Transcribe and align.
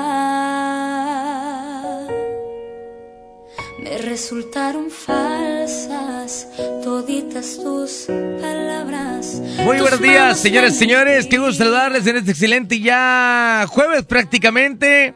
Me 3.82 3.98
resultaron 3.98 4.88
falsas 4.88 6.46
toditas 6.84 7.58
tus 7.60 8.06
palabras. 8.40 9.42
Muy 9.64 9.78
Tus 9.78 9.80
buenos 9.80 10.00
días, 10.00 10.38
señores, 10.38 10.74
en 10.74 10.78
señores. 10.78 11.26
Qué 11.26 11.38
gusto 11.38 11.64
saludarles 11.64 12.06
en 12.06 12.18
este 12.18 12.30
excelente 12.30 12.78
ya 12.78 13.66
jueves 13.68 14.04
prácticamente. 14.04 15.14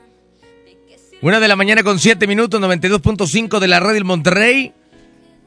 Una 1.23 1.38
de 1.38 1.46
la 1.46 1.55
mañana 1.55 1.84
con 1.84 2.01
7 2.01 2.27
minutos, 2.27 2.60
92.5 2.60 3.60
de 3.60 3.68
la 3.68 3.79
radio 3.79 3.95
del 3.95 4.05
Monterrey. 4.05 4.74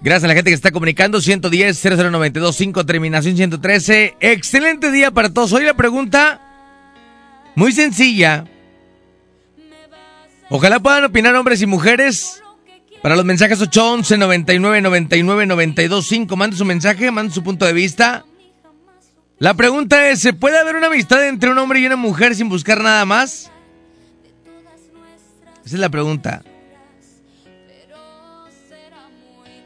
Gracias 0.03 0.25
a 0.25 0.27
la 0.27 0.33
gente 0.33 0.51
que 0.51 0.55
está 0.55 0.71
comunicando, 0.71 1.21
110 1.21 1.81
00925 1.81 2.85
terminación 2.85 3.37
113. 3.37 4.17
Excelente 4.19 4.91
día 4.91 5.11
para 5.11 5.33
todos. 5.33 5.53
Hoy 5.53 5.63
la 5.63 5.75
pregunta 5.75 6.41
muy 7.55 7.71
sencilla. 7.71 8.43
Ojalá 10.49 10.81
puedan 10.81 11.05
opinar 11.05 11.33
hombres 11.35 11.61
y 11.61 11.67
mujeres. 11.67 12.43
Para 13.01 13.15
los 13.15 13.23
mensajes 13.23 13.61
811 13.61 14.17
99 14.17 14.81
99 14.81 15.45
92 15.45 16.05
5. 16.05 16.35
Mande 16.35 16.57
su 16.57 16.65
mensaje, 16.65 17.09
mande 17.09 17.33
su 17.33 17.41
punto 17.41 17.65
de 17.65 17.71
vista. 17.71 18.25
La 19.39 19.53
pregunta 19.53 20.09
es, 20.09 20.19
¿se 20.19 20.33
puede 20.33 20.59
haber 20.59 20.75
una 20.75 20.87
amistad 20.87 21.25
entre 21.25 21.49
un 21.49 21.57
hombre 21.57 21.79
y 21.79 21.85
una 21.85 21.95
mujer 21.95 22.35
sin 22.35 22.49
buscar 22.49 22.81
nada 22.81 23.05
más? 23.05 23.51
Esa 25.65 25.75
es 25.75 25.79
la 25.79 25.89
pregunta. 25.89 26.43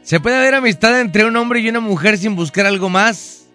¿Se 0.08 0.20
puede 0.20 0.36
haber 0.36 0.54
amistad 0.54 0.98
entre 1.02 1.26
un 1.26 1.36
hombre 1.36 1.60
y 1.60 1.68
una 1.68 1.80
mujer 1.80 2.16
sin 2.16 2.34
buscar 2.34 2.64
algo 2.64 2.88
más? 2.88 3.46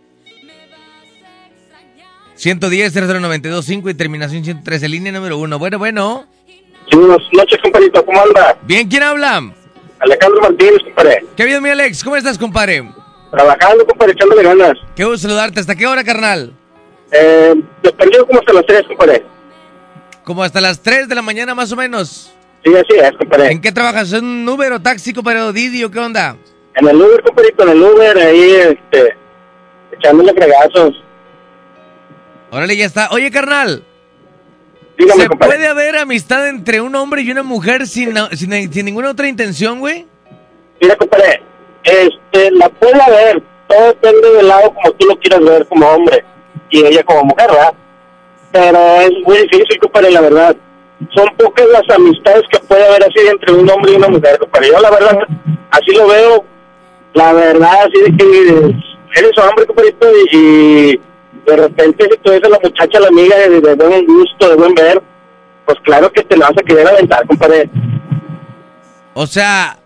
110 2.36 2.94
00925 2.94 3.90
y 3.90 3.94
terminación 3.96 4.44
113, 4.44 4.88
línea 4.88 5.12
número 5.12 5.40
1. 5.40 5.58
Bueno, 5.58 5.80
bueno. 5.80 6.28
Sí, 6.92 6.96
buenas 6.96 7.18
noches, 7.32 7.58
compadrito. 7.60 8.06
¿Cómo 8.06 8.22
anda? 8.22 8.56
Bien, 8.68 8.88
¿quién 8.88 9.02
habla? 9.02 9.52
Alejandro 9.98 10.42
Martínez, 10.42 10.78
compadre. 10.84 11.26
¿Qué 11.36 11.46
bien, 11.46 11.64
mi 11.64 11.70
Alex? 11.70 12.04
¿Cómo 12.04 12.18
estás, 12.18 12.38
compadre? 12.38 12.88
Trabajando, 13.32 13.88
compadre, 13.88 14.14
echándole 14.14 14.44
ganas. 14.44 14.74
Qué 14.96 15.06
gusto 15.06 15.28
saludarte. 15.28 15.60
¿Hasta 15.60 15.76
qué 15.76 15.88
hora, 15.88 16.04
carnal? 16.04 16.54
Eh, 17.14 17.56
perdido 17.98 18.28
como 18.28 18.42
hasta 18.42 18.54
las 18.54 18.66
3, 18.68 18.84
compadre. 18.90 19.26
Como 20.24 20.44
hasta 20.44 20.62
las 20.62 20.80
3 20.84 21.10
de 21.10 21.16
la 21.16 21.24
mañana 21.24 21.56
más 21.56 21.72
o 21.72 21.76
menos. 21.76 22.32
Sí, 22.64 22.74
así 22.76 23.00
es, 23.00 23.12
compadre. 23.18 23.52
¿En 23.52 23.62
qué 23.62 23.72
trabajas? 23.72 24.14
¿En 24.14 24.24
un 24.26 24.48
Uber 24.50 24.72
o 24.74 24.82
taxi, 24.82 25.14
compadre? 25.14 25.42
¿O 25.42 25.52
Didi 25.54 25.84
o 25.84 25.92
qué 25.92 26.00
onda? 26.00 26.38
En 26.76 26.88
el 26.88 26.96
Uber, 26.96 27.22
compadrito, 27.22 27.64
en 27.64 27.70
el 27.70 27.82
Uber, 27.84 28.18
ahí, 28.18 28.52
este, 28.56 29.16
echándole 29.92 30.34
fregazos. 30.34 31.04
Órale, 32.52 32.78
ya 32.78 32.86
está. 32.86 33.10
Oye, 33.12 33.30
carnal. 33.32 33.84
Dígame, 34.98 35.24
¿Se 35.24 35.28
compadre. 35.28 35.56
puede 35.56 35.68
haber 35.68 35.98
amistad 35.98 36.48
entre 36.48 36.80
un 36.80 36.96
hombre 36.96 37.22
y 37.24 37.32
una 37.32 37.44
mujer 37.44 37.88
sin, 37.88 38.14
sin, 38.34 38.72
sin 38.72 38.86
ninguna 38.86 39.10
otra 39.10 39.28
intención, 39.28 39.80
güey? 39.80 40.06
Mira, 40.82 40.96
compadre, 40.96 41.42
este, 41.84 42.52
la 42.52 42.70
puede 42.70 43.02
haber. 43.02 43.44
Todo 43.68 43.88
depende 43.88 44.30
del 44.34 44.48
lado 44.48 44.74
como 44.74 44.92
tú 44.94 45.08
lo 45.08 45.20
quieras 45.20 45.42
ver 45.44 45.68
como 45.68 45.88
hombre. 45.88 46.24
Y 46.70 46.86
ella 46.86 47.04
como 47.04 47.24
mujer, 47.26 47.50
¿verdad? 47.50 47.74
Pero 48.52 48.78
es 49.02 49.12
muy 49.26 49.38
difícil, 49.40 49.80
compadre, 49.82 50.12
la 50.12 50.22
verdad. 50.22 50.56
Son 51.16 51.28
pocas 51.38 51.66
las 51.68 51.96
amistades 51.96 52.44
que 52.52 52.60
puede 52.60 52.86
haber 52.86 53.04
así 53.04 53.20
entre 53.30 53.54
un 53.54 53.70
hombre 53.70 53.94
y 53.94 53.96
una 53.96 54.08
mujer, 54.08 54.38
compadre. 54.40 54.70
Yo, 54.70 54.80
la 54.80 54.92
verdad, 54.92 55.20
así 55.72 55.92
lo 55.96 56.08
veo. 56.08 56.46
La 57.14 57.34
verdad, 57.34 57.74
así 57.82 58.12
de 58.12 58.18
que 58.18 58.76
eres 59.16 59.38
hombre, 59.38 59.66
compadrito, 59.68 60.08
y, 60.32 61.00
de 61.46 61.56
repente 61.58 62.08
si 62.10 62.18
tú 62.20 62.32
a 62.32 62.50
la 62.50 62.60
muchacha, 62.64 63.00
la 63.00 63.08
amiga 63.10 63.38
de, 63.38 63.62
de 63.62 63.76
buen 63.76 64.06
gusto, 64.06 64.50
de 64.50 64.56
buen 64.56 64.74
ver, 64.74 65.02
pues 65.66 65.78
claro 65.84 66.12
que 66.12 66.24
te 66.24 66.38
la 66.38 66.50
vas 66.50 66.58
a 66.58 66.64
querer 66.64 66.88
aventar, 66.88 67.28
compadre. 67.28 67.70
O 69.14 69.28
sea, 69.28 69.78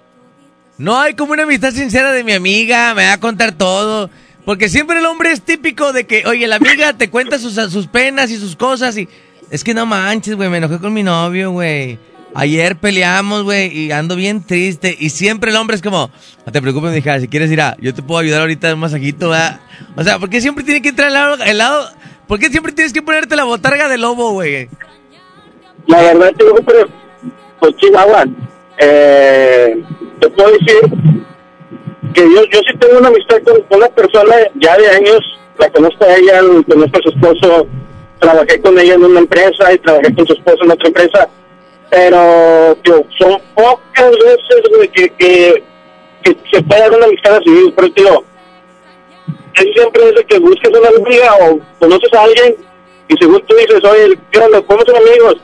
no 0.77 0.97
hay 0.97 1.15
como 1.15 1.33
una 1.33 1.43
amistad 1.43 1.71
sincera 1.71 2.11
de 2.11 2.23
mi 2.23 2.33
amiga, 2.33 2.93
me 2.93 3.05
va 3.05 3.13
a 3.13 3.19
contar 3.19 3.51
todo. 3.53 4.09
Porque 4.45 4.69
siempre 4.69 4.99
el 4.99 5.05
hombre 5.05 5.31
es 5.31 5.41
típico 5.41 5.91
de 5.91 6.07
que, 6.07 6.25
oye, 6.25 6.47
la 6.47 6.55
amiga 6.55 6.93
te 6.93 7.09
cuenta 7.09 7.37
sus, 7.37 7.55
sus 7.55 7.87
penas 7.87 8.31
y 8.31 8.37
sus 8.37 8.55
cosas 8.55 8.97
y... 8.97 9.09
Es 9.49 9.63
que 9.63 9.73
no 9.73 9.85
manches, 9.85 10.35
güey, 10.35 10.49
me 10.49 10.57
enojé 10.57 10.79
con 10.79 10.93
mi 10.93 11.03
novio, 11.03 11.51
güey. 11.51 11.97
Ayer 12.33 12.75
peleamos, 12.75 13.43
güey, 13.43 13.75
y 13.75 13.91
ando 13.91 14.15
bien 14.15 14.43
triste. 14.43 14.95
Y 14.99 15.09
siempre 15.09 15.51
el 15.51 15.57
hombre 15.57 15.75
es 15.75 15.81
como, 15.81 16.11
no 16.45 16.51
te 16.51 16.61
preocupes, 16.61 16.91
mija, 16.91 17.19
si 17.19 17.27
quieres 17.27 17.49
ir 17.51 17.61
a, 17.61 17.75
yo 17.79 17.93
te 17.93 18.03
puedo 18.03 18.19
ayudar 18.19 18.41
ahorita 18.41 18.73
un 18.73 18.81
masajito, 18.81 19.29
¿verdad? 19.29 19.61
O 19.95 20.03
sea, 20.03 20.19
¿por 20.19 20.29
qué 20.29 20.41
siempre 20.41 20.63
tiene 20.63 20.81
que 20.81 20.89
entrar 20.89 21.07
al 21.07 21.13
lado, 21.13 21.43
el 21.43 21.57
lado, 21.57 21.89
por 22.27 22.39
qué 22.39 22.49
siempre 22.49 22.73
tienes 22.73 22.93
que 22.93 23.01
ponerte 23.01 23.35
la 23.35 23.45
botarga 23.45 23.87
de 23.87 23.97
lobo, 23.97 24.31
güey? 24.31 24.69
La 25.87 26.01
verdad 26.01 26.31
te 26.37 26.43
digo, 26.43 26.57
pero, 26.65 26.87
pues 27.59 27.75
Chihuahua, 27.77 28.25
eh, 28.79 29.81
te 30.19 30.29
puedo 30.29 30.51
decir 30.51 30.75
que 32.13 32.21
yo, 32.21 32.43
yo 32.51 32.59
sí 32.59 32.77
tengo 32.79 32.99
una 32.99 33.07
amistad 33.07 33.37
con 33.43 33.77
una 33.77 33.87
persona 33.89 34.35
ya 34.55 34.77
de 34.77 34.89
años, 34.89 35.19
la 35.57 35.69
conozco 35.69 36.03
a 36.03 36.15
ella, 36.15 36.41
conozco 36.67 36.99
a 36.99 37.01
su 37.01 37.09
esposo, 37.09 37.67
trabajé 38.19 38.61
con 38.61 38.77
ella 38.79 38.95
en 38.95 39.03
una 39.03 39.19
empresa 39.19 39.73
y 39.73 39.77
trabajé 39.79 40.13
con 40.13 40.27
su 40.27 40.33
esposo 40.33 40.63
en 40.63 40.71
otra 40.71 40.87
empresa, 40.87 41.29
pero 41.89 42.77
tío, 42.83 43.05
son 43.17 43.41
pocas 43.55 44.11
veces 44.11 44.89
que, 44.93 45.09
que, 45.17 45.63
se 46.51 46.61
puede 46.61 46.81
dar 46.81 46.91
una 46.91 47.05
amistad 47.05 47.35
así, 47.35 47.73
pero 47.75 47.91
tío, 47.93 48.23
casi 49.53 49.73
siempre 49.73 50.11
de 50.11 50.25
que 50.25 50.39
busques 50.39 50.69
una 50.69 50.89
amiga 50.89 51.35
o 51.41 51.59
conoces 51.79 52.13
a 52.13 52.23
alguien 52.23 52.55
y 53.07 53.15
según 53.17 53.41
tú 53.45 53.55
dices, 53.55 53.83
oye, 53.83 54.17
¿qué 54.31 54.39
onda? 54.39 54.61
¿Cómo 54.61 54.81
son 54.85 54.97
amigos? 54.97 55.37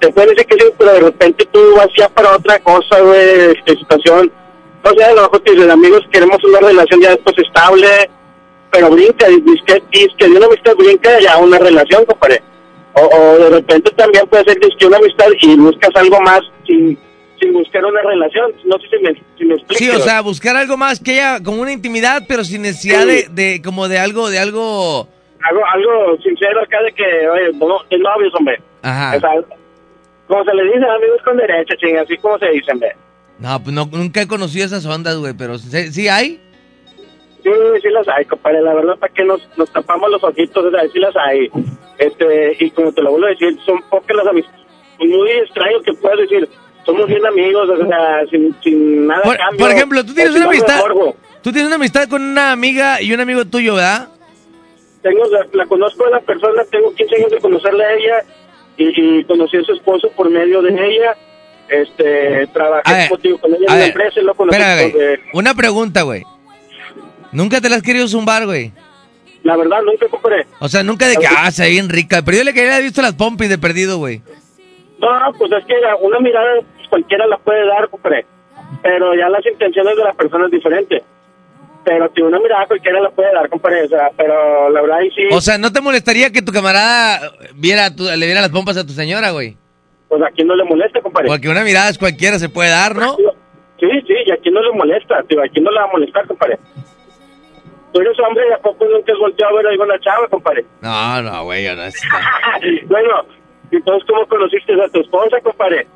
Te 0.00 0.10
pueden 0.10 0.30
decir 0.30 0.46
que 0.46 0.56
sí, 0.56 0.72
pero 0.78 0.92
de 0.92 1.00
repente 1.00 1.46
tú 1.52 1.60
vas 1.76 1.88
ya 1.96 2.08
para 2.08 2.34
otra 2.36 2.58
cosa, 2.60 3.00
güey, 3.00 3.54
situación. 3.66 4.32
No 4.84 4.90
sé, 4.94 5.04
a 5.04 5.12
lo 5.12 5.28
te 5.28 5.52
dicen, 5.52 5.70
amigos, 5.70 6.00
queremos 6.10 6.42
una 6.42 6.60
relación 6.60 7.00
ya 7.00 7.10
después 7.10 7.36
estable, 7.38 8.10
pero 8.72 8.90
brinca, 8.90 9.26
dice 9.28 9.82
que, 10.18 10.24
de 10.28 10.36
una 10.36 10.46
amistad 10.46 10.74
brinca 10.76 11.20
ya 11.20 11.36
una 11.38 11.58
relación, 11.58 12.04
compadre. 12.06 12.42
O, 12.94 13.02
o 13.02 13.38
de 13.38 13.50
repente 13.50 13.90
también 13.92 14.26
puede 14.26 14.44
ser 14.44 14.58
que 14.58 14.86
una 14.86 14.96
amistad 14.96 15.26
y 15.40 15.56
buscas 15.56 15.90
algo 15.94 16.20
más 16.22 16.40
sin, 16.66 16.98
sin 17.40 17.52
buscar 17.52 17.84
una 17.84 18.00
relación. 18.02 18.50
No 18.64 18.76
sé 18.78 18.88
si 18.88 19.02
me, 19.02 19.22
si 19.38 19.44
me 19.44 19.54
explico. 19.54 19.78
Sí, 19.78 19.90
o 19.90 19.98
sea, 20.00 20.22
buscar 20.22 20.56
algo 20.56 20.76
más 20.76 21.00
que 21.00 21.12
haya 21.12 21.42
como 21.42 21.60
una 21.62 21.72
intimidad, 21.72 22.24
pero 22.26 22.44
sin 22.44 22.62
necesidad 22.62 23.02
Sí. 23.02 23.06
de, 23.06 23.28
de, 23.30 23.62
como 23.62 23.88
de 23.88 23.98
algo, 23.98 24.30
de 24.30 24.38
algo... 24.38 25.06
algo, 25.48 25.62
algo 25.72 26.22
sincero 26.22 26.62
acá 26.62 26.82
de 26.82 26.92
que, 26.92 27.28
oye, 27.28 27.52
no, 27.54 27.78
de 27.90 27.98
novios, 27.98 28.34
hombre. 28.34 28.60
Ajá. 28.82 29.16
O 29.16 29.20
sea, 29.20 29.30
como 30.28 30.44
se 30.44 30.54
le 30.54 30.64
dice, 30.64 30.78
amigos 30.78 31.20
con 31.24 31.36
derecho, 31.36 31.74
ching, 31.76 31.98
así 31.98 32.16
como 32.18 32.38
se 32.38 32.48
dicen, 32.48 32.78
ve. 32.78 32.92
No, 33.38 33.62
pues 33.62 33.74
no, 33.74 33.88
nunca 33.92 34.22
he 34.22 34.26
conocido 34.26 34.64
esas 34.64 34.86
ondas, 34.86 35.16
güey, 35.16 35.34
pero 35.34 35.58
¿sí, 35.58 35.92
sí 35.92 36.08
hay? 36.08 36.40
Sí, 37.42 37.50
sí 37.82 37.88
las 37.90 38.06
hay, 38.08 38.24
compadre. 38.24 38.62
La 38.62 38.74
verdad, 38.74 38.96
¿para 38.98 39.12
qué 39.12 39.24
nos, 39.24 39.40
nos 39.56 39.70
tapamos 39.72 40.10
los 40.10 40.22
ojitos? 40.22 40.64
O 40.64 40.70
sea, 40.70 40.80
sí 40.92 40.98
las 40.98 41.14
hay. 41.16 41.50
Este, 41.98 42.56
y 42.60 42.70
como 42.70 42.92
te 42.92 43.02
lo 43.02 43.10
vuelvo 43.10 43.26
a 43.26 43.30
decir, 43.30 43.58
son 43.64 43.80
pocas 43.90 44.16
las 44.16 44.26
amistades. 44.26 44.60
Muy 44.98 45.30
extraño 45.30 45.80
que 45.82 45.92
puedas 45.94 46.18
decir, 46.18 46.48
somos 46.84 47.06
bien 47.06 47.24
amigos, 47.26 47.68
o 47.68 47.86
sea, 47.86 48.24
sin, 48.30 48.54
sin 48.62 49.06
nada 49.06 49.22
Por, 49.22 49.36
cambio. 49.36 49.58
por 49.58 49.70
ejemplo, 49.70 50.04
tú 50.04 50.14
tienes 50.14 50.34
una 50.36 50.46
amistad... 50.46 50.80
Tú 51.42 51.50
tienes 51.50 51.66
una 51.66 51.74
amistad 51.74 52.08
con 52.08 52.22
una 52.22 52.52
amiga 52.52 53.02
y 53.02 53.12
un 53.12 53.18
amigo 53.20 53.44
tuyo, 53.44 53.74
¿verdad? 53.74 54.08
Tengo, 55.02 55.24
la, 55.26 55.44
la 55.52 55.66
conozco 55.66 56.06
a 56.06 56.10
la 56.10 56.20
persona, 56.20 56.62
tengo 56.70 56.94
15 56.94 57.16
años 57.16 57.30
de 57.32 57.40
conocerla 57.40 57.84
a 57.84 57.94
ella 57.94 58.24
y, 58.76 59.18
y 59.18 59.24
conocí 59.24 59.56
a 59.56 59.62
su 59.64 59.72
esposo 59.72 60.08
por 60.14 60.30
medio 60.30 60.62
de 60.62 60.70
ella. 60.70 61.16
Este, 61.68 62.46
trabajé 62.52 62.92
ver, 62.92 63.20
digo, 63.20 63.38
con 63.38 63.54
ella 63.54 63.64
en 63.66 63.72
una 63.72 63.86
empresa 63.86 64.20
y 64.20 64.24
lo 64.24 64.34
conocí 64.34 64.58
eh, 64.60 65.18
Una 65.32 65.54
pregunta, 65.54 66.02
güey. 66.02 66.22
¿Nunca 67.32 67.60
te 67.60 67.68
la 67.68 67.76
has 67.76 67.82
querido 67.82 68.06
zumbar, 68.08 68.46
güey? 68.46 68.72
La 69.42 69.56
verdad, 69.56 69.78
nunca 69.84 70.06
compré. 70.08 70.46
O 70.60 70.68
sea, 70.68 70.82
nunca 70.82 71.08
de 71.08 71.16
que, 71.16 71.26
ah, 71.26 71.50
se 71.50 71.64
ve 71.64 71.70
bien 71.70 71.88
rica. 71.88 72.22
Pero 72.22 72.38
yo 72.38 72.44
le 72.44 72.52
quería 72.54 72.72
haber 72.74 72.84
visto 72.84 73.02
las 73.02 73.14
pompis 73.14 73.48
de 73.48 73.58
perdido, 73.58 73.98
güey. 73.98 74.22
No, 75.00 75.08
pues 75.36 75.50
es 75.50 75.64
que 75.66 75.74
una 76.00 76.20
mirada 76.20 76.46
pues, 76.76 76.88
cualquiera 76.88 77.26
la 77.26 77.38
puede 77.38 77.66
dar, 77.66 77.88
compadre. 77.88 78.24
Pero 78.82 79.14
ya 79.16 79.28
las 79.28 79.44
intenciones 79.44 79.96
de 79.96 80.04
la 80.04 80.12
persona 80.14 80.46
es 80.46 80.52
diferente. 80.52 81.02
pero 81.84 82.08
si 82.14 82.22
una 82.22 82.38
mirada 82.38 82.66
cualquiera 82.66 83.00
la 83.00 83.10
puede 83.10 83.32
dar, 83.34 83.48
compadre, 83.48 83.82
o 83.84 83.88
sea, 83.88 84.10
pero 84.16 84.70
la 84.70 84.80
verdad 84.80 85.00
y 85.00 85.10
sí, 85.10 85.22
O 85.32 85.40
sea, 85.40 85.58
¿no 85.58 85.72
te 85.72 85.80
molestaría 85.80 86.30
que 86.30 86.40
tu 86.40 86.52
camarada 86.52 87.32
viera 87.56 87.92
tu- 87.94 88.04
le 88.04 88.24
viera 88.26 88.40
las 88.40 88.50
pompas 88.50 88.76
a 88.76 88.86
tu 88.86 88.92
señora, 88.92 89.30
güey? 89.32 89.56
pues 90.08 90.22
a 90.22 90.30
quien 90.30 90.46
no 90.46 90.54
le 90.54 90.62
molesta, 90.64 91.00
compadre. 91.00 91.26
Porque 91.26 91.48
una 91.48 91.64
mirada 91.64 91.88
es 91.88 91.96
cualquiera 91.98 92.38
se 92.38 92.48
puede 92.50 92.68
dar, 92.70 92.94
¿no? 92.94 93.16
Sí, 93.80 93.86
sí, 94.06 94.14
y 94.26 94.30
a 94.30 94.36
quien 94.36 94.52
no 94.54 94.60
le 94.62 94.70
molesta, 94.72 95.22
tío, 95.26 95.42
a 95.42 95.48
quien 95.48 95.64
no 95.64 95.70
le 95.72 95.78
va 95.80 95.86
a 95.86 95.90
molestar, 95.90 96.26
compadre. 96.28 96.58
Tú 97.92 98.00
eres 98.00 98.18
hombre 98.20 98.44
y 98.48 98.52
a 98.52 98.58
poco 98.58 98.84
nunca 98.86 99.12
has 99.12 99.18
volteado 99.18 99.52
a 99.52 99.56
ver 99.56 99.66
a 99.66 99.70
alguna 99.70 100.00
chava, 100.00 100.28
compadre. 100.28 100.64
No, 100.80 101.22
no, 101.22 101.44
güey, 101.44 101.64
no 101.76 101.90
sé. 101.90 102.08
bueno, 102.86 103.24
entonces, 103.70 104.08
¿cómo 104.08 104.26
conociste 104.26 104.72
a 104.72 104.88
tu 104.88 105.00
esposa, 105.00 105.40
compadre? 105.42 105.86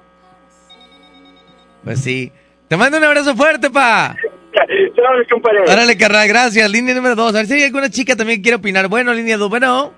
Pues 1.85 2.03
sí. 2.03 2.33
Te 2.69 2.77
mando 2.77 2.99
un 2.99 3.05
abrazo 3.05 3.35
fuerte, 3.35 3.71
pa. 3.71 4.15
¿Sabes, 4.97 5.29
compadre? 5.31 5.61
Órale, 5.61 5.97
carnal, 5.97 6.29
gracias. 6.29 6.71
Línea 6.71 6.95
número 6.95 7.15
dos. 7.15 7.35
A 7.35 7.39
ver 7.39 7.47
si 7.47 7.55
hay 7.55 7.65
alguna 7.65 7.89
chica 7.89 8.17
también 8.17 8.41
que 8.41 8.45
quiere 8.45 8.57
opinar. 8.57 8.89
Bueno, 8.89 9.15
línea 9.15 9.37
dos. 9.37 9.49
Bueno. 9.49 9.93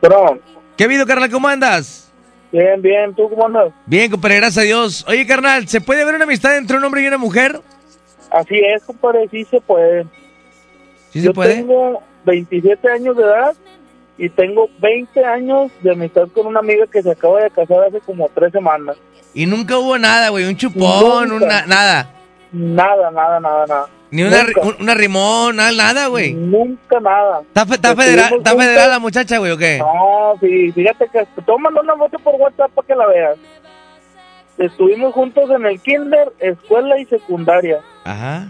Pero, 0.00 0.38
¿Qué 0.76 0.84
ha 0.84 0.86
habido, 0.86 1.06
carnal? 1.06 1.30
¿Cómo 1.30 1.48
andas? 1.48 2.10
bien, 2.52 2.82
bien, 2.82 3.14
¿tú 3.14 3.28
cómo 3.30 3.46
andas? 3.46 3.72
Bien, 3.86 4.10
compadre, 4.10 4.36
gracias 4.36 4.58
a 4.58 4.66
Dios. 4.66 5.04
Oye, 5.08 5.26
carnal, 5.26 5.68
¿se 5.68 5.80
puede 5.80 6.04
ver 6.04 6.16
una 6.16 6.24
amistad 6.24 6.56
entre 6.56 6.76
un 6.76 6.84
hombre 6.84 7.02
y 7.02 7.06
una 7.06 7.18
mujer? 7.18 7.60
Así 8.30 8.58
es, 8.58 8.82
compadre, 8.84 9.28
sí 9.30 9.44
se 9.44 9.60
puede. 9.60 10.06
¿Sí 11.10 11.20
Yo 11.20 11.30
se 11.30 11.34
puede? 11.34 11.54
tengo 11.56 12.02
27 12.24 12.90
años 12.90 13.16
de 13.16 13.22
edad 13.24 13.54
y 14.18 14.28
tengo 14.28 14.68
20 14.80 15.24
años 15.24 15.70
de 15.82 15.92
amistad 15.92 16.28
con 16.34 16.46
una 16.46 16.60
amiga 16.60 16.86
que 16.86 17.02
se 17.02 17.10
acaba 17.10 17.42
de 17.42 17.50
casar 17.50 17.84
hace 17.88 18.00
como 18.00 18.28
tres 18.34 18.52
semanas. 18.52 18.96
Y 19.34 19.46
nunca 19.46 19.78
hubo 19.78 19.96
nada, 19.98 20.28
güey. 20.30 20.44
Un 20.46 20.56
chupón, 20.56 21.32
una, 21.32 21.64
nada. 21.66 22.10
Nada, 22.52 23.10
nada, 23.10 23.40
nada, 23.40 23.66
nada. 23.66 23.86
Ni 24.10 24.24
una, 24.24 24.38
un- 24.62 24.76
una 24.80 24.94
rimón, 24.94 25.54
nada, 25.56 25.70
nada, 25.70 26.06
güey. 26.08 26.34
Nunca 26.34 26.98
nada. 26.98 27.42
¿Está, 27.42 27.62
está 27.62 27.94
federal, 27.94 28.34
está 28.38 28.56
federal 28.56 28.90
la 28.90 28.98
muchacha, 28.98 29.38
güey, 29.38 29.52
o 29.52 29.56
qué? 29.56 29.78
No, 29.78 30.34
sí, 30.40 30.72
fíjate 30.72 31.08
que 31.12 31.26
mandar 31.60 31.84
una 31.84 31.96
foto 31.96 32.18
por 32.18 32.34
WhatsApp 32.34 32.72
para 32.72 32.86
que 32.88 32.94
la 32.96 33.06
veas. 33.06 33.38
Estuvimos 34.58 35.14
juntos 35.14 35.48
en 35.50 35.64
el 35.64 35.80
kinder, 35.80 36.32
escuela 36.40 36.98
y 36.98 37.04
secundaria. 37.06 37.80
Ajá. 38.04 38.48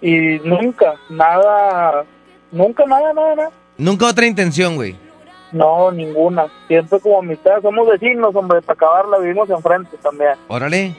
Y 0.00 0.38
nunca, 0.44 0.94
nada, 1.08 2.04
nunca, 2.52 2.84
nada, 2.86 3.12
nada, 3.12 3.34
nada. 3.34 3.50
Nunca 3.78 4.06
otra 4.06 4.26
intención, 4.26 4.76
güey. 4.76 4.96
No, 5.52 5.90
ninguna. 5.90 6.46
Siempre 6.68 7.00
como 7.00 7.20
amistad. 7.20 7.62
Somos 7.62 7.88
vecinos, 7.88 8.34
hombre, 8.34 8.60
para 8.62 8.74
acabarla 8.74 9.18
vivimos 9.18 9.48
enfrente 9.48 9.96
también. 10.02 10.32
Órale. 10.48 10.94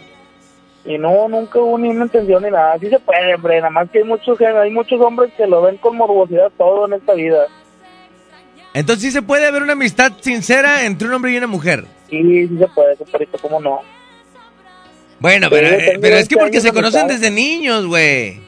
Y 0.85 0.97
no, 0.97 1.27
nunca 1.27 1.59
hubo 1.59 1.77
ni 1.77 1.89
una 1.89 2.05
intención 2.05 2.43
ni 2.43 2.49
nada. 2.49 2.77
Sí 2.79 2.89
se 2.89 2.99
puede, 2.99 3.35
hombre. 3.35 3.57
Nada 3.57 3.69
más 3.69 3.89
que 3.89 3.99
hay 3.99 4.03
muchos, 4.03 4.39
hay 4.39 4.71
muchos 4.71 5.01
hombres 5.01 5.31
que 5.35 5.45
lo 5.45 5.61
ven 5.61 5.77
con 5.77 5.97
morbosidad 5.97 6.51
todo 6.57 6.87
en 6.87 6.93
esta 6.93 7.13
vida. 7.13 7.45
Entonces 8.73 9.03
sí 9.03 9.11
se 9.11 9.21
puede 9.21 9.47
haber 9.47 9.63
una 9.63 9.73
amistad 9.73 10.13
sincera 10.21 10.85
entre 10.85 11.07
un 11.07 11.13
hombre 11.15 11.31
y 11.31 11.37
una 11.37 11.47
mujer. 11.47 11.85
Sí, 12.09 12.47
sí 12.47 12.57
se 12.57 12.67
puede, 12.67 12.95
compadrito, 12.95 13.37
¿cómo 13.39 13.59
no? 13.59 13.81
Bueno, 15.19 15.47
Sí, 15.47 15.53
pero, 15.55 15.67
eh, 15.67 15.97
pero 15.99 16.15
es 16.15 16.27
que 16.27 16.35
20 16.35 16.37
porque 16.37 16.61
se 16.61 16.71
conocen 16.71 17.07
desde 17.07 17.31
niños, 17.31 17.85
güey. 17.85 18.46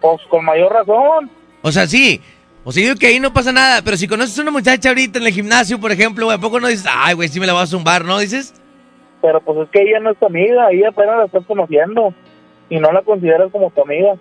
Pues 0.00 0.20
con 0.28 0.44
mayor 0.44 0.72
razón. 0.72 1.30
O 1.62 1.72
sea, 1.72 1.86
sí. 1.86 2.20
O 2.64 2.72
sea, 2.72 2.82
digo 2.82 2.96
que 2.96 3.06
ahí 3.06 3.20
no 3.20 3.32
pasa 3.32 3.50
nada, 3.52 3.80
pero 3.82 3.96
si 3.96 4.06
conoces 4.06 4.38
a 4.38 4.42
una 4.42 4.50
muchacha 4.50 4.90
ahorita 4.90 5.18
en 5.18 5.26
el 5.26 5.32
gimnasio, 5.32 5.80
por 5.80 5.90
ejemplo, 5.90 6.26
güey, 6.26 6.36
¿a 6.36 6.40
poco 6.40 6.60
no 6.60 6.68
dices, 6.68 6.86
ay, 6.90 7.14
güey, 7.14 7.28
sí 7.28 7.40
me 7.40 7.46
la 7.46 7.54
voy 7.54 7.62
a 7.62 7.66
zumbar, 7.66 8.04
¿no? 8.04 8.18
Dices, 8.18 8.52
Pero 9.22 9.40
pues 9.40 9.58
es 9.58 9.70
que 9.70 9.82
ella 9.82 10.00
no 10.00 10.10
es 10.10 10.18
tu 10.18 10.26
amiga, 10.26 10.70
ella 10.70 10.90
apenas 10.90 11.18
la 11.18 11.24
estás 11.24 11.44
conociendo. 11.46 12.12
Y 12.70 12.78
no 12.78 12.92
la 12.92 13.00
consideras 13.02 13.50
como 13.50 13.70
tu 13.70 13.80
amiga. 13.80 14.14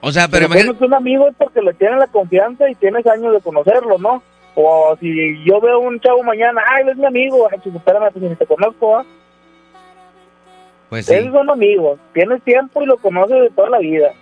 o 0.00 0.12
sea, 0.12 0.28
pero 0.28 0.46
Pero 0.48 0.60
imagínate, 0.60 0.84
un 0.84 0.94
amigo 0.94 1.28
es 1.28 1.34
porque 1.36 1.60
le 1.60 1.74
tienes 1.74 1.98
la 1.98 2.06
confianza 2.06 2.70
y 2.70 2.76
tienes 2.76 3.04
años 3.08 3.32
de 3.32 3.40
conocerlo, 3.40 3.98
¿no? 3.98 4.22
O 4.54 4.96
si 5.00 5.44
yo 5.44 5.60
veo 5.60 5.80
un 5.80 5.98
chavo 6.00 6.22
mañana, 6.22 6.62
ay, 6.68 6.82
él 6.84 6.90
es 6.90 6.96
mi 6.96 7.06
amigo, 7.06 7.48
ay, 7.50 7.58
pues 7.62 7.74
espérame, 7.74 8.12
pues 8.12 8.24
ni 8.24 8.36
te 8.36 8.46
conozco, 8.46 8.96
¿ah? 8.98 9.04
Pues 10.88 11.06
sí. 11.06 11.14
Esos 11.14 11.32
son 11.32 11.50
amigos, 11.50 11.98
tienes 12.12 12.42
tiempo 12.42 12.82
y 12.82 12.86
lo 12.86 12.96
conoces 12.98 13.40
de 13.40 13.50
toda 13.50 13.70
la 13.70 13.78
vida. 13.78 14.12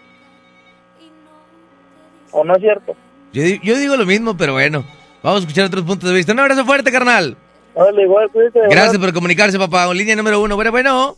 ¿O 2.30 2.44
no 2.44 2.54
es 2.54 2.60
cierto? 2.60 2.94
Yo, 3.32 3.42
yo 3.62 3.78
digo 3.78 3.96
lo 3.96 4.06
mismo, 4.06 4.36
pero 4.36 4.54
bueno. 4.54 4.84
Vamos 5.22 5.40
a 5.40 5.42
escuchar 5.42 5.64
otros 5.66 5.84
puntos 5.84 6.08
de 6.08 6.16
vista. 6.16 6.32
Un 6.32 6.40
abrazo 6.40 6.64
fuerte, 6.64 6.92
carnal. 6.92 7.36
Órale, 7.74 8.02
igual, 8.02 8.28
cuídate. 8.30 8.60
Gracias 8.68 8.98
por 8.98 9.12
comunicarse, 9.12 9.58
papá. 9.58 9.92
Línea 9.94 10.14
número 10.14 10.40
uno. 10.40 10.54
Bueno, 10.54 10.70
bueno. 10.70 11.16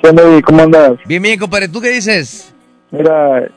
¿Qué 0.00 0.08
onda, 0.08 0.22
Eddie? 0.22 0.42
¿Cómo 0.42 0.62
andas? 0.62 0.98
Bien, 1.06 1.22
bien, 1.22 1.38
compadre. 1.38 1.68
¿Tú 1.68 1.80
qué 1.80 1.90
dices? 1.90 2.54
Mira, 2.90 3.50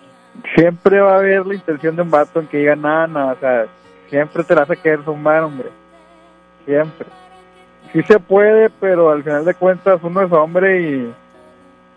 siempre 0.56 1.00
va 1.00 1.14
a 1.14 1.18
haber 1.20 1.46
la 1.46 1.56
intención 1.56 1.96
de 1.96 2.02
un 2.02 2.12
vato 2.12 2.40
en 2.40 2.48
que 2.48 2.58
diga 2.58 2.76
nada, 2.76 3.08
nada, 3.08 3.34
o 3.34 3.40
sea, 3.40 3.68
siempre 4.10 4.44
te 4.44 4.56
la 4.56 4.62
vas 4.62 4.72
a 4.72 4.76
querer 4.76 5.04
sumar, 5.04 5.44
hombre. 5.44 5.70
Siempre. 6.66 7.08
Sí 7.94 8.02
se 8.04 8.20
puede, 8.20 8.70
pero 8.70 9.10
al 9.12 9.24
final 9.24 9.46
de 9.46 9.54
cuentas 9.54 10.00
uno 10.04 10.22
es 10.22 10.32
hombre 10.32 10.82
y 10.82 11.14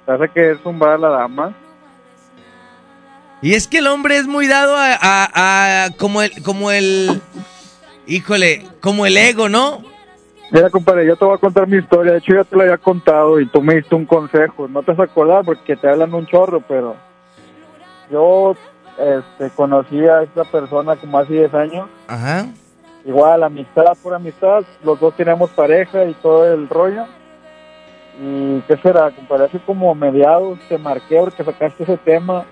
vas 0.06 0.20
a 0.20 0.28
querer 0.28 0.58
zumbar 0.62 0.90
a 0.90 0.98
la 0.98 1.08
dama. 1.08 1.54
Y 3.42 3.54
es 3.54 3.66
que 3.66 3.78
el 3.78 3.86
hombre 3.86 4.18
es 4.18 4.26
muy 4.26 4.46
dado 4.46 4.76
a, 4.76 4.92
a- 5.00 5.84
a- 5.86 5.90
como 5.96 6.20
el, 6.22 6.30
como 6.42 6.70
el, 6.70 7.20
híjole, 8.06 8.66
como 8.80 9.06
el 9.06 9.16
ego, 9.16 9.48
¿no? 9.48 9.82
Mira, 10.52 10.68
compadre, 10.68 11.06
yo 11.06 11.16
te 11.16 11.24
voy 11.24 11.34
a 11.36 11.38
contar 11.38 11.66
mi 11.68 11.78
historia. 11.78 12.12
De 12.12 12.18
hecho, 12.18 12.34
ya 12.34 12.44
te 12.44 12.56
la 12.56 12.64
había 12.64 12.76
contado 12.78 13.38
y 13.40 13.46
tú 13.46 13.62
me 13.62 13.76
diste 13.76 13.94
un 13.94 14.04
consejo. 14.04 14.68
No 14.68 14.82
te 14.82 14.90
vas 14.92 15.00
a 15.00 15.04
acordar 15.04 15.44
porque 15.44 15.76
te 15.76 15.88
hablan 15.88 16.12
un 16.12 16.26
chorro, 16.26 16.60
pero 16.60 16.96
yo 18.10 18.56
este, 18.98 19.50
conocí 19.54 20.00
a 20.06 20.22
esta 20.22 20.44
persona 20.44 20.96
como 20.96 21.18
hace 21.18 21.32
10 21.34 21.54
años. 21.54 21.88
Ajá. 22.08 22.46
Igual, 23.04 23.42
amistad 23.42 23.96
por 24.02 24.14
amistad, 24.14 24.62
los 24.84 25.00
dos 25.00 25.14
tenemos 25.16 25.50
pareja 25.50 26.04
y 26.04 26.14
todo 26.14 26.52
el 26.52 26.68
rollo. 26.68 27.04
Y 28.20 28.60
qué 28.62 28.76
será, 28.76 29.10
compadre, 29.10 29.46
hace 29.46 29.58
como 29.60 29.94
mediados 29.94 30.58
te 30.68 30.76
marqué 30.76 31.18
porque 31.18 31.42
sacaste 31.42 31.84
ese 31.84 31.96
tema. 31.96 32.44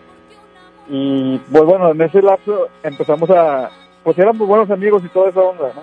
Y 0.89 1.39
pues 1.53 1.65
bueno, 1.65 1.91
en 1.91 2.01
ese 2.01 2.23
lapso 2.23 2.69
empezamos 2.83 3.29
a, 3.31 3.71
pues 4.03 4.19
éramos 4.19 4.49
buenos 4.49 4.71
amigos 4.71 5.05
y 5.05 5.09
toda 5.09 5.29
esa 5.29 5.41
onda, 5.41 5.71
¿no? 5.75 5.83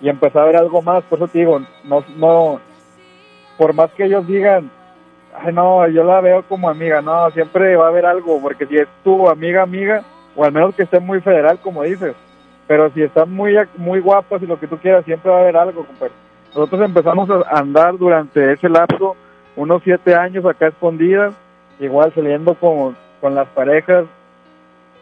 Y 0.00 0.08
empezó 0.08 0.38
a 0.38 0.42
haber 0.44 0.56
algo 0.56 0.80
más, 0.80 1.02
por 1.04 1.18
eso 1.18 1.28
te 1.28 1.40
digo, 1.40 1.60
no, 1.84 2.04
no, 2.16 2.60
por 3.58 3.74
más 3.74 3.90
que 3.92 4.04
ellos 4.04 4.26
digan, 4.26 4.70
ay 5.34 5.52
no, 5.52 5.86
yo 5.88 6.04
la 6.04 6.20
veo 6.20 6.44
como 6.48 6.70
amiga, 6.70 7.02
no, 7.02 7.30
siempre 7.32 7.76
va 7.76 7.86
a 7.86 7.88
haber 7.88 8.06
algo, 8.06 8.40
porque 8.40 8.64
si 8.64 8.76
es 8.76 8.88
tu 9.04 9.28
amiga, 9.28 9.62
amiga, 9.62 10.02
o 10.34 10.44
al 10.44 10.52
menos 10.52 10.74
que 10.74 10.84
esté 10.84 11.00
muy 11.00 11.20
federal, 11.20 11.58
como 11.58 11.82
dices, 11.82 12.14
pero 12.68 12.90
si 12.92 13.02
están 13.02 13.32
muy 13.32 13.56
muy 13.76 13.98
guapas 13.98 14.40
y 14.42 14.46
lo 14.46 14.60
que 14.60 14.68
tú 14.68 14.76
quieras, 14.78 15.04
siempre 15.04 15.30
va 15.32 15.38
a 15.38 15.40
haber 15.40 15.56
algo, 15.56 15.84
compadre. 15.84 16.12
Nosotros 16.54 16.82
empezamos 16.82 17.28
a 17.30 17.58
andar 17.58 17.96
durante 17.98 18.52
ese 18.52 18.68
lapso, 18.68 19.16
unos 19.56 19.82
siete 19.82 20.14
años 20.14 20.44
acá 20.44 20.68
escondidas, 20.68 21.34
igual 21.80 22.12
saliendo 22.14 22.54
con, 22.54 22.96
con 23.20 23.34
las 23.34 23.48
parejas, 23.48 24.04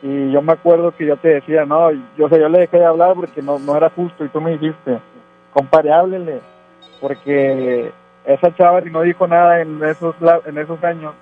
y 0.02 0.30
yo 0.30 0.42
me 0.42 0.52
acuerdo 0.52 0.94
que 0.96 1.06
yo 1.06 1.16
te 1.16 1.28
decía, 1.28 1.64
no, 1.64 1.90
yo, 2.16 2.26
o 2.26 2.28
sea, 2.28 2.38
yo 2.38 2.49
le 2.49 2.61
dejé 2.61 2.78
de 2.78 2.85
hablar 2.85 3.14
porque 3.14 3.42
no, 3.42 3.58
no 3.58 3.76
era 3.76 3.90
justo, 3.90 4.25
y 4.25 4.28
tú 4.28 4.40
me 4.40 4.52
dijiste, 4.52 4.99
compadre, 5.52 5.92
háblele, 5.92 6.40
porque 7.00 7.90
esa 8.25 8.54
chava 8.54 8.82
si 8.82 8.90
no 8.90 9.02
dijo 9.02 9.26
nada 9.26 9.61
en 9.61 9.82
esos, 9.82 10.14
en 10.44 10.58
esos 10.58 10.82
años, 10.85 11.14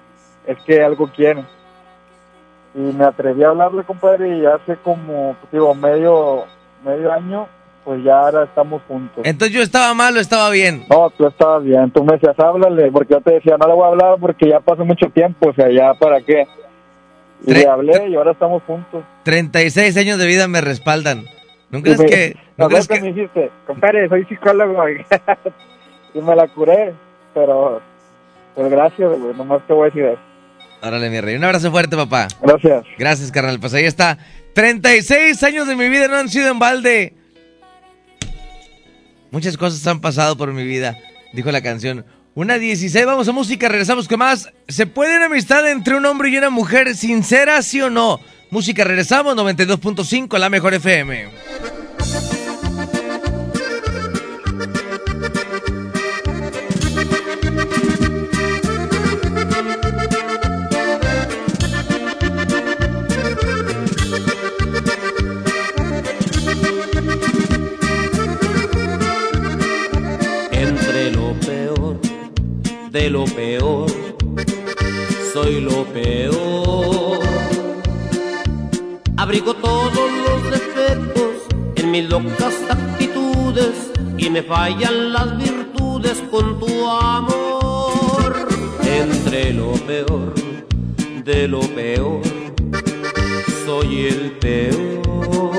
es 0.46 0.58
que 0.64 0.82
algo 0.82 1.08
quiere. 1.08 1.44
Y 2.74 2.78
me 2.80 3.04
atreví 3.04 3.44
a 3.44 3.48
hablarle, 3.50 3.84
compadre, 3.84 4.36
y 4.38 4.46
hace 4.46 4.76
como, 4.82 5.36
pues, 5.40 5.52
digo, 5.52 5.74
medio, 5.74 6.44
medio 6.84 7.12
año, 7.12 7.46
pues 7.84 8.02
ya 8.02 8.18
ahora 8.18 8.44
estamos 8.44 8.82
juntos. 8.88 9.22
Entonces 9.24 9.54
yo 9.56 9.62
estaba 9.62 9.94
mal 9.94 10.16
o 10.16 10.20
estaba 10.20 10.50
bien. 10.50 10.84
No, 10.90 11.08
tú 11.10 11.26
estabas 11.26 11.62
bien, 11.62 11.90
tú 11.92 12.02
me 12.02 12.14
decías, 12.14 12.36
háblale, 12.38 12.90
porque 12.90 13.14
yo 13.14 13.20
te 13.20 13.34
decía, 13.34 13.56
no 13.58 13.68
le 13.68 13.74
voy 13.74 13.84
a 13.84 13.88
hablar 13.88 14.16
porque 14.20 14.48
ya 14.48 14.58
pasó 14.60 14.84
mucho 14.84 15.06
tiempo, 15.10 15.50
o 15.50 15.54
sea, 15.54 15.70
ya 15.70 15.94
para 15.94 16.20
qué. 16.20 16.46
Y 17.46 17.50
Tre- 17.50 17.58
le 17.58 17.68
hablé 17.68 18.08
y 18.08 18.16
ahora 18.16 18.32
estamos 18.32 18.62
juntos. 18.66 19.04
36 19.22 19.96
años 19.98 20.18
de 20.18 20.26
vida 20.26 20.48
me 20.48 20.60
respaldan. 20.60 21.24
¿No 21.70 21.80
crees 21.82 22.00
me- 22.00 22.06
que, 22.06 22.36
¿no 22.56 22.68
crees 22.68 22.88
que, 22.88 23.00
me 23.00 23.12
dijiste, 23.12 23.50
compadre, 23.66 24.08
soy 24.08 24.24
psicólogo? 24.24 24.82
y 26.14 26.20
me 26.20 26.34
la 26.34 26.48
curé, 26.48 26.92
pero, 27.34 27.80
pues 28.54 28.68
gracias, 28.70 29.12
güey, 29.18 29.34
nomás 29.36 29.62
te 29.66 29.72
voy 29.72 29.82
a 29.82 29.84
decir 29.86 30.04
eso. 30.06 30.18
Órale, 30.84 31.08
mi 31.08 31.20
rey. 31.20 31.36
Un 31.36 31.44
abrazo 31.44 31.70
fuerte, 31.70 31.96
papá. 31.96 32.28
Gracias. 32.42 32.84
Gracias, 32.98 33.32
carnal. 33.32 33.58
Pues 33.58 33.72
ahí 33.72 33.84
está. 33.84 34.18
36 34.52 35.42
años 35.42 35.66
de 35.66 35.76
mi 35.76 35.88
vida 35.88 36.08
no 36.08 36.16
han 36.16 36.28
sido 36.28 36.50
en 36.50 36.58
balde. 36.58 37.14
Muchas 39.30 39.56
cosas 39.56 39.84
han 39.86 40.00
pasado 40.00 40.36
por 40.36 40.52
mi 40.52 40.64
vida, 40.64 40.96
dijo 41.32 41.50
la 41.50 41.60
canción. 41.60 42.04
Una 42.36 42.58
16, 42.58 43.06
vamos 43.06 43.26
a 43.26 43.32
música, 43.32 43.68
regresamos 43.68 44.06
con 44.06 44.18
más. 44.18 44.52
¿Se 44.68 44.86
puede 44.86 45.16
una 45.16 45.26
amistad 45.26 45.68
entre 45.68 45.96
un 45.96 46.04
hombre 46.06 46.28
y 46.28 46.36
una 46.36 46.50
mujer 46.50 46.94
sincera, 46.94 47.60
sí 47.62 47.80
o 47.80 47.90
no? 47.90 48.20
Música, 48.50 48.84
regresamos, 48.84 49.34
92.5, 49.36 50.38
la 50.38 50.50
mejor 50.50 50.74
FM. 50.74 51.30
de 72.94 73.10
lo 73.10 73.24
peor, 73.24 73.86
soy 75.32 75.60
lo 75.60 75.84
peor. 75.86 77.18
Abrigo 79.16 79.52
todos 79.54 80.10
los 80.24 80.50
defectos 80.52 81.32
en 81.74 81.90
mis 81.90 82.08
locas 82.08 82.54
actitudes 82.70 83.90
y 84.16 84.30
me 84.30 84.44
fallan 84.44 85.12
las 85.12 85.36
virtudes 85.36 86.22
con 86.30 86.60
tu 86.60 86.88
amor. 86.88 88.46
Entre 88.84 89.52
lo 89.52 89.72
peor, 89.72 90.32
de 91.24 91.48
lo 91.48 91.62
peor, 91.62 92.22
soy 93.66 94.06
el 94.06 94.30
peor. 94.38 95.50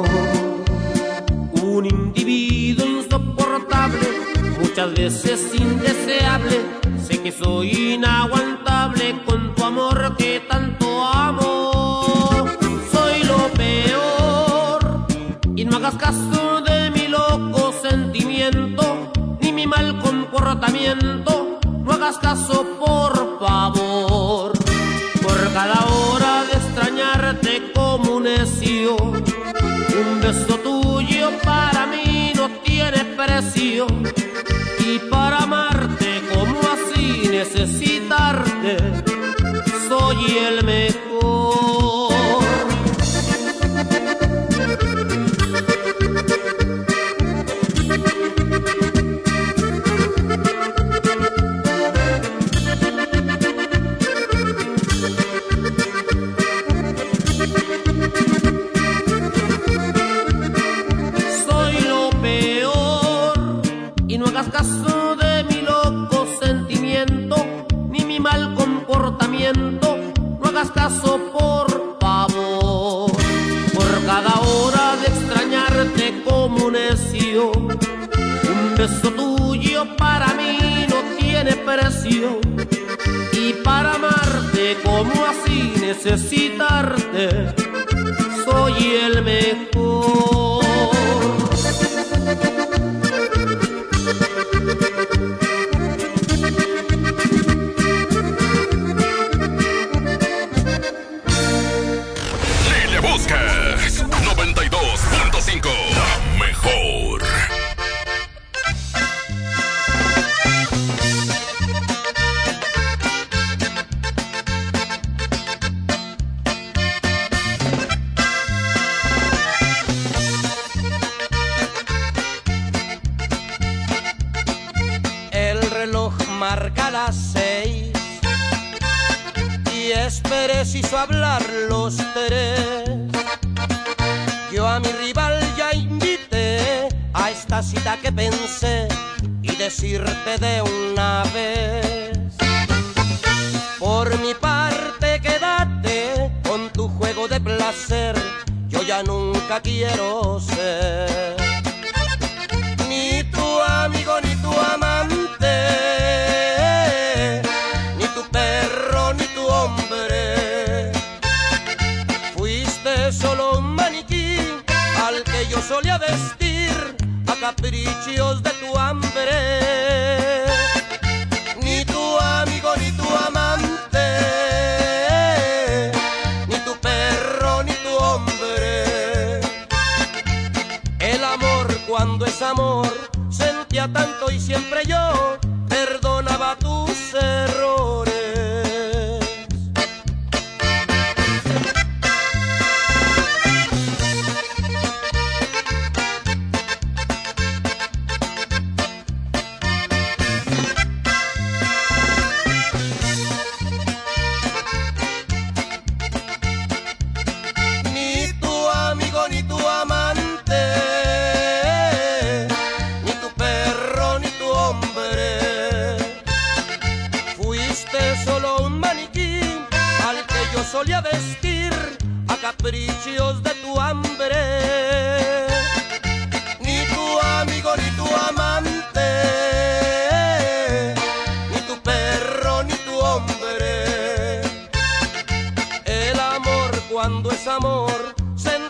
Un 1.61 1.85
individuo 1.85 2.85
insoportable 2.85 4.34
muchas 4.75 4.93
veces 4.93 5.55
indeseable. 5.57 6.65
Sé 7.01 7.21
que 7.21 7.31
soy 7.31 7.93
inaguantable 7.93 9.23
con 9.25 9.55
tu 9.55 9.63
amor 9.63 10.17
que 10.17 10.41
tanto 10.49 11.01
amo. 11.01 12.45
Soy 12.91 13.23
lo 13.23 13.47
peor 13.53 15.07
y 15.55 15.63
no 15.63 15.77
hagas 15.77 15.95
caso 15.95 16.59
de 16.59 16.91
mi 16.91 17.07
loco 17.07 17.73
sentimiento 17.81 19.13
ni 19.39 19.53
mi 19.53 19.65
mal 19.65 19.97
comportamiento. 19.99 21.57
No 21.85 21.93
hagas 21.93 22.17
caso, 22.17 22.65
por 22.77 23.39
favor. 23.39 23.74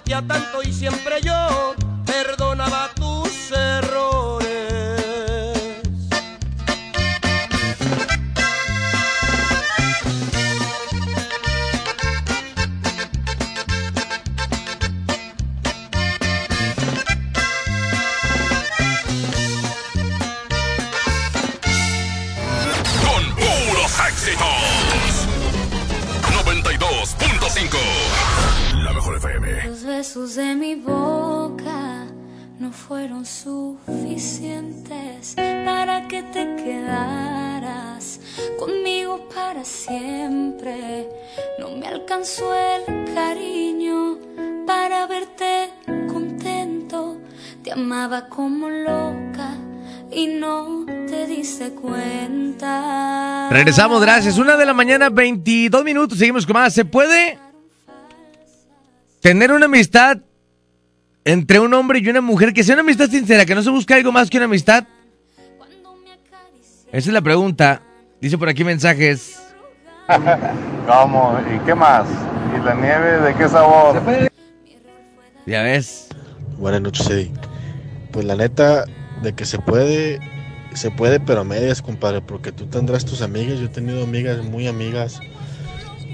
patea 0.05 0.21
tanto 0.21 0.61
y 0.61 0.71
siempre 0.71 1.19
yo 1.21 1.84
Regresamos, 53.55 54.01
gracias. 54.01 54.37
Una 54.37 54.57
de 54.57 54.65
la 54.65 54.73
mañana, 54.73 55.09
22 55.09 55.85
minutos. 55.85 56.17
Seguimos 56.17 56.45
con 56.45 56.55
más. 56.55 56.73
¿Se 56.73 56.83
puede 56.83 57.39
tener 59.21 59.49
una 59.53 59.67
amistad 59.67 60.17
entre 61.23 61.61
un 61.61 61.73
hombre 61.73 61.99
y 61.99 62.09
una 62.09 62.19
mujer 62.19 62.51
que 62.51 62.65
sea 62.65 62.75
una 62.75 62.81
amistad 62.81 63.09
sincera, 63.09 63.45
que 63.45 63.55
no 63.55 63.63
se 63.63 63.69
busque 63.69 63.93
algo 63.93 64.11
más 64.11 64.29
que 64.29 64.35
una 64.35 64.47
amistad? 64.47 64.83
Esa 66.91 67.09
es 67.09 67.13
la 67.13 67.21
pregunta. 67.21 67.81
Dice 68.19 68.37
por 68.37 68.49
aquí 68.49 68.65
mensajes. 68.65 69.41
¿Cómo? 70.85 71.39
¿Y 71.55 71.57
qué 71.65 71.73
más? 71.73 72.07
¿Y 72.57 72.61
la 72.61 72.75
nieve 72.75 73.21
de 73.21 73.35
qué 73.35 73.47
sabor? 73.47 74.01
Ya 75.45 75.63
ves. 75.63 76.09
Buenas 76.57 76.81
noches, 76.81 77.09
Eddie. 77.09 77.31
Pues 78.11 78.25
la 78.25 78.35
neta, 78.35 78.83
de 79.21 79.33
que 79.33 79.45
se 79.45 79.59
puede, 79.59 80.19
se 80.75 80.91
puede, 80.91 81.19
pero 81.19 81.41
a 81.41 81.43
medias, 81.43 81.81
compadre, 81.81 82.21
porque 82.21 82.51
tú 82.51 82.67
tendrás 82.67 83.05
tus 83.05 83.21
amigas. 83.21 83.59
Yo 83.59 83.65
he 83.65 83.69
tenido 83.69 84.03
amigas 84.03 84.43
muy 84.43 84.67
amigas 84.67 85.19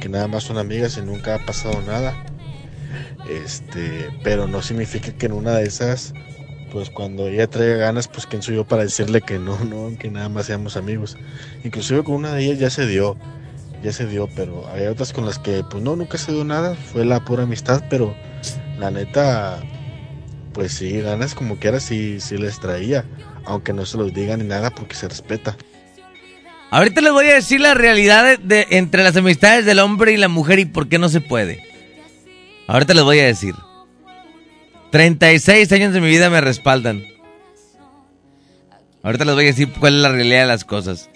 que 0.02 0.10
nada 0.10 0.28
más 0.28 0.44
son 0.44 0.58
amigas 0.58 0.98
y 0.98 1.02
nunca 1.02 1.36
ha 1.36 1.46
pasado 1.46 1.82
nada. 1.82 2.14
Este, 3.30 4.10
pero 4.24 4.48
no 4.48 4.62
significa 4.62 5.14
que 5.14 5.28
en 5.28 5.34
una 5.34 5.54
de 5.54 5.64
esas, 5.64 6.14
pues 6.72 6.90
cuando 6.90 7.28
ella 7.28 7.48
traiga 7.48 7.76
ganas, 7.76 8.08
pues 8.08 8.26
quién 8.26 8.42
soy 8.42 8.56
yo 8.56 8.66
para 8.66 8.84
decirle 8.84 9.22
que 9.22 9.40
no, 9.40 9.58
no, 9.64 9.98
que 9.98 10.10
nada 10.10 10.28
más 10.28 10.48
seamos 10.48 10.76
amigos. 10.76 11.18
Inclusive 11.64 12.04
con 12.04 12.16
una 12.16 12.34
de 12.34 12.44
ellas 12.44 12.60
ya 12.60 12.70
se 12.70 12.88
dio, 12.88 13.18
ya 13.84 13.94
se 13.94 14.06
dio, 14.08 14.28
pero 14.36 14.68
hay 14.70 14.88
otras 14.88 15.14
con 15.14 15.26
las 15.26 15.40
que, 15.40 15.64
pues 15.70 15.84
no, 15.84 15.96
nunca 15.96 16.18
se 16.18 16.32
dio 16.32 16.44
nada, 16.44 16.76
fue 16.76 17.06
la 17.06 17.24
pura 17.24 17.44
amistad, 17.44 17.84
pero 17.90 18.16
la 18.80 18.92
neta, 18.92 19.62
pues 20.54 20.74
sí, 20.74 21.00
ganas 21.00 21.36
como 21.36 21.58
quiera 21.58 21.80
sí, 21.80 22.20
sí 22.20 22.38
les 22.38 22.60
traía, 22.60 23.06
aunque 23.46 23.74
no 23.74 23.86
se 23.86 23.98
los 23.98 24.14
digan 24.14 24.40
ni 24.40 24.46
nada 24.46 24.70
porque 24.72 24.96
se 24.96 25.08
respeta. 25.08 25.56
Ahorita 26.70 27.02
les 27.02 27.12
voy 27.12 27.26
a 27.28 27.34
decir 27.36 27.60
la 27.60 27.74
realidad 27.74 28.24
de, 28.24 28.38
de- 28.38 28.68
entre 28.78 29.04
las 29.04 29.16
amistades 29.18 29.66
del 29.66 29.80
hombre 29.80 30.14
y 30.14 30.18
la 30.18 30.28
mujer 30.30 30.60
y 30.60 30.66
por 30.66 30.88
qué 30.88 30.98
no 31.00 31.10
se 31.10 31.20
puede. 31.22 31.62
Ahorita 32.68 32.94
les 32.94 33.04
voy 33.04 33.20
a 33.20 33.26
decir. 33.26 33.56
36 34.92 35.72
años 35.72 35.94
de 35.94 36.02
mi 36.02 36.08
vida 36.08 36.30
me 36.30 36.42
respaldan. 36.42 37.04
Ahorita 39.04 39.26
les 39.26 39.34
voy 39.36 39.44
a 39.46 39.48
decir 39.48 39.70
cuál 39.80 39.96
es 39.96 40.02
la 40.02 40.10
realidad 40.12 40.42
de 40.42 40.48
las 40.48 40.64
cosas. 40.66 41.10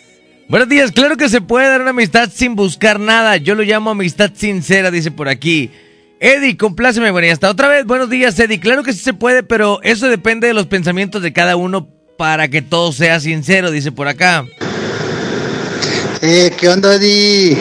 Buenos 0.47 0.69
días, 0.69 0.91
claro 0.91 1.17
que 1.17 1.29
se 1.29 1.41
puede 1.41 1.67
dar 1.67 1.81
una 1.81 1.89
amistad 1.91 2.29
sin 2.33 2.55
buscar 2.55 2.99
nada. 2.99 3.37
Yo 3.37 3.55
lo 3.55 3.63
llamo 3.63 3.91
amistad 3.91 4.31
sincera, 4.33 4.91
dice 4.91 5.11
por 5.11 5.27
aquí. 5.29 5.71
Eddie, 6.19 6.55
compláceme, 6.57 7.11
bueno, 7.11 7.27
y 7.27 7.31
hasta 7.31 7.49
otra 7.49 7.67
vez. 7.67 7.85
Buenos 7.85 8.09
días, 8.09 8.39
Eddie. 8.39 8.59
Claro 8.59 8.83
que 8.83 8.93
sí 8.93 8.99
se 8.99 9.13
puede, 9.13 9.43
pero 9.43 9.81
eso 9.83 10.07
depende 10.07 10.47
de 10.47 10.53
los 10.53 10.67
pensamientos 10.67 11.21
de 11.21 11.33
cada 11.33 11.55
uno 11.55 11.89
para 12.17 12.47
que 12.47 12.61
todo 12.61 12.91
sea 12.91 13.19
sincero, 13.19 13.71
dice 13.71 13.91
por 13.91 14.07
acá. 14.07 14.45
Eh, 16.21 16.51
¿Qué 16.57 16.69
onda, 16.69 16.95
Eddie? 16.95 17.57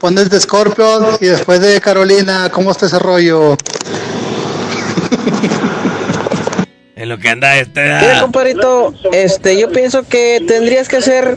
Pones 0.00 0.30
de 0.30 0.40
Scorpio 0.40 1.18
y 1.20 1.26
después 1.26 1.60
de 1.60 1.80
Carolina, 1.80 2.50
¿cómo 2.50 2.70
está 2.70 2.86
ese 2.86 2.98
rollo? 2.98 3.56
En 6.94 7.08
lo 7.08 7.18
que 7.18 7.30
anda 7.30 7.58
este. 7.58 7.82
Mira, 7.82 8.20
compadrito, 8.20 8.94
este, 9.12 9.58
yo 9.58 9.72
pienso 9.72 10.04
que 10.04 10.40
tendrías 10.46 10.86
que 10.86 11.02
ser, 11.02 11.36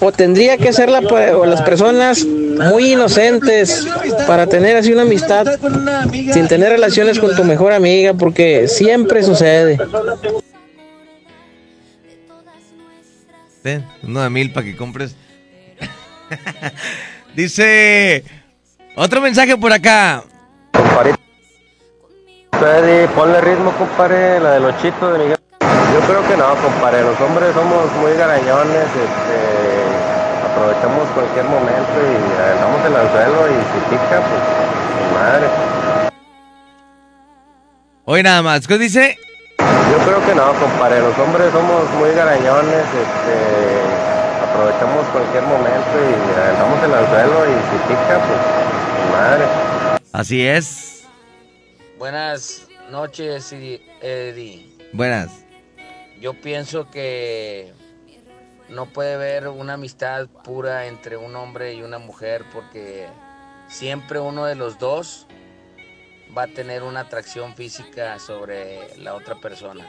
o 0.00 0.12
tendría 0.12 0.58
que 0.58 0.74
ser 0.74 0.90
la, 0.90 0.98
o 0.98 1.46
las 1.46 1.62
personas 1.62 2.22
muy 2.22 2.92
inocentes 2.92 3.86
para 4.26 4.46
tener 4.46 4.76
así 4.76 4.92
una 4.92 5.02
amistad 5.02 5.46
sin 6.10 6.48
tener 6.48 6.68
relaciones 6.70 7.18
con 7.18 7.34
tu 7.34 7.44
mejor 7.44 7.72
amiga, 7.72 8.12
porque 8.12 8.68
siempre 8.68 9.22
sucede. 9.22 9.78
Ten, 13.66 13.84
uno 14.04 14.22
de 14.22 14.30
mil 14.30 14.52
para 14.52 14.64
que 14.64 14.76
compres. 14.76 15.16
Dice. 17.34 18.22
Otro 18.94 19.20
mensaje 19.20 19.56
por 19.56 19.72
acá. 19.72 20.22
Eddie, 22.52 23.08
ponle 23.08 23.40
ritmo, 23.40 23.72
compadre, 23.72 24.38
la 24.38 24.52
de 24.52 24.60
los 24.60 24.80
chitos 24.80 25.12
de 25.12 25.18
Miguel. 25.18 25.38
Yo 25.58 26.00
creo 26.06 26.28
que 26.28 26.36
no, 26.36 26.54
compadre, 26.62 27.02
los 27.02 27.20
hombres 27.20 27.52
somos 27.54 27.92
muy 27.94 28.12
garañones, 28.12 28.86
este, 28.86 29.36
aprovechamos 30.48 31.08
cualquier 31.08 31.46
momento 31.46 31.96
y 32.06 32.40
aventamos 32.40 32.86
el 32.86 32.94
anzuelo 32.94 33.48
y 33.48 33.54
si 33.72 33.80
pica, 33.90 34.22
pues, 34.30 35.12
madre. 35.12 35.46
Hoy 38.04 38.22
nada 38.22 38.42
más. 38.42 38.68
¿Qué 38.68 38.78
dice? 38.78 39.18
Yo 39.58 39.98
creo 40.04 40.26
que 40.26 40.34
no, 40.34 40.52
compadre, 40.54 41.00
los 41.00 41.18
hombres 41.18 41.50
somos 41.52 41.90
muy 41.94 42.10
garañones, 42.10 42.84
este, 42.84 43.36
aprovechamos 44.42 45.06
cualquier 45.08 45.42
momento 45.44 45.94
y 46.00 46.38
aventamos 46.38 46.82
el 46.82 46.94
anzuelo 46.94 47.46
y 47.46 47.54
si 47.54 47.78
pica, 47.88 48.20
pues, 48.26 49.12
madre. 49.12 49.44
Así 50.12 50.46
es. 50.46 51.06
Buenas 51.98 52.66
noches, 52.90 53.52
Eddie. 53.52 54.76
Buenas. 54.92 55.44
Yo 56.20 56.34
pienso 56.34 56.90
que 56.90 57.72
no 58.68 58.86
puede 58.86 59.14
haber 59.14 59.48
una 59.48 59.74
amistad 59.74 60.26
pura 60.44 60.86
entre 60.86 61.16
un 61.16 61.36
hombre 61.36 61.74
y 61.74 61.82
una 61.82 61.98
mujer 61.98 62.44
porque 62.52 63.06
siempre 63.68 64.18
uno 64.20 64.44
de 64.46 64.54
los 64.54 64.78
dos 64.78 65.26
va 66.36 66.44
a 66.44 66.48
tener 66.48 66.82
una 66.82 67.00
atracción 67.00 67.54
física 67.54 68.18
sobre 68.18 68.96
la 68.98 69.14
otra 69.14 69.40
persona. 69.40 69.84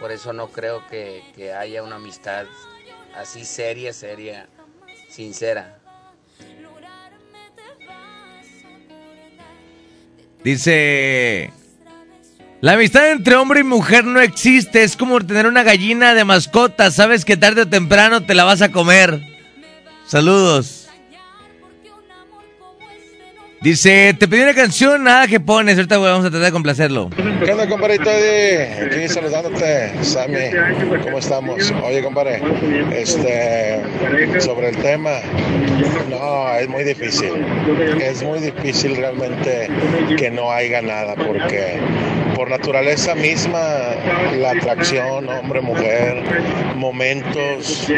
Por 0.00 0.10
eso 0.10 0.32
no 0.32 0.48
creo 0.48 0.86
que, 0.88 1.22
que 1.34 1.52
haya 1.52 1.82
una 1.82 1.96
amistad 1.96 2.46
así 3.14 3.44
seria, 3.44 3.92
seria, 3.92 4.46
sincera. 5.08 5.78
Dice. 10.42 11.52
La 12.60 12.72
amistad 12.72 13.10
entre 13.10 13.36
hombre 13.36 13.60
y 13.60 13.64
mujer 13.64 14.04
no 14.04 14.20
existe. 14.20 14.82
Es 14.82 14.96
como 14.96 15.20
tener 15.20 15.46
una 15.46 15.62
gallina 15.62 16.14
de 16.14 16.24
mascota. 16.24 16.90
Sabes 16.90 17.24
que 17.24 17.36
tarde 17.36 17.62
o 17.62 17.68
temprano 17.68 18.24
te 18.24 18.34
la 18.34 18.44
vas 18.44 18.62
a 18.62 18.70
comer. 18.70 19.20
Saludos. 20.06 20.85
Dice, 23.66 24.14
te 24.16 24.28
pedí 24.28 24.42
una 24.42 24.54
canción, 24.54 25.02
nada 25.02 25.26
que 25.26 25.40
pones. 25.40 25.74
Ahorita 25.74 25.98
vamos 25.98 26.24
a 26.24 26.30
tratar 26.30 26.46
de 26.46 26.52
complacerlo. 26.52 27.10
¿Qué 27.44 27.50
onda, 27.50 27.68
compadrito? 27.68 28.08
Aquí 28.08 29.08
saludándote, 29.08 30.04
Sammy. 30.04 30.50
¿Cómo 31.02 31.18
estamos? 31.18 31.74
Oye, 31.84 32.00
compadre, 32.00 32.40
este, 32.92 33.80
sobre 34.38 34.68
el 34.68 34.76
tema, 34.76 35.18
no, 36.08 36.54
es 36.54 36.68
muy 36.68 36.84
difícil. 36.84 37.32
Es 38.00 38.22
muy 38.22 38.38
difícil 38.38 38.94
realmente 38.94 39.68
que 40.16 40.30
no 40.30 40.52
haya 40.52 40.80
nada, 40.80 41.16
porque 41.16 41.80
por 42.36 42.48
naturaleza 42.48 43.16
misma, 43.16 43.58
la 44.38 44.52
atracción 44.52 45.28
hombre-mujer, 45.28 46.22
momentos 46.76 47.88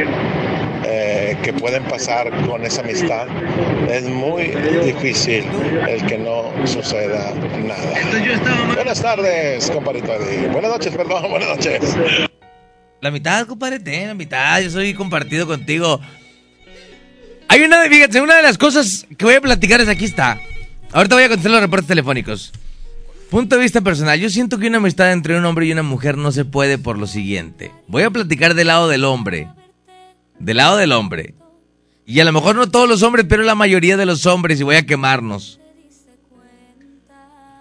eh, 0.85 1.37
que 1.43 1.53
pueden 1.53 1.85
pasar 1.85 2.31
con 2.47 2.64
esa 2.64 2.83
amistad, 2.83 3.27
es 3.88 4.05
muy 4.05 4.45
difícil 4.85 5.45
el 5.88 6.05
que 6.07 6.19
no 6.19 6.53
suceda 6.67 7.33
nada. 7.67 8.75
Buenas 8.75 9.01
tardes, 9.01 9.71
compadrito 9.71 10.12
Eddie. 10.12 10.49
Buenas 10.49 10.71
noches, 10.71 10.97
perdón, 10.97 11.25
buenas 11.31 11.49
noches. 11.49 11.97
La 13.01 13.11
mitad, 13.11 13.47
compadre, 13.47 13.79
ten, 13.79 14.09
la 14.09 14.14
mitad. 14.14 14.61
Yo 14.61 14.71
soy 14.71 14.95
compartido 14.95 15.47
contigo. 15.47 16.01
Hay 17.49 17.62
una 17.62 17.83
de, 17.83 17.88
fíjate, 17.88 18.21
una 18.21 18.37
de 18.37 18.43
las 18.43 18.59
cosas 18.59 19.07
que 19.17 19.25
voy 19.25 19.35
a 19.35 19.41
platicar 19.41 19.81
es 19.81 19.88
aquí 19.88 20.05
está. 20.05 20.41
Ahorita 20.93 21.14
voy 21.14 21.25
a 21.25 21.29
contestar 21.29 21.53
los 21.53 21.61
reportes 21.61 21.87
telefónicos. 21.87 22.53
Punto 23.31 23.57
de 23.57 23.62
vista 23.62 23.83
personal. 23.83 24.19
Yo 24.19 24.31
siento 24.31 24.59
que 24.59 24.69
una 24.69 24.79
amistad 24.79 25.12
entre 25.12 25.38
un 25.38 25.45
hombre 25.45 25.67
y 25.67 25.73
una 25.73 25.83
mujer 25.83 26.17
no 26.17 26.33
se 26.33 26.45
puede 26.45 26.79
por 26.79 26.99
lo 26.99 27.07
siguiente. 27.07 27.71
Voy 27.87 28.03
a 28.03 28.11
platicar 28.11 28.55
del 28.55 28.69
lado 28.69 28.88
del 28.88 29.05
hombre. 29.05 29.49
Del 30.38 30.59
lado 30.59 30.77
del 30.77 30.92
hombre. 30.92 31.35
Y 32.07 32.20
a 32.20 32.24
lo 32.24 32.33
mejor 32.33 32.57
no 32.57 32.70
todos 32.70 32.88
los 32.88 33.03
hombres, 33.03 33.27
pero 33.29 33.42
la 33.42 33.55
mayoría 33.55 33.96
de 33.96 34.07
los 34.07 34.24
hombres, 34.27 34.61
y 34.61 34.62
voy 34.62 34.77
a 34.77 34.87
quemarnos. 34.87 35.61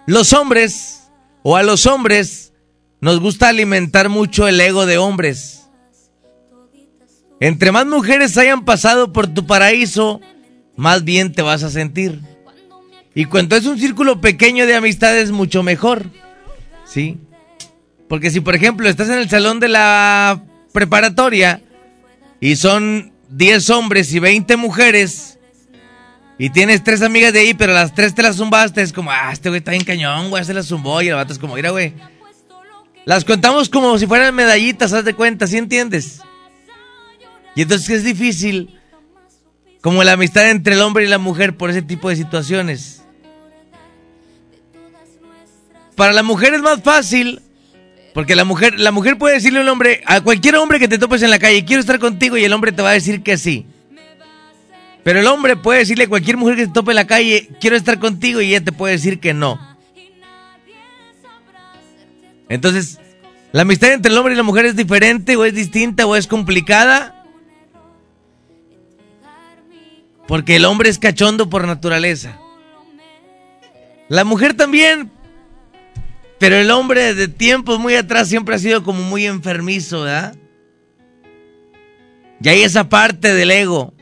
Los 0.06 0.32
hombres, 0.32 1.10
o 1.44 1.58
a 1.58 1.64
los 1.64 1.86
hombres, 1.86 2.54
nos 3.02 3.20
gusta 3.20 3.50
alimentar 3.50 4.10
mucho 4.10 4.48
el 4.48 4.60
ego 4.62 4.86
de 4.86 4.98
hombres. 4.98 5.68
Entre 7.40 7.72
más 7.72 7.86
mujeres 7.86 8.38
hayan 8.38 8.66
pasado 8.66 9.12
por 9.12 9.28
tu 9.28 9.46
paraíso, 9.46 10.22
más 10.76 11.04
bien 11.04 11.34
te 11.34 11.42
vas 11.42 11.64
a 11.64 11.70
sentir. 11.70 12.22
Y 13.14 13.26
cuando 13.26 13.56
es 13.56 13.66
un 13.66 13.78
círculo 13.78 14.22
pequeño 14.22 14.66
de 14.66 14.76
amistades, 14.76 15.32
mucho 15.32 15.62
mejor. 15.62 16.06
¿Sí? 16.86 17.18
Porque 18.08 18.32
si, 18.32 18.40
por 18.40 18.56
ejemplo, 18.56 18.88
estás 18.88 19.10
en 19.10 19.20
el 19.20 19.30
salón 19.30 19.60
de 19.60 19.68
la 19.68 20.42
preparatoria 20.72 21.62
y 22.40 22.56
son 22.56 23.14
10 23.30 23.70
hombres 23.72 24.14
y 24.14 24.20
20 24.20 24.58
mujeres 24.58 25.38
y 26.40 26.52
tienes 26.52 26.84
tres 26.84 27.02
amigas 27.02 27.34
de 27.34 27.40
ahí, 27.40 27.54
pero 27.56 27.74
las 27.74 27.96
tres 27.96 28.14
te 28.14 28.22
las 28.22 28.36
zumbaste, 28.38 28.82
es 28.82 28.94
como, 28.94 29.10
ah, 29.12 29.32
este 29.34 29.50
güey 29.50 29.60
está 29.60 29.72
bien 29.72 29.84
cañón, 29.84 30.30
güey, 30.30 30.44
se 30.46 30.54
las 30.54 30.68
zumbó 30.68 31.02
y 31.02 31.08
el 31.08 31.16
vato 31.16 31.34
es 31.34 31.40
como, 31.40 31.56
mira, 31.56 31.72
güey. 31.72 31.96
Las 33.06 33.26
contamos 33.26 33.70
como 33.70 33.98
si 33.98 34.06
fueran 34.06 34.36
medallitas, 34.36 34.94
haz 34.94 35.04
de 35.04 35.16
cuenta, 35.16 35.48
¿sí 35.48 35.58
entiendes? 35.58 36.22
Y 37.56 37.64
entonces 37.64 37.90
es 37.90 38.04
difícil 38.04 38.80
como 39.82 40.04
la 40.04 40.12
amistad 40.12 40.50
entre 40.52 40.76
el 40.76 40.82
hombre 40.82 41.06
y 41.06 41.08
la 41.08 41.18
mujer 41.18 41.58
por 41.58 41.72
ese 41.72 41.82
tipo 41.82 42.10
de 42.10 42.18
situaciones. 42.18 43.02
Para 45.96 46.14
la 46.14 46.22
mujer 46.22 46.54
es 46.54 46.62
más 46.62 46.84
fácil 46.84 47.42
porque 48.18 48.36
la 48.36 48.46
mujer, 48.46 48.80
la 48.80 48.92
mujer 48.92 49.20
puede 49.20 49.36
decirle 49.36 49.60
a 49.60 49.62
un 49.62 49.70
hombre, 49.70 50.02
a 50.08 50.22
cualquier 50.22 50.56
hombre 50.56 50.80
que 50.80 50.88
te 50.88 50.98
topes 50.98 51.22
en 51.22 51.30
la 51.30 51.38
calle, 51.38 51.64
quiero 51.66 51.82
estar 51.82 52.00
contigo 52.00 52.36
y 52.36 52.44
el 52.44 52.52
hombre 52.52 52.72
te 52.72 52.82
va 52.82 52.90
a 52.90 52.94
decir 52.94 53.22
que 53.22 53.38
sí. 53.38 53.68
Pero 55.04 55.20
el 55.20 55.28
hombre 55.28 55.56
puede 55.56 55.82
decirle 55.82 56.06
a 56.06 56.10
cualquier 56.10 56.36
mujer 56.36 56.56
que 56.56 56.66
te 56.66 56.74
tope 56.74 56.94
en 56.94 56.96
la 56.96 57.06
calle, 57.06 57.48
quiero 57.62 57.76
estar 57.76 58.00
contigo 58.00 58.42
y 58.42 58.48
ella 58.48 58.64
te 58.64 58.72
puede 58.72 58.94
decir 58.94 59.20
que 59.20 59.36
no. 59.36 59.60
Entonces, 62.50 63.00
la 63.52 63.62
amistad 63.62 63.94
entre 63.94 64.12
el 64.12 64.18
hombre 64.18 64.34
y 64.34 64.38
la 64.38 64.42
mujer 64.42 64.66
es 64.66 64.76
diferente 64.76 65.36
o 65.36 65.46
es 65.46 65.54
distinta 65.54 66.08
o 66.08 66.16
es 66.16 66.26
complicada. 66.26 67.24
Porque 70.28 70.56
el 70.56 70.66
hombre 70.66 70.90
es 70.90 70.98
cachondo 70.98 71.52
por 71.52 71.68
naturaleza. 71.68 72.40
La 74.10 74.24
mujer 74.24 74.56
también, 74.56 75.12
pero 76.40 76.56
el 76.56 76.70
hombre 76.72 77.14
de 77.14 77.28
tiempos 77.28 77.80
muy 77.80 77.96
atrás 77.96 78.28
siempre 78.28 78.56
ha 78.56 78.60
sido 78.60 78.84
como 78.84 79.02
muy 79.02 79.26
enfermizo, 79.26 80.02
¿verdad? 80.02 80.36
Y 82.42 82.50
hay 82.50 82.62
esa 82.62 82.88
parte 82.90 83.34
del 83.34 83.52
ego. 83.52 83.94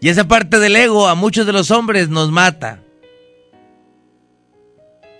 Y 0.00 0.10
esa 0.10 0.28
parte 0.28 0.58
del 0.58 0.76
ego 0.76 1.08
a 1.08 1.14
muchos 1.14 1.46
de 1.46 1.52
los 1.52 1.70
hombres 1.70 2.08
nos 2.08 2.30
mata. 2.30 2.82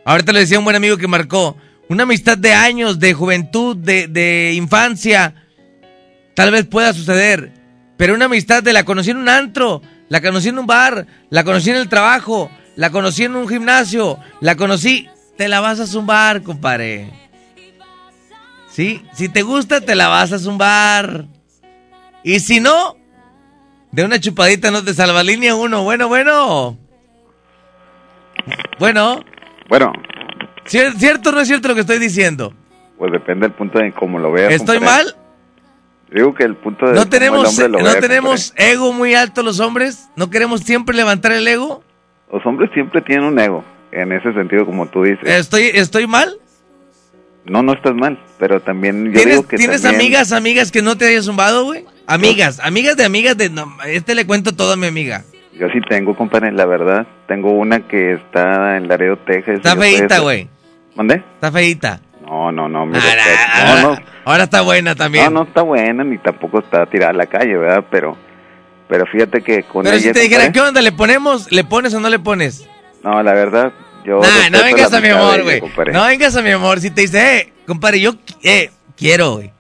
Ahorita 0.05 0.33
le 0.33 0.41
decía 0.41 0.59
un 0.59 0.65
buen 0.65 0.77
amigo 0.77 0.99
que 0.99 1.09
marcó, 1.09 1.57
una 1.89 2.03
amistad 2.03 2.37
de 2.37 2.53
años, 2.53 2.99
de 2.99 3.15
juventud, 3.15 3.77
de, 3.77 4.07
de 4.07 4.53
infancia, 4.55 5.35
tal 6.35 6.51
vez 6.51 6.67
pueda 6.67 6.93
suceder. 6.93 7.53
Pero 7.97 8.15
una 8.15 8.27
amistad 8.27 8.63
de 8.63 8.75
la 8.75 8.85
conocí 8.85 9.11
en 9.11 9.17
un 9.17 9.29
antro, 9.29 9.81
la 10.09 10.21
conocí 10.21 10.51
en 10.51 10.59
un 10.59 10.67
bar, 10.67 11.07
la 11.31 11.43
conocí 11.43 11.71
en 11.71 11.77
el 11.77 11.89
trabajo, 11.89 12.51
la 12.77 12.91
conocí 12.91 13.25
en 13.25 13.35
un 13.35 13.49
gimnasio, 13.49 14.19
la 14.41 14.55
conocí 14.55 15.09
te 15.37 15.49
la 15.49 15.61
vas 15.61 15.81
a 15.81 15.87
zumbar, 15.87 16.43
compadre. 16.43 17.11
¿Sí? 18.69 19.03
Si 19.13 19.29
te 19.29 19.43
gusta, 19.43 19.81
te 19.81 19.95
la 19.95 20.09
vas 20.09 20.33
a 20.33 20.39
zumbar. 20.39 21.27
Y 22.23 22.41
si 22.41 22.61
no, 22.61 22.97
de 23.93 24.05
una 24.05 24.19
chupadita 24.19 24.71
no 24.71 24.83
te 24.83 24.95
salva 24.95 25.23
línea 25.23 25.55
uno. 25.55 25.85
Bueno, 25.85 26.09
bueno. 26.09 26.77
Bueno. 28.79 29.25
Bueno. 29.69 29.93
¿Cierto 30.65 31.31
o 31.31 31.33
no 31.33 31.41
es 31.41 31.49
cierto 31.49 31.69
lo 31.69 31.75
que 31.75 31.83
estoy 31.83 31.99
diciendo? 31.99 32.53
Pues 32.99 33.13
depende 33.13 33.47
del 33.47 33.57
punto 33.57 33.79
de 33.79 33.93
cómo 33.93 34.19
lo 34.19 34.33
veas. 34.33 34.53
¿Estoy 34.53 34.81
mal? 34.81 35.15
Digo 36.11 36.35
que 36.35 36.45
el 36.45 36.57
punto 36.57 36.87
de 36.87 36.95
no 36.95 37.09
tenemos, 37.09 37.59
¿no 37.59 37.95
tenemos 37.97 38.55
ego 38.57 38.93
muy 38.93 39.15
alto 39.15 39.43
los 39.43 39.61
hombres. 39.61 40.09
¿No 40.17 40.31
queremos 40.31 40.61
siempre 40.61 40.97
levantar 40.97 41.33
el 41.33 41.47
ego? 41.47 41.83
Los 42.33 42.45
hombres 42.47 42.71
siempre 42.73 43.01
tienen 43.03 43.27
un 43.27 43.39
ego 43.39 43.65
en 44.01 44.13
ese 44.13 44.33
sentido 44.35 44.67
como 44.67 44.87
tú 44.87 45.03
dices. 45.05 45.25
¿Estoy, 45.25 45.71
estoy 45.75 46.07
mal? 46.07 46.39
No, 47.45 47.63
no 47.63 47.73
estás 47.75 47.95
mal, 47.95 48.19
pero 48.39 48.61
también 48.61 49.07
yo 49.07 49.13
¿Tienes, 49.13 49.37
digo 49.37 49.49
que 49.49 49.57
¿tienes 49.57 49.85
amigas, 49.85 50.33
amigas 50.33 50.73
que 50.73 50.83
no 50.83 50.97
te 50.97 51.07
hayas 51.07 51.27
zumbado, 51.27 51.65
güey? 51.65 51.85
Amigas, 52.07 52.61
amigas 52.61 52.97
de 52.97 53.05
amigas 53.05 53.37
de... 53.37 53.51
No, 53.51 53.67
este 53.87 54.15
le 54.15 54.27
cuento 54.27 54.55
todo 54.55 54.73
a 54.73 54.77
mi 54.77 54.87
amiga. 54.89 55.25
Yo 55.55 55.69
sí 55.69 55.79
tengo, 55.89 56.15
compadre, 56.17 56.53
la 56.53 56.67
verdad. 56.67 57.07
Tengo 57.29 57.53
una 57.53 57.87
que 57.87 58.15
está 58.15 58.77
en 58.77 58.89
Laredo, 58.89 59.17
Texas. 59.19 59.57
Está 59.57 59.77
feita, 59.77 60.19
güey. 60.19 60.49
¿Mande? 60.97 61.23
Está 61.35 61.51
feita. 61.53 62.01
No, 62.27 62.51
no, 62.51 62.69
no, 62.69 62.85
mi 62.87 62.97
Ahora, 62.97 63.15
respeto. 63.15 63.41
ahora- 63.55 63.83
no, 63.83 63.91
no. 63.95 63.99
ahora 64.25 64.45
está 64.45 64.61
buena 64.63 64.95
también. 64.97 65.25
No, 65.27 65.31
no 65.31 65.43
está 65.45 65.63
buena, 65.63 66.03
ni 66.05 66.19
tampoco 66.19 66.59
está 66.59 66.85
tirada 66.87 67.11
a 67.13 67.15
la 67.15 67.27
calle, 67.27 67.57
¿verdad? 67.57 67.85
Pero, 67.91 68.17
pero 68.89 69.07
fíjate 69.07 69.41
que 69.43 69.63
con 69.63 69.85
Pero 69.85 69.95
ella... 69.97 70.09
si 70.09 70.13
te 70.13 70.21
dijera, 70.21 70.51
¿qué 70.51 70.61
onda? 70.61 70.83
¿Le 70.83 70.91
ponemos? 70.93 71.51
¿Le 71.53 71.63
pones 71.63 71.95
o 71.95 72.01
no 72.01 72.09
le 72.11 72.19
pones? 72.19 72.69
No, 73.05 73.23
la 73.23 73.33
verdad, 73.35 73.73
yo... 74.07 74.21
Nah, 74.21 74.51
no 74.51 74.63
vengas 74.63 74.93
a 74.93 75.01
mi 75.01 75.09
de 75.09 75.15
amor, 75.15 75.43
güey. 75.43 75.61
No 75.93 76.07
vengas 76.07 76.37
a 76.37 76.43
mi 76.43 76.51
amor. 76.51 76.81
Si 76.81 76.91
te 76.91 77.03
dice, 77.03 77.39
eh, 77.39 77.53
compadre, 77.67 78.01
yo 78.01 78.13
eh, 78.43 78.71
quiero, 78.97 79.33
güey. 79.37 79.53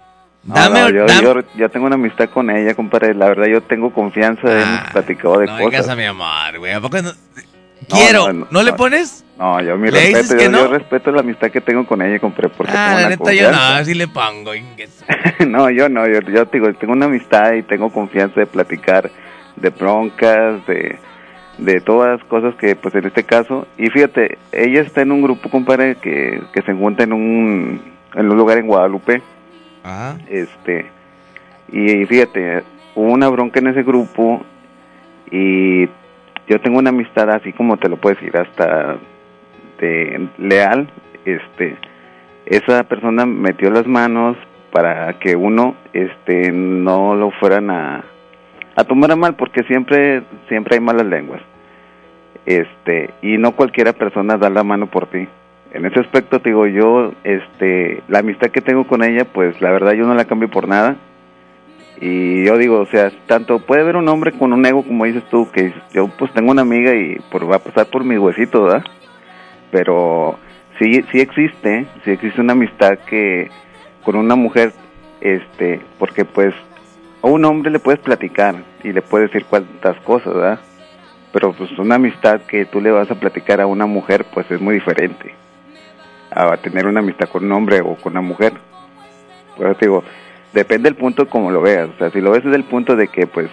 No, 0.45 0.55
Dame, 0.55 0.81
no, 0.81 0.91
yo, 0.91 1.07
dame- 1.07 1.23
yo, 1.23 1.35
yo 1.57 1.69
tengo 1.71 1.87
una 1.87 1.97
amistad 1.97 2.31
con 2.31 2.49
ella, 2.51 2.75
compadre. 2.75 3.15
La 3.15 3.27
verdad, 3.27 3.47
yo 3.47 3.61
tengo 3.63 3.93
confianza, 3.93 4.43
hemos 4.49 4.91
platicado 4.93 5.39
de 5.41 5.47
Ah, 5.51 5.53
No 5.53 5.59
cosas. 5.59 5.71
vengas 5.73 5.89
a 5.89 5.97
mi 5.97 6.05
amor, 6.05 6.59
güey. 6.59 6.73
¿A 6.73 6.81
poco 6.81 7.03
no? 7.03 7.11
Quiero. 7.89 8.33
¿No, 8.33 8.63
le 8.63 8.73
pones? 8.73 9.25
No, 9.39 9.61
yo 9.61 9.77
mi 9.77 9.91
¿Le 9.91 10.01
dices 10.01 10.31
respeto, 10.31 10.43
yo, 10.45 10.51
no? 10.51 10.59
yo 10.61 10.69
respeto 10.69 11.11
la 11.13 11.21
amistad 11.21 11.51
que 11.51 11.61
tengo 11.61 11.87
con 11.87 12.01
ella, 12.01 12.19
compadre, 12.19 12.49
porque 12.49 12.73
Ah, 12.75 12.87
tengo 12.97 13.01
la 13.01 13.09
neta, 13.11 13.33
yo 13.35 13.53
no, 13.53 13.85
sí 13.85 13.95
le 13.95 14.09
pongo. 14.09 14.53
no, 15.47 15.71
yo 15.71 15.89
no, 15.89 16.07
yo, 16.07 16.21
yo 16.21 16.45
digo, 16.47 16.73
tengo 16.75 16.95
una 16.95 17.07
amistad 17.07 17.53
y 17.53 17.63
tengo 17.63 17.93
confianza 17.93 18.41
de 18.41 18.47
platicar 18.47 19.11
de 19.57 19.71
broncas, 19.71 20.67
de, 20.67 20.99
de 21.59 21.81
todas 21.81 22.19
las 22.19 22.29
cosas 22.29 22.55
que, 22.57 22.77
pues 22.77 22.95
en 22.95 23.07
este 23.07 23.25
caso, 23.25 23.67
y 23.79 23.89
fíjate, 23.89 24.39
ella 24.53 24.83
está 24.83 25.03
en 25.03 25.13
un 25.13 25.23
grupo, 25.23 25.49
compadre, 25.49 25.97
que, 25.97 26.43
que 26.53 26.63
se 26.63 26.73
encuentra 26.73 27.05
en 27.05 27.13
un, 27.13 27.81
en 28.15 28.31
un 28.31 28.37
lugar 28.37 28.59
en 28.59 28.67
Guadalupe, 28.67 29.23
Ajá. 29.83 30.19
este, 30.29 30.87
y 31.73 32.05
fíjate, 32.05 32.63
hubo 32.95 33.13
una 33.13 33.29
bronca 33.29 33.61
en 33.61 33.69
ese 33.69 33.83
grupo 33.83 34.43
y 35.31 35.87
yo 36.47 36.61
tengo 36.61 36.79
una 36.79 36.91
amistad 36.91 37.31
así 37.31 37.53
como 37.53 37.77
te 37.79 37.89
lo 37.89 37.97
puedo 37.97 38.17
decir, 38.17 38.37
hasta 38.37 38.97
de 39.81 40.29
leal, 40.39 40.89
este, 41.25 41.77
esa 42.47 42.85
persona 42.85 43.27
metió 43.27 43.71
las 43.71 43.87
manos 43.87 44.37
para 44.73 45.19
que 45.19 45.37
uno, 45.37 45.75
este, 45.93 46.53
no 46.53 47.15
lo 47.15 47.31
fueran 47.31 47.71
a, 47.71 48.05
a 48.77 48.85
tomar 48.85 49.11
a 49.11 49.17
mal, 49.17 49.35
porque 49.35 49.63
siempre, 49.65 50.23
siempre 50.49 50.77
hay 50.77 50.81
malas 50.81 51.07
lenguas, 51.07 51.41
este, 52.45 53.11
y 53.23 53.39
no 53.39 53.53
cualquiera 53.53 53.93
persona 53.95 54.37
da 54.37 54.51
la 54.51 54.63
mano 54.63 54.87
por 54.87 55.07
ti. 55.09 55.27
En 55.73 55.85
ese 55.85 56.01
aspecto 56.01 56.39
digo 56.39 56.67
yo, 56.67 57.13
este, 57.25 58.03
la 58.09 58.21
amistad 58.21 58.49
que 58.51 58.61
tengo 58.61 58.87
con 58.87 59.03
ella, 59.03 59.25
pues 59.25 59.61
la 59.61 59.71
verdad 59.73 59.93
yo 59.93 60.07
no 60.07 60.15
la 60.15 60.27
cambio 60.27 60.49
por 60.49 60.69
nada. 60.69 60.97
Y 62.01 62.45
yo 62.45 62.59
digo, 62.59 62.81
o 62.81 62.87
sea, 62.87 63.11
tanto 63.27 63.59
puede 63.59 63.81
haber 63.81 63.97
un 63.97 64.09
hombre 64.09 64.33
con 64.33 64.53
un 64.53 64.65
ego 64.67 64.83
como 64.83 65.07
dices 65.07 65.25
tú, 65.31 65.51
que 65.51 65.73
yo 65.93 66.09
pues 66.19 66.33
tengo 66.33 66.51
una 66.51 66.63
amiga 66.63 66.95
y 66.95 67.19
por, 67.31 67.51
va 67.51 67.57
a 67.57 67.61
pasar 67.61 67.87
por 67.87 68.05
mi 68.05 68.19
huesito, 68.19 68.65
¿verdad? 68.65 68.85
Pero 69.71 70.39
sí, 70.79 71.03
sí 71.11 71.21
existe, 71.21 71.87
sí 72.05 72.11
existe 72.11 72.41
una 72.41 72.53
amistad 72.53 72.99
que 73.07 73.51
con 74.05 74.17
una 74.17 74.37
mujer, 74.37 74.73
este, 75.21 75.81
porque 75.99 76.25
pues 76.25 76.55
a 77.23 77.27
un 77.27 77.45
hombre 77.45 77.71
le 77.71 77.79
puedes 77.79 78.01
platicar 78.01 78.57
y 78.83 78.93
le 78.93 79.03
puedes 79.03 79.31
decir 79.31 79.47
cuántas 79.49 79.99
cosas, 80.01 80.35
¿verdad? 80.35 80.61
Pero 81.33 81.53
pues 81.53 81.71
una 81.79 81.97
amistad 81.97 82.41
que 82.43 82.65
tú 82.65 82.81
le 82.81 82.91
vas 82.91 83.11
a 83.11 83.15
platicar 83.15 83.61
a 83.61 83.67
una 83.67 83.87
mujer, 83.87 84.25
pues 84.33 84.51
es 84.51 84.61
muy 84.61 84.75
diferente 84.75 85.35
a 86.31 86.57
tener 86.59 86.87
una 86.87 87.01
amistad 87.01 87.29
con 87.29 87.45
un 87.45 87.53
hombre 87.53 87.81
o 87.81 87.95
con 87.97 88.13
una 88.13 88.21
mujer. 88.21 88.53
Pues 89.57 89.77
te 89.79 89.87
digo, 89.87 90.05
depende 90.53 90.89
del 90.91 90.97
punto 90.97 91.29
como 91.29 91.51
lo 91.51 91.63
veas. 91.63 91.89
O 91.89 91.99
sea, 91.99 92.11
si 92.11 92.21
lo 92.21 92.31
ves 92.31 92.45
desde 92.45 92.57
el 92.57 92.65
punto 92.65 92.95
de 92.95 93.09
que, 93.09 93.27
pues, 93.27 93.49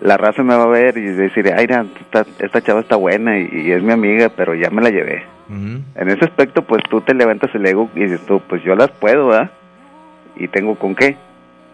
la 0.00 0.16
raza 0.16 0.42
me 0.42 0.56
va 0.56 0.64
a 0.64 0.68
ver 0.68 0.96
y 0.96 1.02
decir, 1.02 1.52
ay, 1.56 1.66
mira, 1.68 1.86
esta, 2.00 2.26
esta 2.38 2.62
chava 2.62 2.80
está 2.80 2.96
buena 2.96 3.38
y, 3.38 3.48
y 3.52 3.72
es 3.72 3.82
mi 3.82 3.92
amiga, 3.92 4.30
pero 4.30 4.54
ya 4.54 4.70
me 4.70 4.82
la 4.82 4.90
llevé. 4.90 5.24
En 5.48 6.08
ese 6.08 6.24
aspecto, 6.24 6.62
pues 6.62 6.80
tú 6.88 7.00
te 7.00 7.12
levantas 7.12 7.52
el 7.56 7.66
ego 7.66 7.90
y 7.96 8.04
dices 8.04 8.24
tú, 8.24 8.40
pues 8.48 8.62
yo 8.62 8.76
las 8.76 8.90
puedo, 8.92 9.28
¿verdad? 9.28 9.50
Y 10.36 10.46
tengo 10.46 10.76
con 10.76 10.94
qué. 10.94 11.16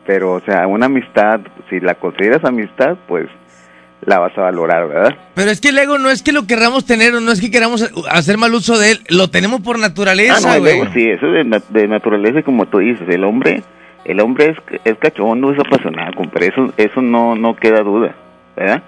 Pero, 0.07 0.35
o 0.35 0.41
sea, 0.41 0.67
una 0.67 0.87
amistad, 0.87 1.41
si 1.69 1.81
la 1.81 1.95
consideras 1.95 2.45
amistad, 2.45 2.97
pues 3.09 3.27
la 4.03 4.19
vas 4.21 4.37
a 4.39 4.43
valorar, 4.43 4.87
¿verdad? 4.89 5.17
Pero 5.35 5.51
es 5.51 5.61
que 5.61 5.71
el 5.71 5.79
ego 5.79 5.99
no 5.99 6.11
es 6.11 6.23
que 6.23 6.33
lo 6.33 6.47
querramos 6.47 6.85
tener 6.87 7.15
o 7.15 7.21
no 7.21 7.33
es 7.33 7.41
que 7.41 7.51
queramos 7.51 7.91
hacer 8.11 8.39
mal 8.39 8.55
uso 8.55 8.79
de 8.79 8.93
él. 8.93 8.99
Lo 9.09 9.29
tenemos 9.29 9.63
por 9.63 9.77
Ah, 9.77 9.81
naturaleza, 9.81 10.55
no, 10.55 10.61
güey. 10.61 10.77
ego 10.79 10.87
sí, 10.95 11.09
eso 11.09 11.27
de, 11.27 11.61
de 11.71 11.89
naturaleza, 11.89 12.43
como 12.43 12.67
tú 12.67 12.79
dices, 12.79 13.09
el 13.09 13.25
hombre, 13.25 13.63
el 14.05 14.21
hombre 14.21 14.51
es, 14.51 14.81
es 14.85 14.97
cachondo, 14.99 15.51
es 15.53 15.59
apasionado, 15.59 16.13
compadre, 16.15 16.49
eso, 16.49 16.73
eso 16.77 17.03
no, 17.03 17.35
no 17.35 17.57
queda 17.57 17.81
duda, 17.81 18.15
¿verdad? 18.57 18.83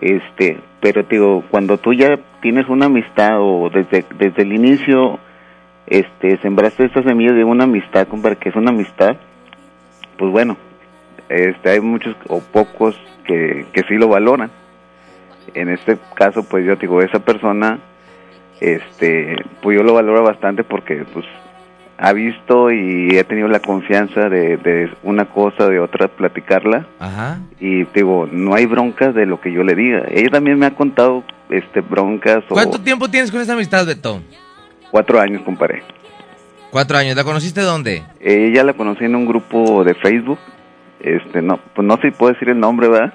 Este, 0.00 0.58
pero 0.80 1.04
te 1.04 1.16
digo, 1.16 1.42
cuando 1.50 1.78
tú 1.78 1.92
ya 1.94 2.18
tienes 2.42 2.68
una 2.68 2.86
amistad 2.86 3.40
o 3.40 3.70
desde, 3.70 4.04
desde 4.18 4.42
el 4.42 4.52
inicio, 4.52 5.18
este, 5.86 6.36
sembraste 6.42 6.84
esta 6.84 7.02
semilla 7.02 7.32
de 7.32 7.44
una 7.44 7.64
amistad, 7.64 8.06
compadre, 8.06 8.36
que 8.36 8.50
es 8.50 8.56
una 8.56 8.70
amistad, 8.70 9.16
pues 10.18 10.30
bueno, 10.30 10.56
este, 11.28 11.70
hay 11.70 11.80
muchos 11.80 12.16
o 12.28 12.40
pocos 12.40 12.96
que, 13.24 13.66
que 13.72 13.82
sí 13.88 13.94
lo 13.94 14.08
valoran. 14.08 14.50
En 15.54 15.68
este 15.68 15.98
caso, 16.14 16.42
pues 16.44 16.64
yo 16.64 16.76
digo, 16.76 17.00
esa 17.02 17.20
persona, 17.20 17.78
este, 18.60 19.36
pues 19.62 19.76
yo 19.76 19.82
lo 19.82 19.94
valoro 19.94 20.22
bastante 20.22 20.64
porque, 20.64 21.04
pues, 21.12 21.24
ha 21.98 22.12
visto 22.12 22.70
y 22.70 23.16
he 23.16 23.24
tenido 23.24 23.48
la 23.48 23.60
confianza 23.60 24.28
de, 24.28 24.56
de 24.58 24.90
una 25.02 25.26
cosa 25.26 25.66
de 25.68 25.80
otra 25.80 26.08
platicarla 26.08 26.86
Ajá. 26.98 27.38
y 27.58 27.84
digo 27.84 28.28
no 28.30 28.54
hay 28.54 28.66
broncas 28.66 29.14
de 29.14 29.24
lo 29.24 29.40
que 29.40 29.50
yo 29.50 29.62
le 29.62 29.74
diga 29.74 30.02
ella 30.10 30.28
también 30.28 30.58
me 30.58 30.66
ha 30.66 30.72
contado 30.72 31.24
este 31.48 31.80
broncas 31.80 32.44
o 32.50 32.54
¿Cuánto 32.54 32.80
tiempo 32.82 33.08
tienes 33.08 33.30
con 33.30 33.40
esta 33.40 33.54
amistad, 33.54 33.86
Beto? 33.86 34.20
cuatro 34.90 35.18
años 35.18 35.40
comparé 35.42 35.82
Cuatro 36.76 36.98
años. 36.98 37.16
¿La 37.16 37.24
conociste 37.24 37.62
dónde? 37.62 38.02
ella 38.20 38.62
la 38.62 38.74
conocí 38.74 39.02
en 39.06 39.16
un 39.16 39.24
grupo 39.24 39.82
de 39.82 39.94
Facebook 39.94 40.38
este 41.00 41.40
no 41.40 41.58
pues 41.74 41.88
no 41.88 41.96
sé 41.96 42.02
si 42.02 42.10
puedo 42.10 42.34
decir 42.34 42.50
el 42.50 42.60
nombre 42.60 42.86
verdad 42.88 43.14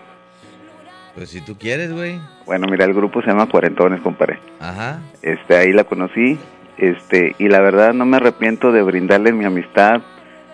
Pues 1.13 1.30
si 1.30 1.41
tú 1.41 1.56
quieres, 1.60 1.93
güey. 1.93 2.19
bueno 2.47 2.65
mira 2.71 2.86
el 2.86 2.95
grupo 2.95 3.21
se 3.21 3.28
llama 3.28 3.45
cuarentones 3.45 4.02
comparé 4.02 4.39
Ajá. 4.60 5.02
este 5.21 5.58
ahí 5.58 5.74
la 5.74 5.84
conocí 5.84 6.39
este 6.80 7.36
y 7.38 7.50
la 7.50 7.62
verdad 7.62 7.93
no 7.93 8.04
me 8.08 8.17
arrepiento 8.17 8.71
de 8.71 8.82
brindarle 8.82 9.32
mi 9.32 9.45
amistad 9.45 10.02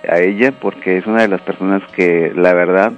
a 0.06 0.20
ella 0.20 0.52
porque 0.60 0.98
es 0.98 1.08
una 1.08 1.22
de 1.22 1.30
las 1.30 1.40
personas 1.44 1.82
que 1.96 2.34
la 2.36 2.54
verdad 2.54 2.92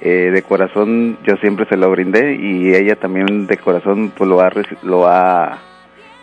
eh, 0.00 0.30
de 0.34 0.42
corazón 0.42 1.16
yo 1.24 1.36
siempre 1.36 1.64
se 1.68 1.76
lo 1.76 1.88
brindé 1.92 2.34
y 2.34 2.74
ella 2.74 2.96
también 2.96 3.46
de 3.46 3.56
corazón 3.56 4.10
pues 4.16 4.28
lo 4.28 4.40
ha 4.40 4.50
lo 4.82 5.06
ha 5.06 5.60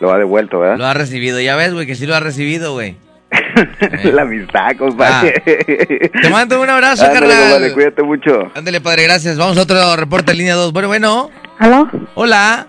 lo 0.00 0.12
ha 0.12 0.18
devuelto 0.18 0.58
verdad 0.58 0.78
Lo 0.78 0.86
ha 0.86 0.94
recibido. 0.94 1.40
Ya 1.40 1.56
ves, 1.56 1.72
güey, 1.72 1.86
que 1.86 1.94
sí 1.94 2.06
lo 2.06 2.14
ha 2.14 2.20
recibido, 2.20 2.72
güey. 2.72 2.96
la 4.12 4.22
amistad 4.22 4.74
compadre 4.76 5.40
Te 5.44 6.30
mando 6.30 6.60
un 6.60 6.68
abrazo, 6.68 7.04
Ándale, 7.04 7.28
carnal. 7.28 7.42
compadre, 7.50 7.72
cuídate 7.72 8.02
mucho 8.02 8.50
Ándale, 8.54 8.80
padre, 8.80 9.04
gracias. 9.04 9.38
Vamos 9.38 9.56
a 9.56 9.62
otro 9.62 9.96
reporte 9.96 10.32
en 10.32 10.38
línea 10.38 10.54
2. 10.54 10.72
Bueno, 10.72 10.88
bueno. 10.88 11.30
¿Aló? 11.58 11.88
Hola. 12.14 12.66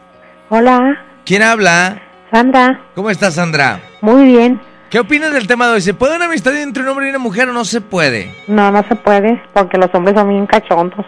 Hola, 0.49 0.99
¿Quién 1.25 1.43
habla? 1.43 2.01
Sandra. 2.31 2.81
¿Cómo 2.93 3.09
estás, 3.09 3.35
Sandra? 3.35 3.79
Muy 4.01 4.25
bien. 4.25 4.59
¿Qué 4.89 4.99
opinas 4.99 5.31
del 5.31 5.47
tema 5.47 5.67
de 5.67 5.73
hoy? 5.75 5.81
¿Se 5.81 5.93
puede 5.93 6.17
una 6.17 6.25
amistad 6.25 6.53
entre 6.57 6.83
un 6.83 6.89
hombre 6.89 7.05
y 7.05 7.09
una 7.09 7.19
mujer 7.19 7.47
o 7.47 7.53
no 7.53 7.63
se 7.63 7.79
puede? 7.79 8.29
No, 8.47 8.69
no 8.71 8.83
se 8.89 8.95
puede, 8.95 9.41
porque 9.53 9.77
los 9.77 9.89
hombres 9.93 10.15
son 10.17 10.27
bien 10.27 10.45
cachondos. 10.47 11.05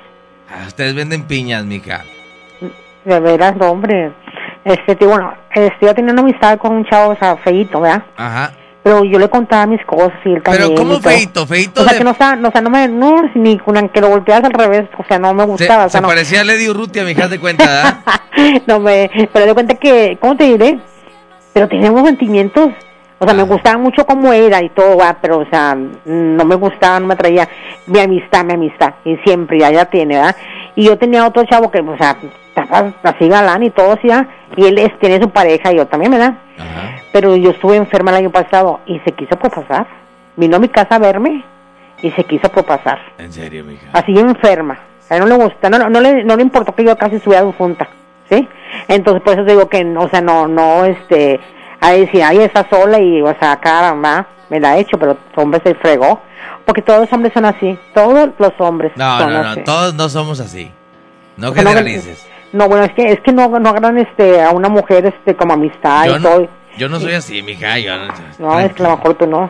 Ah, 0.50 0.64
ustedes 0.68 0.96
venden 0.96 1.24
piñas, 1.24 1.66
mija. 1.66 2.06
De 3.04 3.20
veras, 3.20 3.56
hombre. 3.60 4.14
Este, 4.66 4.96
tío, 4.96 5.10
bueno, 5.10 5.34
yo 5.82 5.94
tenía 5.94 6.14
una 6.14 6.22
amistad 6.22 6.58
con 6.58 6.74
un 6.74 6.86
chavo, 6.86 7.12
o 7.12 7.18
sea, 7.18 7.36
feíto, 7.38 7.82
¿verdad? 7.82 8.04
Ajá. 8.16 8.52
Pero 8.82 9.06
yo 9.06 9.18
le 9.18 9.30
contaba 9.30 9.66
mis 9.66 9.84
cosas 9.86 10.12
y 10.26 10.34
él 10.34 10.44
también. 10.44 10.68
Pero 10.68 10.76
¿cómo 10.76 11.00
feito? 11.00 11.48
Feito 11.48 11.82
O 11.82 11.84
sea, 11.84 11.94
de... 11.94 12.00
que 12.00 12.04
no, 12.04 12.12
está, 12.12 12.36
no, 12.36 12.50
o 12.50 12.52
sea, 12.52 12.62
no 12.62 12.70
me, 12.70 12.88
no, 12.88 13.32
ni 13.36 13.58
con 13.58 13.88
que 13.90 14.02
lo 14.02 14.10
volteas 14.10 14.44
al 14.44 14.52
revés, 14.52 14.90
o 14.98 15.06
sea, 15.06 15.20
no 15.20 15.34
me 15.34 15.44
Se, 15.44 15.50
gustaba, 15.50 15.86
o 15.86 15.88
se 15.88 15.94
sea, 15.94 16.02
no, 16.02 16.08
parecía 16.08 16.42
a 16.42 16.44
Lady 16.44 16.68
Urrutia, 16.68 17.04
mija, 17.04 17.28
de 17.30 17.40
cuenta, 17.40 17.66
¿verdad? 17.66 18.62
no 18.68 18.80
me, 18.80 19.10
pero 19.32 19.46
de 19.46 19.54
cuenta 19.54 19.76
que, 19.76 20.18
¿cómo 20.20 20.36
te 20.36 20.46
diré? 20.46 20.80
Pero 21.54 21.68
teníamos 21.70 22.04
sentimientos, 22.04 22.70
o 23.24 23.26
sea, 23.26 23.34
me 23.34 23.44
gustaba 23.44 23.78
mucho 23.78 24.06
cómo 24.06 24.32
era 24.34 24.62
y 24.62 24.70
todo, 24.70 24.98
va, 24.98 25.18
pero, 25.22 25.40
o 25.40 25.46
sea, 25.46 25.76
no 26.06 26.46
me 26.46 26.56
gustaba, 26.56 27.00
no 27.00 27.08
me 27.08 27.14
atraía 27.14 27.48
mi 27.88 28.00
amistad, 28.00 28.44
mi 28.46 28.54
amistad, 28.54 28.94
y 29.06 29.18
siempre, 29.18 29.60
ya, 29.60 29.72
ya 29.72 29.86
tiene, 29.86 30.16
¿verdad? 30.16 30.36
Y 30.76 30.86
yo 30.86 30.98
tenía 30.98 31.26
otro 31.28 31.44
chavo 31.46 31.70
que, 31.72 31.80
o 31.80 31.98
sea, 31.98 32.16
estaba 32.56 32.94
así 33.04 33.28
galán 33.28 33.64
y 33.64 33.70
todo, 33.70 33.98
¿verdad? 34.02 34.28
Y 34.56 34.66
él 34.66 34.78
es- 34.78 34.98
tiene 35.00 35.20
su 35.22 35.30
pareja 35.30 35.72
y 35.72 35.78
yo 35.78 35.88
también, 35.88 36.12
¿verdad? 36.12 36.34
Pero 37.12 37.36
yo 37.36 37.52
estuve 37.52 37.76
enferma 37.78 38.12
el 38.12 38.18
año 38.18 38.30
pasado 38.32 38.80
y 38.86 39.00
se 39.00 39.12
quiso 39.12 39.36
propasar. 39.38 39.86
Vino 40.36 40.58
a 40.58 40.60
mi 40.60 40.68
casa 40.70 40.96
a 40.96 41.00
verme 41.00 41.44
y 42.02 42.12
se 42.12 42.24
quiso 42.24 42.50
propasar. 42.50 43.00
En 43.20 43.32
serio, 43.32 43.64
mija. 43.64 43.88
Así 43.94 44.18
enferma. 44.18 44.80
A 45.10 45.16
él 45.16 45.20
no 45.22 45.28
le 45.28 45.36
gusta, 45.44 45.70
no, 45.70 45.78
no, 45.78 45.90
no 45.90 46.00
le, 46.02 46.24
no 46.24 46.36
le 46.36 46.42
importó 46.42 46.74
que 46.74 46.84
yo 46.84 46.96
casi 46.98 47.18
estuviera 47.18 47.44
difunta, 47.46 47.88
¿sí? 48.30 48.48
Entonces, 48.88 49.22
por 49.22 49.34
eso 49.34 49.44
digo 49.44 49.68
que, 49.70 49.86
o 49.96 50.10
sea, 50.10 50.22
no, 50.22 50.48
no, 50.48 50.86
este, 50.86 51.40
a 51.88 51.92
decir, 51.92 52.24
ay, 52.24 52.38
está 52.40 52.68
sola 52.70 53.00
y, 53.00 53.22
o 53.22 53.36
sea, 53.40 53.60
va, 53.64 54.28
me 54.50 54.60
la 54.60 54.72
ha 54.72 54.78
hecho, 54.78 54.98
pero 54.98 55.18
hombre 55.36 55.62
se 55.64 55.76
fregó. 55.76 56.22
Porque 56.66 56.82
todos 56.82 57.02
los 57.02 57.14
hombres 57.14 57.34
son 57.34 57.46
así, 57.46 57.78
todos 57.94 58.30
los 58.38 58.52
hombres 58.60 58.94
No, 58.96 59.18
son 59.20 59.34
no, 59.34 59.44
no, 59.44 59.50
así. 59.50 59.62
todos 59.64 59.94
no 59.96 60.08
somos 60.10 60.40
así. 60.40 60.72
No 61.36 61.50
O 61.50 61.54
sea, 61.54 61.64
no- 61.64 61.70
generalices. 61.70 62.28
No, 62.54 62.68
bueno, 62.70 62.86
es 62.86 62.94
que, 62.94 63.12
es 63.12 63.20
que 63.22 63.32
no, 63.34 63.48
no 63.60 63.70
agarran, 63.70 63.98
este, 63.98 64.42
a 64.42 64.52
una 64.52 64.70
mujer, 64.70 65.06
este, 65.08 65.36
como 65.36 65.54
amistad 65.54 66.06
Yo 66.06 66.18
y 66.18 66.20
no, 66.20 66.30
todo. 66.30 66.48
yo 66.78 66.88
no 66.88 67.00
soy 67.00 67.14
así, 67.16 67.42
mija. 67.42 67.80
Yo 67.80 67.98
no, 67.98 68.14
No, 68.40 68.60
es 68.60 68.72
que 68.74 68.84
a 68.84 68.90
lo 68.90 68.96
mejor 68.98 69.16
tú 69.16 69.26
no. 69.28 69.50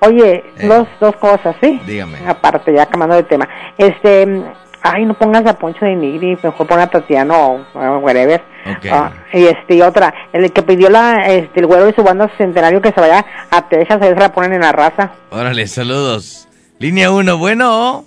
Oye, 0.00 0.44
dos, 0.64 0.86
dos 1.00 1.16
cosas, 1.16 1.54
¿sí? 1.62 1.80
Dígame. 1.86 2.18
Aparte, 2.28 2.74
ya 2.74 2.84
cambiando 2.86 3.16
de 3.16 3.22
tema. 3.22 3.48
Este, 3.78 4.42
ay, 4.84 5.06
no 5.06 5.14
pongas 5.14 5.44
a 5.46 5.58
Poncho 5.58 5.84
de 5.84 5.96
Nigri, 5.96 6.38
mejor 6.42 6.66
pon 6.66 6.78
a 6.78 6.86
Tatiano 6.86 7.34
o 7.34 7.66
o 7.74 7.98
whatever. 7.98 8.40
Ok. 8.66 8.86
Ah, 8.92 9.12
y 9.32 9.46
este, 9.46 9.74
y 9.76 9.82
otra, 9.82 10.14
el 10.32 10.52
que 10.52 10.62
pidió 10.62 10.90
la, 10.90 11.26
este, 11.26 11.60
el 11.60 11.66
güero 11.66 11.86
de 11.86 11.94
su 11.94 12.04
banda 12.04 12.30
centenario 12.36 12.80
que 12.80 12.92
se 12.92 13.00
vaya 13.00 13.24
a 13.50 13.68
Texas, 13.68 13.98
si 14.00 14.14
la 14.14 14.32
ponen 14.32 14.52
en 14.52 14.60
la 14.60 14.72
raza. 14.72 15.12
Órale, 15.30 15.66
saludos. 15.66 16.48
Línea 16.78 17.10
1, 17.10 17.38
bueno. 17.38 18.04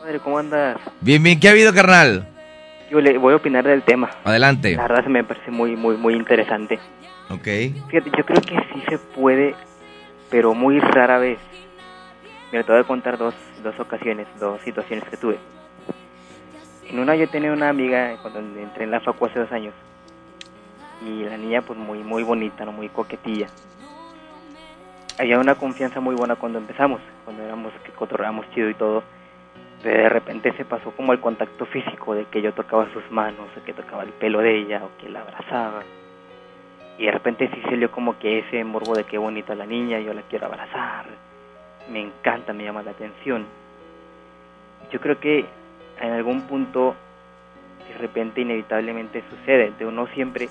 Madre, 0.00 0.20
¿cómo 0.20 0.38
andas? 0.38 0.78
Bien, 1.00 1.22
bien, 1.22 1.40
¿qué 1.40 1.48
ha 1.48 1.52
habido, 1.52 1.72
carnal? 1.72 2.28
Yo 2.90 3.00
le 3.00 3.16
voy 3.16 3.32
a 3.32 3.36
opinar 3.36 3.64
del 3.64 3.82
tema. 3.82 4.10
Adelante. 4.24 4.74
La 4.76 4.82
verdad 4.82 5.04
se 5.04 5.10
me 5.10 5.24
parece 5.24 5.50
muy, 5.50 5.76
muy, 5.76 5.96
muy 5.96 6.14
interesante. 6.14 6.78
Ok. 7.30 7.44
Fíjate, 7.88 8.10
yo 8.18 8.24
creo 8.24 8.42
que 8.42 8.56
sí 8.74 8.82
se 8.88 8.98
puede, 8.98 9.54
pero 10.30 10.52
muy 10.54 10.78
rara 10.80 11.18
vez. 11.18 11.38
Mira, 12.52 12.64
te 12.64 12.72
voy 12.72 12.80
a 12.80 12.84
contar 12.84 13.16
dos, 13.16 13.34
dos 13.62 13.78
ocasiones, 13.78 14.26
dos 14.40 14.60
situaciones 14.62 15.08
que 15.08 15.16
tuve. 15.16 15.38
En 16.90 16.98
una 16.98 17.14
yo 17.14 17.28
tenía 17.28 17.52
una 17.52 17.68
amiga 17.68 18.16
cuando 18.20 18.40
entré 18.40 18.82
en 18.82 18.90
la 18.90 18.98
facu 18.98 19.26
hace 19.26 19.38
dos 19.38 19.52
años. 19.52 19.72
Y 21.06 21.22
la 21.22 21.36
niña 21.36 21.62
pues 21.62 21.78
muy, 21.78 22.02
muy 22.02 22.24
bonita, 22.24 22.64
¿no? 22.64 22.72
Muy 22.72 22.88
coquetilla. 22.88 23.46
Había 25.16 25.38
una 25.38 25.54
confianza 25.54 26.00
muy 26.00 26.16
buena 26.16 26.34
cuando 26.34 26.58
empezamos, 26.58 27.00
cuando 27.24 27.44
éramos 27.44 27.72
que 27.84 27.92
cotorreamos 27.92 28.50
chido 28.50 28.68
y 28.68 28.74
todo. 28.74 29.04
Pero 29.84 30.02
de 30.02 30.08
repente 30.08 30.52
se 30.56 30.64
pasó 30.64 30.90
como 30.90 31.12
el 31.12 31.20
contacto 31.20 31.64
físico 31.66 32.12
de 32.14 32.24
que 32.24 32.42
yo 32.42 32.52
tocaba 32.54 32.92
sus 32.92 33.08
manos, 33.12 33.46
o 33.56 33.64
que 33.64 33.72
tocaba 33.72 34.02
el 34.02 34.10
pelo 34.10 34.40
de 34.40 34.58
ella, 34.58 34.82
o 34.84 34.90
que 35.00 35.08
la 35.08 35.20
abrazaba. 35.20 35.84
Y 36.98 37.04
de 37.04 37.12
repente 37.12 37.48
sí 37.54 37.62
salió 37.62 37.92
como 37.92 38.18
que 38.18 38.40
ese 38.40 38.64
morbo 38.64 38.96
de 38.96 39.04
qué 39.04 39.16
bonita 39.16 39.54
la 39.54 39.64
niña, 39.64 40.00
yo 40.00 40.12
la 40.12 40.22
quiero 40.22 40.46
abrazar, 40.46 41.06
me 41.88 42.00
encanta, 42.00 42.52
me 42.52 42.64
llama 42.64 42.82
la 42.82 42.90
atención. 42.90 43.46
Yo 44.90 45.00
creo 45.00 45.20
que 45.20 45.46
en 46.00 46.12
algún 46.12 46.42
punto 46.42 46.94
de 47.88 47.98
repente 47.98 48.40
inevitablemente 48.40 49.22
sucede, 49.28 49.72
de 49.78 49.84
no 49.92 50.06
siempre, 50.08 50.48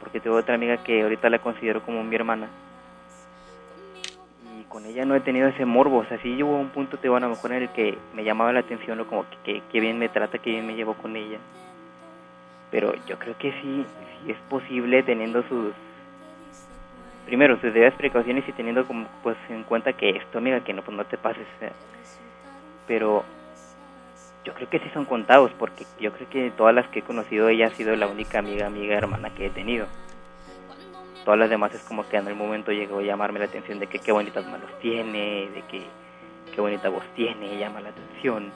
porque 0.00 0.20
tengo 0.20 0.36
otra 0.36 0.54
amiga 0.54 0.78
que 0.78 1.02
ahorita 1.02 1.28
la 1.28 1.40
considero 1.40 1.82
como 1.82 2.02
mi 2.04 2.14
hermana. 2.14 2.48
Y 4.58 4.64
con 4.64 4.86
ella 4.86 5.04
no 5.04 5.14
he 5.14 5.20
tenido 5.20 5.48
ese 5.48 5.64
morbo, 5.64 5.98
o 5.98 6.04
sea, 6.04 6.18
sí 6.22 6.40
a 6.40 6.44
un 6.44 6.68
punto, 6.68 6.96
te 6.96 7.08
a 7.08 7.20
lo 7.20 7.28
mejor 7.28 7.52
en 7.52 7.62
el 7.62 7.68
que 7.70 7.98
me 8.14 8.24
llamaba 8.24 8.52
la 8.52 8.60
atención, 8.60 9.00
o 9.00 9.06
como 9.06 9.24
que, 9.28 9.36
que, 9.44 9.62
que 9.70 9.80
bien 9.80 9.98
me 9.98 10.08
trata, 10.08 10.38
que 10.38 10.50
bien 10.50 10.66
me 10.66 10.74
llevo 10.74 10.94
con 10.94 11.16
ella. 11.16 11.38
Pero 12.70 12.94
yo 13.06 13.18
creo 13.18 13.36
que 13.36 13.50
sí, 13.60 13.84
sí 14.22 14.30
es 14.30 14.38
posible 14.48 15.02
teniendo 15.02 15.42
sus, 15.48 15.72
primero, 17.26 17.54
sus 17.60 17.74
debidas 17.74 17.94
precauciones 17.94 18.48
y 18.48 18.52
teniendo 18.52 18.86
como, 18.86 19.06
pues 19.24 19.36
en 19.48 19.64
cuenta 19.64 19.92
que 19.92 20.10
esto, 20.10 20.38
amiga, 20.38 20.60
que 20.60 20.72
no, 20.72 20.82
pues 20.82 20.96
no 20.96 21.04
te 21.04 21.18
pases. 21.18 21.46
Pero 22.86 23.24
yo 24.44 24.54
creo 24.54 24.70
que 24.70 24.78
sí 24.78 24.90
son 24.94 25.04
contados, 25.04 25.50
porque 25.58 25.84
yo 26.00 26.12
creo 26.12 26.28
que 26.30 26.50
todas 26.56 26.74
las 26.74 26.88
que 26.88 27.00
he 27.00 27.02
conocido, 27.02 27.48
ella 27.48 27.66
ha 27.66 27.70
sido 27.70 27.94
la 27.96 28.06
única 28.06 28.38
amiga, 28.38 28.66
amiga, 28.66 28.96
hermana 28.96 29.34
que 29.34 29.46
he 29.46 29.50
tenido. 29.50 29.86
Todas 31.24 31.38
las 31.38 31.50
demás 31.50 31.74
es 31.74 31.82
como 31.82 32.08
que 32.08 32.16
en 32.16 32.26
el 32.26 32.34
momento 32.34 32.72
llegó 32.72 33.00
a 33.00 33.02
llamarme 33.02 33.38
la 33.38 33.44
atención 33.44 33.78
de 33.78 33.86
que 33.86 33.98
qué 33.98 34.12
bonitas 34.12 34.46
manos 34.46 34.70
tiene, 34.80 35.48
de 35.50 35.62
que 35.70 35.82
qué 36.54 36.60
bonita 36.60 36.88
voz 36.88 37.04
tiene, 37.14 37.58
llama 37.58 37.80
la 37.80 37.90
atención. 37.90 38.50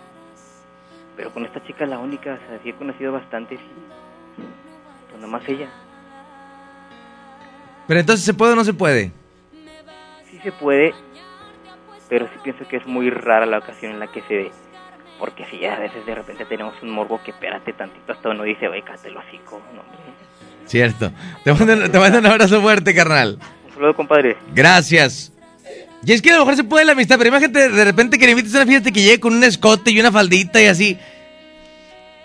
Pero 1.16 1.30
con 1.30 1.44
esta 1.44 1.62
chica 1.66 1.84
la 1.84 1.98
única, 1.98 2.34
o 2.34 2.48
sea, 2.48 2.58
sí 2.62 2.70
he 2.70 2.74
conocido 2.74 3.12
bastante, 3.12 3.56
sí. 3.56 3.72
Pues 5.10 5.20
nomás 5.20 5.46
ella. 5.46 5.68
Pero 7.86 8.00
entonces, 8.00 8.24
¿se 8.24 8.32
puede 8.32 8.54
o 8.54 8.56
no 8.56 8.64
se 8.64 8.72
puede? 8.72 9.12
Sí 10.30 10.38
se 10.42 10.50
puede, 10.50 10.94
pero 12.08 12.26
sí 12.26 12.38
pienso 12.42 12.66
que 12.66 12.78
es 12.78 12.86
muy 12.86 13.10
rara 13.10 13.44
la 13.44 13.58
ocasión 13.58 13.92
en 13.92 14.00
la 14.00 14.10
que 14.10 14.22
se 14.22 14.34
ve. 14.34 14.52
Porque 15.18 15.44
si 15.50 15.64
a 15.64 15.78
veces 15.78 16.04
de 16.04 16.14
repente 16.14 16.44
tenemos 16.44 16.74
un 16.82 16.90
morbo 16.90 17.20
que 17.22 17.30
espérate 17.30 17.72
tantito 17.72 18.12
hasta 18.12 18.30
uno 18.30 18.42
dice, 18.42 18.68
oye, 18.68 18.82
cállate 18.82 19.08
hocico, 19.10 19.62
no, 19.74 19.80
hombre. 19.80 19.98
Cierto. 20.66 21.12
Te 21.44 21.52
mando, 21.52 21.90
te 21.90 21.98
mando 21.98 22.18
un 22.18 22.26
abrazo 22.26 22.60
fuerte, 22.60 22.94
carnal. 22.94 23.38
Un 23.66 23.74
saludo, 23.74 23.94
compadre. 23.94 24.36
Gracias. 24.54 25.32
Y 26.04 26.12
es 26.12 26.20
que 26.20 26.30
a 26.30 26.34
lo 26.34 26.40
mejor 26.40 26.56
se 26.56 26.64
puede 26.64 26.84
la 26.84 26.92
amistad, 26.92 27.16
pero 27.16 27.28
imagínate 27.28 27.70
de 27.70 27.84
repente 27.84 28.18
que 28.18 28.26
le 28.26 28.32
invites 28.32 28.54
a 28.54 28.58
una 28.58 28.66
fiesta 28.66 28.88
y 28.90 28.92
que 28.92 29.02
llegue 29.02 29.20
con 29.20 29.34
un 29.34 29.44
escote 29.44 29.90
y 29.90 30.00
una 30.00 30.12
faldita 30.12 30.60
y 30.60 30.66
así. 30.66 30.98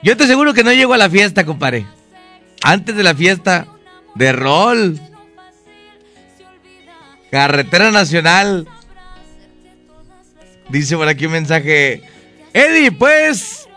Yo 0.03 0.17
te 0.17 0.25
aseguro 0.25 0.53
que 0.53 0.63
no 0.63 0.73
llego 0.73 0.93
a 0.93 0.97
la 0.97 1.09
fiesta, 1.09 1.45
compadre. 1.45 1.85
Antes 2.61 2.95
de 2.95 3.03
la 3.03 3.15
fiesta, 3.15 3.67
de 4.15 4.31
rol. 4.33 4.99
Carretera 7.31 7.91
Nacional. 7.91 8.67
Dice 10.69 10.97
por 10.97 11.07
aquí 11.07 11.25
un 11.25 11.33
mensaje. 11.33 12.01
Eddie, 12.53 12.91
pues. 12.91 13.67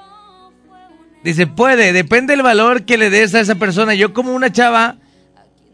Dice, 1.25 1.47
puede, 1.47 1.93
depende 1.93 2.35
del 2.35 2.43
valor 2.43 2.85
que 2.85 2.99
le 2.99 3.11
des 3.11 3.35
a 3.35 3.41
esa 3.41 3.55
persona. 3.55 3.95
Yo 3.95 4.13
como 4.13 4.35
una 4.35 4.51
chava 4.51 4.99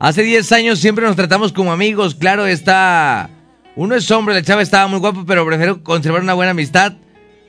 Hace 0.00 0.22
10 0.22 0.52
años 0.52 0.78
siempre 0.78 1.04
nos 1.04 1.16
tratamos 1.16 1.52
como 1.52 1.72
amigos. 1.72 2.14
Claro, 2.14 2.46
está. 2.46 3.30
Uno 3.74 3.96
es 3.96 4.08
hombre, 4.10 4.34
la 4.34 4.42
chava 4.42 4.62
estaba 4.62 4.86
muy 4.86 5.00
guapa, 5.00 5.24
pero 5.26 5.44
prefiero 5.44 5.82
conservar 5.82 6.22
una 6.22 6.34
buena 6.34 6.52
amistad 6.52 6.94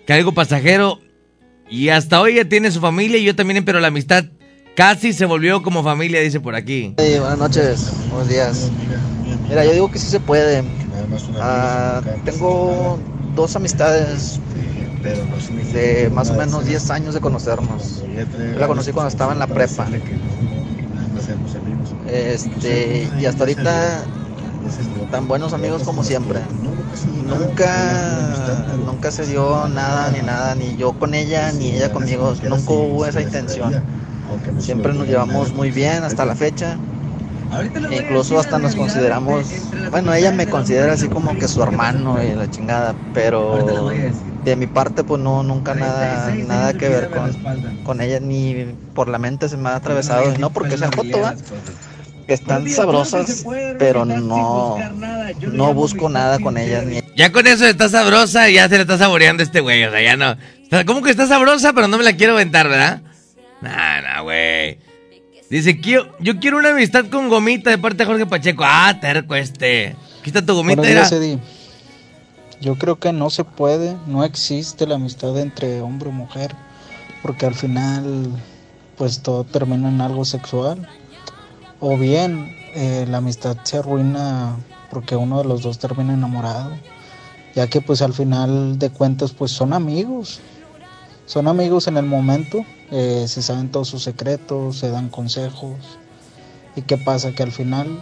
que 0.08 0.14
algo 0.14 0.32
pasajero. 0.34 1.00
Y 1.70 1.90
hasta 1.90 2.20
hoy 2.20 2.36
ya 2.36 2.46
tiene 2.46 2.72
su 2.72 2.80
familia 2.80 3.20
y 3.20 3.24
yo 3.24 3.36
también, 3.36 3.64
pero 3.64 3.80
la 3.80 3.90
amistad 3.90 4.26
casi 4.76 5.14
se 5.14 5.26
volvió 5.26 5.62
como 5.62 5.84
familia, 5.84 6.22
dice 6.22 6.40
por 6.40 6.56
aquí. 6.56 6.96
Hey, 6.98 7.18
buenas 7.20 7.38
noches, 7.38 7.92
buenos 8.10 8.28
días. 8.28 8.72
Mira, 9.48 9.64
yo 9.66 9.74
digo 9.74 9.92
que 9.92 10.00
sí 10.00 10.08
se 10.08 10.20
puede. 10.20 10.64
Ah, 11.40 12.02
tengo 12.26 13.00
dos 13.36 13.56
amistades 13.56 14.40
de 15.04 16.10
más 16.14 16.30
o 16.30 16.34
menos 16.34 16.66
10 16.66 16.90
años 16.92 17.14
de 17.14 17.22
conocernos. 17.22 18.04
Yo 18.54 18.60
la 18.60 18.68
conocí 18.68 18.92
cuando 18.92 19.10
estaba 19.10 19.34
en 19.34 19.40
la 19.40 19.48
prepa. 19.48 19.88
Este, 22.08 23.10
y 23.20 23.26
hasta 23.26 23.44
ahorita 23.44 24.04
tan 25.12 25.28
buenos 25.28 25.54
amigos 25.54 25.84
como 25.84 26.04
siempre. 26.04 26.40
Nunca, 27.26 28.76
nunca 28.86 29.12
se 29.12 29.26
dio 29.26 29.68
nada 29.70 30.12
ni 30.12 30.22
nada, 30.22 30.56
ni 30.56 30.76
yo 30.76 30.94
con 30.94 31.14
ella 31.14 31.52
ni 31.52 31.72
ella 31.72 31.92
conmigo. 31.92 32.34
Nunca 32.44 32.72
hubo 32.72 33.06
esa 33.06 33.22
intención. 33.22 33.74
Siempre 34.58 34.94
nos 34.94 35.08
llevamos 35.08 35.54
muy 35.54 35.72
bien 35.72 36.04
hasta 36.04 36.26
la 36.26 36.36
fecha. 36.36 36.78
Incluso 37.92 38.40
hasta 38.40 38.60
nos 38.60 38.76
consideramos, 38.76 39.46
bueno, 39.92 40.14
ella 40.14 40.32
me 40.32 40.48
considera 40.48 40.94
así 40.94 41.08
como 41.08 41.38
que 41.38 41.48
su 41.48 41.62
hermano 41.64 42.22
y 42.24 42.36
la 42.36 42.50
chingada, 42.50 42.94
pero 43.14 43.90
de 44.44 44.56
mi 44.56 44.68
parte 44.68 45.04
pues 45.04 45.22
no, 45.22 45.44
nunca 45.44 45.74
nada, 45.74 46.34
nada 46.36 46.74
que 46.74 46.90
ver 46.90 47.10
con, 47.10 47.34
con 47.84 48.02
ella, 48.02 48.20
ni 48.20 48.66
por 48.94 49.10
la 49.10 49.18
mente 49.18 49.50
se 49.50 49.58
me 49.58 49.70
ha 49.70 49.76
atravesado, 49.76 50.34
y 50.34 50.38
no 50.38 50.52
porque 50.52 50.78
sea 50.78 50.92
foto, 50.92 51.22
están 52.28 52.70
sabrosas, 52.70 53.46
pero 53.80 54.06
no, 54.06 54.78
no 55.52 55.74
busco 55.74 56.10
nada 56.10 56.40
con 56.40 56.58
ellas. 56.58 56.86
Ni... 56.86 57.02
Ya 57.16 57.32
con 57.32 57.48
eso 57.48 57.66
está 57.66 57.90
sabrosa 57.90 58.50
y 58.50 58.56
ya 58.56 58.70
se 58.70 58.76
le 58.76 58.82
está 58.82 58.98
saboreando 58.98 59.42
este 59.44 59.60
güey, 59.60 59.84
o 59.84 59.92
sea, 59.92 60.02
ya 60.02 60.16
no. 60.16 60.36
¿Cómo 60.86 61.02
que 61.02 61.10
está 61.10 61.26
sabrosa, 61.26 61.74
pero 61.74 61.88
no 61.88 61.98
me 61.98 62.04
la 62.04 62.14
quiero 62.14 62.34
aventar, 62.34 62.70
verdad? 62.70 63.02
Nah, 63.62 64.02
nah, 64.02 64.22
güey. 64.22 64.80
Dice, 65.50 65.80
yo, 65.82 66.06
yo 66.20 66.40
quiero 66.40 66.58
una 66.58 66.70
amistad 66.70 67.06
con 67.08 67.28
gomita 67.28 67.72
de 67.72 67.80
parte 67.80 67.98
de 67.98 68.06
Jorge 68.06 68.26
Pacheco. 68.28 68.64
Ah, 68.66 68.96
terco 69.02 69.34
este. 69.34 69.96
Aquí 70.20 70.30
está 70.30 70.46
tu 70.46 70.54
gomita. 70.54 70.84
Días, 70.84 71.12
Eddie. 71.12 71.40
Yo 72.62 72.76
creo 72.76 73.00
que 73.00 73.14
no 73.14 73.30
se 73.30 73.46
puede, 73.46 73.96
no 74.06 74.24
existe 74.24 74.86
la 74.86 74.96
amistad 74.96 75.38
entre 75.40 75.82
hombre 75.82 76.10
y 76.10 76.14
mujer, 76.14 76.56
porque 77.24 77.46
al 77.46 77.56
final, 77.56 78.30
pues 78.98 79.22
todo 79.22 79.44
termina 79.44 79.88
en 79.88 80.02
algo 80.02 80.26
sexual. 80.26 80.88
O 81.80 81.98
bien, 81.98 82.54
eh, 82.76 83.06
la 83.10 83.18
amistad 83.20 83.58
se 83.64 83.78
arruina 83.78 84.58
porque 84.92 85.16
uno 85.16 85.40
de 85.42 85.46
los 85.46 85.62
dos 85.62 85.80
termina 85.80 86.14
enamorado, 86.14 86.72
ya 87.56 87.68
que 87.68 87.80
pues 87.80 88.02
al 88.02 88.14
final 88.14 88.78
de 88.78 88.90
cuentas, 88.90 89.32
pues 89.32 89.52
son 89.52 89.74
amigos. 89.74 90.42
Son 91.26 91.48
amigos 91.48 91.88
en 91.88 91.96
el 91.96 92.06
momento, 92.06 92.66
eh, 92.92 93.26
se 93.28 93.42
saben 93.42 93.70
todos 93.70 93.88
sus 93.88 94.04
secretos, 94.04 94.78
se 94.78 94.90
dan 94.90 95.10
consejos. 95.10 96.00
¿Y 96.76 96.82
qué 96.84 96.98
pasa? 96.98 97.32
Que 97.34 97.44
al 97.44 97.52
final 97.52 98.00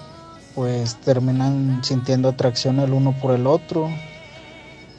pues 0.56 0.96
terminan 0.96 1.84
sintiendo 1.84 2.30
atracción 2.30 2.80
el 2.80 2.92
uno 2.92 3.16
por 3.22 3.36
el 3.36 3.46
otro 3.46 3.90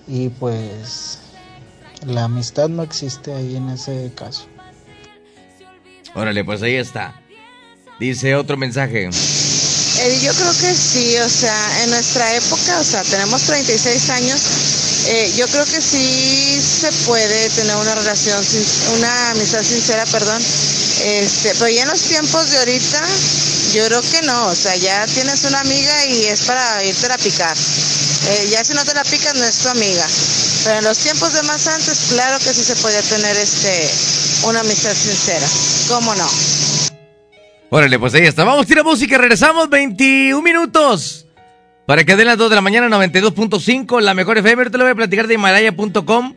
y 0.06 0.28
pues 0.28 1.18
la 2.06 2.24
amistad 2.24 2.68
no 2.68 2.82
existe 2.82 3.34
ahí 3.34 3.56
en 3.56 3.70
ese 3.70 4.12
caso. 4.14 4.46
Órale, 6.14 6.44
pues 6.44 6.62
ahí 6.62 6.74
está. 6.74 7.20
Dice 7.98 8.36
otro 8.36 8.56
mensaje. 8.56 9.06
Eh, 9.06 10.20
yo 10.22 10.32
creo 10.32 10.52
que 10.52 10.74
sí, 10.74 11.16
o 11.18 11.28
sea, 11.28 11.82
en 11.82 11.90
nuestra 11.90 12.34
época, 12.36 12.78
o 12.80 12.84
sea, 12.84 13.02
tenemos 13.02 13.42
36 13.42 14.10
años, 14.10 14.40
eh, 15.10 15.32
yo 15.36 15.48
creo 15.48 15.64
que 15.64 15.80
sí 15.80 16.60
se 16.60 16.92
puede 17.06 17.48
tener 17.50 17.74
una 17.76 17.94
relación, 17.94 18.44
una 18.94 19.30
amistad 19.30 19.62
sincera, 19.62 20.04
perdón, 20.04 20.42
este, 21.02 21.54
pero 21.54 21.68
ya 21.68 21.82
en 21.84 21.88
los 21.88 22.02
tiempos 22.02 22.50
de 22.50 22.58
ahorita, 22.58 23.00
yo 23.72 23.86
creo 23.86 24.02
que 24.02 24.20
no, 24.22 24.48
o 24.48 24.54
sea, 24.54 24.76
ya 24.76 25.06
tienes 25.06 25.44
una 25.44 25.60
amiga 25.60 26.04
y 26.04 26.24
es 26.26 26.42
para 26.42 26.84
irte 26.84 27.10
a 27.10 27.16
picar. 27.16 27.56
Eh, 27.56 28.48
ya 28.50 28.62
si 28.62 28.74
no 28.74 28.84
te 28.84 28.92
la 28.92 29.02
picas 29.04 29.34
no 29.34 29.44
es 29.44 29.58
tu 29.58 29.68
amiga. 29.68 30.06
Pero 30.64 30.78
en 30.78 30.84
los 30.84 30.98
tiempos 30.98 31.32
de 31.32 31.42
más 31.44 31.66
antes, 31.68 32.08
claro 32.10 32.38
que 32.40 32.52
sí 32.52 32.62
se 32.62 32.76
podía 32.76 33.00
tener 33.00 33.34
este 33.36 33.90
una 34.44 34.60
amistad 34.60 34.92
sincera. 34.92 35.46
¿Cómo 35.88 36.14
no? 36.16 36.28
Órale, 37.70 37.98
pues 37.98 38.12
ahí 38.12 38.26
está. 38.26 38.44
Vamos 38.44 38.64
a 38.64 38.66
tirar 38.66 38.84
música, 38.84 39.16
regresamos 39.16 39.70
21 39.70 40.42
minutos. 40.42 41.27
Para 41.88 42.04
que 42.04 42.16
den 42.16 42.26
las 42.26 42.36
2 42.36 42.50
de 42.50 42.54
la 42.54 42.60
mañana, 42.60 42.86
92.5, 42.90 44.02
la 44.02 44.12
mejor 44.12 44.36
FM. 44.36 44.68
Te 44.68 44.76
lo 44.76 44.84
voy 44.84 44.90
a 44.90 44.94
platicar 44.94 45.26
de 45.26 45.32
Himalaya.com 45.32 46.34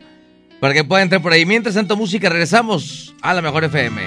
para 0.58 0.72
que 0.72 0.82
pueda 0.82 1.02
entrar 1.02 1.20
por 1.20 1.30
ahí. 1.30 1.44
Mientras 1.44 1.74
tanto, 1.74 1.94
música, 1.94 2.30
regresamos 2.30 3.14
a 3.20 3.34
la 3.34 3.42
mejor 3.42 3.64
FM. 3.64 4.00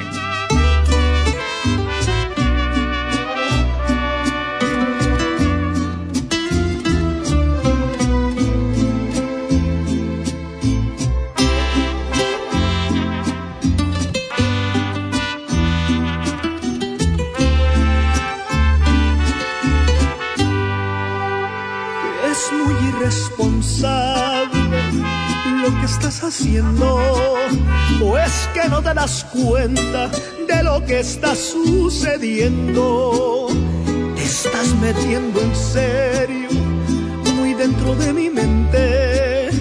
Estás 25.86 26.22
haciendo 26.24 27.00
o 28.02 28.18
es 28.18 28.50
que 28.56 28.68
no 28.68 28.82
te 28.82 28.96
das 28.96 29.24
cuenta 29.26 30.10
de 30.48 30.64
lo 30.64 30.84
que 30.84 31.02
está 31.02 31.36
sucediendo. 31.36 33.50
Te 34.16 34.24
estás 34.24 34.74
metiendo 34.82 35.42
en 35.42 35.56
serio, 35.56 36.50
muy 37.36 37.54
dentro 37.54 37.96
de 37.96 38.14
mi 38.14 38.32
mente. 38.32 39.52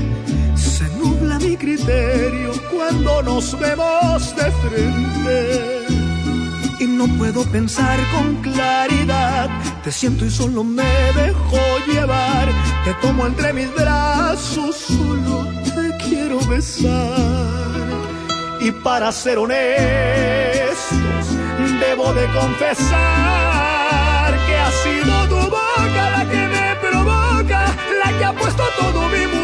Se 0.56 0.88
nubla 0.96 1.38
mi 1.38 1.58
criterio 1.58 2.52
cuando 2.74 3.22
nos 3.22 3.60
vemos 3.60 4.34
de 4.34 4.50
frente 4.50 5.84
y 6.80 6.86
no 6.86 7.06
puedo 7.18 7.44
pensar 7.52 8.00
con 8.14 8.36
claridad. 8.36 9.50
Te 9.82 9.92
siento 9.92 10.24
y 10.24 10.30
solo 10.30 10.64
me 10.64 11.12
dejo 11.14 11.58
llevar. 11.86 12.48
Te 12.84 12.94
tomo 13.02 13.26
entre 13.26 13.52
mis 13.52 13.70
brazos, 13.74 14.76
solo 14.76 15.53
Y 18.60 18.70
para 18.70 19.10
ser 19.10 19.38
honestos, 19.38 19.66
debo 21.80 22.12
de 22.14 22.26
confesar 22.28 22.94
que 24.46 24.56
ha 24.56 24.70
sido 24.70 25.28
tu 25.28 25.50
boca 25.50 26.10
la 26.16 26.24
que 26.30 26.46
me 26.46 26.76
provoca, 26.76 27.74
la 28.04 28.18
que 28.18 28.24
ha 28.24 28.32
puesto 28.32 28.62
todo 28.78 29.08
mi 29.08 29.26
mundo 29.26 29.43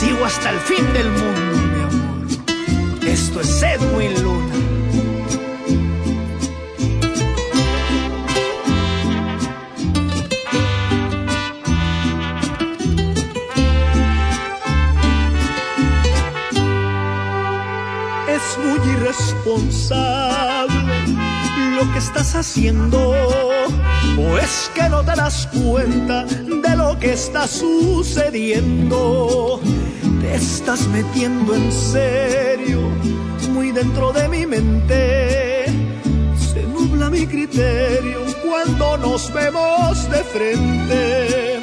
sigo 0.00 0.24
hasta 0.24 0.50
el 0.50 0.58
fin 0.60 0.92
del 0.94 1.10
mundo, 1.10 1.56
mi 1.74 1.82
amor. 1.82 2.26
Esto 3.06 3.42
es 3.42 3.62
Edwin 3.62 4.22
Luna. 4.22 4.54
Es 18.26 18.58
muy 18.64 18.80
irresponsable 18.94 20.94
lo 21.76 21.84
que 21.92 21.98
estás 21.98 22.34
haciendo. 22.34 23.14
O 24.18 24.38
es 24.38 24.70
que 24.74 24.88
no 24.88 25.04
te 25.04 25.14
das 25.14 25.46
cuenta 25.62 26.24
de 26.24 26.76
lo 26.76 26.98
que 26.98 27.12
está 27.12 27.46
sucediendo. 27.46 29.60
Te 30.20 30.34
estás 30.34 30.86
metiendo 30.88 31.54
en 31.54 31.72
serio, 31.72 32.80
muy 33.52 33.72
dentro 33.72 34.12
de 34.12 34.28
mi 34.28 34.44
mente. 34.44 35.64
Se 36.52 36.62
nubla 36.62 37.08
mi 37.08 37.26
criterio 37.26 38.20
cuando 38.44 38.98
nos 38.98 39.32
vemos 39.32 40.10
de 40.10 40.22
frente. 40.24 41.62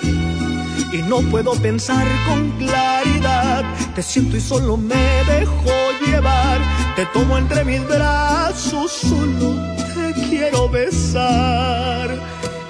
Y 0.92 1.04
no 1.04 1.22
puedo 1.30 1.54
pensar 1.54 2.08
con 2.28 2.50
claridad, 2.58 3.64
te 3.94 4.02
siento 4.02 4.38
y 4.38 4.42
solo 4.42 4.76
me 4.78 5.24
dejo 5.26 5.72
llevar, 6.06 6.60
te 6.96 7.06
tomo 7.08 7.38
entre 7.38 7.64
mis 7.64 7.86
brazos, 7.88 8.92
solo 8.92 9.54
te 9.94 10.14
quiero 10.30 10.68
besar. 10.70 12.10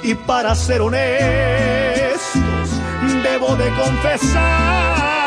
Y 0.04 0.16
para 0.16 0.54
ser 0.54 0.82
honestos, 0.82 1.10
debo 3.24 3.56
de 3.56 3.70
confesar 3.70 5.26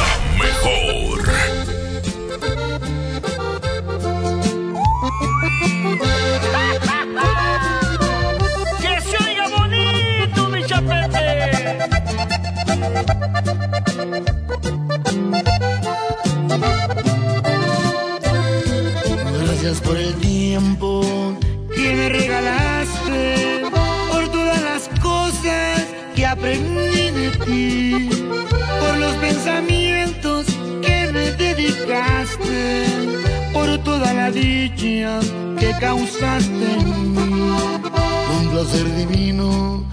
Placer 38.71 38.95
divino 38.95 39.83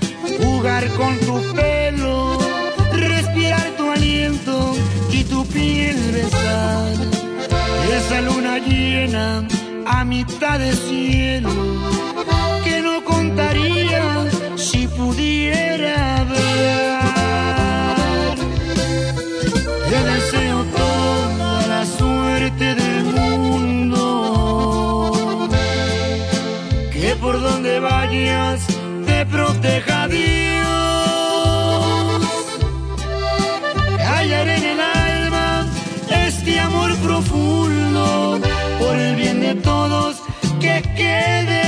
jugar 0.40 0.86
con 0.92 1.18
tu 1.18 1.42
pelo, 1.52 2.38
respirar 2.92 3.70
tu 3.76 3.90
aliento 3.90 4.76
y 5.10 5.24
tu 5.24 5.44
piel 5.46 5.96
besar. 6.12 6.92
Esa 7.92 8.20
luna 8.20 8.58
llena 8.58 9.48
a 9.84 10.04
mitad 10.04 10.60
de 10.60 10.72
cielo 10.76 11.50
te 29.28 29.36
proteja 29.36 30.08
Dios. 30.08 30.26
Hallaré 34.06 34.56
en 34.56 34.64
el 34.64 34.80
alma 34.80 35.66
este 36.26 36.60
amor 36.60 36.94
profundo 36.96 38.40
por 38.78 38.96
el 38.96 39.16
bien 39.16 39.40
de 39.40 39.54
todos 39.54 40.16
que 40.60 40.82
quede 40.96 41.67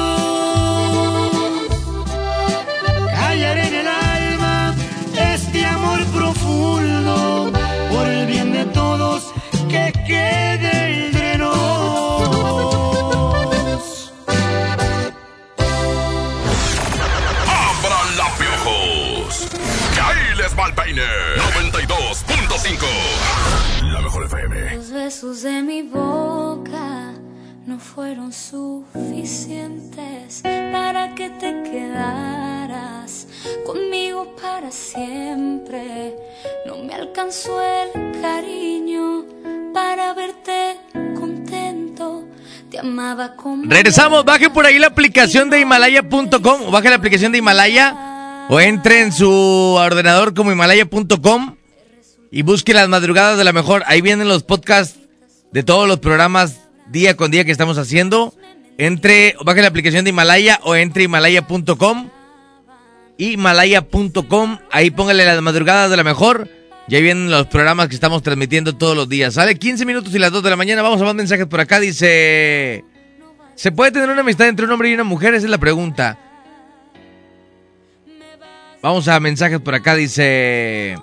Conmigo 33.65 34.35
para 34.41 34.71
siempre. 34.71 36.15
No 36.65 36.77
me 36.77 36.93
alcanzó 36.93 37.61
el 37.61 38.21
cariño 38.21 39.25
para 39.73 40.13
verte 40.13 40.77
contento. 41.15 42.27
Te 42.69 42.79
amaba. 42.79 43.35
Regresamos, 43.63 44.25
baje 44.25 44.49
por 44.49 44.65
ahí 44.65 44.79
la 44.79 44.87
aplicación 44.87 45.49
de 45.49 45.59
Himalaya.com 45.59 46.61
o 46.67 46.71
la 46.81 46.95
aplicación 46.95 47.31
de 47.31 47.39
Himalaya 47.39 48.47
o 48.49 48.59
entre 48.59 49.01
en 49.01 49.11
su 49.11 49.29
ordenador 49.29 50.33
como 50.33 50.51
Himalaya.com 50.51 51.55
y 52.31 52.41
busque 52.43 52.73
las 52.73 52.87
madrugadas 52.87 53.37
de 53.37 53.43
la 53.43 53.53
mejor. 53.53 53.83
Ahí 53.87 54.01
vienen 54.01 54.27
los 54.27 54.43
podcasts 54.43 54.99
de 55.51 55.63
todos 55.63 55.87
los 55.87 55.99
programas 55.99 56.61
día 56.87 57.15
con 57.15 57.31
día 57.31 57.45
que 57.45 57.51
estamos 57.51 57.77
haciendo. 57.77 58.33
Entre, 58.77 59.35
baje 59.43 59.61
la 59.61 59.67
aplicación 59.67 60.03
de 60.03 60.09
Himalaya 60.09 60.59
o 60.63 60.75
entre 60.75 61.03
Himalaya.com. 61.03 62.09
Himalaya.com, 63.17 64.57
ahí 64.71 64.89
póngale 64.89 65.25
las 65.25 65.41
madrugadas 65.41 65.91
de 65.91 65.97
la 65.97 66.03
mejor. 66.03 66.47
Y 66.87 66.95
ahí 66.95 67.03
vienen 67.03 67.29
los 67.29 67.47
programas 67.47 67.87
que 67.87 67.95
estamos 67.95 68.23
transmitiendo 68.23 68.75
todos 68.75 68.97
los 68.97 69.07
días. 69.07 69.35
Sale 69.35 69.55
15 69.55 69.85
minutos 69.85 70.13
y 70.15 70.19
las 70.19 70.31
2 70.31 70.43
de 70.43 70.49
la 70.49 70.55
mañana. 70.55 70.81
Vamos 70.81 70.99
a 71.01 71.05
más 71.05 71.15
mensajes 71.15 71.45
por 71.45 71.59
acá. 71.61 71.79
Dice: 71.79 72.83
¿Se 73.55 73.71
puede 73.71 73.91
tener 73.91 74.09
una 74.09 74.21
amistad 74.21 74.47
entre 74.47 74.65
un 74.65 74.71
hombre 74.71 74.89
y 74.89 74.93
una 74.93 75.03
mujer? 75.03 75.33
Esa 75.35 75.45
es 75.45 75.51
la 75.51 75.59
pregunta. 75.59 76.17
Vamos 78.81 79.07
a 79.07 79.19
mensajes 79.19 79.59
por 79.59 79.75
acá. 79.75 79.95
Dice: 79.95 80.97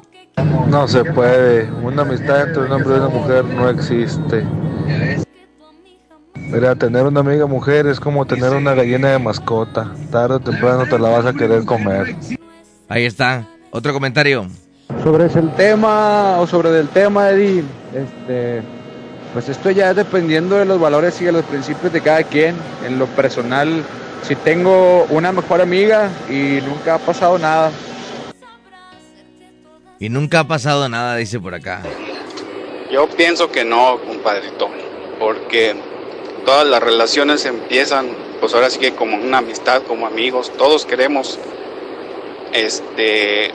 No 0.66 0.88
se 0.88 1.04
puede. 1.04 1.70
Una 1.70 2.02
amistad 2.02 2.48
entre 2.48 2.64
un 2.64 2.72
hombre 2.72 2.96
y 2.96 2.98
una 2.98 3.08
mujer 3.08 3.44
no 3.44 3.70
existe. 3.70 4.44
Mira, 6.50 6.74
tener 6.74 7.04
una 7.04 7.20
amiga 7.20 7.44
mujer 7.46 7.86
es 7.86 8.00
como 8.00 8.24
tener 8.24 8.52
una 8.54 8.74
gallina 8.74 9.10
de 9.10 9.18
mascota. 9.18 9.92
Tarde 10.10 10.36
o 10.36 10.40
temprano 10.40 10.86
te 10.88 10.98
la 10.98 11.10
vas 11.10 11.26
a 11.26 11.34
querer 11.34 11.64
comer. 11.66 12.16
Ahí 12.88 13.04
está. 13.04 13.44
Otro 13.70 13.92
comentario. 13.92 14.46
Sobre 15.02 15.26
el 15.26 15.54
tema 15.56 16.38
o 16.40 16.46
sobre 16.46 16.80
el 16.80 16.88
tema, 16.88 17.28
Eddie, 17.30 17.62
este, 17.94 18.62
pues 19.34 19.50
esto 19.50 19.70
ya 19.70 19.90
es 19.90 19.96
dependiendo 19.96 20.56
de 20.56 20.64
los 20.64 20.80
valores 20.80 21.20
y 21.20 21.26
de 21.26 21.32
los 21.32 21.44
principios 21.44 21.92
de 21.92 22.00
cada 22.00 22.22
quien. 22.22 22.56
En 22.86 22.98
lo 22.98 23.04
personal, 23.08 23.84
si 24.22 24.34
tengo 24.34 25.04
una 25.10 25.32
mejor 25.32 25.60
amiga 25.60 26.08
y 26.30 26.60
nunca 26.66 26.94
ha 26.94 26.98
pasado 26.98 27.38
nada. 27.38 27.70
Y 29.98 30.08
nunca 30.08 30.40
ha 30.40 30.44
pasado 30.44 30.88
nada, 30.88 31.16
dice 31.16 31.38
por 31.38 31.54
acá. 31.54 31.82
Yo 32.90 33.06
pienso 33.06 33.50
que 33.50 33.66
no, 33.66 33.98
compadrito, 34.06 34.70
porque 35.18 35.76
todas 36.48 36.66
las 36.66 36.82
relaciones 36.82 37.44
empiezan, 37.44 38.08
pues 38.40 38.54
ahora 38.54 38.70
sí 38.70 38.78
que 38.78 38.94
como 38.94 39.18
una 39.18 39.36
amistad, 39.36 39.82
como 39.82 40.06
amigos, 40.06 40.50
todos 40.56 40.86
queremos 40.86 41.38
este 42.54 43.50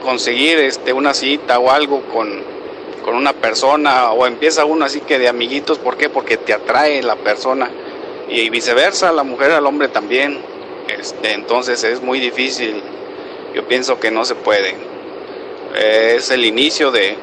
conseguir 0.00 0.60
este 0.60 0.92
una 0.92 1.14
cita 1.14 1.58
o 1.58 1.72
algo 1.72 2.00
con, 2.02 2.44
con 3.04 3.16
una 3.16 3.32
persona 3.32 4.12
o 4.12 4.24
empieza 4.24 4.64
uno 4.64 4.84
así 4.84 5.00
que 5.00 5.18
de 5.18 5.26
amiguitos, 5.26 5.78
¿por 5.78 5.96
qué? 5.96 6.08
Porque 6.08 6.36
te 6.36 6.52
atrae 6.52 7.02
la 7.02 7.16
persona 7.16 7.68
y 8.28 8.50
viceversa, 8.50 9.10
la 9.10 9.24
mujer 9.24 9.50
al 9.50 9.66
hombre 9.66 9.88
también. 9.88 10.38
Este, 10.96 11.32
entonces 11.32 11.82
es 11.82 12.02
muy 12.02 12.20
difícil. 12.20 12.84
Yo 13.52 13.66
pienso 13.66 13.98
que 13.98 14.12
no 14.12 14.24
se 14.24 14.36
puede. 14.36 14.76
Es 15.74 16.30
el 16.30 16.44
inicio 16.44 16.92
de, 16.92 17.16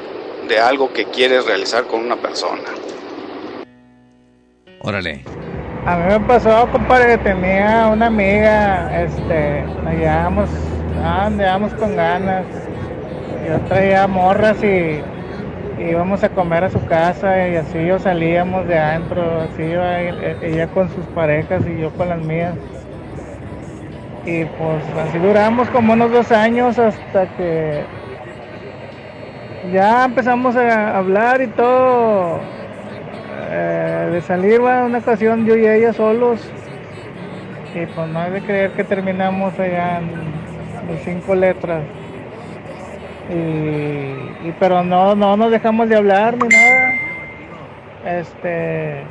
de 0.50 0.60
algo 0.60 0.92
que 0.92 1.06
quieres 1.06 1.46
realizar 1.46 1.86
con 1.86 2.02
una 2.02 2.18
persona. 2.18 2.68
Órale. 4.80 5.26
A 5.86 5.98
mí 5.98 6.04
me 6.06 6.20
pasó, 6.22 6.70
compadre, 6.72 7.18
que 7.18 7.18
tenía 7.20 7.88
una 7.90 8.08
amiga, 8.08 9.04
este, 9.04 9.64
nos 9.82 9.94
llevábamos, 9.94 10.50
ah, 10.96 11.26
andábamos 11.26 11.74
con 11.74 11.96
ganas. 11.96 12.48
Yo 13.46 13.60
traía 13.68 14.08
morras 14.08 14.64
y 14.64 15.04
íbamos 15.78 16.24
a 16.24 16.30
comer 16.30 16.66
a 16.66 16.70
su 16.70 16.84
casa 16.86 17.48
y 17.50 17.56
así 17.56 17.86
yo 17.86 18.00
salíamos 18.00 18.68
de 18.68 18.78
adentro, 18.78 19.42
así 19.42 19.64
iba 19.64 20.02
e- 20.02 20.38
ella 20.42 20.68
con 20.68 20.90
sus 20.90 21.08
parejas 21.08 21.66
y 21.68 21.78
yo 21.80 21.92
con 21.94 22.10
las 22.10 22.20
mías. 22.20 22.58
Y 24.26 24.46
pues 24.46 24.86
así 24.96 25.18
duramos 25.20 25.70
como 25.70 25.94
unos 25.94 26.12
dos 26.12 26.32
años 26.32 26.78
hasta 26.78 27.28
que 27.28 27.88
ya 29.72 30.06
empezamos 30.06 30.56
a 30.56 30.98
hablar 30.98 31.42
y 31.42 31.48
todo. 31.54 32.59
Eh, 33.50 34.10
de 34.12 34.22
salir, 34.22 34.64
va, 34.64 34.84
una 34.86 35.00
ocasión 35.00 35.46
yo 35.46 35.56
y 35.56 35.66
ella 35.66 35.94
solos. 35.94 36.42
Y 37.76 37.86
pues 37.86 38.08
no 38.10 38.20
hay 38.20 38.32
de 38.32 38.42
creer 38.42 38.72
que 38.72 38.84
terminamos 38.84 39.58
allá 39.60 40.00
en, 40.00 40.06
en 40.90 40.98
cinco 41.04 41.36
letras. 41.36 41.84
Y, 43.30 44.48
y- 44.48 44.54
pero 44.60 44.84
no, 44.84 45.16
no 45.16 45.38
nos 45.38 45.52
dejamos 45.52 45.88
de 45.88 45.96
hablar 45.96 46.36
ni 46.38 46.48
nada. 46.48 46.94
Este 48.06 49.06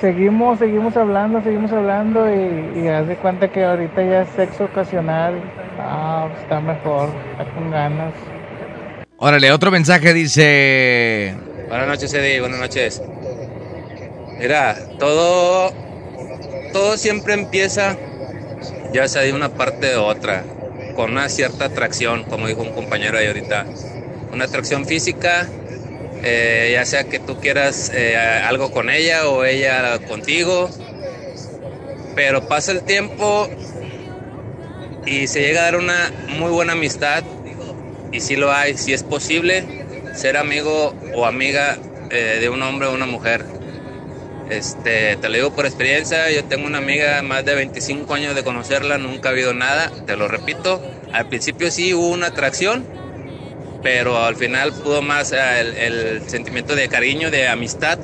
seguimos, 0.00 0.58
seguimos 0.58 0.96
hablando, 0.96 1.40
seguimos 1.42 1.72
hablando 1.72 2.28
y, 2.28 2.80
y 2.80 2.88
haz 2.88 3.06
de 3.08 3.16
cuenta 3.16 3.48
que 3.48 3.64
ahorita 3.64 4.02
ya 4.02 4.22
es 4.22 4.28
sexo 4.30 4.64
ocasional. 4.64 5.34
Ah, 5.78 6.28
está 6.40 6.60
mejor, 6.60 7.10
está 7.32 7.44
con 7.54 7.70
ganas. 7.70 8.14
Órale, 9.18 9.50
otro 9.52 9.70
mensaje 9.70 10.12
dice... 10.14 11.34
Buenas 11.68 11.86
noches, 11.86 12.14
Eddie. 12.14 12.40
Buenas 12.40 12.60
noches. 12.60 13.02
Mira, 14.38 14.78
todo, 14.98 15.70
todo 16.72 16.96
siempre 16.96 17.34
empieza, 17.34 17.94
ya 18.90 19.06
sea 19.06 19.20
de 19.20 19.34
una 19.34 19.50
parte 19.50 19.88
de 19.88 19.96
otra, 19.96 20.44
con 20.96 21.10
una 21.12 21.28
cierta 21.28 21.66
atracción, 21.66 22.24
como 22.24 22.46
dijo 22.46 22.62
un 22.62 22.72
compañero 22.72 23.18
ahí 23.18 23.26
ahorita. 23.26 23.66
Una 24.32 24.46
atracción 24.46 24.86
física, 24.86 25.46
eh, 26.22 26.70
ya 26.72 26.86
sea 26.86 27.04
que 27.04 27.18
tú 27.18 27.38
quieras 27.38 27.92
eh, 27.94 28.16
algo 28.16 28.70
con 28.70 28.88
ella 28.88 29.28
o 29.28 29.44
ella 29.44 29.98
contigo, 30.06 30.70
pero 32.14 32.48
pasa 32.48 32.72
el 32.72 32.82
tiempo 32.82 33.46
y 35.04 35.26
se 35.26 35.42
llega 35.42 35.60
a 35.60 35.64
dar 35.64 35.76
una 35.76 36.10
muy 36.28 36.50
buena 36.50 36.72
amistad, 36.72 37.24
y 38.10 38.20
si 38.20 38.36
lo 38.36 38.50
hay, 38.50 38.78
si 38.78 38.94
es 38.94 39.02
posible, 39.02 39.86
ser 40.18 40.36
amigo 40.36 40.94
o 41.14 41.26
amiga 41.26 41.78
eh, 42.10 42.38
de 42.40 42.48
un 42.48 42.60
hombre 42.62 42.88
o 42.88 42.92
una 42.92 43.06
mujer. 43.06 43.44
Este, 44.50 45.16
te 45.16 45.28
lo 45.28 45.34
digo 45.34 45.54
por 45.54 45.66
experiencia, 45.66 46.30
yo 46.30 46.44
tengo 46.44 46.66
una 46.66 46.78
amiga 46.78 47.22
más 47.22 47.44
de 47.44 47.54
25 47.54 48.12
años 48.14 48.34
de 48.34 48.42
conocerla, 48.42 48.98
nunca 48.98 49.28
ha 49.28 49.32
habido 49.32 49.52
nada, 49.52 49.92
te 50.06 50.16
lo 50.16 50.26
repito, 50.26 50.82
al 51.12 51.28
principio 51.28 51.70
sí 51.70 51.92
hubo 51.92 52.08
una 52.08 52.28
atracción, 52.28 52.86
pero 53.82 54.24
al 54.24 54.36
final 54.36 54.72
pudo 54.72 55.02
más 55.02 55.32
eh, 55.32 55.86
el, 55.86 56.28
sentimiento 56.28 56.74
de 56.74 56.88
cariño, 56.88 57.30
de 57.30 57.46
amistad, 57.46 57.98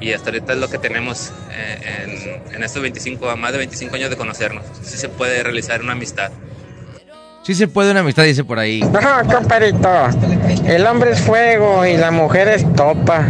y 0.00 0.12
hasta 0.12 0.30
ahorita 0.30 0.52
es 0.54 0.58
lo 0.58 0.70
que 0.70 0.78
tenemos 0.78 1.32
eh, 1.52 2.40
en, 2.48 2.54
en 2.54 2.62
estos 2.62 2.80
25, 2.80 3.36
más 3.36 3.52
de 3.52 3.58
25 3.58 3.96
años 3.96 4.08
de 4.08 4.16
conocernos. 4.16 4.64
Sí 4.82 4.96
se 4.96 5.08
puede 5.08 5.42
realizar 5.42 5.82
una 5.82 5.92
amistad. 5.92 6.30
Sí 7.50 7.56
se 7.56 7.66
puede 7.66 7.90
una 7.90 7.98
amistad, 7.98 8.22
dice 8.22 8.44
por 8.44 8.60
ahí. 8.60 8.80
No, 8.92 9.00
compadrito. 9.34 9.88
El 10.64 10.86
hombre 10.86 11.10
es 11.10 11.20
fuego 11.20 11.84
y 11.84 11.96
la 11.96 12.12
mujer 12.12 12.46
es 12.46 12.62
topa. 12.76 13.26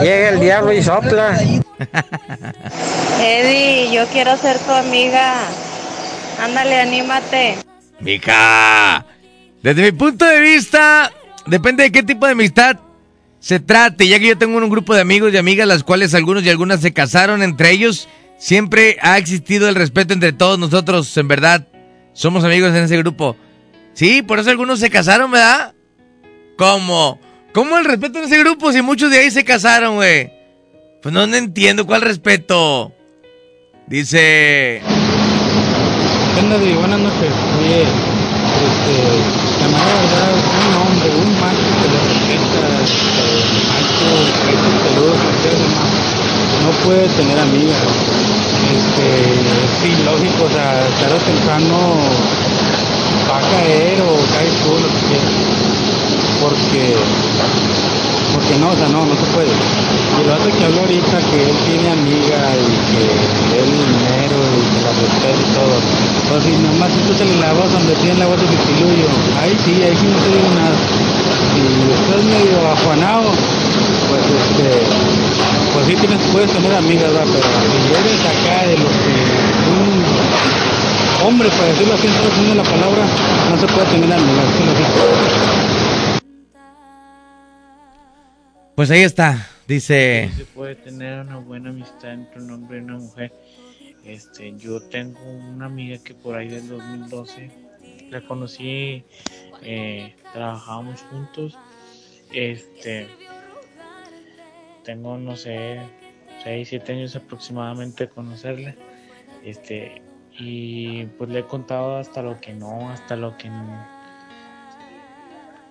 Llega 0.00 0.30
el 0.30 0.40
diablo 0.40 0.72
y 0.72 0.82
sopla. 0.82 1.38
Eddie, 3.22 3.92
yo 3.92 4.06
quiero 4.06 4.34
ser 4.38 4.58
tu 4.60 4.72
amiga. 4.72 5.34
Ándale, 6.42 6.80
anímate. 6.80 7.58
Mica. 8.00 9.04
Desde 9.62 9.82
mi 9.82 9.92
punto 9.92 10.24
de 10.24 10.40
vista, 10.40 11.12
depende 11.44 11.82
de 11.82 11.92
qué 11.92 12.02
tipo 12.02 12.24
de 12.24 12.32
amistad 12.32 12.78
se 13.40 13.60
trate. 13.60 14.08
Ya 14.08 14.18
que 14.18 14.28
yo 14.28 14.38
tengo 14.38 14.56
un 14.56 14.70
grupo 14.70 14.94
de 14.94 15.02
amigos 15.02 15.34
y 15.34 15.36
amigas, 15.36 15.68
las 15.68 15.84
cuales 15.84 16.14
algunos 16.14 16.44
y 16.44 16.48
algunas 16.48 16.80
se 16.80 16.94
casaron 16.94 17.42
entre 17.42 17.72
ellos, 17.72 18.08
siempre 18.38 18.96
ha 19.02 19.18
existido 19.18 19.68
el 19.68 19.74
respeto 19.74 20.14
entre 20.14 20.32
todos 20.32 20.58
nosotros, 20.58 21.14
en 21.18 21.28
verdad. 21.28 21.68
Somos 22.14 22.42
amigos 22.42 22.70
en 22.70 22.84
ese 22.84 22.96
grupo. 22.96 23.36
Sí, 24.00 24.22
por 24.22 24.38
eso 24.38 24.48
algunos 24.48 24.80
se 24.80 24.88
casaron, 24.88 25.30
¿verdad? 25.30 25.74
¿Cómo? 26.56 27.20
¿Cómo 27.52 27.76
el 27.76 27.84
respeto 27.84 28.18
en 28.18 28.24
ese 28.24 28.38
grupo 28.38 28.72
si 28.72 28.80
muchos 28.80 29.10
de 29.10 29.18
ahí 29.18 29.30
se 29.30 29.44
casaron, 29.44 29.96
güey? 29.96 30.32
Pues 31.02 31.12
no, 31.12 31.26
no 31.26 31.36
entiendo 31.36 31.84
cuál 31.84 32.00
respeto. 32.00 32.94
Dice... 33.88 34.80
¿Qué 36.34 36.40
onda, 36.40 36.56
Di? 36.56 36.72
Buenas 36.72 36.98
noches. 36.98 37.30
Oye, 37.60 37.82
este, 37.82 38.94
la 39.60 39.68
mera 39.68 39.92
verdad, 40.00 40.32
un 40.32 40.74
hombre, 40.80 41.10
un 41.20 41.32
macho 41.38 41.68
que 41.82 41.88
le 41.92 42.00
respeta, 42.00 42.80
este, 42.80 43.24
macho, 43.68 44.08
pecho, 44.46 44.70
peludo, 44.82 45.12
cualquier 45.12 45.56
demás, 45.58 45.92
no 46.64 46.70
puede 46.86 47.06
tener 47.06 47.38
amigas. 47.38 47.84
Este, 48.64 49.04
es 49.62 50.00
ilógico, 50.00 50.44
o 50.44 50.48
sea, 50.48 50.88
tarde 51.00 51.16
o 51.16 51.18
temprano 51.18 52.40
va 53.30 53.38
a 53.38 53.40
caer 53.40 54.00
o 54.02 54.10
cae 54.34 54.50
tú, 54.62 54.72
lo 54.74 54.88
que 54.90 55.00
quieras. 55.06 55.32
Porque, 56.42 56.96
porque 58.34 58.54
no, 58.58 58.70
o 58.70 58.76
sea, 58.76 58.88
no, 58.88 59.06
no 59.06 59.14
se 59.14 59.26
puede. 59.30 59.50
Y 59.50 60.22
el 60.24 60.30
otro 60.30 60.50
que 60.50 60.64
habló 60.64 60.80
ahorita 60.80 61.18
que 61.30 61.38
él 61.50 61.56
tiene 61.66 61.90
amiga 61.90 62.40
y 62.58 62.70
que 62.90 63.02
el 63.60 63.70
dinero 63.70 64.38
y 64.58 64.62
que 64.74 64.80
la 64.82 64.92
respeta 64.98 65.38
y 65.38 65.50
todo. 65.54 65.76
Pues 66.28 66.44
si 66.44 66.52
nomás 66.58 66.90
tú 66.90 67.24
le 67.24 67.36
la 67.36 67.52
voz 67.52 67.72
donde 67.72 67.94
tiene 67.96 68.18
la 68.18 68.26
voz 68.26 68.40
de 68.40 68.46
pipiluyo, 68.46 69.08
ahí 69.38 69.54
sí, 69.64 69.82
ahí 69.82 69.94
sí 69.94 70.06
no 70.06 70.18
te 70.18 70.28
digo 70.30 70.50
nada. 70.54 70.76
Si 71.54 71.62
estás 71.90 72.22
medio 72.24 72.58
afanado, 72.70 73.30
pues 74.08 74.24
este, 74.26 74.82
pues 75.74 75.86
sí 75.86 75.94
tienes, 75.94 76.18
puedes 76.32 76.50
tener 76.52 76.74
amigas, 76.74 77.12
¿verdad? 77.12 77.26
pero 77.32 77.46
si 77.82 77.90
eres 77.94 78.20
acá 78.26 78.66
de 78.66 78.78
los 78.78 78.90
que 78.90 79.60
hombre, 81.24 81.48
para 81.48 81.66
decirlo 81.66 81.94
así, 81.94 82.06
en 82.06 82.12
todo 82.14 82.26
el 82.26 82.32
sentido 82.32 82.50
de 82.50 82.62
la 82.62 82.70
palabra, 82.70 83.06
no 83.50 83.56
se 83.58 83.66
puede 83.66 83.86
tener 83.86 84.18
digo. 84.18 84.90
Pues 88.74 88.90
ahí 88.90 89.02
está, 89.02 89.46
dice... 89.66 90.30
se 90.34 90.44
puede 90.46 90.74
tener 90.74 91.20
una 91.20 91.36
buena 91.36 91.70
amistad 91.70 92.14
entre 92.14 92.40
un 92.42 92.50
hombre 92.50 92.78
y 92.78 92.80
una 92.80 92.98
mujer. 92.98 93.32
Este, 94.04 94.56
yo 94.56 94.80
tengo 94.88 95.20
una 95.20 95.66
amiga 95.66 96.02
que 96.02 96.14
por 96.14 96.34
ahí 96.36 96.48
del 96.48 96.66
2012 96.68 97.50
la 98.10 98.22
conocí, 98.22 99.04
eh, 99.62 100.16
trabajábamos 100.32 101.02
juntos. 101.02 101.58
Este, 102.32 103.06
tengo 104.84 105.18
no 105.18 105.36
sé, 105.36 105.80
6, 106.42 106.68
7 106.68 106.92
años 106.92 107.16
aproximadamente 107.16 108.06
de 108.06 108.10
conocerla. 108.10 108.74
Este, 109.44 110.02
y 110.40 111.06
pues 111.18 111.30
le 111.30 111.40
he 111.40 111.44
contado 111.44 111.98
hasta 111.98 112.22
lo 112.22 112.40
que 112.40 112.52
no, 112.52 112.90
hasta 112.90 113.14
lo 113.14 113.36
que. 113.36 113.50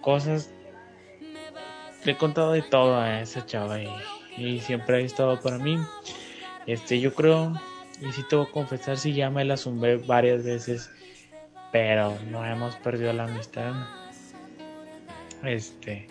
Cosas 0.01 0.49
le 2.05 2.13
he 2.13 2.17
contado 2.17 2.53
de 2.53 2.61
todo 2.61 2.97
a 2.97 3.19
esa 3.19 3.45
chava 3.45 3.81
y, 3.81 3.89
y 4.37 4.59
siempre 4.61 4.97
ha 4.97 4.99
estado 4.99 5.41
para 5.41 5.57
mí. 5.57 5.77
Este, 6.67 7.01
yo 7.01 7.13
creo, 7.13 7.53
y 7.99 8.11
si 8.13 8.23
te 8.27 8.37
voy 8.37 8.45
a 8.47 8.51
confesar, 8.51 8.97
si 8.97 9.13
ya 9.13 9.29
me 9.29 9.43
la 9.43 9.57
zumbé 9.57 9.97
varias 9.97 10.43
veces 10.43 10.89
pero 11.71 12.17
no 12.31 12.45
hemos 12.45 12.75
perdido 12.77 13.13
la 13.13 13.25
amistad. 13.25 13.73
Este, 15.43 16.07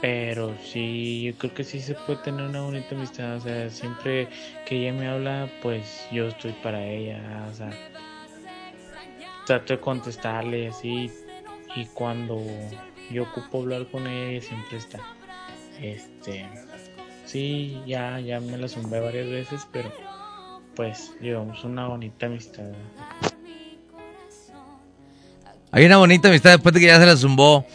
pero 0.00 0.54
sí, 0.62 1.22
yo 1.24 1.34
creo 1.38 1.54
que 1.54 1.64
sí 1.64 1.80
se 1.80 1.94
puede 1.94 2.22
tener 2.22 2.46
una 2.46 2.60
bonita 2.60 2.94
amistad. 2.94 3.36
O 3.36 3.40
sea, 3.40 3.68
siempre 3.68 4.28
que 4.66 4.76
ella 4.76 4.92
me 4.92 5.08
habla, 5.08 5.50
pues 5.60 6.06
yo 6.12 6.28
estoy 6.28 6.52
para 6.62 6.84
ella. 6.84 7.46
O 7.50 7.54
sea, 7.54 7.70
trato 9.44 9.72
de 9.72 9.80
contestarle 9.80 10.68
así. 10.68 11.10
Y 11.74 11.86
cuando 11.86 12.40
yo 13.10 13.24
ocupo 13.24 13.62
hablar 13.62 13.86
con 13.90 14.06
ella, 14.06 14.30
ella 14.30 14.40
siempre 14.40 14.78
está. 14.78 15.00
Este, 15.80 16.46
sí, 17.24 17.80
ya, 17.86 18.20
ya 18.20 18.40
me 18.40 18.56
la 18.56 18.68
zumbé 18.68 19.00
varias 19.00 19.28
veces, 19.28 19.66
pero 19.72 19.92
pues 20.76 21.12
llevamos 21.20 21.64
una 21.64 21.88
bonita 21.88 22.26
amistad. 22.26 22.70
Hay 25.72 25.84
una 25.84 25.98
bonita 25.98 26.28
amistad 26.28 26.52
después 26.52 26.72
de 26.72 26.80
que 26.80 26.86
ya 26.86 27.00
se 27.00 27.06
la 27.06 27.16
zumbó. 27.16 27.66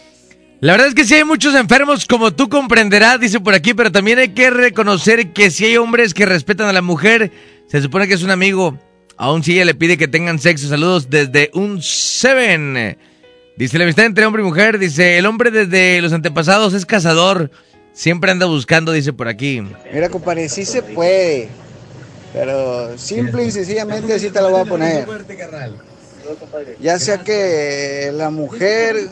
La 0.64 0.72
verdad 0.72 0.88
es 0.88 0.96
que 0.96 1.04
sí 1.04 1.16
hay 1.16 1.26
muchos 1.26 1.56
enfermos, 1.56 2.06
como 2.06 2.32
tú 2.34 2.48
comprenderás, 2.48 3.20
dice 3.20 3.42
por 3.42 3.54
aquí, 3.54 3.74
pero 3.74 3.92
también 3.92 4.18
hay 4.18 4.30
que 4.30 4.50
reconocer 4.50 5.34
que 5.34 5.52
si 5.52 5.66
hay 5.66 5.76
hombres 5.76 6.14
que 6.14 6.26
respetan 6.26 6.70
a 6.70 6.72
la 6.72 6.82
mujer, 6.82 7.34
se 7.68 7.82
supone 7.82 8.08
que 8.08 8.14
es 8.14 8.24
un 8.24 8.32
amigo, 8.32 8.80
aún 9.18 9.44
si 9.44 9.56
ella 9.56 9.66
le 9.66 9.76
pide 9.76 9.98
que 9.98 10.08
tengan 10.08 10.40
sexo. 10.40 10.70
Saludos 10.70 11.10
desde 11.10 11.52
un 11.54 11.82
Seven. 11.82 12.98
Dice 13.58 13.78
la 13.78 13.84
amistad 13.84 14.06
entre 14.06 14.26
hombre 14.26 14.42
y 14.42 14.46
mujer, 14.46 14.80
dice, 14.80 15.18
el 15.18 15.26
hombre 15.26 15.52
desde 15.52 16.02
los 16.02 16.14
antepasados 16.14 16.74
es 16.74 16.86
cazador, 16.86 17.52
siempre 17.92 18.32
anda 18.32 18.46
buscando, 18.46 18.94
dice 18.94 19.12
por 19.12 19.28
aquí. 19.28 19.62
Mira, 19.94 20.08
compadre, 20.08 20.48
sí 20.48 20.64
se 20.64 20.82
puede, 20.82 21.50
pero 22.32 22.98
simple 22.98 23.44
y 23.44 23.52
sencillamente 23.52 24.14
así 24.14 24.30
te 24.30 24.40
lo 24.40 24.50
voy 24.50 24.62
a 24.62 24.64
poner. 24.64 25.08
Ya 26.80 27.00
sea 27.00 27.20
que 27.20 28.12
la 28.14 28.30
mujer, 28.30 29.10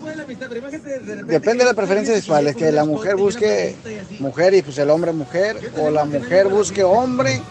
depende 1.25 1.63
de 1.63 1.65
las 1.65 1.73
preferencias 1.73 2.15
sexuales, 2.17 2.55
que 2.55 2.71
la 2.71 2.85
mujer 2.85 3.15
busque 3.15 3.75
mujer 4.19 4.53
y 4.53 4.61
pues 4.61 4.77
el 4.77 4.89
hombre 4.89 5.11
mujer, 5.11 5.71
o 5.77 5.89
la 5.89 6.05
mujer 6.05 6.47
busque 6.47 6.83
hombre 6.83 7.41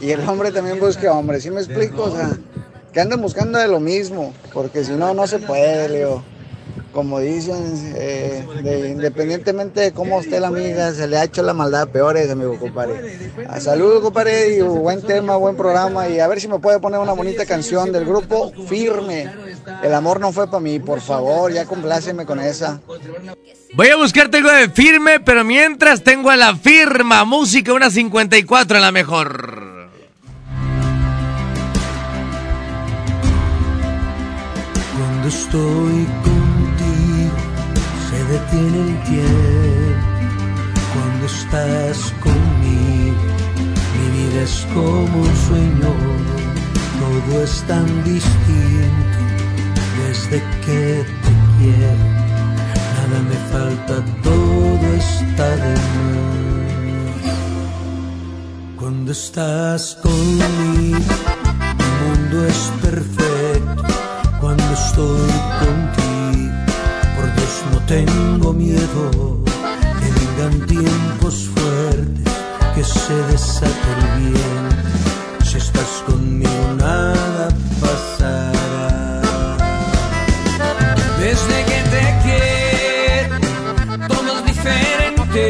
y 0.00 0.10
el 0.10 0.26
hombre 0.28 0.52
también 0.52 0.78
busque 0.80 1.08
hombre, 1.08 1.40
¿sí 1.40 1.50
me 1.50 1.60
explico? 1.60 2.04
O 2.04 2.10
sea, 2.10 2.30
que 2.92 3.00
anden 3.00 3.20
buscando 3.20 3.58
de 3.58 3.68
lo 3.68 3.80
mismo, 3.80 4.32
porque 4.52 4.84
si 4.84 4.92
no, 4.92 5.14
no 5.14 5.26
se 5.26 5.38
puede, 5.38 5.88
Leo. 5.88 6.33
Como 6.94 7.18
dicen, 7.18 7.92
eh, 7.96 8.46
de- 8.62 8.90
independientemente 8.90 9.80
de 9.80 9.92
cómo 9.92 10.20
esté 10.20 10.38
la 10.38 10.46
amiga, 10.46 10.92
se 10.92 11.08
le 11.08 11.16
ha 11.18 11.24
hecho 11.24 11.42
la 11.42 11.52
maldad 11.52 11.88
peores, 11.88 12.30
amigo 12.30 12.56
compadre. 12.56 13.18
A 13.48 13.58
salud, 13.58 14.00
compadre, 14.00 14.54
y 14.56 14.60
buen 14.60 15.02
tema, 15.02 15.34
buen 15.36 15.56
programa, 15.56 16.08
y 16.08 16.20
a 16.20 16.28
ver 16.28 16.40
si 16.40 16.46
me 16.46 16.60
puede 16.60 16.78
poner 16.78 17.00
una 17.00 17.12
bonita 17.12 17.44
canción 17.46 17.90
del 17.90 18.04
grupo 18.04 18.52
Firme. 18.68 19.28
El 19.82 19.92
amor 19.92 20.20
no 20.20 20.30
fue 20.30 20.46
para 20.46 20.60
mí, 20.60 20.78
por 20.78 21.00
favor, 21.00 21.52
ya 21.52 21.64
compláceme 21.64 22.24
con 22.24 22.38
esa. 22.38 22.80
Voy 23.74 23.88
a 23.88 23.96
buscarte 23.96 24.36
algo 24.36 24.52
de 24.52 24.68
firme, 24.70 25.18
pero 25.18 25.42
mientras 25.42 26.04
tengo 26.04 26.30
a 26.30 26.36
la 26.36 26.54
firma 26.54 27.24
música, 27.24 27.72
una 27.72 27.90
54 27.90 28.78
a 28.78 28.80
la 28.80 28.92
mejor. 28.92 29.88
Cuando 34.96 35.28
estoy 35.28 36.06
se 36.24 36.33
detiene 38.34 38.80
el 38.88 38.94
tiempo. 39.04 40.12
Cuando 40.92 41.26
estás 41.26 41.98
conmigo 42.22 43.22
mi 43.96 44.06
vida 44.16 44.40
es 44.42 44.56
como 44.74 45.14
un 45.22 45.36
sueño. 45.48 45.92
Todo 47.00 47.32
es 47.42 47.54
tan 47.70 47.86
distinto 48.04 49.18
desde 50.00 50.38
que 50.64 50.82
te 51.22 51.32
quiero. 51.56 52.06
Nada 52.94 53.18
me 53.30 53.38
falta, 53.52 53.94
todo 54.22 54.86
está 55.04 55.48
de 55.64 55.74
más. 55.94 56.34
Cuando 58.78 59.12
estás 59.12 59.82
conmigo 60.02 61.14
mi 61.78 61.88
mundo 62.00 62.36
es 62.46 62.60
perfecto 62.82 63.82
cuando 64.40 64.72
estoy 64.72 65.32
contigo. 65.60 66.03
No 67.72 67.78
tengo 67.86 68.52
miedo 68.52 69.10
que 70.00 70.08
vengan 70.18 70.66
tiempos 70.66 71.50
fuertes, 71.54 72.32
que 72.74 72.84
se 72.84 73.14
desate 73.30 73.90
el 73.98 74.32
bien. 74.32 74.68
Si 75.44 75.58
estás 75.58 76.02
conmigo 76.06 76.74
nada 76.76 77.48
pasará. 77.80 79.22
Desde 81.18 81.56
que 81.70 81.80
te 81.94 82.04
quiero, 82.24 84.08
todo 84.08 84.38
es 84.38 84.44
diferente. 84.44 85.42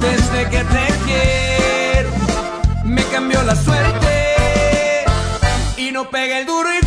Desde 0.00 0.40
que 0.50 0.64
te 0.74 0.86
quiero, 1.06 2.10
me 2.84 3.02
cambió 3.04 3.42
la 3.42 3.54
suerte 3.54 4.34
y 5.78 5.90
no 5.92 6.10
pega 6.10 6.38
el 6.40 6.46
duro 6.46 6.68
y 6.74 6.81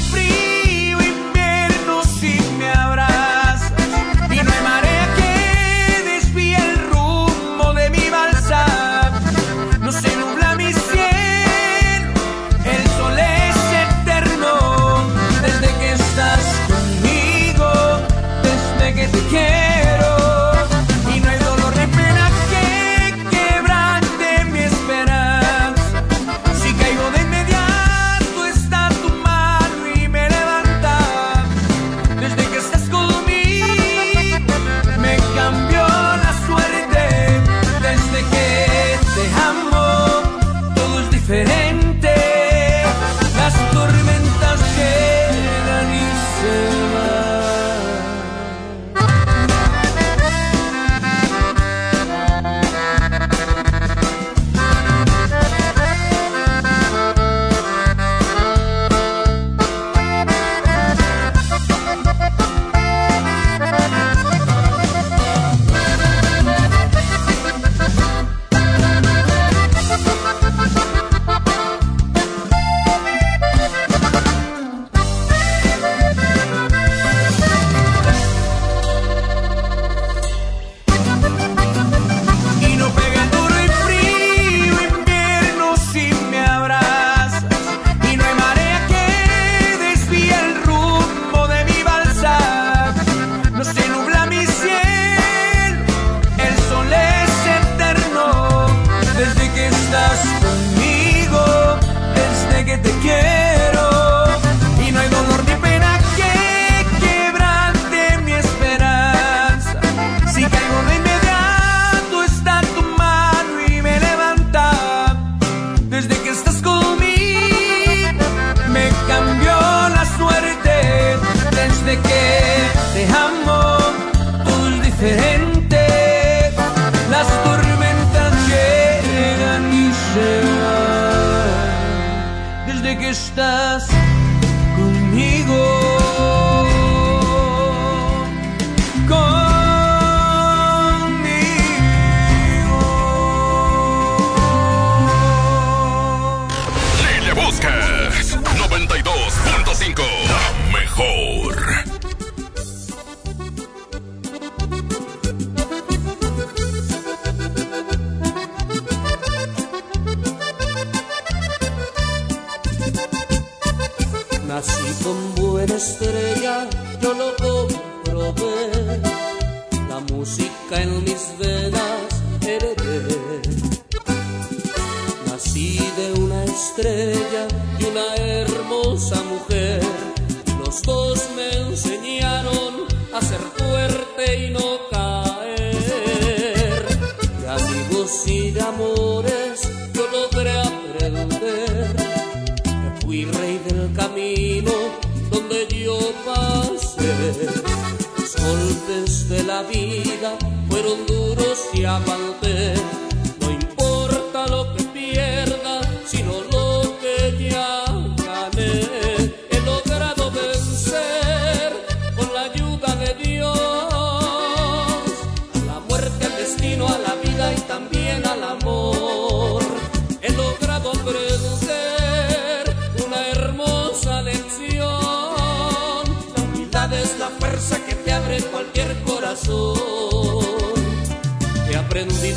Los 198.18 198.36
golpes 198.42 199.30
de 199.30 199.44
la 199.44 199.64
vida 199.64 200.38
fueron 200.70 201.06
duros 201.06 201.60
y 201.74 201.86
aguanté. 201.86 202.74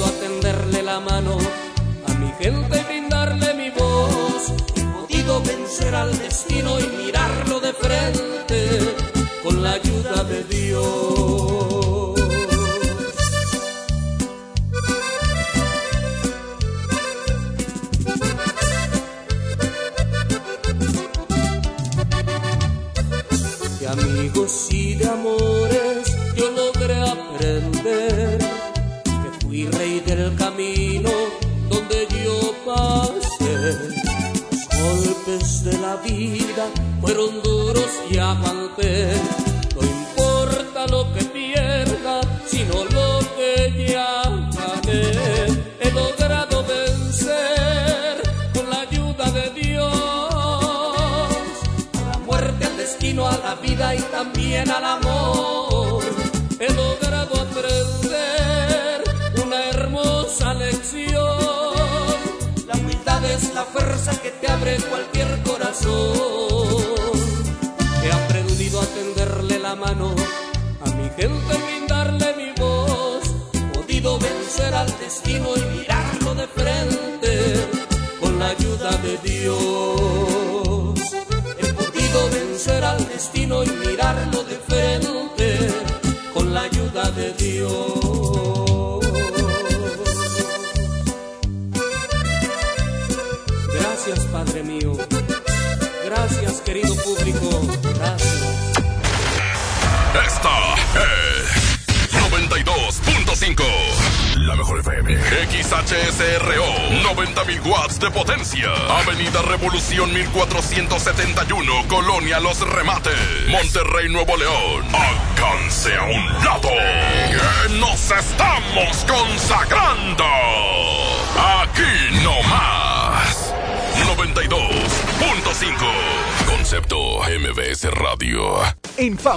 A 0.01 0.38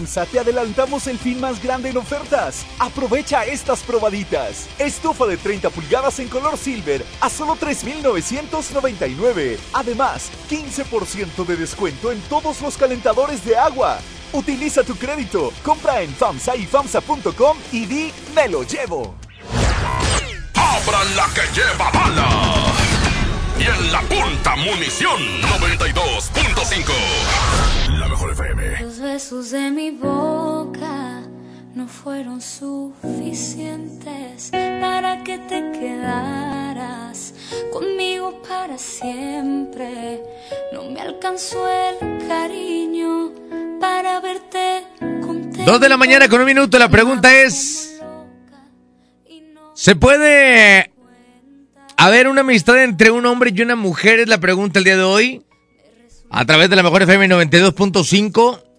FAMSA 0.01 0.25
te 0.25 0.39
adelantamos 0.39 1.05
el 1.05 1.19
fin 1.19 1.39
más 1.39 1.61
grande 1.61 1.89
en 1.89 1.97
ofertas. 1.97 2.65
Aprovecha 2.79 3.45
estas 3.45 3.81
probaditas. 3.81 4.67
Estufa 4.79 5.27
de 5.27 5.37
30 5.37 5.69
pulgadas 5.69 6.17
en 6.19 6.27
color 6.27 6.57
silver 6.57 7.05
a 7.19 7.29
solo 7.29 7.55
3,999. 7.55 9.59
Además, 9.73 10.31
15% 10.49 11.45
de 11.45 11.55
descuento 11.55 12.11
en 12.11 12.19
todos 12.21 12.61
los 12.61 12.77
calentadores 12.77 13.45
de 13.45 13.55
agua. 13.55 13.99
Utiliza 14.33 14.83
tu 14.83 14.95
crédito, 14.95 15.53
compra 15.63 16.01
en 16.01 16.11
FAMSA 16.15 16.55
y 16.55 16.65
FAMSA.com 16.65 17.59
y 17.71 17.85
di 17.85 18.11
me 18.33 18.47
lo 18.47 18.63
llevo. 18.63 19.13
Abran 20.55 21.15
la 21.15 21.27
que 21.35 21.43
lleva 21.53 21.91
bala. 21.91 22.27
Y 23.59 23.65
en 23.65 23.91
la 23.91 24.01
punta 24.01 24.55
munición 24.55 25.21
92.5. 25.59 27.20
besos 29.31 29.51
de 29.51 29.71
mi 29.71 29.91
boca 29.91 31.21
no 31.73 31.87
fueron 31.87 32.41
suficientes 32.41 34.49
para 34.51 35.23
que 35.23 35.37
te 35.37 35.71
quedaras 35.71 37.33
conmigo 37.71 38.41
para 38.41 38.77
siempre. 38.77 40.21
No 40.73 40.89
me 40.89 40.99
alcanzó 40.99 41.65
el 41.69 42.27
cariño 42.27 43.31
para 43.79 44.19
verte 44.19 44.83
contenta. 45.21 45.63
Dos 45.63 45.79
de 45.79 45.87
la 45.87 45.95
mañana 45.95 46.27
con 46.27 46.41
un 46.41 46.47
minuto. 46.47 46.77
La 46.77 46.89
pregunta 46.89 47.33
es: 47.33 48.01
¿Se 49.73 49.95
puede 49.95 50.91
haber 51.95 52.27
una 52.27 52.41
amistad 52.41 52.83
entre 52.83 53.11
un 53.11 53.25
hombre 53.25 53.53
y 53.55 53.61
una 53.61 53.77
mujer? 53.77 54.19
Es 54.19 54.27
la 54.27 54.39
pregunta 54.39 54.79
el 54.79 54.85
día 54.85 54.97
de 54.97 55.03
hoy. 55.03 55.45
A 56.29 56.45
través 56.45 56.69
de 56.69 56.75
la 56.75 56.83
mejor 56.83 57.03
FM 57.03 57.29
92.5. 57.29 58.70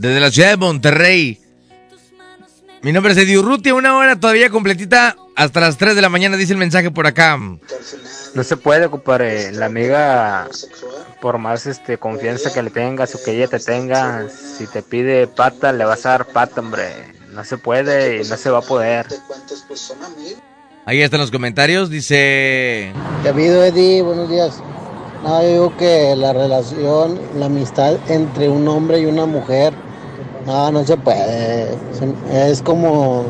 Desde 0.00 0.18
la 0.18 0.30
ciudad 0.30 0.48
de 0.48 0.56
Monterrey. 0.56 1.38
Mi 2.80 2.90
nombre 2.90 3.12
es 3.12 3.18
Eddie 3.18 3.38
Urrutia. 3.38 3.74
Una 3.74 3.98
hora 3.98 4.18
todavía 4.18 4.48
completita. 4.48 5.14
Hasta 5.36 5.60
las 5.60 5.76
3 5.76 5.94
de 5.94 6.00
la 6.00 6.08
mañana 6.08 6.38
dice 6.38 6.54
el 6.54 6.58
mensaje 6.58 6.90
por 6.90 7.06
acá. 7.06 7.38
No 8.34 8.42
se 8.42 8.56
puede, 8.56 8.88
compadre. 8.88 9.52
La 9.52 9.66
amiga, 9.66 10.48
por 11.20 11.36
más 11.36 11.66
este 11.66 11.98
confianza 11.98 12.50
que 12.50 12.62
le 12.62 12.70
tengas 12.70 13.14
o 13.14 13.22
que 13.22 13.32
ella 13.32 13.46
te 13.46 13.58
tenga, 13.58 14.26
si 14.30 14.66
te 14.66 14.80
pide 14.80 15.26
pata, 15.26 15.70
le 15.70 15.84
vas 15.84 16.06
a 16.06 16.12
dar 16.12 16.24
pata, 16.24 16.62
hombre. 16.62 16.88
No 17.34 17.44
se 17.44 17.58
puede 17.58 18.22
y 18.22 18.26
no 18.26 18.38
se 18.38 18.48
va 18.48 18.60
a 18.60 18.62
poder. 18.62 19.06
Ahí 20.86 21.02
están 21.02 21.20
los 21.20 21.30
comentarios. 21.30 21.90
Dice. 21.90 22.90
¿Qué 23.20 23.28
ha 23.28 23.32
habido, 23.32 23.62
Eddie? 23.62 24.00
Buenos 24.00 24.30
días. 24.30 24.62
No, 25.22 25.42
yo 25.42 25.48
digo 25.48 25.76
que 25.76 26.16
la 26.16 26.32
relación, 26.32 27.20
la 27.36 27.46
amistad 27.46 27.98
entre 28.08 28.48
un 28.48 28.66
hombre 28.66 29.00
y 29.00 29.04
una 29.04 29.26
mujer, 29.26 29.74
no, 30.46 30.70
no 30.72 30.84
se 30.84 30.96
puede. 30.96 31.76
Es 32.32 32.62
como 32.62 33.24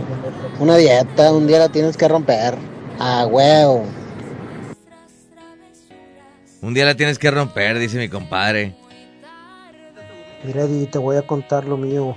una 0.59 0.77
dieta, 0.77 1.33
un 1.33 1.47
día 1.47 1.59
la 1.59 1.69
tienes 1.69 1.97
que 1.97 2.09
romper. 2.09 2.57
Ah, 2.99 3.27
huevo. 3.31 3.85
Un 6.63 6.75
día 6.75 6.85
la 6.85 6.95
tienes 6.95 7.19
que 7.19 7.31
romper, 7.31 7.79
dice 7.79 7.99
mi 7.99 8.09
compadre. 8.09 8.77
Mira, 10.45 10.63
Eddie, 10.63 10.87
te 10.87 10.99
voy 10.99 11.17
a 11.17 11.27
contar 11.27 11.65
lo 11.65 11.77
mío. 11.77 12.17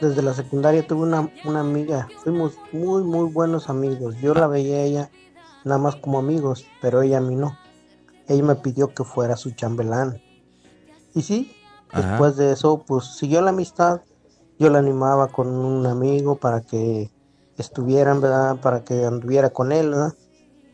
desde 0.00 0.22
la 0.22 0.34
secundaria 0.34 0.86
tuve 0.86 1.02
una, 1.02 1.30
una 1.44 1.60
amiga, 1.60 2.08
fuimos 2.22 2.58
muy, 2.72 3.02
muy 3.02 3.30
buenos 3.30 3.68
amigos. 3.68 4.16
Yo 4.20 4.34
la 4.34 4.46
veía 4.46 4.76
a 4.76 4.82
ella 4.82 5.10
nada 5.64 5.78
más 5.78 5.96
como 5.96 6.18
amigos, 6.18 6.66
pero 6.80 7.02
ella 7.02 7.18
a 7.18 7.20
mí 7.20 7.34
no. 7.34 7.58
Ella 8.28 8.42
me 8.42 8.54
pidió 8.56 8.94
que 8.94 9.04
fuera 9.04 9.36
su 9.36 9.50
chambelán. 9.50 10.20
Y 11.14 11.22
sí, 11.22 11.52
Ajá. 11.94 12.08
después 12.08 12.36
de 12.36 12.52
eso, 12.52 12.84
pues 12.86 13.16
siguió 13.16 13.40
la 13.40 13.50
amistad. 13.50 14.00
Yo 14.58 14.70
la 14.70 14.78
animaba 14.78 15.28
con 15.28 15.48
un 15.48 15.86
amigo 15.86 16.36
para 16.36 16.60
que 16.60 17.10
estuvieran, 17.58 18.20
¿verdad? 18.20 18.56
Para 18.60 18.84
que 18.84 19.04
anduviera 19.04 19.50
con 19.50 19.72
él, 19.72 19.90
¿verdad? 19.90 20.14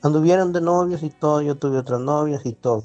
Anduvieron 0.03 0.53
de 0.53 0.61
novios 0.61 1.03
y 1.03 1.11
todo, 1.11 1.43
yo 1.43 1.57
tuve 1.57 1.79
otras 1.79 2.01
novias 2.01 2.45
y 2.47 2.53
todo. 2.53 2.85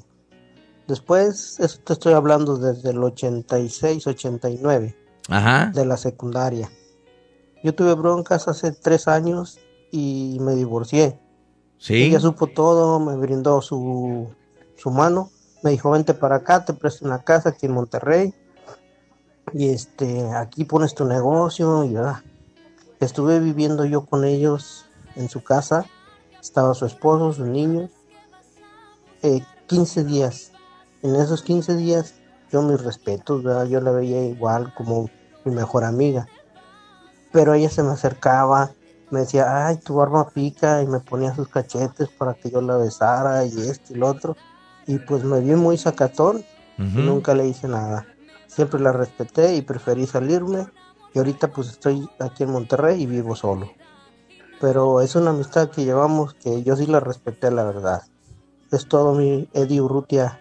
Después, 0.86 1.58
eso 1.58 1.80
te 1.84 1.94
estoy 1.94 2.12
hablando 2.12 2.56
desde 2.56 2.90
el 2.90 3.02
86, 3.02 4.06
89 4.06 4.96
Ajá. 5.28 5.72
de 5.74 5.84
la 5.84 5.96
secundaria. 5.96 6.70
Yo 7.64 7.74
tuve 7.74 7.94
broncas 7.94 8.46
hace 8.48 8.70
tres 8.70 9.08
años 9.08 9.58
y 9.90 10.38
me 10.40 10.54
divorcié. 10.54 11.18
Sí. 11.78 12.04
Ella 12.04 12.20
supo 12.20 12.46
todo, 12.46 13.00
me 13.00 13.16
brindó 13.16 13.60
su, 13.60 14.28
su 14.76 14.90
mano, 14.90 15.30
me 15.66 15.72
dijo 15.72 15.90
vente 15.90 16.14
para 16.14 16.36
acá, 16.36 16.64
te 16.64 16.74
presto 16.74 17.04
una 17.04 17.24
casa 17.24 17.48
aquí 17.48 17.66
en 17.66 17.72
Monterrey 17.72 18.32
y 19.52 19.70
este 19.70 20.32
aquí 20.32 20.64
pones 20.64 20.94
tu 20.94 21.04
negocio 21.04 21.84
y. 21.84 21.96
Estuve 23.00 23.40
viviendo 23.40 23.84
yo 23.84 24.06
con 24.06 24.24
ellos 24.24 24.86
en 25.16 25.28
su 25.28 25.42
casa, 25.42 25.84
estaba 26.40 26.72
su 26.72 26.86
esposo, 26.86 27.32
sus 27.32 27.48
niños, 27.48 27.90
eh, 29.22 29.42
15 29.66 30.04
días. 30.04 30.52
En 31.02 31.16
esos 31.16 31.42
15 31.42 31.74
días 31.74 32.14
yo 32.52 32.62
mis 32.62 32.80
respetos, 32.80 33.42
¿verdad? 33.42 33.66
yo 33.66 33.80
la 33.80 33.90
veía 33.90 34.24
igual 34.24 34.72
como 34.72 35.10
mi 35.44 35.52
mejor 35.52 35.82
amiga. 35.82 36.28
Pero 37.32 37.54
ella 37.54 37.70
se 37.70 37.82
me 37.82 37.90
acercaba, 37.90 38.70
me 39.10 39.20
decía, 39.20 39.66
ay, 39.66 39.78
tu 39.78 39.96
barba 39.96 40.28
pica, 40.30 40.80
y 40.80 40.86
me 40.86 41.00
ponía 41.00 41.34
sus 41.34 41.48
cachetes 41.48 42.08
para 42.08 42.34
que 42.34 42.50
yo 42.50 42.60
la 42.60 42.76
besara, 42.76 43.44
y 43.44 43.68
esto 43.68 43.92
y 43.92 43.96
lo 43.96 44.06
otro. 44.06 44.36
Y 44.86 44.98
pues 44.98 45.24
me 45.24 45.40
vi 45.40 45.54
muy 45.54 45.78
sacatón, 45.78 46.44
y 46.78 46.82
nunca 46.82 47.34
le 47.34 47.48
hice 47.48 47.68
nada. 47.68 48.06
Siempre 48.46 48.80
la 48.80 48.92
respeté 48.92 49.56
y 49.56 49.62
preferí 49.62 50.06
salirme, 50.06 50.66
y 51.14 51.18
ahorita 51.18 51.48
pues 51.48 51.68
estoy 51.68 52.08
aquí 52.18 52.42
en 52.42 52.50
Monterrey 52.50 53.02
y 53.02 53.06
vivo 53.06 53.34
solo. 53.34 53.72
Pero 54.60 55.00
es 55.00 55.14
una 55.16 55.30
amistad 55.30 55.70
que 55.70 55.84
llevamos 55.84 56.34
que 56.34 56.62
yo 56.62 56.76
sí 56.76 56.86
la 56.86 57.00
respeté, 57.00 57.50
la 57.50 57.64
verdad. 57.64 58.02
Es 58.72 58.86
todo 58.86 59.14
mi 59.14 59.48
Eddie 59.52 59.80
Urrutia. 59.80 60.40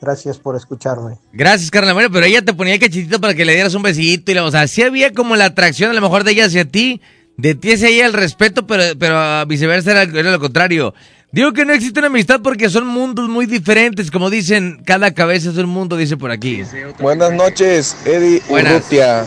Gracias 0.00 0.38
por 0.38 0.56
escucharme. 0.56 1.18
Gracias, 1.32 1.70
Carla 1.70 1.94
María, 1.94 2.10
pero 2.10 2.26
ella 2.26 2.42
te 2.42 2.52
ponía 2.52 2.78
cachetito 2.78 3.20
para 3.20 3.34
que 3.34 3.44
le 3.44 3.54
dieras 3.54 3.74
un 3.74 3.82
besito 3.82 4.30
y 4.30 4.34
la, 4.34 4.44
o 4.44 4.50
sea, 4.50 4.66
sí 4.68 4.82
había 4.82 5.12
como 5.12 5.36
la 5.36 5.46
atracción 5.46 5.90
a 5.90 5.94
lo 5.94 6.00
mejor 6.00 6.24
de 6.24 6.32
ella 6.32 6.46
hacia 6.46 6.66
ti, 6.66 7.00
de 7.36 7.54
ti 7.54 7.72
hacia 7.72 7.88
ella 7.88 8.06
el 8.06 8.12
respeto, 8.12 8.66
pero, 8.66 8.98
pero 8.98 9.46
viceversa 9.46 9.92
era, 9.92 10.02
era 10.02 10.30
lo 10.30 10.40
contrario. 10.40 10.94
Digo 11.34 11.52
que 11.52 11.64
no 11.64 11.72
existe 11.72 11.98
una 11.98 12.06
amistad 12.06 12.40
porque 12.44 12.70
son 12.70 12.86
mundos 12.86 13.28
muy 13.28 13.46
diferentes, 13.46 14.08
como 14.08 14.30
dicen, 14.30 14.80
cada 14.84 15.12
cabeza 15.14 15.50
es 15.50 15.56
un 15.56 15.68
mundo, 15.68 15.96
dice 15.96 16.16
por 16.16 16.30
aquí. 16.30 16.62
Buenas 17.00 17.32
noches, 17.32 17.96
Eddie 18.04 18.40
Buenas. 18.48 18.74
Urrutia. 18.74 19.24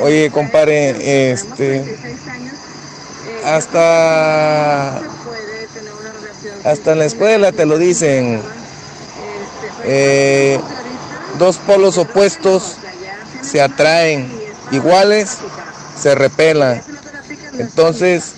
Oye, 0.00 0.30
compadre, 0.30 1.32
este. 1.32 1.82
Hasta. 3.44 4.98
Hasta 6.62 6.92
en 6.92 6.98
la 7.00 7.04
escuela 7.06 7.50
te 7.50 7.66
lo 7.66 7.78
dicen. 7.78 8.40
Eh, 9.84 10.60
dos 11.36 11.56
polos 11.56 11.98
opuestos 11.98 12.76
se 13.40 13.60
atraen, 13.60 14.30
iguales 14.70 15.38
se 16.00 16.14
repelan. 16.14 16.80
Entonces, 17.58 18.34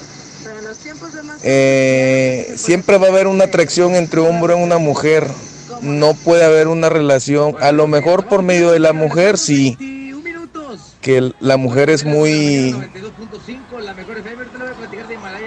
eh, 1.46 2.54
siempre 2.56 2.96
va 2.96 3.06
a 3.06 3.10
haber 3.10 3.26
una 3.26 3.44
atracción 3.44 3.94
entre 3.94 4.20
un 4.20 4.28
hombre 4.28 4.58
y 4.58 4.62
una 4.62 4.78
mujer. 4.78 5.26
No 5.82 6.14
puede 6.14 6.42
haber 6.42 6.68
una 6.68 6.88
relación, 6.88 7.56
a 7.60 7.70
lo 7.70 7.86
mejor 7.86 8.26
por 8.26 8.42
medio 8.42 8.70
de 8.70 8.78
la 8.78 8.94
mujer, 8.94 9.36
sí. 9.36 9.76
Que 11.02 11.32
la 11.40 11.58
mujer 11.58 11.90
es 11.90 12.06
muy, 12.06 12.74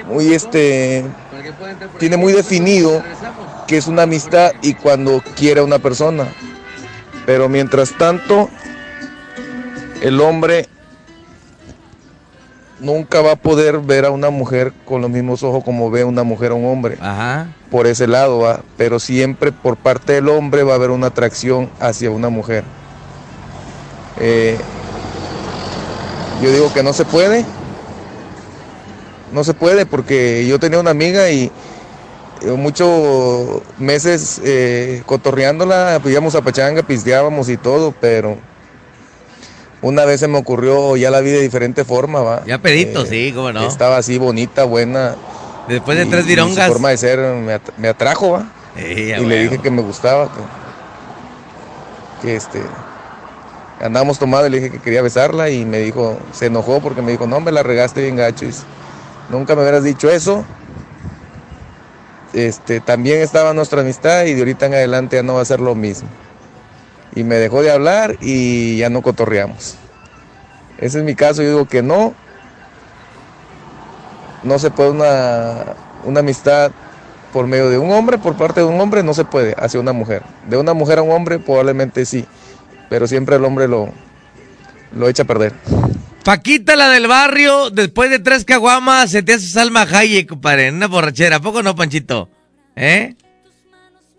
muy 0.06 0.34
este, 0.34 1.04
tiene 1.98 2.16
muy 2.16 2.32
definido 2.32 3.04
que 3.66 3.78
es 3.78 3.88
una 3.88 4.04
amistad 4.04 4.52
y 4.62 4.76
cuando 4.76 5.24
quiere 5.36 5.62
a 5.62 5.64
una 5.64 5.80
persona. 5.80 6.28
Pero 7.26 7.50
mientras 7.50 7.98
tanto, 7.98 8.52
el 10.02 10.22
hombre 10.22 10.68
nunca 12.80 13.22
va 13.22 13.34
a 13.34 13.36
poder 13.36 13.80
ver 13.80 14.06
a 14.06 14.12
una 14.12 14.30
mujer 14.30 14.74
con 14.86 15.02
los 15.02 15.10
mismos 15.10 15.44
ojos 15.44 15.64
como 15.64 15.90
ve 15.90 16.04
una 16.04 16.24
mujer 16.24 16.52
a 16.52 16.56
un 16.56 16.66
hombre. 16.66 16.98
Por 17.72 17.88
ese 17.88 18.08
lado 18.08 18.40
va. 18.40 18.62
Pero 18.78 19.00
siempre 19.00 19.52
por 19.52 19.78
parte 19.78 20.14
del 20.14 20.30
hombre 20.30 20.64
va 20.64 20.74
a 20.74 20.76
haber 20.76 20.92
una 20.92 21.08
atracción 21.08 21.70
hacia 21.80 22.12
una 22.12 22.30
mujer. 22.30 22.64
Eh, 24.20 24.58
yo 26.42 26.52
digo 26.52 26.74
que 26.74 26.84
no 26.84 26.94
se 26.94 27.06
puede. 27.06 27.46
No 29.34 29.44
se 29.44 29.54
puede 29.54 29.86
porque 29.86 30.46
yo 30.48 30.60
tenía 30.60 30.80
una 30.80 30.92
amiga 30.92 31.30
y 31.30 31.52
eh, 32.42 32.52
muchos 32.52 33.62
meses 33.78 34.40
eh, 34.44 35.02
cotorreándola, 35.06 36.00
pues 36.02 36.14
íbamos 36.14 36.36
a 36.36 36.42
pachanga, 36.42 36.82
pisteábamos 36.84 37.50
y 37.50 37.58
todo, 37.58 37.94
pero 38.00 38.38
una 39.82 40.06
vez 40.06 40.20
se 40.20 40.28
me 40.28 40.38
ocurrió, 40.38 40.96
ya 40.98 41.12
la 41.12 41.22
vi 41.22 41.30
de 41.32 41.42
diferente 41.42 41.84
forma, 41.86 42.22
va. 42.22 42.44
Ya 42.46 42.58
pedito, 42.58 43.04
Eh, 43.04 43.08
sí, 43.08 43.32
cómo 43.34 43.52
no. 43.52 43.68
Estaba 43.68 43.98
así 43.98 44.18
bonita, 44.18 44.64
buena. 44.64 45.16
Después 45.68 45.98
de 45.98 46.06
y- 46.06 46.10
tres 46.10 46.26
virongas. 46.26 46.66
Su 46.68 46.74
forma 46.74 46.90
de 46.90 46.98
ser 46.98 47.20
me, 47.20 47.54
at- 47.54 47.74
me 47.78 47.88
atrajo, 47.90 48.32
va. 48.32 48.46
Sí, 48.76 48.82
y 48.82 49.26
le 49.26 49.40
dije 49.44 49.60
que 49.60 49.72
me 49.72 49.82
gustaba, 49.82 50.30
que, 52.22 52.28
que 52.28 52.36
este 52.36 52.62
andábamos 53.80 54.18
tomados 54.18 54.48
y 54.48 54.52
le 54.52 54.58
dije 54.60 54.72
que 54.72 54.80
quería 54.80 55.02
besarla 55.04 55.50
y 55.52 55.64
me 55.66 55.78
dijo, 55.80 56.18
se 56.34 56.48
enojó 56.48 56.80
porque 56.80 57.02
me 57.04 57.12
dijo, 57.12 57.28
no, 57.28 57.40
me 57.40 57.52
la 57.52 57.62
regaste 57.64 58.02
bien 58.02 58.16
gacho. 58.16 58.46
y 58.46 58.48
dice, 58.50 58.64
Nunca 59.30 59.56
me 59.56 59.62
hubieras 59.62 59.84
dicho 59.84 60.10
eso. 60.10 60.44
Este, 62.34 62.80
también 62.82 63.22
estaba 63.22 63.54
nuestra 63.54 63.82
amistad 63.82 64.26
y 64.26 64.34
de 64.34 64.40
ahorita 64.40 64.66
en 64.68 64.74
adelante 64.74 65.16
ya 65.18 65.24
no 65.24 65.36
va 65.36 65.42
a 65.42 65.46
ser 65.46 65.60
lo 65.60 65.76
mismo. 65.76 66.08
Y 67.18 67.24
me 67.24 67.38
dejó 67.38 67.64
de 67.64 67.72
hablar 67.72 68.16
y 68.22 68.78
ya 68.78 68.92
no 68.92 69.02
cotorreamos. 69.02 69.76
Ese 70.78 71.00
es 71.00 71.04
mi 71.04 71.16
caso, 71.16 71.42
yo 71.42 71.50
digo 71.50 71.68
que 71.68 71.82
no. 71.82 72.14
No 74.44 74.60
se 74.60 74.70
puede 74.70 74.92
una, 74.92 75.74
una 76.04 76.20
amistad 76.20 76.72
por 77.34 77.48
medio 77.48 77.72
de 77.72 77.80
un 77.80 77.92
hombre, 77.92 78.20
por 78.20 78.38
parte 78.38 78.60
de 78.60 78.68
un 78.68 78.80
hombre, 78.80 79.02
no 79.02 79.16
se 79.16 79.26
puede 79.26 79.56
hacia 79.58 79.80
una 79.80 79.94
mujer. 79.94 80.22
De 80.48 80.58
una 80.58 80.76
mujer 80.76 81.00
a 81.00 81.02
un 81.02 81.10
hombre 81.10 81.40
probablemente 81.40 82.06
sí, 82.06 82.24
pero 82.88 83.08
siempre 83.08 83.38
el 83.38 83.46
hombre 83.46 83.68
lo, 83.68 83.90
lo 84.96 85.10
echa 85.10 85.24
a 85.24 85.26
perder. 85.26 85.54
Paquita, 86.24 86.76
la 86.76 86.90
del 86.90 87.08
barrio, 87.08 87.72
después 87.72 88.12
de 88.12 88.20
tres 88.20 88.46
caguamas, 88.46 89.10
se 89.10 89.24
te 89.24 89.34
hace 89.34 89.48
Salma 89.48 89.88
Hayek, 89.92 90.30
compadre, 90.30 90.70
una 90.70 90.86
borrachera. 90.86 91.38
¿A 91.38 91.40
poco 91.40 91.64
no, 91.64 91.76
Panchito? 91.76 92.30
¿Eh? 92.76 93.16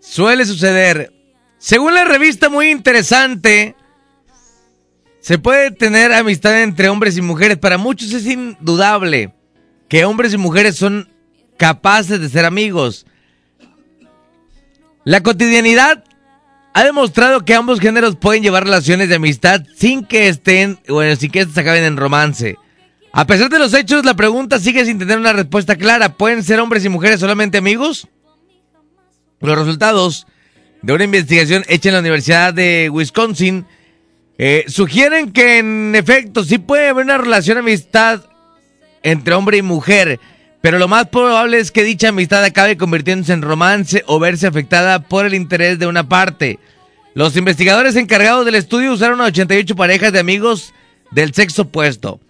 Suele 0.01 0.45
suceder. 0.45 1.13
Según 1.59 1.93
la 1.93 2.05
revista 2.05 2.47
muy 2.47 2.69
interesante, 2.69 3.75
se 5.19 5.37
puede 5.37 5.71
tener 5.71 6.13
amistad 6.13 6.63
entre 6.63 6.87
hombres 6.87 7.17
y 7.17 7.21
mujeres. 7.21 7.57
Para 7.57 7.77
muchos 7.77 8.13
es 8.13 8.25
indudable 8.25 9.33
que 9.89 10.05
hombres 10.05 10.33
y 10.33 10.37
mujeres 10.37 10.77
son 10.77 11.09
capaces 11.57 12.21
de 12.21 12.29
ser 12.29 12.45
amigos. 12.45 13.05
La 15.03 15.21
cotidianidad 15.21 16.05
ha 16.73 16.83
demostrado 16.85 17.43
que 17.43 17.55
ambos 17.55 17.81
géneros 17.81 18.15
pueden 18.15 18.41
llevar 18.41 18.63
relaciones 18.63 19.09
de 19.09 19.15
amistad 19.15 19.61
sin 19.75 20.05
que 20.05 20.29
estén, 20.29 20.79
bueno, 20.87 21.13
sin 21.17 21.29
que 21.29 21.41
estas 21.41 21.57
acaben 21.57 21.83
en 21.83 21.97
romance. 21.97 22.57
A 23.11 23.27
pesar 23.27 23.49
de 23.49 23.59
los 23.59 23.73
hechos, 23.73 24.05
la 24.05 24.13
pregunta 24.13 24.59
sigue 24.59 24.85
sin 24.85 24.97
tener 24.97 25.17
una 25.17 25.33
respuesta 25.33 25.75
clara. 25.75 26.15
¿Pueden 26.15 26.41
ser 26.41 26.61
hombres 26.61 26.85
y 26.85 26.89
mujeres 26.89 27.19
solamente 27.19 27.57
amigos? 27.57 28.07
Los 29.41 29.57
resultados 29.57 30.25
de 30.81 30.93
una 30.93 31.03
investigación 31.03 31.63
hecha 31.67 31.89
en 31.89 31.93
la 31.93 31.99
Universidad 31.99 32.53
de 32.53 32.89
Wisconsin 32.91 33.65
eh, 34.37 34.63
sugieren 34.67 35.33
que 35.33 35.59
en 35.59 35.93
efecto 35.95 36.43
sí 36.43 36.57
puede 36.57 36.87
haber 36.87 37.03
una 37.05 37.17
relación 37.17 37.55
de 37.55 37.59
amistad 37.59 38.21
entre 39.03 39.33
hombre 39.33 39.57
y 39.57 39.61
mujer, 39.61 40.19
pero 40.61 40.79
lo 40.79 40.87
más 40.87 41.09
probable 41.09 41.59
es 41.59 41.71
que 41.71 41.83
dicha 41.83 42.09
amistad 42.09 42.43
acabe 42.43 42.77
convirtiéndose 42.77 43.33
en 43.33 43.41
romance 43.41 44.03
o 44.07 44.19
verse 44.19 44.47
afectada 44.47 45.03
por 45.07 45.25
el 45.25 45.33
interés 45.33 45.77
de 45.77 45.87
una 45.87 46.07
parte. 46.07 46.59
Los 47.13 47.35
investigadores 47.35 47.97
encargados 47.97 48.45
del 48.45 48.55
estudio 48.55 48.93
usaron 48.93 49.19
a 49.19 49.25
88 49.25 49.75
parejas 49.75 50.13
de 50.13 50.19
amigos 50.19 50.73
del 51.11 51.33
sexo 51.33 51.63
opuesto. 51.63 52.21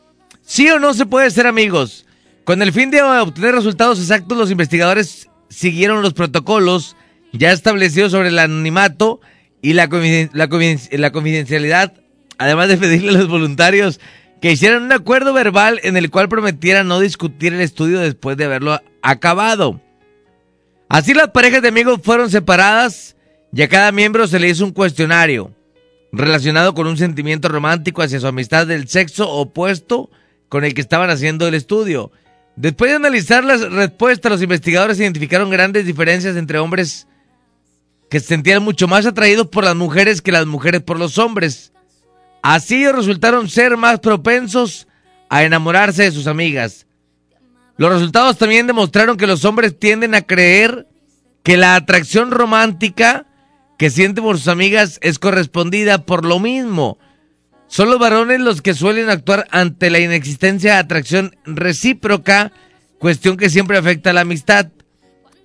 ¿Sí 0.44 0.68
o 0.70 0.80
no 0.80 0.96
se 0.96 1.06
puede 1.06 1.30
ser 1.30 1.46
amigos? 1.46 2.08
Con 2.44 2.64
el 2.64 2.74
fin 2.74 2.90
de 2.90 3.04
obtener 3.04 3.54
resultados 3.54 4.00
exactos, 4.00 4.36
los 4.36 4.50
investigadores 4.50 5.30
siguieron 5.50 6.02
los 6.02 6.14
protocolos 6.14 6.96
ya 7.32 7.52
establecidos 7.52 8.12
sobre 8.12 8.30
el 8.30 8.40
anonimato 8.40 9.22
y 9.62 9.74
la, 9.74 9.88
la 10.34 10.50
la 10.92 11.12
confidencialidad, 11.12 11.94
además 12.38 12.70
de 12.70 12.78
pedirle 12.78 13.10
a 13.10 13.14
los 13.14 13.28
voluntarios 13.28 14.00
que 14.42 14.52
hicieran 14.52 14.84
un 14.84 14.92
acuerdo 14.94 15.34
verbal 15.34 15.80
en 15.84 15.98
el 15.98 16.10
cual 16.10 16.30
prometieran 16.30 16.88
no 16.88 17.00
discutir 17.00 17.54
el 17.54 17.62
estudio 17.62 18.00
después 18.00 18.38
de 18.38 18.46
haberlo 18.46 18.82
acabado. 19.02 19.82
Así 20.88 21.14
las 21.14 21.30
parejas 21.30 21.62
de 21.62 21.68
amigos 21.68 22.00
fueron 22.04 22.32
separadas 22.32 23.16
y 23.54 23.62
a 23.62 23.68
cada 23.68 23.92
miembro 23.92 24.28
se 24.28 24.40
le 24.40 24.50
hizo 24.50 24.66
un 24.66 24.72
cuestionario 24.72 25.54
relacionado 26.12 26.74
con 26.74 26.88
un 26.88 26.98
sentimiento 26.98 27.50
romántico 27.50 28.02
hacia 28.02 28.20
su 28.20 28.28
amistad 28.28 28.66
del 28.66 28.88
sexo 28.88 29.30
opuesto 29.30 30.10
con 30.48 30.64
el 30.64 30.74
que 30.74 30.82
estaban 30.82 31.10
haciendo 31.10 31.48
el 31.48 31.54
estudio. 31.54 32.12
Después 32.56 32.92
de 32.92 32.98
analizar 32.98 33.44
las 33.44 33.62
respuestas, 33.72 34.32
los 34.32 34.42
investigadores 34.42 35.00
identificaron 35.00 35.50
grandes 35.50 35.86
diferencias 35.86 36.36
entre 36.36 36.58
hombres 36.58 37.08
que 38.10 38.20
se 38.20 38.28
sentían 38.28 38.64
mucho 38.64 38.88
más 38.88 39.06
atraídos 39.06 39.48
por 39.48 39.64
las 39.64 39.76
mujeres 39.76 40.22
que 40.22 40.32
las 40.32 40.46
mujeres 40.46 40.82
por 40.82 40.98
los 40.98 41.18
hombres. 41.18 41.72
Así 42.42 42.90
resultaron 42.90 43.50
ser 43.50 43.78
más 43.78 44.00
propensos 44.00 44.88
a 45.30 45.44
enamorarse 45.44 46.04
de 46.04 46.12
sus 46.12 46.28
amigas. 46.28 46.88
Los 47.78 47.92
resultados 47.92 48.38
también 48.38 48.68
demostraron 48.68 49.18
que 49.18 49.28
los 49.28 49.46
hombres 49.46 49.78
tienden 49.78 50.16
a 50.16 50.22
creer 50.22 50.88
que 51.44 51.56
la 51.56 51.76
atracción 51.76 52.32
romántica 52.32 53.26
que 53.78 53.90
sienten 53.90 54.24
por 54.24 54.38
sus 54.38 54.50
amigas 54.50 55.00
es 55.02 55.20
correspondida 55.20 56.06
por 56.06 56.26
lo 56.26 56.40
mismo. 56.40 56.98
Son 57.68 57.90
los 57.90 58.00
varones 58.00 58.42
los 58.42 58.62
que 58.62 58.74
suelen 58.74 59.10
actuar 59.10 59.48
ante 59.52 59.90
la 59.90 60.00
inexistencia 60.00 60.74
de 60.74 60.80
atracción 60.80 61.38
recíproca, 61.46 62.52
cuestión 62.98 63.38
que 63.38 63.50
siempre 63.50 63.78
afecta 63.78 64.10
a 64.10 64.14
la 64.14 64.22
amistad. 64.22 64.68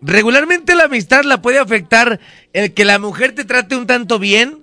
Regularmente 0.07 0.75
la 0.75 0.85
amistad 0.85 1.25
la 1.25 1.41
puede 1.41 1.59
afectar 1.59 2.21
el 2.53 2.75
que 2.75 2.85
la 2.85 2.99
mujer 2.99 3.35
te 3.35 3.47
trate 3.47 3.75
un 3.75 3.87
tanto 3.87 4.19
bien, 4.19 4.63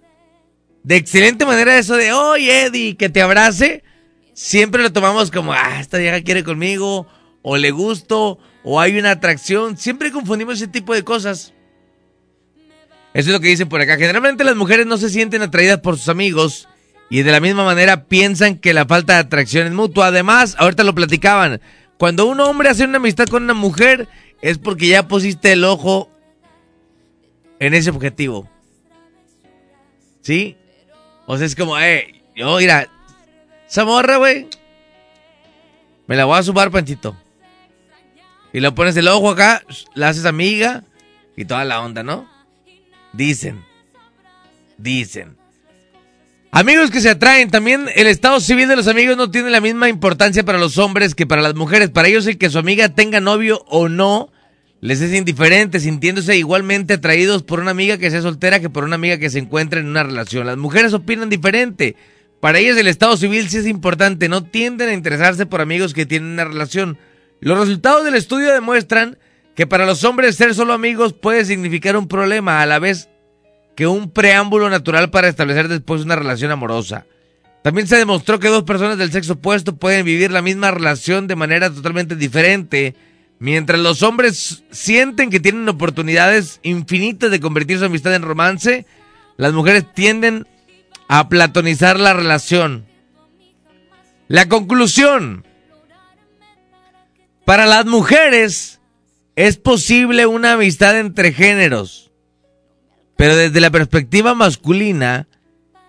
de 0.84 0.98
excelente 0.98 1.48
manera 1.48 1.80
eso 1.80 1.96
de, 1.96 2.14
oye 2.14 2.66
Eddie, 2.66 2.96
que 2.96 3.10
te 3.10 3.24
abrace, 3.24 3.84
siempre 4.36 4.84
lo 4.84 4.94
tomamos 4.94 5.32
como, 5.32 5.52
ah, 5.52 5.80
esta 5.80 5.98
vieja 5.98 6.22
quiere 6.22 6.44
conmigo, 6.44 7.08
o 7.42 7.58
le 7.58 7.72
gusto, 7.72 8.38
o 8.64 8.80
hay 8.80 9.00
una 9.00 9.12
atracción, 9.12 9.78
siempre 9.78 10.12
confundimos 10.12 10.56
ese 10.56 10.68
tipo 10.68 10.94
de 10.94 11.04
cosas. 11.04 11.54
Eso 13.16 13.30
es 13.30 13.34
lo 13.34 13.40
que 13.40 13.48
dicen 13.48 13.68
por 13.68 13.82
acá. 13.82 13.98
Generalmente 13.98 14.44
las 14.44 14.56
mujeres 14.56 14.86
no 14.86 14.98
se 14.98 15.10
sienten 15.10 15.42
atraídas 15.42 15.80
por 15.80 15.98
sus 15.98 16.08
amigos 16.08 16.70
y 17.10 17.24
de 17.24 17.32
la 17.32 17.40
misma 17.40 17.66
manera 17.66 18.06
piensan 18.06 18.60
que 18.60 18.76
la 18.76 18.86
falta 18.86 19.14
de 19.14 19.20
atracción 19.20 19.66
es 19.66 19.74
mutua. 19.74 20.08
Además, 20.08 20.56
ahorita 20.60 20.84
lo 20.84 20.96
platicaban, 20.96 21.60
cuando 21.98 22.26
un 22.26 22.40
hombre 22.40 22.70
hace 22.70 22.86
una 22.86 22.98
amistad 22.98 23.26
con 23.26 23.44
una 23.44 23.54
mujer 23.54 24.08
es 24.42 24.58
porque 24.58 24.88
ya 24.88 25.08
pusiste 25.08 25.54
el 25.54 25.64
ojo 25.64 26.10
en 27.60 27.74
ese 27.74 27.90
objetivo. 27.90 28.50
¿Sí? 30.22 30.58
O 31.28 31.38
sea, 31.38 31.46
es 31.46 31.56
como, 31.56 31.78
eh, 31.80 32.24
yo, 32.36 32.58
mira, 32.58 32.90
esa 33.68 33.86
morra, 33.86 34.18
güey, 34.18 34.48
me 36.08 36.16
la 36.16 36.26
voy 36.26 36.38
a 36.38 36.44
sumar, 36.44 36.72
Panchito. 36.72 37.16
Y 38.54 38.60
le 38.60 38.72
pones 38.72 38.98
el 38.98 39.08
ojo 39.08 39.30
acá, 39.30 39.64
la 39.94 40.10
haces 40.10 40.26
amiga 40.26 40.84
y 41.38 41.46
toda 41.46 41.64
la 41.64 41.82
onda, 41.82 42.04
¿no? 42.04 42.30
Dicen. 43.14 43.64
Dicen. 44.78 45.38
Amigos 46.54 46.92
que 46.92 47.00
se 47.00 47.10
atraen, 47.10 47.50
también 47.50 47.88
el 47.96 48.08
estado 48.08 48.42
civil 48.42 48.68
de 48.68 48.76
los 48.76 48.90
amigos 48.90 49.16
no 49.16 49.32
tiene 49.32 49.50
la 49.50 49.62
misma 49.62 49.88
importancia 49.88 50.44
para 50.44 50.58
los 50.58 50.78
hombres 50.78 51.16
que 51.16 51.26
para 51.26 51.42
las 51.42 51.56
mujeres. 51.56 51.90
Para 51.90 52.10
ellos 52.10 52.28
el 52.28 52.38
que 52.38 52.50
su 52.50 52.60
amiga 52.60 52.90
tenga 52.90 53.22
novio 53.22 53.64
o 53.70 53.88
no 53.88 54.34
les 54.82 55.00
es 55.00 55.14
indiferente, 55.14 55.80
sintiéndose 55.80 56.36
igualmente 56.36 56.96
atraídos 56.96 57.44
por 57.44 57.62
una 57.62 57.72
amiga 57.72 57.98
que 57.98 58.12
sea 58.12 58.22
soltera 58.22 58.60
que 58.60 58.70
por 58.70 58.84
una 58.84 58.96
amiga 58.96 59.18
que 59.18 59.30
se 59.30 59.40
encuentre 59.40 59.80
en 59.80 59.88
una 59.88 60.04
relación. 60.04 60.46
Las 60.46 60.58
mujeres 60.58 60.92
opinan 60.94 61.30
diferente. 61.30 61.96
Para 62.42 62.60
ellas 62.60 62.76
el 62.76 62.88
estado 62.88 63.16
civil 63.16 63.48
sí 63.48 63.58
es 63.58 63.68
importante, 63.68 64.28
no 64.28 64.44
tienden 64.44 64.90
a 64.90 64.94
interesarse 64.94 65.46
por 65.46 65.62
amigos 65.62 65.94
que 65.94 66.06
tienen 66.06 66.32
una 66.32 66.44
relación. 66.44 66.98
Los 67.40 67.60
resultados 67.60 68.04
del 68.04 68.16
estudio 68.16 68.52
demuestran 68.52 69.18
que 69.56 69.68
para 69.68 69.86
los 69.86 70.04
hombres 70.04 70.36
ser 70.36 70.54
solo 70.54 70.74
amigos 70.74 71.14
puede 71.14 71.46
significar 71.46 71.96
un 71.96 72.10
problema 72.10 72.62
a 72.62 72.66
la 72.66 72.80
vez 72.80 73.08
un 73.88 74.12
preámbulo 74.12 74.70
natural 74.70 75.10
para 75.10 75.28
establecer 75.28 75.68
después 75.68 76.04
una 76.04 76.16
relación 76.16 76.52
amorosa. 76.52 77.06
También 77.64 77.88
se 77.88 77.98
demostró 77.98 78.40
que 78.40 78.48
dos 78.48 78.64
personas 78.64 78.98
del 78.98 79.12
sexo 79.12 79.34
opuesto 79.34 79.76
pueden 79.76 80.06
vivir 80.06 80.32
la 80.32 80.42
misma 80.42 80.72
relación 80.72 81.28
de 81.28 81.36
manera 81.36 81.70
totalmente 81.70 82.16
diferente 82.16 82.96
Mientras 83.42 83.80
los 83.80 84.04
hombres 84.04 84.64
sienten 84.70 85.32
que 85.32 85.40
tienen 85.40 85.68
oportunidades 85.68 86.60
infinitas 86.62 87.32
de 87.32 87.40
convertir 87.40 87.80
su 87.80 87.86
amistad 87.86 88.14
en 88.14 88.22
romance, 88.22 88.86
las 89.36 89.52
mujeres 89.52 89.92
tienden 89.96 90.46
a 91.08 91.28
platonizar 91.28 92.00
la 92.00 92.14
relación. 92.14 92.86
La 94.28 94.48
conclusión. 94.48 95.44
Para 97.44 97.66
las 97.66 97.88
mujeres 97.88 98.80
es 99.36 99.58
posible 99.58 100.28
una 100.28 100.54
amistad 100.54 101.00
entre 101.00 101.34
géneros, 101.34 102.11
pero 103.22 103.36
desde 103.36 103.62
la 103.62 103.70
perspectiva 103.70 104.34
masculina, 104.34 105.28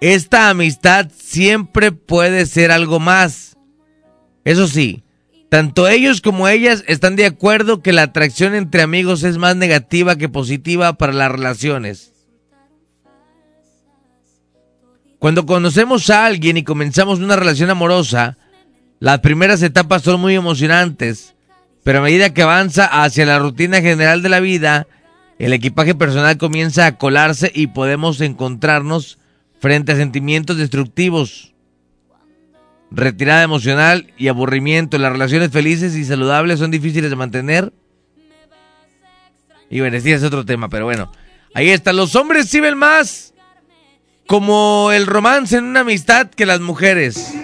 esta 0.03 0.51
amistad 0.51 1.11
siempre 1.17 1.91
puede 1.91 2.45
ser 2.45 2.71
algo 2.71 3.01
más. 3.01 3.57
Eso 4.45 4.69
sí, 4.69 5.03
tanto 5.49 5.89
ellos 5.89 6.21
como 6.21 6.47
ellas 6.47 6.85
están 6.89 7.17
de 7.17 7.25
acuerdo 7.25 7.81
que 7.81 7.95
la 7.95 8.03
atracción 8.03 8.55
entre 8.55 8.83
amigos 8.83 9.23
es 9.23 9.39
más 9.39 9.57
negativa 9.57 10.17
que 10.17 10.29
positiva 10.29 10.93
para 10.99 11.15
las 11.15 11.33
relaciones. 11.33 12.13
Cuando 15.19 15.47
conocemos 15.47 16.11
a 16.11 16.27
alguien 16.27 16.59
y 16.59 16.65
comenzamos 16.65 17.19
una 17.21 17.37
relación 17.37 17.71
amorosa, 17.71 18.37
las 19.01 19.21
primeras 19.21 19.63
etapas 19.63 20.03
son 20.03 20.21
muy 20.21 20.35
emocionantes, 20.35 21.35
pero 21.83 22.01
a 22.01 22.03
medida 22.03 22.35
que 22.35 22.43
avanza 22.43 22.85
hacia 22.85 23.25
la 23.25 23.39
rutina 23.39 23.81
general 23.81 24.21
de 24.21 24.29
la 24.29 24.41
vida, 24.41 24.87
el 25.43 25.53
equipaje 25.53 25.97
personal 25.97 26.39
comienza 26.39 26.87
a 26.87 26.97
colarse 26.99 27.51
y 27.53 27.67
podemos 27.67 28.21
encontrarnos 28.21 29.19
frente 29.59 29.91
a 29.91 29.97
sentimientos 29.97 30.57
destructivos 30.57 31.53
retirada 32.93 33.43
emocional 33.43 34.13
y 34.17 34.29
aburrimiento. 34.29 34.99
Las 34.99 35.11
relaciones 35.11 35.51
felices 35.51 35.97
y 35.97 36.05
saludables 36.05 36.61
son 36.61 36.71
difíciles 36.71 37.11
de 37.11 37.17
mantener. 37.17 37.73
Y 39.69 39.81
bueno, 39.81 39.97
este 39.97 40.13
es 40.13 40.23
otro 40.23 40.45
tema, 40.45 40.69
pero 40.69 40.85
bueno. 40.85 41.11
Ahí 41.55 41.71
está. 41.71 41.93
Los 41.93 42.15
hombres 42.15 42.49
sí 42.49 42.61
ven 42.61 42.79
más 42.79 43.35
como 44.29 44.91
el 44.93 45.07
romance 45.07 45.57
en 45.57 45.65
una 45.65 45.81
amistad 45.81 46.29
que 46.29 46.47
las 46.47 46.61
mujeres. 46.61 47.35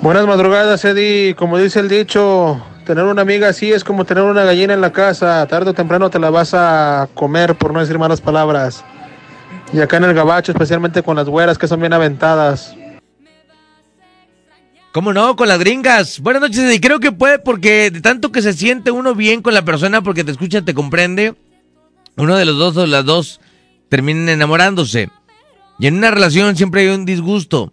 Buenas 0.00 0.26
madrugadas, 0.26 0.84
Eddie. 0.86 1.34
Como 1.34 1.58
dice 1.58 1.80
el 1.80 1.90
dicho, 1.90 2.64
tener 2.90 3.04
una 3.04 3.22
amiga 3.22 3.46
así 3.46 3.70
es 3.70 3.84
como 3.84 4.04
tener 4.04 4.24
una 4.24 4.42
gallina 4.42 4.74
en 4.74 4.80
la 4.80 4.92
casa. 4.92 5.46
Tarde 5.46 5.70
o 5.70 5.74
temprano 5.74 6.10
te 6.10 6.18
la 6.18 6.28
vas 6.28 6.54
a 6.54 7.08
comer, 7.14 7.54
por 7.54 7.72
no 7.72 7.78
decir 7.78 8.00
malas 8.00 8.20
palabras. 8.20 8.84
Y 9.72 9.78
acá 9.78 9.98
en 9.98 10.04
el 10.04 10.14
gabacho, 10.14 10.50
especialmente 10.50 11.00
con 11.04 11.14
las 11.14 11.28
güeras 11.28 11.56
que 11.56 11.68
son 11.68 11.78
bien 11.78 11.92
aventadas. 11.92 12.74
¿Cómo 14.90 15.12
no? 15.12 15.36
Con 15.36 15.46
las 15.46 15.60
gringas. 15.60 16.18
Buenas 16.18 16.42
noches, 16.42 16.74
y 16.74 16.80
creo 16.80 16.98
que 16.98 17.12
puede 17.12 17.38
porque 17.38 17.92
de 17.92 18.00
tanto 18.00 18.32
que 18.32 18.42
se 18.42 18.54
siente 18.54 18.90
uno 18.90 19.14
bien 19.14 19.40
con 19.40 19.54
la 19.54 19.64
persona 19.64 20.02
porque 20.02 20.24
te 20.24 20.32
escucha, 20.32 20.62
te 20.62 20.74
comprende, 20.74 21.36
uno 22.16 22.36
de 22.36 22.44
los 22.44 22.58
dos 22.58 22.76
o 22.76 22.86
las 22.86 23.04
dos 23.04 23.40
terminan 23.88 24.30
enamorándose. 24.30 25.10
Y 25.78 25.86
en 25.86 25.94
una 25.94 26.10
relación 26.10 26.56
siempre 26.56 26.80
hay 26.80 26.88
un 26.88 27.04
disgusto. 27.04 27.72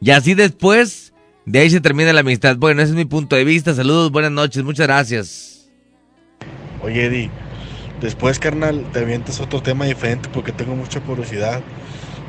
Y 0.00 0.12
así 0.12 0.34
después, 0.34 1.12
de 1.46 1.58
ahí 1.58 1.70
se 1.70 1.80
termina 1.80 2.12
la 2.12 2.20
amistad. 2.20 2.56
Bueno, 2.56 2.82
ese 2.82 2.92
es 2.92 2.96
mi 2.96 3.04
punto 3.04 3.36
de 3.36 3.44
vista. 3.44 3.74
Saludos, 3.74 4.10
buenas 4.10 4.32
noches, 4.32 4.62
muchas 4.64 4.86
gracias. 4.86 5.68
Oye, 6.82 7.06
Eddie, 7.06 7.30
después, 8.00 8.38
carnal, 8.38 8.84
te 8.92 9.00
avientas 9.00 9.40
otro 9.40 9.62
tema 9.62 9.84
diferente 9.84 10.28
porque 10.32 10.52
tengo 10.52 10.74
mucha 10.76 11.00
curiosidad. 11.00 11.62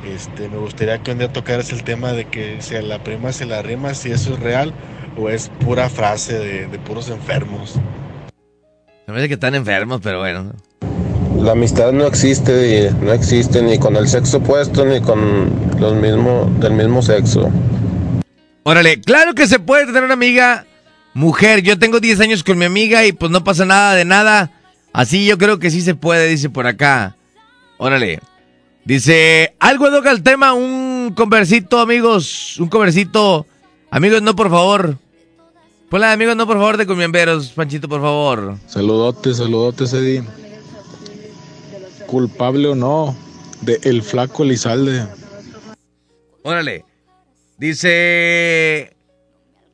Este, 0.06 0.50
me 0.50 0.58
gustaría 0.58 1.02
que 1.02 1.12
un 1.12 1.18
día 1.18 1.34
tocaras 1.34 1.72
el 1.72 1.84
tema 1.84 2.14
de 2.14 2.26
que 2.26 2.62
si 2.62 2.76
a 2.76 2.82
la 2.82 3.04
prima 3.04 3.32
se 3.32 3.46
la 3.46 3.62
rima, 3.62 3.94
si 3.96 4.12
eso 4.12 4.34
es 4.34 4.40
real 4.40 4.74
o 5.18 5.30
es 5.30 5.50
pura 5.64 5.90
frase 5.90 6.38
de, 6.38 6.80
puros 6.80 7.10
enfermos. 7.10 7.76
Me 9.08 9.14
parece 9.14 9.28
que 9.28 9.34
están 9.36 9.56
enfermos, 9.56 10.02
pero 10.04 10.20
bueno. 10.20 10.54
La 11.40 11.54
amistad 11.54 11.92
no 11.92 12.06
existe, 12.06 12.92
no 13.02 13.14
existe 13.14 13.62
ni 13.62 13.78
con 13.78 13.96
el 13.96 14.08
sexo 14.08 14.38
opuesto 14.38 14.86
ni 14.86 15.00
con 15.02 15.50
los 15.80 15.96
mismos 15.96 16.60
del 16.60 16.74
mismo 16.74 17.02
sexo. 17.02 17.52
Órale, 18.68 19.00
claro 19.00 19.36
que 19.36 19.46
se 19.46 19.60
puede 19.60 19.86
tener 19.86 20.04
una 20.04 20.16
amiga 20.16 20.66
mujer. 21.14 21.62
Yo 21.62 21.78
tengo 21.78 22.00
10 22.00 22.20
años 22.20 22.44
con 22.44 22.58
mi 22.58 22.66
amiga 22.66 23.06
y 23.06 23.12
pues 23.12 23.32
no 23.32 23.44
pasa 23.44 23.64
nada 23.64 23.94
de 23.94 24.06
nada. 24.06 24.52
Así 24.92 25.24
yo 25.28 25.38
creo 25.38 25.60
que 25.60 25.70
sí 25.70 25.82
se 25.82 25.94
puede, 25.94 26.28
dice 26.28 26.50
por 26.50 26.66
acá. 26.66 27.16
Órale. 27.78 28.22
Dice, 28.84 29.54
algo 29.60 29.92
toca 29.92 30.10
el 30.10 30.24
tema, 30.24 30.54
un 30.54 31.14
conversito, 31.16 31.80
amigos, 31.80 32.60
un 32.60 32.68
conversito. 32.68 33.46
Amigos, 33.92 34.24
no, 34.24 34.36
por 34.36 34.50
favor. 34.50 34.98
Hola, 35.92 36.12
amigos, 36.12 36.36
no, 36.36 36.48
por 36.48 36.58
favor, 36.58 36.76
de 36.76 36.88
Cumiamberos, 36.88 37.50
Panchito, 37.50 37.88
por 37.88 38.02
favor. 38.02 38.58
Saludotes, 38.66 39.38
saludotes, 39.38 39.94
Eddie. 39.94 40.24
Culpable 42.08 42.70
o 42.70 42.76
no, 42.76 43.16
de 43.62 43.80
El 43.84 44.02
Flaco 44.02 44.44
Elizalde. 44.44 45.06
Órale. 46.42 46.84
Dice. 47.58 48.96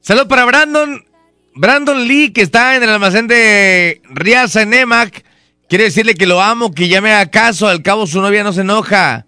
Salud 0.02 0.28
para 0.28 0.46
Brandon. 0.46 1.06
Brandon 1.54 2.08
Lee, 2.08 2.32
que 2.32 2.42
está 2.42 2.76
en 2.76 2.84
el 2.84 2.90
almacén 2.90 3.28
de 3.28 4.02
Riaza 4.10 4.62
en 4.62 4.74
Emac. 4.74 5.26
Quiere 5.68 5.86
decirle 5.86 6.16
que 6.16 6.26
lo 6.26 6.42
amo, 6.42 6.74
que 6.74 6.88
ya 6.88 7.02
me 7.02 7.14
haga 7.14 7.30
caso. 7.30 7.68
Al 7.68 7.82
cabo, 7.82 8.08
su 8.08 8.22
novia 8.22 8.44
no 8.44 8.54
se 8.54 8.62
enoja. 8.62 9.26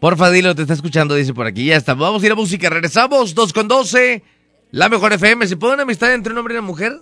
Porfa, 0.00 0.30
dilo, 0.30 0.54
te 0.54 0.62
está 0.62 0.74
escuchando, 0.74 1.14
dice 1.14 1.34
por 1.34 1.46
aquí. 1.46 1.64
Ya 1.66 1.76
está. 1.76 1.94
Vamos 1.94 2.22
a 2.22 2.26
ir 2.26 2.32
a 2.32 2.36
música. 2.36 2.70
Regresamos, 2.70 3.34
2 3.34 3.52
con 3.52 3.68
12. 3.68 4.22
La 4.70 4.88
mejor 4.88 5.12
FM. 5.12 5.46
¿Se 5.46 5.56
puede 5.56 5.74
una 5.74 5.82
amistad 5.82 6.12
entre 6.12 6.32
un 6.32 6.38
hombre 6.38 6.54
y 6.54 6.58
una 6.58 6.66
mujer? 6.66 6.92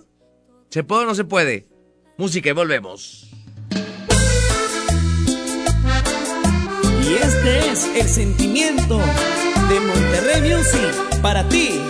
¿Se 0.69 0.83
puede 0.83 1.03
o 1.03 1.05
no 1.05 1.15
se 1.15 1.23
puede? 1.23 1.67
Música 2.17 2.49
y 2.49 2.53
volvemos. 2.53 3.29
Y 7.03 7.13
este 7.13 7.71
es 7.71 7.89
el 7.95 8.09
sentimiento 8.09 8.99
de 9.69 9.79
Monterrey 9.81 10.41
Music 10.41 11.21
para 11.21 11.47
ti. 11.49 11.81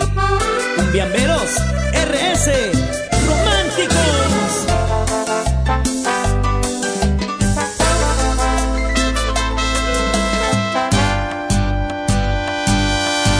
Cumbiamberos 0.76 1.50
RS 1.92 2.50
Románticos. 3.26 4.66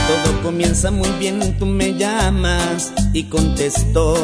Todo 0.07 0.41
comienza 0.41 0.91
muy 0.91 1.09
bien, 1.19 1.57
tú 1.57 1.65
me 1.65 1.95
llamas 1.95 2.93
y 3.11 3.23
contesto 3.23 4.15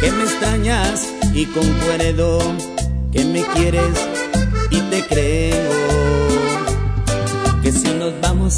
que 0.00 0.10
me 0.12 0.24
extrañas 0.24 1.08
y 1.34 1.44
concuerdo 1.46 2.38
que 3.12 3.24
me 3.24 3.44
quieres 3.44 3.98
y 4.70 4.80
te 4.80 5.06
creo 5.06 5.81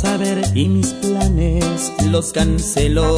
ver 0.03 0.43
y 0.55 0.69
mis 0.69 0.89
planes 0.95 1.93
los 2.11 2.33
cancelo, 2.33 3.17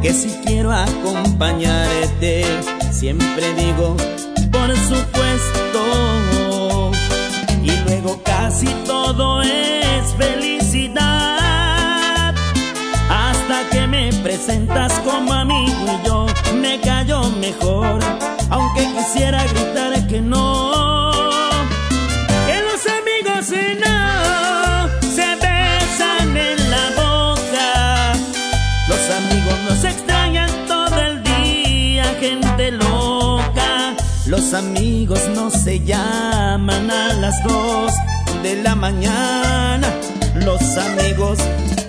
que 0.00 0.14
si 0.14 0.30
quiero 0.44 0.72
acompañarte, 0.72 2.44
siempre 2.90 3.54
digo, 3.54 3.94
por 4.50 4.74
supuesto. 4.76 5.82
Y 7.62 7.70
luego 7.84 8.22
casi 8.24 8.66
todo 8.86 9.42
es 9.42 10.14
felicidad, 10.16 11.04
hasta 13.10 13.68
que 13.70 13.86
me 13.86 14.10
presentas 14.22 14.92
como 15.00 15.32
amigo 15.34 16.00
y 16.02 16.06
yo 16.06 16.26
me 16.54 16.80
callo 16.80 17.28
mejor, 17.40 18.00
aunque 18.48 18.88
quisiera 18.96 19.44
gritar 19.44 20.06
que 20.06 20.20
no. 20.22 20.57
Los 34.28 34.52
amigos 34.52 35.20
no 35.34 35.48
se 35.48 35.80
llaman 35.80 36.90
a 36.90 37.14
las 37.14 37.42
dos 37.44 37.90
de 38.42 38.62
la 38.62 38.74
mañana. 38.74 39.88
Los 40.34 40.60
amigos 40.76 41.38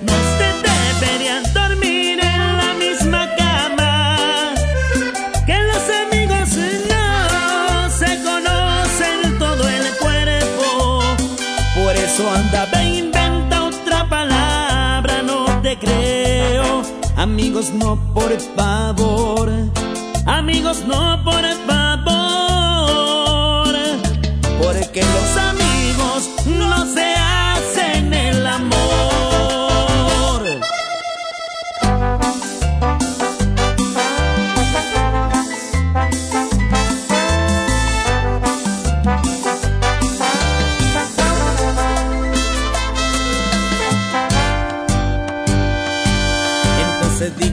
no 0.02 0.14
se 0.38 0.48
deberían 0.70 1.44
dormir 1.54 2.18
en 2.22 2.58
la 2.58 2.74
misma 2.76 3.28
cama. 3.36 4.54
Que 5.46 5.58
los 5.64 5.84
amigos 6.04 6.50
no 6.88 7.90
se 7.90 8.24
conocen 8.24 9.38
todo 9.38 9.68
el 9.68 9.98
cuerpo. 9.98 11.02
Por 11.76 11.94
eso 11.94 12.24
anda, 12.34 12.68
ve, 12.72 13.00
inventa 13.00 13.66
otra 13.66 14.08
palabra, 14.08 15.22
no 15.24 15.62
te 15.62 15.78
creo. 15.78 16.84
Amigos, 17.18 17.72
no 17.74 18.00
por 18.14 18.32
favor. 18.56 19.52
Amigos, 20.26 20.86
no 20.88 21.22
por 21.26 21.44
favor. 21.68 22.19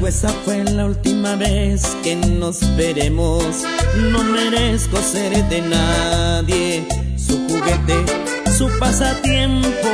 Esa 0.07 0.29
fue 0.45 0.63
la 0.63 0.87
última 0.87 1.35
vez 1.35 1.97
que 2.05 2.15
nos 2.15 2.61
veremos. 2.77 3.65
No 4.13 4.23
merezco 4.23 4.99
ser 4.99 5.45
de 5.49 5.61
nadie, 5.63 6.87
su 7.17 7.37
juguete, 7.49 8.05
su 8.57 8.69
pasatiempo. 8.79 9.89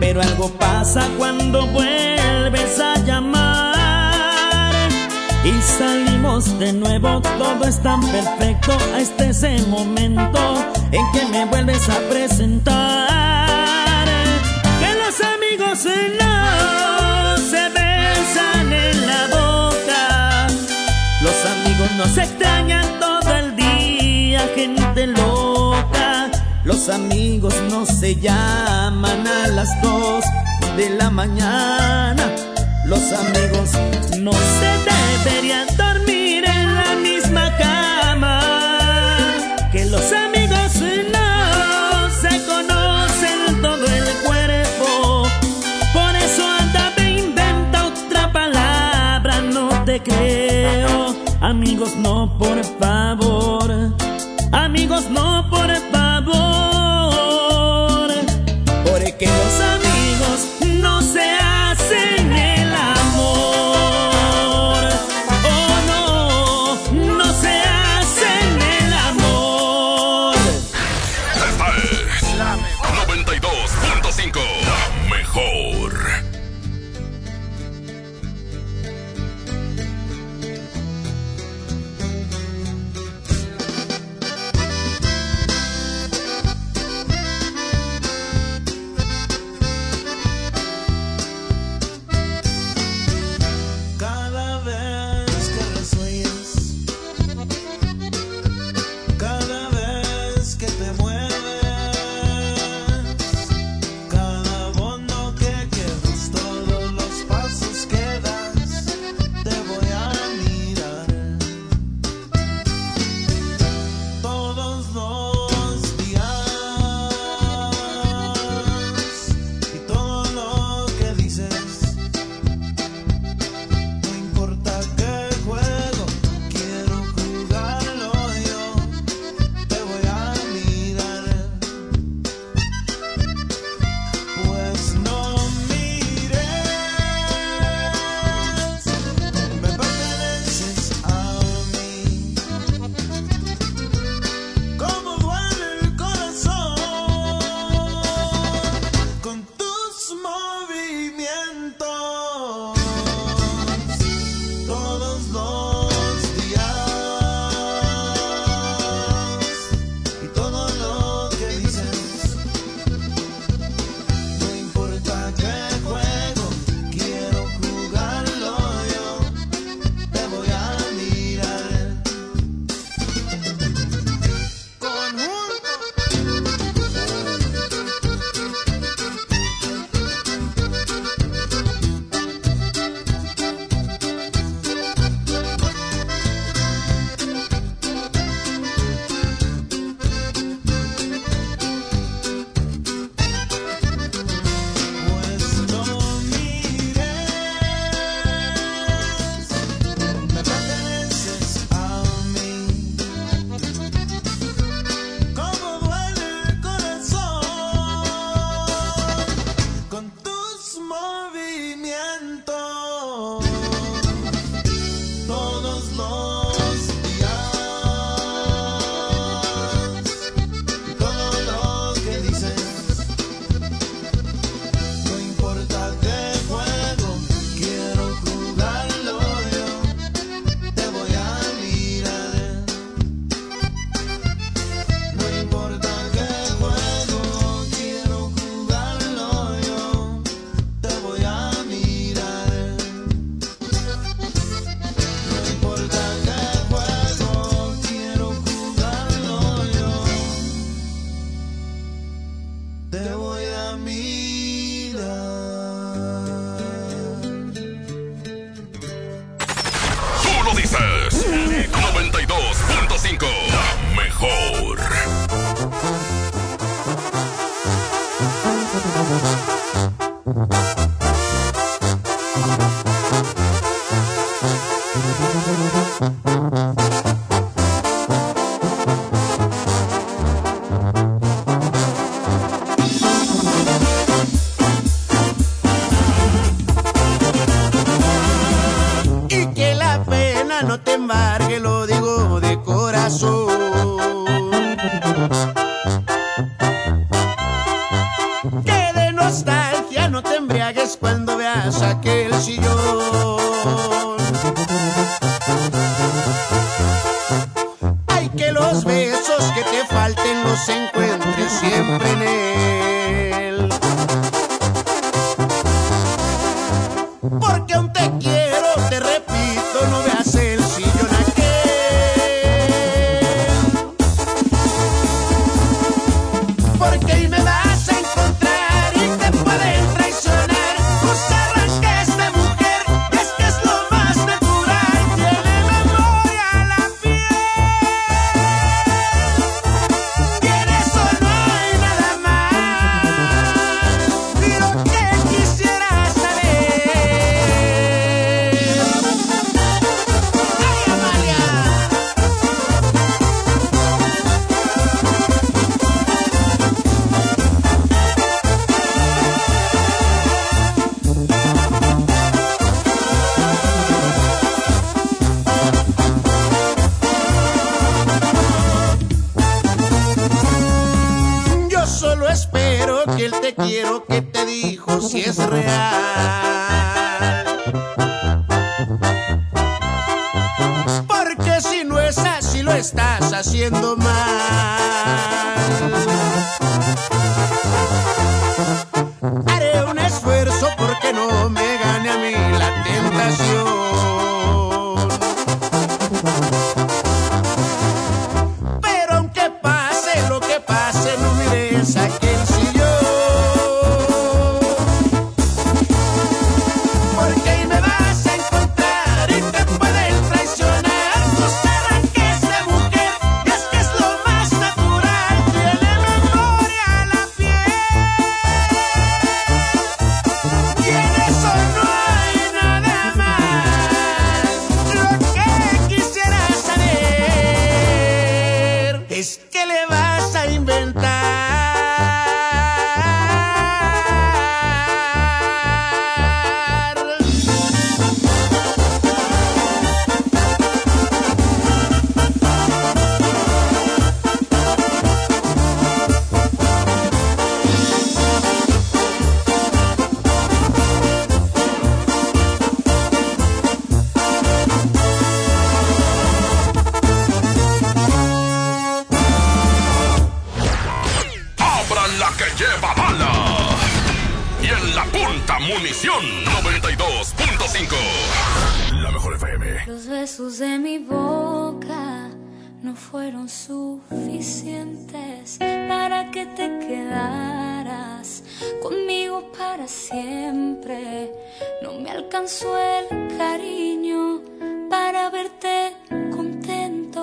Pero 0.00 0.22
algo 0.22 0.48
pasa 0.52 1.06
cuando 1.18 1.66
vuelves 1.66 2.80
a 2.80 2.96
llamar 3.04 4.72
y 5.44 5.52
salimos 5.60 6.58
de 6.58 6.72
nuevo. 6.72 7.20
Todo 7.20 7.68
es 7.68 7.82
tan 7.82 8.00
perfecto. 8.00 8.78
Este 8.96 9.28
es 9.28 9.42
el 9.42 9.66
momento 9.68 10.64
en 10.90 11.02
que 11.12 11.26
me 11.26 11.44
vuelves 11.44 11.86
a 11.86 11.98
presentar. 12.08 13.08
Que 14.80 14.94
los 14.94 15.20
amigos 15.20 15.84
no 16.18 16.31
nos 22.02 22.18
extrañan 22.18 22.84
todo 22.98 23.30
el 23.36 23.54
día, 23.54 24.40
gente 24.56 25.06
loca. 25.06 26.30
Los 26.64 26.88
amigos 26.88 27.54
no 27.70 27.86
se 27.86 28.16
llaman 28.16 29.24
a 29.26 29.46
las 29.48 29.70
dos 29.82 30.24
de 30.76 30.90
la 30.90 31.10
mañana. 31.10 32.24
Los 32.86 33.04
amigos 33.12 33.68
no 34.18 34.32
se 34.32 34.70
deberían 34.90 35.68
dormir 35.76 36.44
en 36.44 36.74
la 36.74 36.90
misma 37.08 37.44
cama. 37.56 38.40
Que 39.70 39.84
los 39.84 40.06
amigos 40.12 40.70
no 41.16 41.30
se 42.22 42.32
conocen 42.50 43.62
todo 43.62 43.86
el 43.98 44.08
cuerpo. 44.26 45.28
Por 45.92 46.12
eso 46.16 46.42
anda, 46.60 46.92
ve, 46.96 47.10
inventa 47.26 47.86
otra 47.86 48.32
palabra, 48.32 49.40
no 49.40 49.84
te 49.84 50.02
creo. 50.02 50.51
No, 51.90 52.28
por 52.38 52.62
favor. 52.78 53.31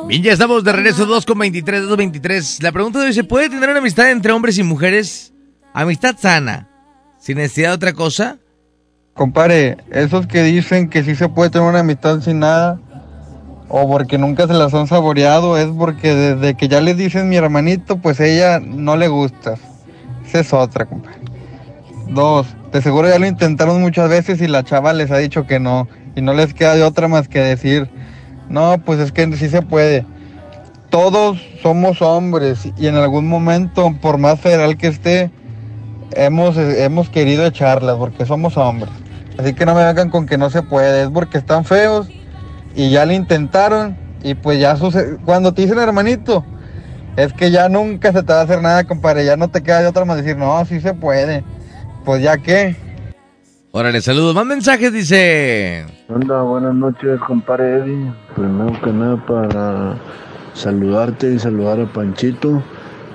Bien, 0.09 0.23
ya 0.23 0.33
estamos 0.33 0.63
de 0.63 0.71
regreso 0.71 1.05
2.23, 1.05 1.87
2.23. 1.87 2.63
La 2.63 2.71
pregunta 2.71 2.97
de 2.97 3.05
hoy, 3.05 3.13
¿se 3.13 3.23
puede 3.23 3.47
tener 3.47 3.69
una 3.69 3.77
amistad 3.77 4.09
entre 4.09 4.31
hombres 4.31 4.57
y 4.57 4.63
mujeres? 4.63 5.33
Amistad 5.71 6.15
sana, 6.17 6.67
sin 7.19 7.37
necesidad 7.37 7.69
de 7.69 7.75
otra 7.75 7.93
cosa. 7.93 8.39
Compare, 9.13 9.77
esos 9.91 10.25
que 10.25 10.41
dicen 10.41 10.89
que 10.89 11.03
sí 11.03 11.13
se 11.15 11.29
puede 11.29 11.51
tener 11.51 11.69
una 11.69 11.81
amistad 11.81 12.21
sin 12.21 12.39
nada, 12.39 12.79
o 13.67 13.87
porque 13.87 14.17
nunca 14.17 14.47
se 14.47 14.53
las 14.53 14.73
han 14.73 14.87
saboreado, 14.87 15.59
es 15.59 15.67
porque 15.67 16.15
desde 16.15 16.55
que 16.55 16.67
ya 16.67 16.81
les 16.81 16.97
dicen 16.97 17.29
mi 17.29 17.35
hermanito, 17.35 17.97
pues 17.97 18.19
ella 18.19 18.59
no 18.59 18.97
le 18.97 19.09
gusta. 19.09 19.57
Esa 20.25 20.39
es 20.39 20.51
otra, 20.53 20.87
compadre. 20.87 21.19
Dos, 22.07 22.47
de 22.71 22.81
seguro 22.81 23.07
ya 23.07 23.19
lo 23.19 23.27
intentaron 23.27 23.79
muchas 23.79 24.09
veces 24.09 24.41
y 24.41 24.47
la 24.47 24.63
chava 24.63 24.91
les 24.91 25.11
ha 25.11 25.17
dicho 25.19 25.45
que 25.45 25.59
no, 25.59 25.87
y 26.15 26.23
no 26.23 26.33
les 26.33 26.55
queda 26.55 26.73
de 26.73 26.81
otra 26.81 27.07
más 27.07 27.27
que 27.27 27.41
decir, 27.41 27.91
no, 28.49 28.81
pues 28.83 28.99
es 28.99 29.11
que 29.11 29.31
sí 29.37 29.49
se 29.49 29.61
puede. 29.61 30.05
Todos 30.89 31.39
somos 31.61 32.01
hombres 32.01 32.69
y 32.77 32.87
en 32.87 32.95
algún 32.95 33.27
momento, 33.27 33.95
por 34.01 34.17
más 34.17 34.39
federal 34.39 34.75
que 34.77 34.87
esté, 34.87 35.31
hemos, 36.15 36.57
hemos 36.57 37.09
querido 37.09 37.45
echarlas 37.45 37.95
porque 37.97 38.25
somos 38.25 38.57
hombres. 38.57 38.91
Así 39.37 39.53
que 39.53 39.65
no 39.65 39.75
me 39.75 39.85
vengan 39.85 40.09
con 40.09 40.25
que 40.25 40.37
no 40.37 40.49
se 40.49 40.63
puede, 40.63 41.03
es 41.03 41.09
porque 41.09 41.37
están 41.37 41.63
feos 41.63 42.09
y 42.75 42.89
ya 42.89 43.05
lo 43.05 43.13
intentaron 43.13 43.97
y 44.23 44.33
pues 44.33 44.59
ya 44.59 44.75
sucede. 44.75 45.17
Cuando 45.23 45.53
te 45.53 45.61
dicen 45.61 45.77
hermanito, 45.77 46.43
es 47.15 47.33
que 47.33 47.51
ya 47.51 47.69
nunca 47.69 48.11
se 48.11 48.23
te 48.23 48.33
va 48.33 48.39
a 48.39 48.43
hacer 48.43 48.61
nada, 48.61 48.83
compadre, 48.85 49.25
ya 49.25 49.37
no 49.37 49.49
te 49.49 49.61
queda 49.61 49.81
de 49.81 49.87
otra 49.87 50.05
más 50.05 50.17
decir, 50.17 50.37
no, 50.37 50.63
sí 50.65 50.81
se 50.81 50.93
puede. 50.93 51.43
Pues 52.05 52.21
ya 52.21 52.37
que. 52.37 52.75
Órale, 53.71 54.01
saludos. 54.01 54.33
Más 54.33 54.47
mensajes, 54.47 54.91
dice. 54.91 55.85
Hola, 56.07 56.41
buenas 56.41 56.73
noches, 56.73 57.19
compadre 57.27 57.77
Eddie. 57.77 58.11
Primero 58.35 58.81
que 58.81 58.91
nada 58.91 59.23
para 59.27 59.95
saludarte 60.55 61.35
y 61.35 61.37
saludar 61.37 61.79
a 61.79 61.85
Panchito. 61.85 62.63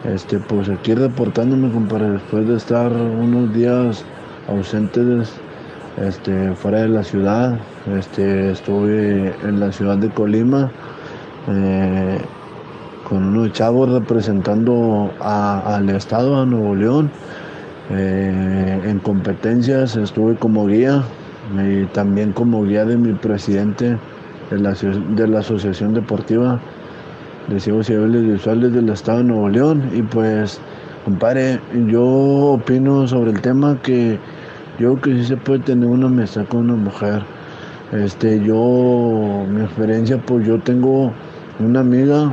Este, 0.05 0.39
pues 0.39 0.69
aquí 0.69 0.95
reportándome, 0.95 1.73
compadre, 1.73 2.11
después 2.11 2.47
de 2.47 2.57
estar 2.57 2.93
unos 2.93 3.53
días 3.53 4.05
ausentes 4.47 5.33
este, 6.01 6.55
fuera 6.55 6.83
de 6.83 6.89
la 6.89 7.03
ciudad. 7.03 7.59
Este, 7.99 8.53
estuve 8.53 9.35
en 9.43 9.59
la 9.59 9.73
ciudad 9.73 9.97
de 9.97 10.09
Colima 10.11 10.71
eh, 11.49 12.21
con 13.09 13.25
unos 13.25 13.53
chavos 13.55 13.91
representando 13.91 15.11
al 15.19 15.91
estado, 15.91 16.41
a 16.41 16.47
Nuevo 16.47 16.77
León. 16.77 17.11
Eh, 17.91 18.81
en 18.85 18.99
competencias 19.01 19.97
estuve 19.97 20.37
como 20.37 20.67
guía 20.67 21.03
y 21.69 21.85
también 21.87 22.33
como 22.33 22.65
guía 22.65 22.87
de 22.87 22.97
mi 22.97 23.13
presidente 23.13 23.99
de 24.51 24.59
la, 24.59 24.73
de 24.73 25.29
la 25.29 25.41
Asociación 25.41 25.93
Deportiva 25.93 26.61
de 27.49 27.61
Ciegos 27.61 27.91
y 27.91 27.93
Débiles 27.93 28.33
Visuales 28.33 28.73
del 28.73 28.89
Estado 28.89 29.19
de 29.19 29.25
Nuevo 29.25 29.49
León. 29.49 29.91
Y 29.95 30.03
pues, 30.03 30.61
compadre, 31.05 31.61
yo 31.89 32.05
opino 32.05 33.07
sobre 33.07 33.33
el 33.33 33.41
tema 33.41 33.79
que 33.83 34.19
yo 34.79 35.01
que 35.01 35.13
sí 35.13 35.25
se 35.25 35.37
puede 35.37 35.61
tener 35.61 35.89
una 35.89 36.07
amistad 36.07 36.47
con 36.47 36.71
una 36.71 36.75
mujer. 36.75 37.23
Este, 37.93 38.43
yo, 38.43 39.45
mi 39.49 39.63
experiencia, 39.63 40.19
pues 40.19 40.47
yo 40.47 40.59
tengo 40.59 41.13
una 41.61 41.81
amiga 41.81 42.33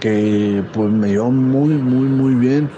que 0.00 0.62
pues 0.74 0.90
me 0.90 1.08
llevó 1.08 1.30
muy, 1.30 1.74
muy, 1.74 2.08
muy 2.08 2.34
bien. 2.34 2.68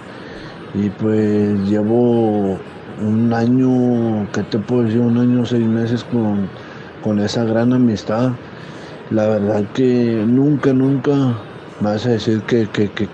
Y 0.73 0.89
pues 0.89 1.59
llevo 1.69 2.57
un 3.01 3.33
año, 3.33 4.27
¿qué 4.31 4.41
te 4.43 4.57
puedo 4.57 4.83
decir? 4.83 5.01
Un 5.01 5.17
año, 5.17 5.45
seis 5.45 5.65
meses 5.67 6.03
con, 6.03 6.47
con 7.03 7.19
esa 7.19 7.43
gran 7.43 7.73
amistad. 7.73 8.31
La 9.11 9.27
verdad 9.27 9.63
que 9.73 10.23
nunca, 10.25 10.73
nunca 10.73 11.37
vas 11.79 12.05
a 12.05 12.11
decir 12.11 12.41
que, 12.43 12.67
que, 12.69 12.89
que, 12.89 13.07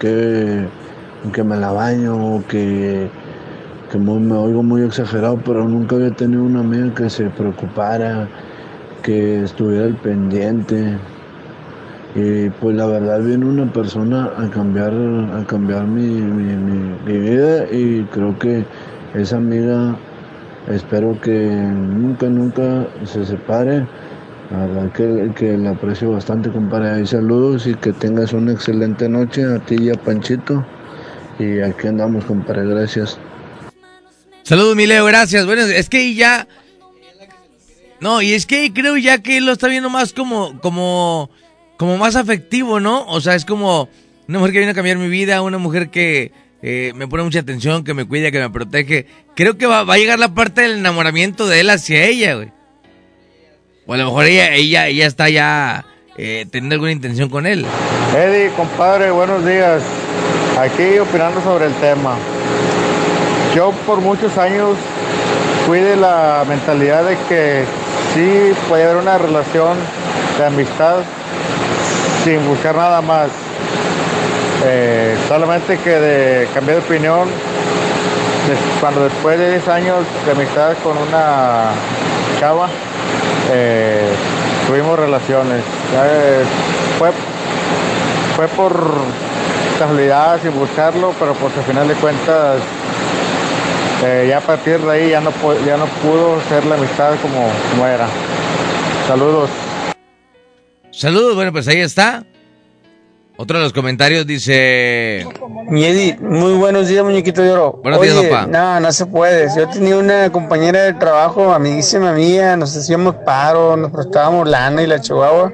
que, 1.34 1.44
me 1.44 1.58
la 1.58 1.72
baño, 1.72 2.44
que, 2.48 3.10
que 3.92 3.98
me 3.98 4.34
oigo 4.36 4.64
muy 4.64 4.84
exagerado, 4.84 5.38
pero 5.44 5.68
nunca 5.68 5.98
había 5.98 6.12
tenido 6.12 6.44
una 6.44 6.62
amiga 6.62 6.94
que 6.96 7.10
se 7.10 7.30
preocupara, 7.30 8.30
que 9.04 9.44
estuviera 9.44 9.86
al 9.86 9.96
pendiente. 9.96 10.98
Y 12.16 12.50
pues 12.50 12.76
la 12.76 12.88
verdad 12.88 13.22
viene 13.22 13.46
una 13.46 13.72
persona 13.72 14.32
a 14.38 14.50
cambiar, 14.50 14.92
a 14.94 15.44
cambiar 15.46 15.86
mi, 15.86 16.04
mi, 16.06 16.54
mi- 16.56 16.96
mi 17.06 17.18
vida 17.20 17.66
y 17.72 18.04
creo 18.12 18.38
que 18.40 18.66
esa 19.14 19.38
amiga 19.38 19.96
espero 20.68 21.20
que 21.22 21.32
nunca, 21.32 22.28
nunca 22.28 22.88
se 23.06 23.26
separe. 23.26 23.86
La 24.50 24.66
verdad 24.66 24.92
que, 24.92 25.32
que 25.36 25.56
la 25.58 25.72
aprecio 25.72 26.12
bastante, 26.12 26.50
compadre. 26.52 27.00
Y 27.02 27.06
saludos 27.06 27.68
y 27.68 27.76
que 27.76 27.94
tengas 27.94 28.34
una 28.34 28.52
excelente 28.54 29.08
noche 29.08 29.46
a 29.46 29.60
ti 29.60 29.76
y 29.80 29.90
a 29.92 29.94
Panchito. 29.94 30.66
Y 31.38 31.60
aquí 31.60 31.86
andamos, 31.88 32.26
compadre. 32.26 32.66
Gracias. 32.66 33.20
Saludos, 34.42 34.76
mi 34.76 34.88
Leo, 34.88 35.06
gracias. 35.06 35.46
Bueno, 35.46 35.62
es 35.62 35.88
que 35.90 36.16
ya. 36.16 36.48
No, 38.00 38.24
y 38.24 38.34
es 38.34 38.48
que 38.48 38.74
creo 38.74 38.98
ya 38.98 39.22
que 39.22 39.40
lo 39.42 39.52
está 39.52 39.68
viendo 39.68 39.92
más 39.92 40.14
como, 40.14 40.60
como, 40.62 41.30
como 41.80 41.98
más 41.98 42.18
afectivo, 42.18 42.82
¿no? 42.82 43.06
O 43.08 43.22
sea, 43.22 43.36
es 43.36 43.46
como 43.46 43.88
una 44.28 44.38
mujer 44.38 44.52
que 44.52 44.60
viene 44.60 44.74
a 44.74 44.76
cambiar 44.76 44.98
mi 44.98 45.08
vida, 45.08 45.42
una 45.42 45.60
mujer 45.60 45.90
que 45.90 46.34
eh, 46.62 46.92
me 46.94 47.08
pone 47.08 47.24
mucha 47.24 47.40
atención, 47.40 47.86
que 47.86 47.94
me 47.94 48.04
cuida, 48.04 48.32
que 48.32 48.40
me 48.40 48.50
protege. 48.50 49.06
Creo 49.34 49.58
que 49.58 49.66
va, 49.66 49.86
va 49.86 49.94
a 49.94 49.98
llegar 49.98 50.20
la 50.20 50.34
parte 50.34 50.60
del 50.64 50.80
enamoramiento 50.80 51.48
de 51.48 51.62
él 51.62 51.70
hacia 51.70 52.04
ella, 52.04 52.36
güey. 52.36 52.52
O 53.88 53.94
a 53.94 53.98
lo 53.98 54.08
mejor 54.08 54.26
ella, 54.26 54.54
ella, 54.56 54.88
ella 54.88 55.08
está 55.08 55.30
ya 55.30 55.86
eh, 56.18 56.46
teniendo 56.52 56.76
alguna 56.76 56.92
intención 56.92 57.30
con 57.30 57.48
él. 57.48 57.66
Eddie, 58.14 58.52
compadre, 58.58 59.12
buenos 59.12 59.46
días. 59.46 59.82
Aquí 60.60 61.00
opinando 61.00 61.42
sobre 61.42 61.68
el 61.68 61.74
tema. 61.76 62.18
Yo 63.56 63.72
por 63.88 64.02
muchos 64.02 64.38
años 64.38 64.76
fui 65.66 65.80
de 65.80 65.96
la 65.96 66.44
mentalidad 66.46 67.06
de 67.06 67.18
que 67.30 67.64
sí 68.14 68.52
puede 68.68 68.84
haber 68.84 68.98
una 68.98 69.18
relación 69.18 69.78
de 70.38 70.46
amistad 70.46 71.04
sin 72.24 72.46
buscar 72.48 72.76
nada 72.76 73.02
más. 73.02 73.30
Eh, 74.66 75.16
solamente 75.28 75.78
que 75.78 75.90
de 75.90 76.48
cambié 76.54 76.76
de 76.76 76.82
opinión 76.82 77.30
cuando 78.82 79.06
después 79.06 79.40
de 79.40 79.52
10 79.52 79.68
años 79.70 79.98
de 80.26 80.32
amistad 80.32 80.74
con 80.84 80.98
una 80.98 81.70
chava 82.40 82.68
eh, 83.52 84.12
tuvimos 84.68 85.00
relaciones. 85.00 85.62
Eh, 85.94 86.44
fue, 86.98 87.12
fue 88.36 88.48
por 88.50 88.74
casualidad, 89.78 90.42
sin 90.42 90.54
buscarlo, 90.60 91.14
pero 91.20 91.34
pues 91.36 91.56
al 91.58 91.64
final 91.64 91.88
de 91.88 91.94
cuentas, 91.96 92.58
ya 94.28 94.38
a 94.38 94.42
partir 94.42 94.80
de 94.80 94.92
ahí 94.92 95.10
ya 95.10 95.22
no, 95.22 95.32
ya 95.66 95.78
no 95.78 95.86
pudo 95.86 96.40
ser 96.50 96.66
la 96.66 96.76
amistad 96.76 97.12
como, 97.22 97.48
como 97.72 97.88
era. 97.88 98.08
Saludos. 99.08 99.50
Saludos, 101.00 101.34
bueno, 101.34 101.54
pues 101.54 101.66
ahí 101.70 101.80
está. 101.80 102.26
Otro 103.38 103.58
de 103.58 103.64
los 103.64 103.72
comentarios 103.72 104.28
dice. 104.28 105.22
Eddie, 105.22 106.18
muy 106.20 106.56
buenos 106.56 106.90
días, 106.90 107.06
muñequito 107.06 107.42
de 107.42 107.54
oro. 107.54 107.80
Buenos 107.82 108.02
días, 108.02 108.16
papá. 108.26 108.48
No, 108.48 108.82
no 108.82 108.92
se 108.92 109.06
puede. 109.06 109.48
Yo 109.56 109.70
tenía 109.70 109.96
una 109.96 110.30
compañera 110.30 110.84
de 110.84 110.96
trabajo, 110.96 111.54
amiguísima 111.54 112.12
mía, 112.12 112.58
nos 112.58 112.76
hacíamos 112.76 113.16
paro, 113.26 113.78
nos 113.78 113.92
prestábamos 113.92 114.50
lana 114.50 114.84
y 114.84 114.88
la 114.88 115.00
chihuahua, 115.00 115.54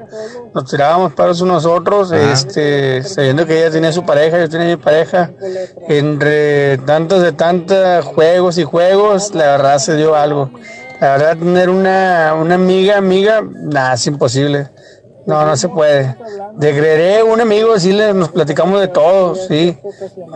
nos 0.51 0.65
tirábamos 0.67 1.13
paros 1.13 1.41
unos 1.41 1.67
otros, 1.67 2.11
este, 2.11 3.03
sabiendo 3.03 3.45
que 3.45 3.59
ella 3.59 3.69
tenía 3.69 3.91
su 3.91 4.03
pareja, 4.03 4.39
yo 4.39 4.49
tenía 4.49 4.65
mi 4.65 4.77
pareja. 4.77 5.29
Entre 5.87 6.79
tantos 6.79 7.21
de 7.21 7.33
tantos 7.33 8.03
juegos 8.03 8.57
y 8.57 8.63
juegos, 8.63 9.35
la 9.35 9.45
verdad 9.45 9.77
se 9.77 9.95
dio 9.95 10.15
algo. 10.15 10.49
La 10.99 11.17
verdad, 11.17 11.37
tener 11.37 11.69
una, 11.69 12.33
una 12.33 12.55
amiga, 12.55 12.97
amiga, 12.97 13.43
nada, 13.43 13.93
es 13.93 14.07
imposible. 14.07 14.69
No, 15.27 15.43
no 15.45 15.57
se 15.57 15.69
puede. 15.69 16.15
Degregué 16.53 17.23
un 17.23 17.41
amigo, 17.41 17.79
sí, 17.79 17.93
nos 17.93 18.29
platicamos 18.29 18.79
de 18.79 18.87
todo, 18.87 19.35
sí. 19.35 19.75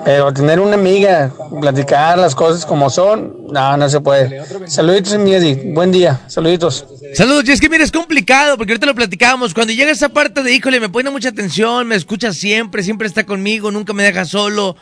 Pero 0.03 0.33
tener 0.33 0.59
una 0.59 0.73
amiga, 0.75 1.31
platicar 1.61 2.17
las 2.17 2.33
cosas 2.33 2.65
como 2.65 2.89
son, 2.89 3.47
no, 3.51 3.77
no 3.77 3.89
se 3.89 3.99
puede. 3.99 4.41
Saluditos, 4.67 5.17
mi 5.19 5.33
Eddie. 5.33 5.73
Buen 5.73 5.91
día. 5.91 6.21
Saluditos. 6.27 6.85
Saludos, 7.13 7.43
y 7.47 7.51
es 7.51 7.61
que 7.61 7.69
mira, 7.69 7.83
es 7.83 7.91
complicado, 7.91 8.57
porque 8.57 8.73
ahorita 8.73 8.87
lo 8.87 8.95
platicábamos. 8.95 9.53
Cuando 9.53 9.73
llega 9.73 9.91
esa 9.91 10.09
parte 10.09 10.41
de, 10.41 10.53
híjole, 10.53 10.79
me 10.79 10.89
pone 10.89 11.09
mucha 11.09 11.29
atención, 11.29 11.87
me 11.87 11.95
escucha 11.95 12.33
siempre, 12.33 12.83
siempre 12.83 13.07
está 13.07 13.25
conmigo, 13.25 13.71
nunca 13.71 13.93
me 13.93 14.03
deja 14.03 14.25
solo. 14.25 14.75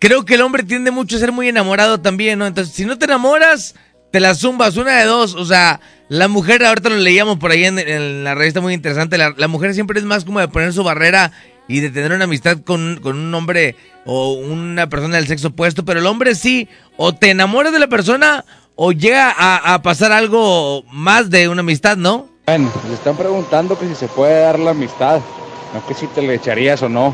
Creo 0.00 0.24
que 0.24 0.34
el 0.34 0.42
hombre 0.42 0.64
tiende 0.64 0.90
mucho 0.90 1.16
a 1.16 1.20
ser 1.20 1.32
muy 1.32 1.48
enamorado 1.48 2.00
también, 2.00 2.38
¿no? 2.38 2.46
Entonces, 2.46 2.74
si 2.74 2.84
no 2.84 2.98
te 2.98 3.04
enamoras, 3.06 3.74
te 4.14 4.20
la 4.20 4.36
zumbas, 4.36 4.76
una 4.76 5.00
de 5.00 5.06
dos. 5.06 5.34
O 5.34 5.44
sea, 5.44 5.80
la 6.08 6.28
mujer, 6.28 6.64
ahorita 6.64 6.88
lo 6.88 6.98
leíamos 6.98 7.36
por 7.38 7.50
ahí 7.50 7.64
en, 7.64 8.22
la 8.22 8.36
revista 8.36 8.60
muy 8.60 8.72
interesante, 8.72 9.18
la, 9.18 9.48
mujer 9.48 9.74
siempre 9.74 9.98
es 9.98 10.06
más 10.06 10.24
como 10.24 10.38
de 10.38 10.46
poner 10.46 10.72
su 10.72 10.84
barrera 10.84 11.32
y 11.66 11.80
de 11.80 11.90
tener 11.90 12.12
una 12.12 12.22
amistad 12.22 12.58
con, 12.58 13.00
con 13.02 13.18
un 13.18 13.34
hombre 13.34 13.74
o 14.06 14.34
una 14.34 14.88
persona 14.88 15.16
del 15.16 15.26
sexo 15.26 15.48
opuesto, 15.48 15.84
pero 15.84 15.98
el 15.98 16.06
hombre 16.06 16.36
sí, 16.36 16.68
o 16.96 17.12
te 17.12 17.30
enamoras 17.30 17.72
de 17.72 17.80
la 17.80 17.88
persona 17.88 18.44
o 18.76 18.92
llega 18.92 19.34
a, 19.36 19.74
a 19.74 19.82
pasar 19.82 20.12
algo 20.12 20.84
más 20.92 21.28
de 21.28 21.48
una 21.48 21.62
amistad, 21.62 21.96
¿no? 21.96 22.28
Bueno, 22.46 22.70
le 22.86 22.94
están 22.94 23.16
preguntando 23.16 23.76
que 23.76 23.88
si 23.88 23.96
se 23.96 24.06
puede 24.06 24.42
dar 24.42 24.60
la 24.60 24.70
amistad, 24.70 25.18
no 25.74 25.84
que 25.88 25.94
si 25.94 26.06
te 26.06 26.22
le 26.22 26.34
echarías 26.34 26.80
o 26.82 26.88
no. 26.88 27.12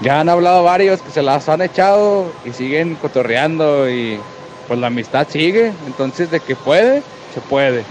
Ya 0.00 0.20
han 0.20 0.30
hablado 0.30 0.64
varios 0.64 1.02
que 1.02 1.10
se 1.10 1.20
las 1.20 1.50
han 1.50 1.60
echado 1.60 2.32
y 2.46 2.52
siguen 2.54 2.94
cotorreando 2.94 3.90
y 3.90 4.18
pues 4.68 4.78
la 4.78 4.88
amistad 4.88 5.26
sigue, 5.28 5.72
entonces 5.86 6.30
de 6.30 6.40
que 6.40 6.54
puede, 6.54 7.02
se 7.34 7.40
puede. 7.40 7.84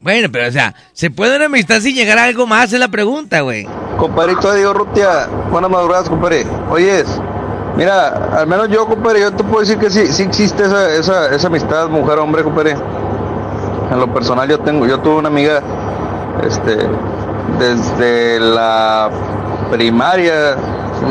Bueno, 0.00 0.28
pero 0.30 0.46
o 0.46 0.52
sea, 0.52 0.74
¿se 0.92 1.10
puede 1.10 1.36
una 1.36 1.46
amistad 1.46 1.80
sin 1.80 1.94
llegar 1.94 2.18
a 2.18 2.24
algo 2.24 2.46
más? 2.46 2.72
Es 2.72 2.78
la 2.78 2.88
pregunta, 2.88 3.40
güey. 3.40 3.66
Compadrito 3.96 4.52
Diego 4.54 4.74
Rutia, 4.74 5.26
buenas 5.50 5.70
madrugadas, 5.70 6.08
compadre. 6.08 6.46
Oyes, 6.70 7.06
mira, 7.76 8.38
al 8.38 8.46
menos 8.46 8.68
yo, 8.68 8.86
compadre, 8.86 9.22
yo 9.22 9.32
te 9.32 9.42
puedo 9.42 9.60
decir 9.60 9.78
que 9.78 9.90
sí, 9.90 10.06
sí 10.06 10.22
existe 10.22 10.62
esa, 10.64 10.94
esa, 10.94 11.34
esa 11.34 11.46
amistad 11.48 11.88
mujer-hombre, 11.88 12.44
compadre. 12.44 12.76
En 13.90 13.98
lo 13.98 14.12
personal 14.12 14.48
yo 14.48 14.60
tengo, 14.60 14.86
yo 14.86 15.00
tuve 15.00 15.16
una 15.16 15.28
amiga, 15.28 15.62
este, 16.46 16.76
desde 17.58 18.38
la 18.38 19.10
primaria, 19.72 20.56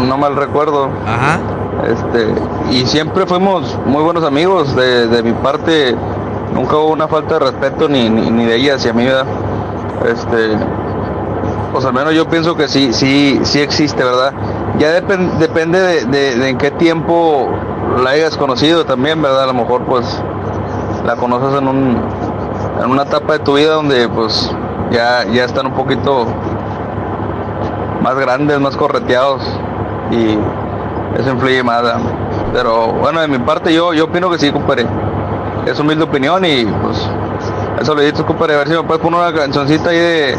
no 0.08 0.18
mal 0.18 0.36
recuerdo. 0.36 0.90
Ajá. 1.06 1.40
Este, 1.88 2.34
y 2.72 2.86
siempre 2.86 3.26
fuimos 3.26 3.78
muy 3.86 4.04
buenos 4.04 4.24
amigos, 4.26 4.76
de, 4.76 5.08
de 5.08 5.24
mi 5.24 5.32
parte 5.32 5.96
nunca 6.54 6.76
hubo 6.78 6.88
una 6.92 7.08
falta 7.08 7.36
de 7.36 7.40
respeto 7.52 7.88
ni, 7.88 8.10
ni, 8.10 8.30
ni 8.30 8.46
de 8.46 8.56
ella 8.56 8.76
hacia 8.76 8.92
mí, 8.94 9.06
¿verdad? 9.06 9.26
Este, 10.06 10.58
pues 11.72 11.86
al 11.86 11.94
menos 11.94 12.14
yo 12.14 12.28
pienso 12.28 12.56
que 12.56 12.68
sí, 12.68 12.92
sí, 12.92 13.40
sí 13.44 13.60
existe, 13.62 14.04
¿verdad? 14.04 14.34
Ya 14.80 15.00
depen- 15.00 15.38
depende 15.38 15.80
de, 15.80 16.06
de- 16.06 16.36
de 16.36 16.50
en 16.50 16.58
qué 16.58 16.72
tiempo 16.72 17.48
la 18.04 18.10
hayas 18.12 18.36
conocido 18.38 18.86
también, 18.86 19.22
¿verdad? 19.22 19.44
A 19.44 19.48
lo 19.48 19.54
mejor 19.54 19.84
pues 19.84 20.22
la 21.06 21.16
conoces 21.16 21.58
en 21.60 21.68
un 21.68 21.98
en 22.84 22.92
una 22.92 23.04
etapa 23.04 23.34
de 23.34 23.40
tu 23.40 23.56
vida 23.56 23.74
donde 23.74 24.08
pues 24.10 24.52
ya, 24.92 25.24
ya 25.26 25.46
están 25.46 25.68
un 25.68 25.74
poquito 25.74 26.28
más 28.02 28.16
grandes, 28.16 28.60
más 28.60 28.76
correteados 28.78 29.42
y 30.12 30.38
eso 31.18 31.32
influye 31.32 31.64
más, 31.64 31.84
¿verdad? 31.84 32.02
Pero 32.54 32.94
bueno, 32.94 33.22
de 33.22 33.28
mi 33.28 33.40
parte 33.40 33.74
yo, 33.74 33.94
yo 33.94 34.06
opino 34.06 34.30
que 34.30 34.40
sí, 34.40 34.52
compadre. 34.52 34.86
Es 35.66 35.80
humilde 35.80 36.04
opinión 36.04 36.44
y 36.46 36.66
pues 36.66 36.98
eso 37.82 37.94
le 37.94 38.06
dices, 38.06 38.24
compadre, 38.24 38.56
a 38.56 38.58
ver 38.60 38.68
si 38.68 38.74
me 38.74 38.84
puedes 38.84 39.02
poner 39.02 39.20
una 39.20 39.34
cancioncita 39.34 39.90
ahí 39.90 39.98
de, 39.98 40.38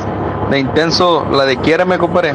de 0.51 0.59
intenso, 0.59 1.27
la 1.31 1.45
de 1.45 1.57
quiéreme, 1.59 1.99
compadre. 1.99 2.35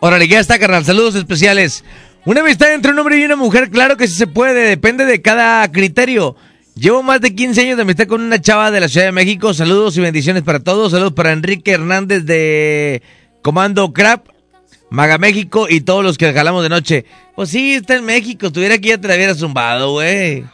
Órale, 0.00 0.26
ya 0.28 0.40
está, 0.40 0.58
carnal. 0.58 0.84
Saludos 0.84 1.14
especiales. 1.14 1.84
Una 2.24 2.40
amistad 2.40 2.72
entre 2.72 2.92
un 2.92 2.98
hombre 2.98 3.18
y 3.18 3.24
una 3.24 3.36
mujer, 3.36 3.70
claro 3.70 3.96
que 3.96 4.06
sí 4.06 4.14
se 4.14 4.26
puede, 4.26 4.68
depende 4.68 5.04
de 5.04 5.20
cada 5.22 5.70
criterio. 5.70 6.36
Llevo 6.74 7.02
más 7.02 7.20
de 7.20 7.34
15 7.34 7.60
años 7.60 7.76
de 7.76 7.82
amistad 7.82 8.06
con 8.06 8.22
una 8.22 8.40
chava 8.40 8.70
de 8.70 8.80
la 8.80 8.88
Ciudad 8.88 9.06
de 9.06 9.12
México. 9.12 9.52
Saludos 9.52 9.96
y 9.96 10.00
bendiciones 10.00 10.42
para 10.42 10.60
todos. 10.60 10.92
Saludos 10.92 11.12
para 11.12 11.32
Enrique 11.32 11.72
Hernández 11.72 12.24
de 12.24 13.02
Comando 13.42 13.92
Crap, 13.92 14.28
Maga 14.90 15.18
México 15.18 15.66
y 15.68 15.80
todos 15.82 16.02
los 16.02 16.18
que 16.18 16.32
jalamos 16.32 16.64
de 16.64 16.68
noche. 16.68 17.04
Pues 17.36 17.50
sí, 17.50 17.74
está 17.74 17.94
en 17.94 18.04
México. 18.04 18.46
Estuviera 18.46 18.74
aquí 18.74 18.88
ya 18.88 18.98
te 18.98 19.06
la 19.06 19.14
hubiera 19.14 19.34
zumbado, 19.34 19.92
güey. 19.92 20.44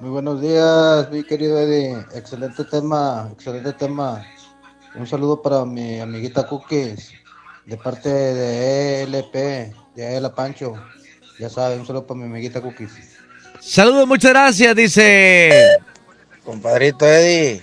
Muy 0.00 0.10
buenos 0.10 0.40
días, 0.40 1.08
mi 1.12 1.22
querido 1.22 1.58
Eddie. 1.60 1.96
Excelente 2.14 2.64
tema, 2.64 3.30
excelente 3.32 3.72
tema. 3.72 4.26
Un 4.96 5.06
saludo 5.06 5.40
para 5.40 5.64
mi 5.64 6.00
amiguita 6.00 6.46
Cookies, 6.46 7.12
de 7.64 7.76
parte 7.76 8.08
de 8.08 9.02
ELP, 9.02 9.72
de 9.94 10.20
La 10.20 10.34
Pancho. 10.34 10.74
Ya 11.38 11.48
sabes, 11.48 11.78
un 11.78 11.86
saludo 11.86 12.06
para 12.06 12.18
mi 12.18 12.26
amiguita 12.26 12.60
Cookies. 12.60 12.90
Saludos, 13.60 14.06
muchas 14.06 14.32
gracias, 14.32 14.74
dice. 14.74 15.78
Compadrito 16.44 17.06
Eddie, 17.06 17.62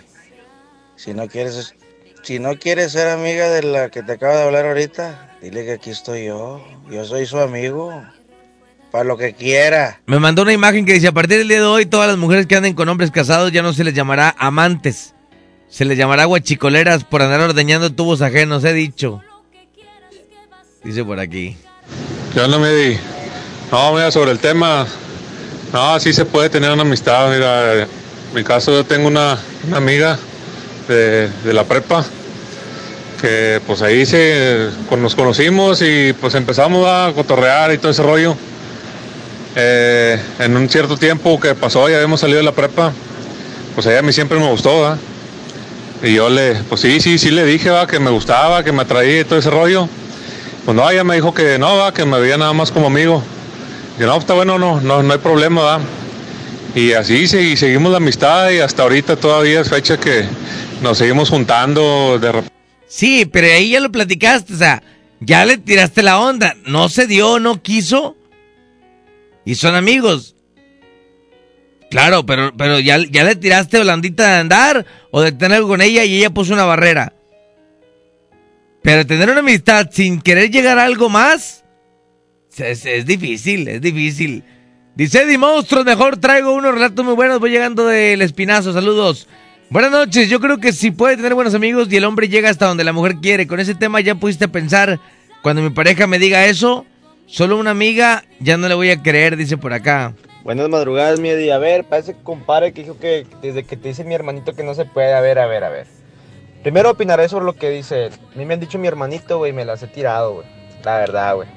si 0.95 1.13
no 1.13 1.27
quieres, 1.27 1.75
si 2.23 2.39
no 2.39 2.57
quieres 2.57 2.93
ser 2.93 3.09
amiga 3.09 3.49
de 3.49 3.63
la 3.63 3.89
que 3.89 4.01
te 4.03 4.13
acaba 4.13 4.37
de 4.37 4.43
hablar 4.43 4.65
ahorita, 4.65 5.30
dile 5.41 5.65
que 5.65 5.71
aquí 5.73 5.89
estoy 5.89 6.25
yo. 6.25 6.63
Yo 6.89 7.03
soy 7.05 7.25
su 7.25 7.39
amigo. 7.39 8.03
Para 8.91 9.05
lo 9.05 9.17
que 9.17 9.33
quiera. 9.33 10.01
Me 10.05 10.19
mandó 10.19 10.41
una 10.41 10.51
imagen 10.51 10.85
que 10.85 10.93
dice, 10.93 11.07
a 11.07 11.13
partir 11.13 11.37
del 11.37 11.47
día 11.47 11.59
de 11.59 11.65
hoy, 11.65 11.85
todas 11.85 12.09
las 12.09 12.17
mujeres 12.17 12.45
que 12.45 12.57
anden 12.57 12.73
con 12.73 12.89
hombres 12.89 13.09
casados 13.09 13.51
ya 13.53 13.61
no 13.61 13.71
se 13.71 13.85
les 13.85 13.93
llamará 13.93 14.35
amantes. 14.37 15.15
Se 15.69 15.85
les 15.85 15.97
llamará 15.97 16.25
guachicoleras 16.25 17.05
por 17.05 17.21
andar 17.21 17.39
ordeñando 17.39 17.93
tubos 17.93 18.21
ajenos, 18.21 18.65
he 18.65 18.73
dicho. 18.73 19.21
Dice 20.83 21.05
por 21.05 21.19
aquí. 21.19 21.55
¿Qué 22.33 22.41
onda, 22.41 22.59
Medi? 22.59 22.97
No, 23.71 23.93
mira, 23.93 24.11
sobre 24.11 24.31
el 24.31 24.39
tema, 24.39 24.85
no, 25.71 25.97
sí 26.01 26.11
se 26.11 26.25
puede 26.25 26.49
tener 26.49 26.69
una 26.71 26.81
amistad. 26.81 27.31
Mira, 27.31 27.83
en 27.83 27.87
mi 28.35 28.43
caso 28.43 28.73
yo 28.73 28.83
tengo 28.83 29.07
una, 29.07 29.39
una 29.65 29.77
amiga 29.77 30.19
de, 30.89 31.29
de 31.29 31.53
la 31.53 31.63
prepa 31.63 32.05
que 33.21 33.61
pues 33.67 33.81
ahí 33.83 34.05
se, 34.05 34.69
nos 34.97 35.15
conocimos 35.15 35.81
y 35.81 36.13
pues 36.13 36.33
empezamos 36.35 36.87
a 36.87 37.11
cotorrear 37.13 37.71
y 37.71 37.77
todo 37.77 37.91
ese 37.91 38.01
rollo. 38.03 38.35
Eh, 39.55 40.17
en 40.39 40.55
un 40.57 40.69
cierto 40.69 40.97
tiempo 40.97 41.39
que 41.39 41.53
pasó, 41.55 41.87
ya 41.89 41.97
habíamos 41.97 42.21
salido 42.21 42.39
de 42.39 42.45
la 42.45 42.51
prepa, 42.53 42.91
pues 43.75 43.85
ella 43.87 43.99
a 43.99 44.01
mí 44.01 44.11
siempre 44.11 44.39
me 44.39 44.49
gustó. 44.49 44.97
Y 46.03 46.15
yo 46.15 46.29
le, 46.29 46.55
pues 46.67 46.81
sí, 46.81 46.99
sí, 46.99 47.19
sí 47.19 47.29
le 47.29 47.45
dije, 47.45 47.69
va, 47.69 47.85
que 47.85 47.99
me 47.99 48.09
gustaba, 48.09 48.63
que 48.63 48.71
me 48.71 48.81
atraía 48.81 49.19
y 49.21 49.23
todo 49.23 49.37
ese 49.37 49.51
rollo. 49.51 49.87
Pues 50.65 50.75
no, 50.75 50.89
ella 50.89 51.03
me 51.03 51.15
dijo 51.15 51.33
que 51.33 51.59
no, 51.59 51.77
va, 51.77 51.93
que 51.93 52.05
me 52.05 52.19
veía 52.19 52.37
nada 52.37 52.53
más 52.53 52.71
como 52.71 52.87
amigo. 52.87 53.21
Y 53.99 54.03
no, 54.03 54.17
está 54.17 54.33
bueno, 54.33 54.57
no, 54.57 54.81
no, 54.81 55.03
no 55.03 55.13
hay 55.13 55.19
problema, 55.19 55.61
va. 55.61 55.79
Y 56.73 56.93
así 56.93 57.25
segui- 57.25 57.55
seguimos 57.55 57.91
la 57.91 57.97
amistad 57.97 58.49
y 58.49 58.59
hasta 58.59 58.83
ahorita 58.83 59.15
todavía 59.17 59.59
es 59.61 59.69
fecha 59.69 59.97
que 59.97 60.25
nos 60.81 60.97
seguimos 60.97 61.29
juntando 61.29 62.17
de 62.19 62.31
repente. 62.31 62.60
Sí, 62.91 63.25
pero 63.25 63.47
ahí 63.47 63.69
ya 63.69 63.79
lo 63.79 63.89
platicaste, 63.89 64.53
o 64.53 64.57
sea, 64.57 64.83
ya 65.21 65.45
le 65.45 65.57
tiraste 65.57 66.03
la 66.03 66.19
onda. 66.19 66.57
No 66.65 66.89
se 66.89 67.07
dio, 67.07 67.39
no 67.39 67.63
quiso. 67.63 68.17
Y 69.45 69.55
son 69.55 69.75
amigos. 69.75 70.35
Claro, 71.89 72.25
pero, 72.25 72.51
pero 72.57 72.81
ya, 72.81 72.97
ya 72.97 73.23
le 73.23 73.37
tiraste 73.37 73.79
holandita 73.79 74.27
de 74.27 74.39
andar 74.41 74.85
o 75.09 75.21
de 75.21 75.31
tener 75.31 75.59
algo 75.59 75.69
con 75.69 75.81
ella 75.81 76.03
y 76.03 76.17
ella 76.17 76.31
puso 76.31 76.53
una 76.53 76.65
barrera. 76.65 77.13
Pero 78.83 79.07
tener 79.07 79.29
una 79.29 79.39
amistad 79.39 79.89
sin 79.89 80.19
querer 80.21 80.51
llegar 80.51 80.77
a 80.77 80.83
algo 80.83 81.07
más 81.07 81.63
es, 82.57 82.85
es 82.85 83.05
difícil, 83.05 83.69
es 83.69 83.79
difícil. 83.79 84.43
Dice 84.95 85.21
Eddie 85.21 85.37
Monstruos, 85.37 85.85
mejor 85.85 86.17
traigo 86.17 86.51
unos 86.51 86.73
relatos 86.73 87.05
muy 87.05 87.15
buenos. 87.15 87.39
Voy 87.39 87.51
llegando 87.51 87.87
del 87.87 88.21
espinazo, 88.21 88.73
saludos. 88.73 89.29
Buenas 89.71 89.91
noches, 89.91 90.29
yo 90.29 90.41
creo 90.41 90.57
que 90.57 90.73
si 90.73 90.91
puede 90.91 91.15
tener 91.15 91.33
buenos 91.33 91.53
amigos 91.53 91.87
y 91.89 91.95
el 91.95 92.03
hombre 92.03 92.27
llega 92.27 92.49
hasta 92.49 92.65
donde 92.65 92.83
la 92.83 92.91
mujer 92.91 93.15
quiere. 93.21 93.47
Con 93.47 93.61
ese 93.61 93.73
tema 93.73 94.01
ya 94.01 94.15
pudiste 94.15 94.49
pensar, 94.49 94.99
cuando 95.41 95.61
mi 95.61 95.69
pareja 95.69 96.07
me 96.07 96.19
diga 96.19 96.45
eso, 96.45 96.85
solo 97.25 97.57
una 97.57 97.71
amiga, 97.71 98.25
ya 98.41 98.57
no 98.57 98.67
le 98.67 98.75
voy 98.75 98.91
a 98.91 99.01
creer, 99.01 99.37
dice 99.37 99.55
por 99.55 99.71
acá. 99.71 100.13
Buenas 100.43 100.67
madrugadas, 100.67 101.21
mi 101.21 101.29
Eddie. 101.29 101.53
A 101.53 101.57
ver, 101.57 101.85
parece 101.85 102.15
que 102.15 102.21
compare 102.21 102.73
que 102.73 102.81
dijo 102.81 102.99
que 102.99 103.25
desde 103.41 103.63
que 103.63 103.77
te 103.77 103.87
dice 103.87 104.03
mi 104.03 104.13
hermanito 104.13 104.55
que 104.55 104.63
no 104.65 104.73
se 104.73 104.83
puede. 104.83 105.13
A 105.13 105.21
ver, 105.21 105.39
a 105.39 105.45
ver, 105.45 105.63
a 105.63 105.69
ver. 105.69 105.87
Primero 106.63 106.91
opinaré 106.91 107.29
sobre 107.29 107.45
lo 107.45 107.53
que 107.53 107.69
dice 107.69 108.07
él. 108.07 108.13
A 108.35 108.37
mí 108.37 108.45
me 108.45 108.55
han 108.55 108.59
dicho 108.59 108.77
mi 108.77 108.89
hermanito, 108.89 109.37
güey, 109.37 109.53
me 109.53 109.63
las 109.63 109.81
he 109.83 109.87
tirado, 109.87 110.33
güey. 110.33 110.47
La 110.83 110.97
verdad, 110.97 111.35
güey. 111.35 111.47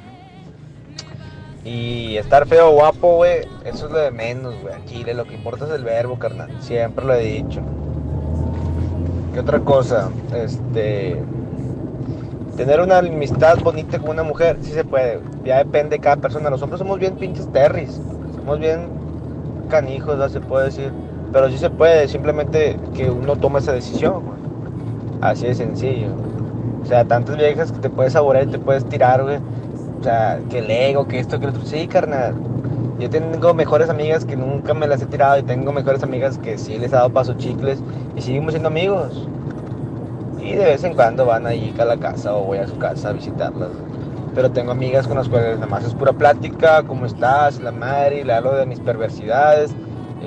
Y 1.65 2.17
estar 2.17 2.47
feo 2.47 2.71
guapo, 2.71 3.17
güey, 3.17 3.41
eso 3.65 3.87
es 3.87 3.91
lo 3.91 3.99
de 3.99 4.13
menos, 4.13 4.55
güey. 4.63 4.77
Chile, 4.87 5.15
lo 5.15 5.25
que 5.25 5.35
importa 5.35 5.65
es 5.65 5.73
el 5.73 5.83
verbo, 5.83 6.17
carnal. 6.17 6.63
Siempre 6.63 7.05
lo 7.05 7.15
he 7.15 7.25
dicho. 7.25 7.61
¿Qué 9.35 9.41
otra 9.41 9.59
cosa? 9.59 10.11
Este. 10.33 11.21
Tener 12.57 12.81
una 12.81 12.99
amistad 12.99 13.59
bonita 13.59 13.99
con 13.99 14.11
una 14.11 14.23
mujer, 14.23 14.59
sí 14.61 14.71
se 14.71 14.85
puede. 14.85 15.19
Ya 15.45 15.59
depende 15.59 15.97
de 15.97 15.99
cada 15.99 16.17
persona. 16.17 16.51
Los 16.51 16.63
hombres 16.63 16.79
somos 16.79 17.01
bien 17.01 17.17
pinches 17.17 17.51
terris. 17.53 18.01
Somos 18.37 18.61
bien 18.61 18.87
canijos, 19.69 20.17
¿no? 20.17 20.29
se 20.29 20.41
puede 20.41 20.67
decir. 20.67 20.93
Pero 21.33 21.51
sí 21.51 21.59
se 21.59 21.69
puede, 21.69 22.07
simplemente 22.07 22.79
que 22.95 23.11
uno 23.11 23.35
toma 23.35 23.59
esa 23.59 23.73
decisión. 23.73 24.23
Así 25.21 25.49
de 25.49 25.57
sencillo. 25.57 26.11
O 26.85 26.87
sea, 26.87 27.05
tantas 27.05 27.37
viejas 27.37 27.73
que 27.73 27.81
te 27.81 27.91
puedes 27.91 28.13
saborear 28.13 28.47
y 28.47 28.53
te 28.53 28.59
puedes 28.61 28.85
tirar, 28.85 29.25
güey. 29.25 29.39
O 29.99 30.05
sea, 30.05 30.39
que 30.49 30.61
el 30.61 30.71
ego, 30.71 31.09
que 31.09 31.19
esto, 31.19 31.41
que 31.41 31.47
lo 31.47 31.53
otro. 31.53 31.67
Sí, 31.67 31.89
carnal. 31.89 32.35
Yo 32.99 33.11
tengo 33.11 33.55
mejores 33.55 33.91
amigas 33.91 34.25
que 34.25 34.37
nunca 34.37 34.73
me 34.73 34.87
las 34.87 35.03
he 35.03 35.07
tirado 35.07 35.37
y 35.39 35.43
tengo 35.43 35.73
mejores 35.73 36.03
amigas 36.05 36.39
que 36.39 36.57
sí 36.59 36.79
les 36.79 36.93
he 36.93 36.95
dado 36.95 37.11
paso 37.11 37.35
chicles 37.35 37.83
y 38.15 38.23
seguimos 38.23 38.53
siendo 38.53 38.69
amigos. 38.69 39.29
Y 40.41 40.53
de 40.53 40.65
vez 40.65 40.85
en 40.85 40.95
cuando 40.95 41.27
van 41.27 41.47
ahí 41.47 41.75
a 41.79 41.85
la 41.85 41.97
casa 41.97 42.35
o 42.35 42.45
voy 42.45 42.59
a 42.59 42.69
su 42.69 42.79
casa 42.79 43.09
a 43.09 43.13
visitarlas. 43.13 43.71
Pero 44.35 44.51
tengo 44.51 44.73
amigas 44.73 45.09
con 45.09 45.17
las 45.17 45.29
cuales 45.29 45.57
nada 45.57 45.67
más 45.67 45.85
es 45.85 45.95
pura 45.95 46.13
plática, 46.13 46.83
¿cómo 46.85 47.07
estás? 47.07 47.61
La 47.61 47.73
madre, 47.73 48.21
y 48.21 48.25
le 48.25 48.33
hablo 48.33 48.55
de 48.55 48.67
mis 48.67 48.79
perversidades, 48.79 49.75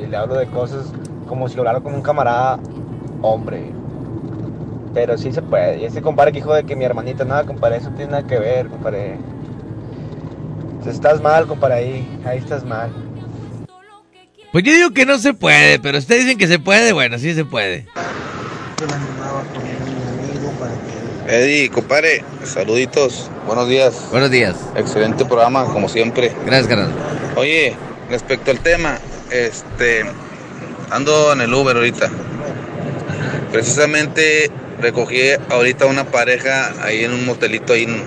y 0.02 0.06
le 0.06 0.18
hablo 0.18 0.36
de 0.36 0.48
cosas 0.48 0.92
como 1.28 1.48
si 1.48 1.58
hablara 1.58 1.80
con 1.82 1.94
un 1.94 2.02
camarada 2.02 2.60
hombre. 3.22 3.72
Pero 4.94 5.18
sí 5.18 5.32
se 5.32 5.42
puede. 5.42 5.80
Y 5.80 5.86
ese 5.86 6.02
compadre 6.02 6.32
que 6.32 6.40
dijo 6.40 6.54
de 6.54 6.64
que 6.64 6.76
mi 6.76 6.84
hermanita, 6.84 7.24
nada, 7.24 7.44
compadre, 7.44 7.78
eso 7.78 7.92
tiene 7.92 8.12
nada 8.12 8.24
que 8.24 8.40
ver, 8.40 8.68
compadre. 8.68 9.18
Estás 10.86 11.22
mal, 11.22 11.48
compadre, 11.48 11.76
ahí, 11.76 12.22
ahí 12.26 12.38
estás 12.38 12.64
mal. 12.64 12.92
Pues 14.52 14.64
yo 14.64 14.74
digo 14.74 14.92
que 14.92 15.06
no 15.06 15.18
se 15.18 15.34
puede, 15.34 15.80
pero 15.80 15.98
ustedes 15.98 16.24
dicen 16.24 16.38
que 16.38 16.48
se 16.48 16.60
puede, 16.60 16.94
bueno, 16.94 17.18
sí 17.20 17.34
se 17.34 17.44
puede. 17.44 17.86
Eddie, 21.28 21.70
compadre, 21.70 22.24
saluditos, 22.46 23.30
buenos 23.46 23.68
días. 23.68 24.08
Buenos 24.12 24.32
días. 24.32 24.56
Excelente 24.78 25.26
programa, 25.26 25.66
como 25.66 25.90
siempre. 25.90 26.32
Gracias, 26.46 26.68
carnal. 26.68 26.94
Oye, 27.36 27.76
respecto 28.10 28.52
al 28.52 28.60
tema, 28.62 28.98
este, 29.30 30.06
ando 30.90 31.34
en 31.34 31.42
el 31.42 31.54
Uber 31.54 31.76
ahorita. 31.76 32.10
Precisamente 33.52 34.50
recogí 34.80 35.20
ahorita 35.50 35.86
una 35.86 36.06
pareja 36.06 36.72
ahí 36.82 37.04
en 37.04 37.12
un 37.12 37.26
motelito 37.26 37.74
ahí 37.74 37.84
en, 37.84 38.02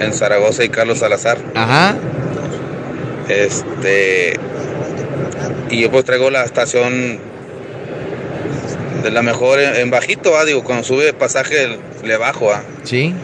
en 0.00 0.12
Zaragoza 0.12 0.64
y 0.64 0.68
Carlos 0.68 0.98
Salazar. 0.98 1.38
Ajá. 1.54 1.94
Este, 3.28 4.34
y 5.70 5.80
yo 5.80 5.90
pues 5.90 6.04
traigo 6.04 6.30
la 6.30 6.44
estación 6.44 7.18
de 9.02 9.10
la 9.10 9.22
mejor 9.22 9.58
en, 9.60 9.74
en 9.76 9.90
bajito, 9.90 10.36
ah, 10.36 10.44
digo, 10.44 10.62
cuando 10.64 10.84
sube 10.84 11.12
pasaje 11.12 11.78
le 12.04 12.16
bajo, 12.16 12.52
ah. 12.52 12.62
Sí. 12.84 13.14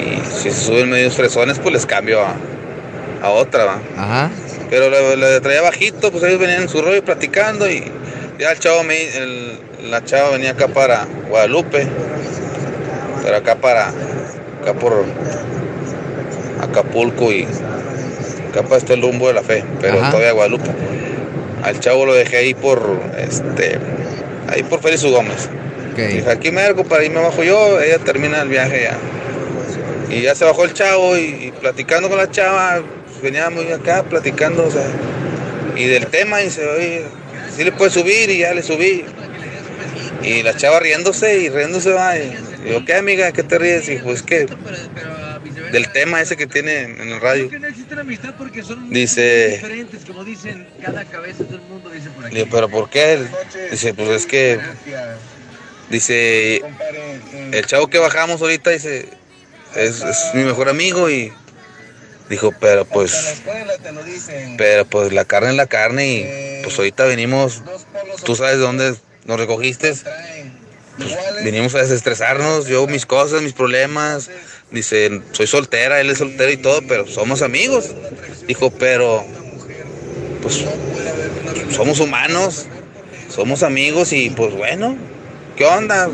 Y 0.00 0.40
si 0.42 0.50
se 0.50 0.64
suben 0.66 0.90
medios 0.90 1.14
fresones, 1.14 1.58
pues 1.58 1.72
les 1.74 1.86
cambio 1.86 2.20
a, 2.22 2.34
a 3.22 3.30
otra, 3.30 3.64
va. 3.64 3.78
Ajá. 3.96 4.30
Pero 4.70 4.90
la, 4.90 5.16
la 5.16 5.40
traía 5.40 5.62
bajito, 5.62 6.10
pues 6.10 6.24
ellos 6.24 6.40
venían 6.40 6.62
en 6.62 6.68
su 6.68 6.80
rollo 6.82 7.04
platicando 7.04 7.70
y 7.70 7.84
ya 8.38 8.50
el 8.52 8.58
chavo, 8.58 8.82
me, 8.84 9.00
el- 9.16 9.58
la 9.90 10.02
chava 10.02 10.30
venía 10.30 10.52
acá 10.52 10.66
para 10.68 11.06
Guadalupe, 11.28 11.86
pero 13.22 13.36
acá 13.36 13.56
para, 13.56 13.92
acá 14.64 14.74
por 14.74 15.04
Acapulco 16.60 17.30
y 17.30 17.46
acá 18.50 18.62
para 18.62 18.76
este 18.78 18.96
rumbo 18.96 19.28
de 19.28 19.34
la 19.34 19.42
fe, 19.42 19.62
pero 19.80 20.00
Ajá. 20.00 20.10
todavía 20.10 20.32
Guadalupe. 20.32 20.70
Al 21.62 21.80
chavo 21.80 22.06
lo 22.06 22.14
dejé 22.14 22.38
ahí 22.38 22.54
por, 22.54 22.98
este, 23.18 23.78
ahí 24.48 24.62
por 24.62 24.80
Félix. 24.80 25.04
Gómez. 25.04 25.48
Dije, 25.96 26.28
aquí 26.28 26.50
me 26.50 26.62
hago 26.62 26.84
para 26.84 27.02
ahí 27.02 27.10
me 27.10 27.20
bajo 27.20 27.44
yo, 27.44 27.80
ella 27.80 27.98
termina 27.98 28.42
el 28.42 28.48
viaje 28.48 28.82
ya. 28.82 28.98
Y 30.14 30.22
ya 30.22 30.34
se 30.34 30.44
bajó 30.44 30.64
el 30.64 30.72
chavo 30.72 31.16
y, 31.16 31.20
y 31.20 31.52
platicando 31.60 32.08
con 32.08 32.18
la 32.18 32.30
chava, 32.30 32.82
pues, 33.06 33.22
veníamos 33.22 33.64
acá 33.72 34.02
platicando, 34.02 34.66
o 34.66 34.70
sea, 34.70 34.86
y 35.76 35.86
del 35.86 36.06
tema, 36.06 36.40
y 36.40 36.46
dice, 36.46 36.66
oye, 36.68 37.04
sí 37.56 37.64
le 37.64 37.72
puedes 37.72 37.94
subir, 37.94 38.28
y 38.30 38.38
ya 38.38 38.54
le 38.54 38.62
subí. 38.62 39.04
Y 40.22 40.42
la 40.42 40.56
chava 40.56 40.80
riéndose 40.80 41.38
y 41.38 41.48
riéndose 41.48 41.92
va. 41.92 42.16
Y 42.16 42.34
digo, 42.64 42.84
¿qué 42.84 42.94
amiga? 42.94 43.32
¿Qué 43.32 43.42
te 43.42 43.58
ríes? 43.58 43.88
Y 43.88 43.96
pues 43.96 44.22
que 44.22 44.46
del 45.72 45.90
tema 45.92 46.20
ese 46.20 46.36
que 46.36 46.46
tiene 46.46 46.82
en 46.82 47.00
el 47.12 47.20
radio. 47.20 47.48
Dice- 48.90 49.60
digo, 52.30 52.46
pero 52.50 52.68
¿por 52.68 52.88
qué? 52.90 53.18
Dice, 53.70 53.94
pues 53.94 54.08
es 54.10 54.26
que, 54.26 54.58
dice, 55.90 56.62
el 57.52 57.66
chavo 57.66 57.88
que 57.88 57.98
bajamos 57.98 58.40
ahorita, 58.42 58.70
dice, 58.70 59.08
es, 59.76 60.02
es 60.02 60.30
mi 60.34 60.44
mejor 60.44 60.68
amigo 60.68 61.10
y 61.10 61.32
dijo, 62.30 62.52
pero 62.60 62.84
pues, 62.84 63.42
pero 64.56 64.84
pues 64.86 65.12
la 65.12 65.24
carne 65.24 65.50
es 65.50 65.56
la 65.56 65.66
carne 65.66 66.14
y 66.60 66.62
pues 66.62 66.78
ahorita 66.78 67.04
venimos, 67.04 67.62
tú 68.24 68.34
sabes 68.36 68.54
de 68.56 68.62
dónde 68.62 68.94
nos 69.26 69.38
recogiste, 69.40 69.94
pues, 70.96 71.44
vinimos 71.44 71.74
a 71.74 71.78
desestresarnos, 71.78 72.66
yo 72.66 72.86
mis 72.86 73.06
cosas, 73.06 73.42
mis 73.42 73.52
problemas, 73.52 74.30
dice, 74.70 75.22
soy 75.32 75.46
soltera, 75.46 76.00
él 76.00 76.10
es 76.10 76.18
soltero 76.18 76.50
y 76.50 76.56
todo, 76.56 76.80
pero 76.86 77.06
somos 77.06 77.42
amigos, 77.42 77.90
dijo, 78.46 78.70
pero 78.70 79.24
pues 80.42 80.64
somos 81.70 82.00
humanos, 82.00 82.66
somos 83.28 83.62
amigos 83.62 84.12
y 84.12 84.30
pues 84.30 84.54
bueno, 84.54 84.96
¿qué 85.56 85.64
onda? 85.64 86.08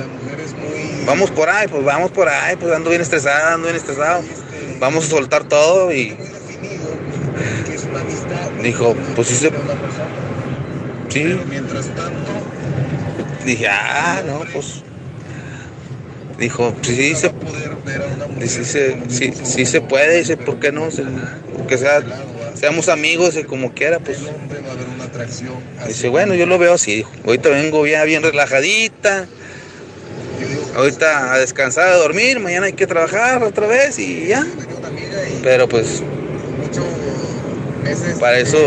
Vamos 1.05 1.31
por 1.31 1.49
ahí, 1.49 1.67
pues 1.69 1.85
vamos 1.85 2.11
por 2.13 2.29
ahí, 2.29 2.57
pues 2.57 2.73
ando 2.73 2.91
bien 2.91 3.03
estresado, 3.03 3.55
ando 3.55 3.67
bien 3.67 3.77
estresado. 3.77 4.23
Vamos 4.79 5.07
a 5.07 5.09
soltar 5.09 5.45
todo 5.45 5.93
y 5.93 6.17
dijo, 8.63 8.95
pues 9.17 9.29
sí 9.29 9.35
se... 9.35 9.51
Sí. 11.09 11.37
Dije, 13.45 13.67
ah, 13.69 14.23
no, 14.27 14.41
pues... 14.53 14.83
Dijo, 16.39 16.75
sí, 16.83 17.15
se, 17.15 17.31
dice, 18.41 18.97
sí, 19.09 19.33
sí, 19.45 19.67
se 19.67 19.81
puede, 19.83 20.19
dice, 20.19 20.37
¿por 20.39 20.59
qué 20.59 20.73
no? 20.73 20.91
Se- 20.91 21.05
Que 21.69 21.77
sea, 21.77 22.01
seamos 22.55 22.89
amigos 22.89 23.37
y 23.37 23.45
como 23.45 23.75
quiera, 23.75 23.99
pues. 24.01 24.19
Dice, 25.87 26.09
bueno, 26.09 26.35
yo 26.35 26.47
lo 26.47 26.59
veo 26.59 26.75
así, 26.75 26.97
dijo. 26.97 27.11
Ahorita 27.27 27.51
vengo 27.51 27.87
ya 27.87 28.05
bien 28.05 28.23
relajadita. 28.23 29.27
Ahorita 30.75 31.35
a 31.35 31.39
descansar, 31.39 31.89
a 31.89 31.97
dormir, 31.97 32.41
mañana 32.41 32.67
hay 32.67 32.73
que 32.73 32.87
trabajar 32.87 33.43
otra 33.43 33.67
vez 33.67 33.99
y 33.99 34.27
ya. 34.29 34.47
Pero 35.43 35.69
pues 35.69 36.03
para 38.19 38.39
eso 38.39 38.59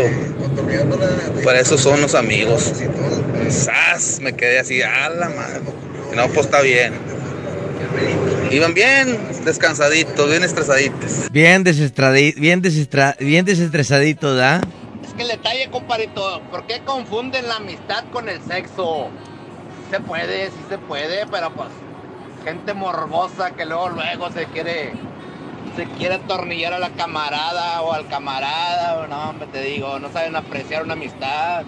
para 1.44 1.60
eso 1.60 1.76
son 1.78 2.00
los 2.00 2.14
amigos. 2.14 2.72
¡Sas! 3.50 4.20
Me 4.20 4.32
quedé 4.34 4.58
así, 4.58 4.82
a 4.82 5.08
la 5.10 5.28
madre. 5.28 5.60
No, 6.14 6.26
pues 6.28 6.46
está 6.46 6.60
bien. 6.60 6.94
Iban 8.50 8.74
bien 8.74 9.18
descansaditos, 9.44 10.28
bien 10.30 10.44
estresaditos. 10.44 11.30
Bien 11.32 11.64
desestradi- 11.64 12.34
bien 12.36 12.62
desestra- 12.62 13.16
bien 13.18 13.44
desestresadito, 13.44 14.34
¿da? 14.34 14.60
Es 15.04 15.12
que 15.14 15.22
el 15.22 15.28
detalle, 15.28 15.68
compadrito, 15.70 16.40
¿por 16.50 16.66
qué 16.66 16.80
confunden 16.84 17.48
la 17.48 17.56
amistad 17.56 18.04
con 18.12 18.28
el 18.28 18.40
sexo? 18.42 19.08
Se 19.90 20.00
puede, 20.00 20.46
sí 20.48 20.56
se 20.68 20.78
puede, 20.78 21.26
pero 21.30 21.52
pues 21.54 21.68
gente 22.44 22.74
morbosa 22.74 23.50
que 23.52 23.64
luego 23.64 23.90
luego 23.90 24.30
se 24.32 24.46
quiere 24.46 24.92
se 25.76 25.86
quiere 25.98 26.14
atornillar 26.16 26.72
a 26.74 26.78
la 26.78 26.90
camarada 26.90 27.82
o 27.82 27.92
al 27.92 28.06
camarada, 28.08 28.98
o 28.98 29.06
no, 29.06 29.30
hombre, 29.30 29.48
te 29.52 29.62
digo, 29.62 29.98
no 29.98 30.12
saben 30.12 30.36
apreciar 30.36 30.84
una 30.84 30.94
amistad. 30.94 31.64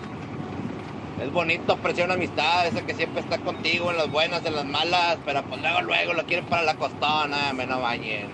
Es 1.22 1.32
bonito 1.32 1.72
apreciar 1.72 2.06
una 2.06 2.14
amistad, 2.14 2.66
esa 2.66 2.84
que 2.84 2.94
siempre 2.94 3.22
está 3.22 3.38
contigo 3.38 3.90
en 3.90 3.96
las 3.96 4.10
buenas, 4.10 4.44
en 4.44 4.54
las 4.54 4.66
malas, 4.66 5.18
pero 5.24 5.42
pues 5.44 5.60
luego 5.60 5.80
luego 5.82 6.12
lo 6.12 6.26
quieren 6.26 6.44
para 6.44 6.62
la 6.62 6.74
costona, 6.74 7.52
me 7.54 7.66
no 7.66 7.80
bañen. 7.80 8.28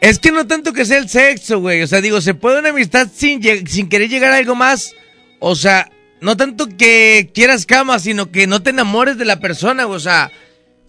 Es 0.00 0.18
que 0.18 0.30
no 0.30 0.46
tanto 0.46 0.74
que 0.74 0.84
sea 0.84 0.98
el 0.98 1.08
sexo, 1.08 1.60
güey. 1.60 1.82
O 1.82 1.86
sea, 1.86 2.02
digo, 2.02 2.20
se 2.20 2.34
puede 2.34 2.58
una 2.58 2.68
amistad 2.68 3.08
sin, 3.12 3.42
sin 3.66 3.88
querer 3.88 4.10
llegar 4.10 4.32
a 4.32 4.36
algo 4.36 4.54
más. 4.54 4.92
O 5.38 5.54
sea, 5.54 5.90
no 6.20 6.36
tanto 6.36 6.68
que 6.68 7.30
quieras 7.34 7.64
cama, 7.64 7.98
sino 7.98 8.30
que 8.30 8.46
no 8.46 8.62
te 8.62 8.68
enamores 8.68 9.16
de 9.16 9.24
la 9.24 9.40
persona. 9.40 9.86
O 9.86 9.98
sea, 9.98 10.30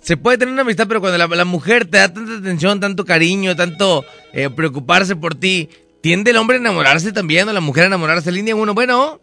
se 0.05 0.17
puede 0.17 0.37
tener 0.37 0.53
una 0.53 0.61
amistad, 0.61 0.85
pero 0.87 1.01
cuando 1.01 1.17
la, 1.17 1.25
la 1.25 1.45
mujer 1.45 1.85
te 1.89 1.97
da 1.97 2.13
tanta 2.13 2.33
atención, 2.33 2.79
tanto 2.79 3.05
cariño, 3.05 3.55
tanto 3.55 4.05
eh, 4.33 4.51
preocuparse 4.51 5.15
por 5.15 5.33
ti, 5.33 5.67
tiende 6.01 6.29
el 6.29 6.37
hombre 6.37 6.57
a 6.57 6.59
enamorarse 6.59 7.11
también, 7.11 7.49
o 7.49 7.53
la 7.53 7.59
mujer 7.59 7.85
a 7.85 7.87
enamorarse. 7.87 8.31
Línea 8.31 8.55
uno, 8.55 8.75
bueno. 8.75 9.19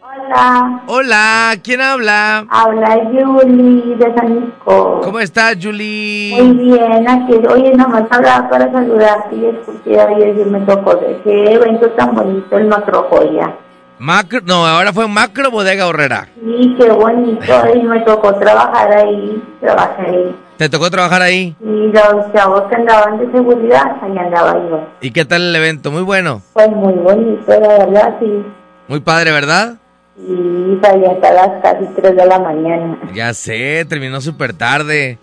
Hola, 0.00 0.82
Hola, 0.86 1.54
¿quién 1.64 1.80
habla? 1.80 2.46
habla 2.48 3.10
Yuli 3.12 3.96
de 3.96 4.14
San 4.14 4.34
Nico. 4.40 5.00
¿Cómo 5.02 5.18
estás, 5.18 5.56
Julie? 5.60 6.40
Muy 6.40 6.64
bien, 6.64 7.08
aquí, 7.08 7.34
oye, 7.48 7.74
nomás 7.74 8.04
hablaba 8.10 8.48
para 8.48 8.70
saludarte 8.70 9.34
y 9.34 9.46
escuchar 9.46 10.12
y 10.12 10.26
decir, 10.26 10.46
me 10.46 10.60
tocó 10.60 10.94
de 10.94 11.20
qué 11.24 11.54
evento 11.54 11.90
tan 11.90 12.14
bonito 12.14 12.56
el 12.56 12.68
Macrojoya. 12.68 13.56
Macro, 14.00 14.40
no, 14.46 14.66
ahora 14.66 14.94
fue 14.94 15.06
Macro 15.08 15.50
Bodega 15.50 15.86
Horrera. 15.86 16.26
Sí, 16.34 16.74
qué 16.78 16.90
bonito, 16.90 17.44
y 17.74 17.82
me 17.82 18.00
tocó 18.00 18.34
trabajar 18.36 18.90
ahí, 18.90 19.42
trabajé 19.60 20.02
ahí. 20.06 20.36
¿Te 20.56 20.70
tocó 20.70 20.90
trabajar 20.90 21.20
ahí? 21.20 21.54
Y 21.60 21.92
los 21.92 22.32
chavos 22.32 22.62
que 22.70 22.76
andaban 22.76 23.18
de 23.18 23.30
seguridad, 23.30 23.98
ahí 24.00 24.16
andaba 24.16 24.54
yo. 24.54 24.88
¿Y 25.02 25.10
qué 25.10 25.26
tal 25.26 25.42
el 25.42 25.54
evento? 25.54 25.90
Muy 25.90 26.00
bueno. 26.00 26.40
Pues 26.54 26.70
muy 26.70 26.94
bonito, 26.94 27.44
la 27.60 27.68
verdad, 27.68 28.16
sí. 28.20 28.42
Muy 28.88 29.00
padre, 29.00 29.32
¿verdad? 29.32 29.74
Y 30.16 30.78
salí 30.82 31.04
hasta 31.04 31.32
las 31.34 31.62
casi 31.62 31.84
3 31.94 32.16
de 32.16 32.24
la 32.24 32.38
mañana. 32.38 32.98
Ya 33.12 33.34
sé, 33.34 33.84
terminó 33.86 34.22
súper 34.22 34.54
tarde. 34.54 35.18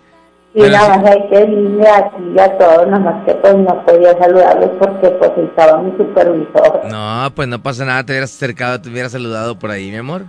Y 0.54 0.62
nada 0.62 0.94
sí- 0.94 1.00
más 1.00 1.10
hay 1.10 1.28
que 1.28 1.40
irle 1.42 1.88
aquí 1.88 2.38
a 2.40 2.58
todos, 2.58 2.86
nada 2.88 2.98
más 2.98 3.24
que 3.24 3.34
pues 3.34 3.54
no 3.56 3.84
podía 3.84 4.18
saludarlos 4.18 4.70
porque 4.78 5.08
pues 5.10 5.30
estaba 5.36 5.82
mi 5.82 5.92
supervisor. 5.96 6.80
No, 6.90 7.30
pues 7.34 7.48
no 7.48 7.62
pasa 7.62 7.84
nada, 7.84 8.04
te 8.04 8.12
hubieras 8.12 8.34
acercado, 8.34 8.80
te 8.80 8.88
hubieras 8.88 9.12
saludado 9.12 9.58
por 9.58 9.70
ahí, 9.70 9.90
mi 9.90 9.98
amor. 9.98 10.22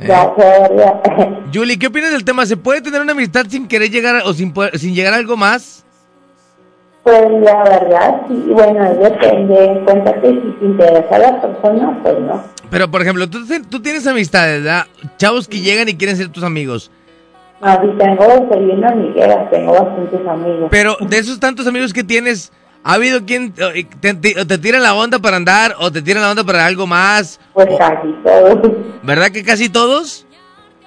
¿Eh? 0.00 0.06
Ya. 0.08 0.32
Julie, 1.54 1.78
¿qué 1.78 1.86
opinas 1.86 2.10
del 2.10 2.24
tema? 2.24 2.44
¿Se 2.46 2.56
puede 2.56 2.80
tener 2.80 3.00
una 3.00 3.12
amistad 3.12 3.46
sin 3.48 3.68
querer 3.68 3.90
llegar 3.90 4.22
o 4.26 4.34
sin, 4.34 4.52
poder- 4.52 4.76
sin 4.78 4.94
llegar 4.94 5.14
a 5.14 5.16
algo 5.16 5.36
más? 5.36 5.84
Pues 7.04 7.20
la 7.42 7.64
verdad, 7.64 8.22
sí, 8.28 8.44
bueno, 8.50 8.94
depende, 8.94 9.64
en 9.64 9.84
cuenta 9.84 10.14
que 10.20 10.28
si 10.30 10.56
te 10.60 10.64
interesa 10.64 11.18
la 11.18 11.40
persona, 11.40 11.98
pues 12.02 12.20
no. 12.20 12.44
Pero, 12.70 12.90
por 12.92 13.02
ejemplo, 13.02 13.28
tú, 13.28 13.40
tú 13.68 13.82
tienes 13.82 14.06
amistades, 14.06 14.62
¿verdad? 14.62 14.86
Chavos 15.16 15.48
que 15.48 15.60
llegan 15.60 15.88
y 15.88 15.96
quieren 15.96 16.16
ser 16.16 16.28
tus 16.28 16.44
amigos. 16.44 16.92
Si 17.62 17.88
tengo, 17.96 18.24
soy 18.50 18.70
una 18.70 18.88
amiguera, 18.88 19.48
tengo 19.50 19.72
bastantes 19.72 20.26
amigos. 20.26 20.68
Pero 20.70 20.96
de 21.00 21.18
esos 21.18 21.38
tantos 21.38 21.66
amigos 21.66 21.92
que 21.92 22.02
tienes, 22.02 22.52
¿ha 22.82 22.94
habido 22.94 23.24
quien 23.24 23.54
eh, 23.56 23.86
te, 24.00 24.14
te- 24.14 24.44
te 24.44 24.58
tiran 24.58 24.82
la 24.82 24.94
onda 24.94 25.20
para 25.20 25.36
andar 25.36 25.74
o 25.78 25.90
te 25.92 26.02
tiran 26.02 26.22
la 26.22 26.30
onda 26.30 26.42
para 26.42 26.66
algo 26.66 26.86
más? 26.88 27.38
Pues 27.52 27.68
casi 27.78 28.12
todos, 28.24 28.58
¿Verdad 29.04 29.28
que 29.30 29.44
casi 29.44 29.68
todos? 29.68 30.26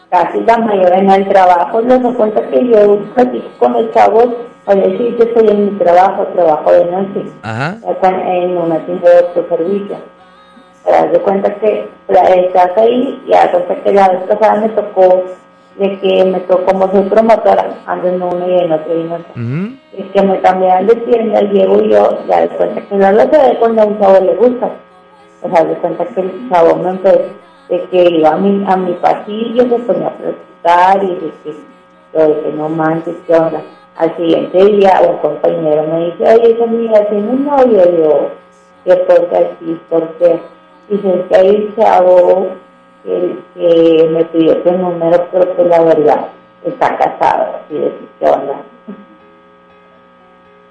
casi 0.09 0.39
la 0.41 0.57
mayoría 0.57 0.99
en 0.99 1.09
el 1.11 1.27
trabajo, 1.27 1.81
les 1.81 2.01
doy 2.01 2.13
cuenta 2.13 2.41
que 2.49 2.67
yo 2.67 2.99
platico 3.15 3.47
con 3.59 3.73
los 3.73 3.91
chavos, 3.93 4.27
oye, 4.65 4.97
sí, 4.97 5.15
yo 5.17 5.25
estoy 5.25 5.47
en 5.49 5.65
mi 5.65 5.71
trabajo, 5.79 6.23
trabajo 6.35 6.71
de 6.71 6.85
noche. 6.85 7.23
Ajá. 7.41 7.77
en 7.83 8.57
una 8.57 8.85
tienda 8.85 9.09
de 9.09 9.17
autoservicio. 9.27 9.97
Te 10.85 10.91
das 10.91 11.11
de 11.11 11.19
cuenta 11.19 11.53
que 11.55 11.89
estás 12.07 12.71
ahí 12.77 13.21
y 13.27 13.33
haz 13.33 13.47
cuenta 13.49 13.75
que 13.83 13.91
la 13.91 14.07
vez 14.09 14.21
pasada 14.29 14.61
me 14.61 14.69
tocó 14.69 15.23
de 15.77 15.99
que 15.99 16.23
me 16.23 16.39
tocó 16.41 16.65
como 16.65 16.89
soy 16.91 17.01
promotora, 17.09 17.67
ando 17.85 18.07
en 18.07 18.21
uno 18.21 18.47
y 18.47 18.59
en 18.59 18.71
otro 18.71 18.97
y 18.97 19.01
en 19.01 19.11
otro. 19.11 19.33
Y 19.97 20.03
que 20.03 20.21
me 20.21 20.39
cambiaron 20.39 20.87
de 20.87 20.95
tienda, 20.95 21.41
llego 21.41 21.81
yo, 21.81 22.19
ya 22.27 22.41
de 22.41 22.49
cuenta 22.49 22.81
que 22.81 22.95
no 22.95 23.11
lo 23.11 23.21
sé 23.21 23.57
cuando 23.59 23.81
a 23.81 23.85
un 23.85 23.99
chavo 23.99 24.25
le 24.25 24.35
gusta. 24.35 24.69
O 25.41 25.49
sea, 25.49 25.63
de 25.65 25.75
cuenta 25.75 26.05
que 26.05 26.21
el 26.21 26.49
chavo 26.49 26.75
me 26.77 26.89
empezó, 26.91 27.19
de 27.69 27.81
que 27.83 28.09
iba 28.09 28.29
a 28.29 28.37
mi, 28.37 28.65
a 28.67 28.77
mi 28.77 28.93
pasillo, 28.93 29.63
se 29.63 29.79
ponía 29.79 30.07
a 30.07 30.11
platicar 30.11 31.03
y 31.03 31.15
de 31.15 31.31
que, 31.43 31.53
yo 32.13 32.27
de 32.27 32.41
que 32.41 32.51
no 32.53 32.69
manches, 32.69 33.15
¿qué 33.27 33.35
onda? 33.35 33.61
Al 33.97 34.15
siguiente 34.15 34.65
día 34.65 35.01
un 35.09 35.17
compañero 35.17 35.83
me 35.83 36.05
dice, 36.05 36.23
oye, 36.23 36.53
esa 36.53 36.63
amiga 36.63 37.05
tiene 37.09 37.29
un 37.29 37.45
novio, 37.45 37.81
y 37.89 37.97
yo, 37.97 38.29
¿qué 38.85 38.95
por 38.95 39.27
qué 39.27 39.37
así? 39.37 39.79
¿Por 39.89 40.07
qué? 40.17 40.39
Dice, 40.89 41.25
que 41.29 41.35
hay 41.35 41.49
un 41.49 41.75
chavo 41.75 42.47
que, 43.05 43.37
que 43.53 44.09
me 44.09 44.25
pidió 44.25 44.57
tu 44.57 44.71
número, 44.71 45.27
pero 45.31 45.55
que 45.55 45.63
la 45.63 45.81
verdad 45.83 46.27
está 46.65 46.97
casado, 46.97 47.59
y 47.69 47.75
decir, 47.75 48.09
¿qué 48.19 48.25
onda? 48.25 48.61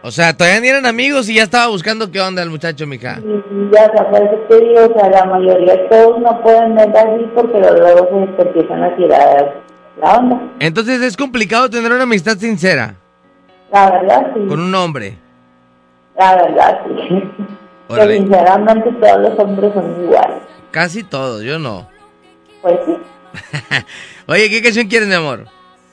O 0.07 0.11
sea, 0.11 0.37
todavía 0.37 0.61
ni 0.61 0.69
eran 0.69 0.85
amigos 0.85 1.31
y 1.31 1.37
ya 1.37 1.45
estaba 1.45 1.69
buscando 1.69 2.11
qué 2.11 2.21
onda 2.21 2.43
el 2.43 2.51
muchacho, 2.51 2.87
mija. 2.87 3.21
Y 3.21 3.75
ya, 3.75 3.87
o 3.87 3.97
sea, 3.97 4.11
por 4.11 4.23
eso 4.23 4.37
te 4.51 4.61
digo, 4.61 4.81
o 4.85 4.99
sea, 4.99 5.09
la 5.09 5.25
mayoría, 5.25 5.89
todos 5.89 6.21
no 6.21 6.43
pueden 6.43 6.75
ver 6.75 6.95
así 6.95 7.27
porque 7.35 7.59
luego 7.59 8.09
se 8.11 8.33
te 8.33 8.43
empiezan 8.43 8.83
a 8.85 8.97
tirar 8.97 9.55
la 10.03 10.19
onda. 10.19 10.41
Entonces 10.59 11.01
es 11.01 11.17
complicado 11.17 11.71
tener 11.71 11.91
una 11.91 12.03
amistad 12.03 12.37
sincera 12.37 12.97
La 13.73 13.91
verdad, 13.93 14.27
sí. 14.35 14.47
con 14.47 14.61
un 14.61 14.75
hombre. 14.75 15.17
La 16.19 16.37
verdad, 16.37 16.81
sí. 16.87 17.23
Órale. 17.89 18.19
sinceramente 18.19 18.93
todos 19.01 19.21
los 19.21 19.39
hombres 19.39 19.73
son 19.73 20.05
iguales. 20.05 20.37
Casi 20.71 21.03
todos, 21.03 21.43
yo 21.43 21.59
no. 21.59 21.89
Pues 22.65 22.79
sí. 22.87 22.97
Oye, 24.27 24.49
¿qué 24.49 24.63
canción 24.63 24.89
quieres, 24.89 25.07
mi 25.07 25.15
amor? 25.15 25.45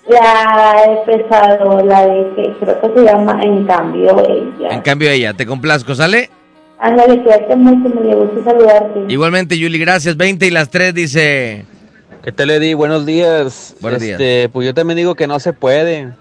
La 0.07 0.85
he 0.85 1.05
pesado, 1.05 1.83
la 1.83 2.05
de 2.07 2.33
que 2.33 2.55
creo 2.61 2.81
que 2.81 2.99
se 2.99 3.05
llama 3.05 3.41
En 3.43 3.65
cambio 3.65 4.25
ella. 4.25 4.69
En 4.69 4.81
cambio 4.81 5.09
ella, 5.09 5.33
te 5.33 5.45
complazco, 5.45 5.93
¿sale? 5.95 6.29
Ándale, 6.79 7.21
cuídate 7.23 7.55
mucho, 7.57 7.93
me 7.93 8.07
dio 8.07 8.19
gusto 8.19 8.43
saludarte. 8.45 9.03
Igualmente, 9.09 9.57
Yuli, 9.57 9.77
gracias. 9.79 10.15
20 10.15 10.47
y 10.47 10.49
las 10.49 10.69
3 10.69 10.93
dice... 10.93 11.65
¿Qué 12.23 12.31
tal, 12.31 12.51
Eddie? 12.51 12.73
Buenos 12.73 13.05
días. 13.05 13.75
Buenos 13.81 14.01
este, 14.01 14.47
Pues 14.47 14.65
yo 14.65 14.73
también 14.73 14.95
digo 14.95 15.15
que 15.15 15.27
no 15.27 15.41
se 15.41 15.51
puede. 15.51 16.13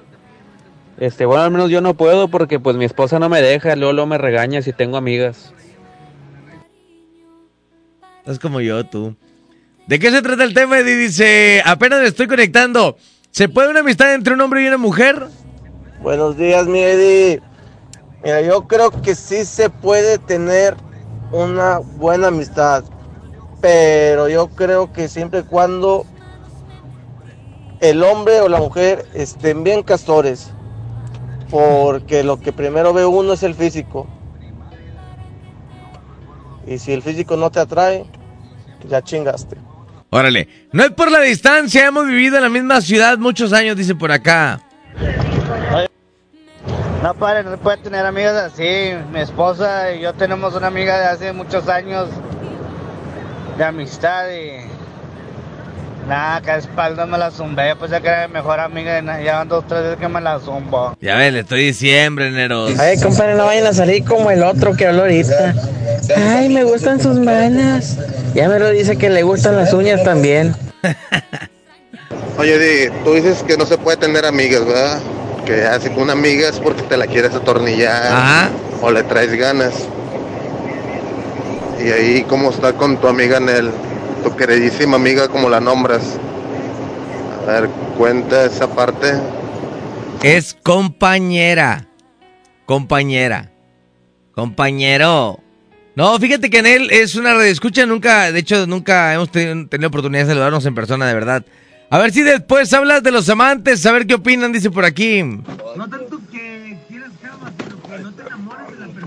Este, 0.98 1.26
bueno, 1.26 1.44
al 1.44 1.52
menos 1.52 1.70
yo 1.70 1.80
no 1.80 1.94
puedo 1.94 2.26
porque 2.26 2.58
pues 2.58 2.74
mi 2.74 2.86
esposa 2.86 3.20
no 3.20 3.28
me 3.28 3.40
deja, 3.40 3.76
luego, 3.76 3.92
luego 3.92 4.08
me 4.08 4.18
regaña 4.18 4.62
si 4.62 4.72
tengo 4.72 4.96
amigas. 4.96 5.54
Estás 8.18 8.40
como 8.40 8.60
yo, 8.60 8.84
tú. 8.84 9.14
¿De 9.90 9.98
qué 9.98 10.12
se 10.12 10.22
trata 10.22 10.44
el 10.44 10.54
tema? 10.54 10.78
Eddie 10.78 10.94
dice, 10.94 11.62
apenas 11.66 11.98
me 11.98 12.06
estoy 12.06 12.28
conectando. 12.28 12.96
¿Se 13.32 13.48
puede 13.48 13.70
una 13.70 13.80
amistad 13.80 14.14
entre 14.14 14.34
un 14.34 14.40
hombre 14.40 14.62
y 14.62 14.68
una 14.68 14.76
mujer? 14.76 15.26
Buenos 16.00 16.36
días, 16.36 16.68
mi 16.68 16.78
Eddie. 16.78 17.42
Mira, 18.22 18.40
yo 18.40 18.68
creo 18.68 18.92
que 19.02 19.16
sí 19.16 19.44
se 19.44 19.68
puede 19.68 20.18
tener 20.18 20.76
una 21.32 21.78
buena 21.78 22.28
amistad, 22.28 22.84
pero 23.60 24.28
yo 24.28 24.46
creo 24.50 24.92
que 24.92 25.08
siempre 25.08 25.40
y 25.40 25.42
cuando 25.42 26.06
el 27.80 28.04
hombre 28.04 28.42
o 28.42 28.48
la 28.48 28.60
mujer 28.60 29.06
estén 29.12 29.64
bien 29.64 29.82
castores, 29.82 30.52
porque 31.50 32.22
lo 32.22 32.38
que 32.38 32.52
primero 32.52 32.92
ve 32.92 33.06
uno 33.06 33.32
es 33.32 33.42
el 33.42 33.56
físico. 33.56 34.06
Y 36.64 36.78
si 36.78 36.92
el 36.92 37.02
físico 37.02 37.36
no 37.36 37.50
te 37.50 37.58
atrae, 37.58 38.04
ya 38.88 39.02
chingaste. 39.02 39.69
Órale. 40.10 40.48
No 40.72 40.84
es 40.84 40.90
por 40.90 41.10
la 41.10 41.20
distancia, 41.20 41.86
hemos 41.86 42.06
vivido 42.06 42.36
en 42.36 42.42
la 42.42 42.48
misma 42.48 42.80
ciudad 42.80 43.16
muchos 43.18 43.52
años, 43.52 43.76
dice 43.76 43.94
por 43.94 44.10
acá. 44.12 44.60
No, 47.02 47.14
padre, 47.14 47.44
no 47.44 47.52
se 47.52 47.56
puede 47.56 47.78
tener 47.78 48.04
amigas 48.04 48.34
así. 48.34 48.92
Mi 49.12 49.20
esposa 49.20 49.92
y 49.92 50.02
yo 50.02 50.12
tenemos 50.12 50.54
una 50.54 50.66
amiga 50.66 50.98
de 50.98 51.06
hace 51.06 51.32
muchos 51.32 51.68
años 51.68 52.08
de 53.56 53.64
amistad 53.64 54.24
y. 54.30 54.68
Nada, 56.06 56.40
que 56.40 56.50
a 56.50 56.56
espalda 56.56 57.06
me 57.06 57.16
la 57.16 57.30
zumbé. 57.30 57.74
Pues 57.76 57.90
ya 57.90 58.00
que 58.00 58.08
era 58.08 58.26
mi 58.26 58.34
mejor 58.34 58.60
amiga 58.60 58.98
y 58.98 59.24
ya 59.24 59.38
van 59.38 59.48
dos, 59.48 59.66
tres 59.66 59.82
veces 59.82 59.98
que 59.98 60.08
me 60.08 60.20
la 60.20 60.40
zumbo. 60.40 60.96
Ya 61.00 61.16
ves, 61.16 61.32
le 61.32 61.40
estoy 61.40 61.66
diciembre, 61.66 62.30
Neros. 62.30 62.78
Ay, 62.78 63.00
compadre, 63.00 63.34
no 63.34 63.46
vayan 63.46 63.66
a 63.66 63.72
salir 63.72 64.04
como 64.04 64.30
el 64.30 64.42
otro 64.42 64.74
que 64.74 64.86
habló 64.86 65.02
ahorita. 65.02 65.54
Ay, 66.16 66.48
me 66.48 66.64
gustan 66.64 67.00
sus 67.00 67.18
manos. 67.18 67.96
Ya 68.34 68.48
me 68.48 68.58
lo 68.58 68.70
dice 68.70 68.96
que 68.96 69.10
le 69.10 69.22
gustan 69.22 69.56
las 69.56 69.72
uñas 69.72 70.02
también. 70.02 70.54
Oye, 72.38 72.58
Di, 72.58 72.90
tú 73.04 73.14
dices 73.14 73.42
que 73.42 73.56
no 73.56 73.66
se 73.66 73.76
puede 73.78 73.96
tener 73.96 74.24
amigas, 74.24 74.64
¿verdad? 74.64 74.98
Que 75.44 75.64
hace 75.64 75.90
con 75.92 76.04
una 76.04 76.12
amiga 76.12 76.48
es 76.48 76.58
porque 76.58 76.82
te 76.82 76.96
la 76.96 77.06
quieres 77.06 77.34
atornillar 77.34 78.50
o 78.80 78.90
le 78.90 79.02
traes 79.02 79.32
ganas. 79.34 79.74
Y 81.84 81.90
ahí, 81.90 82.24
¿cómo 82.28 82.50
está 82.50 82.72
con 82.74 82.98
tu 82.98 83.08
amiga 83.08 83.40
Nel? 83.40 83.70
Tu 84.22 84.36
queridísima 84.36 84.96
amiga, 84.96 85.28
como 85.28 85.48
la 85.48 85.60
nombras. 85.60 86.02
A 87.46 87.52
ver, 87.52 87.70
cuenta 87.96 88.44
esa 88.44 88.68
parte. 88.68 89.12
Es 90.22 90.54
compañera. 90.62 91.86
Compañera. 92.66 93.50
Compañero. 94.34 95.40
No, 95.96 96.18
fíjate 96.18 96.48
que 96.50 96.58
en 96.58 96.66
él 96.66 96.88
es 96.90 97.14
una 97.16 97.44
escucha 97.46 97.84
nunca, 97.84 98.30
de 98.32 98.38
hecho, 98.38 98.66
nunca 98.66 99.12
hemos 99.12 99.30
tenido, 99.30 99.66
tenido 99.68 99.88
oportunidad 99.88 100.22
de 100.22 100.28
saludarnos 100.28 100.64
en 100.66 100.74
persona, 100.74 101.06
de 101.06 101.14
verdad. 101.14 101.44
A 101.90 101.98
ver 101.98 102.12
si 102.12 102.22
después 102.22 102.72
hablas 102.72 103.02
de 103.02 103.10
los 103.10 103.28
amantes, 103.28 103.84
a 103.84 103.92
ver 103.92 104.06
qué 104.06 104.14
opinan, 104.14 104.52
dice 104.52 104.70
por 104.70 104.84
aquí. 104.84 105.22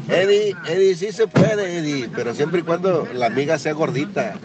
Eddie, 0.10 0.55
Eddie, 0.68 0.95
sí 0.95 1.11
se 1.14 1.27
puede, 1.27 1.77
Eddie, 1.80 2.10
pero 2.14 2.34
siempre 2.35 2.60
y 2.60 2.64
cuando 2.64 3.07
la 3.14 3.27
amiga 3.27 3.57
sea 3.57 3.72
gordita. 3.73 4.35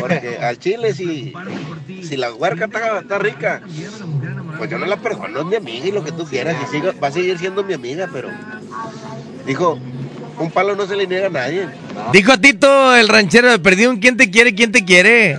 Porque 0.00 0.38
al 0.38 0.58
chile, 0.58 0.92
si, 0.92 1.32
si 2.02 2.16
la 2.16 2.32
huerca 2.34 2.64
está, 2.64 2.98
está 2.98 3.18
rica, 3.18 3.62
pues 4.58 4.68
yo 4.70 4.78
no 4.78 4.86
la 4.86 4.96
perdono, 4.96 5.40
es 5.40 5.46
mi 5.46 5.56
amiga 5.56 5.86
y 5.86 5.92
lo 5.92 6.02
que 6.04 6.10
tú 6.12 6.24
quieras. 6.24 6.56
Y 6.64 6.76
sigo- 6.76 6.92
va 7.00 7.08
a 7.08 7.12
seguir 7.12 7.38
siendo 7.38 7.62
mi 7.62 7.74
amiga, 7.74 8.08
pero. 8.12 8.28
Dijo, 9.46 9.78
un 10.38 10.50
palo 10.50 10.76
no 10.76 10.86
se 10.86 10.96
le 10.96 11.06
niega 11.06 11.26
a 11.26 11.30
nadie. 11.30 11.68
Dijo 12.12 12.38
Tito, 12.38 12.96
el 12.96 13.08
ranchero 13.08 13.50
de 13.50 13.58
Perdido, 13.58 13.94
¿quién 14.00 14.16
te 14.16 14.30
quiere? 14.30 14.54
¿Quién 14.54 14.72
te 14.72 14.84
quiere? 14.84 15.38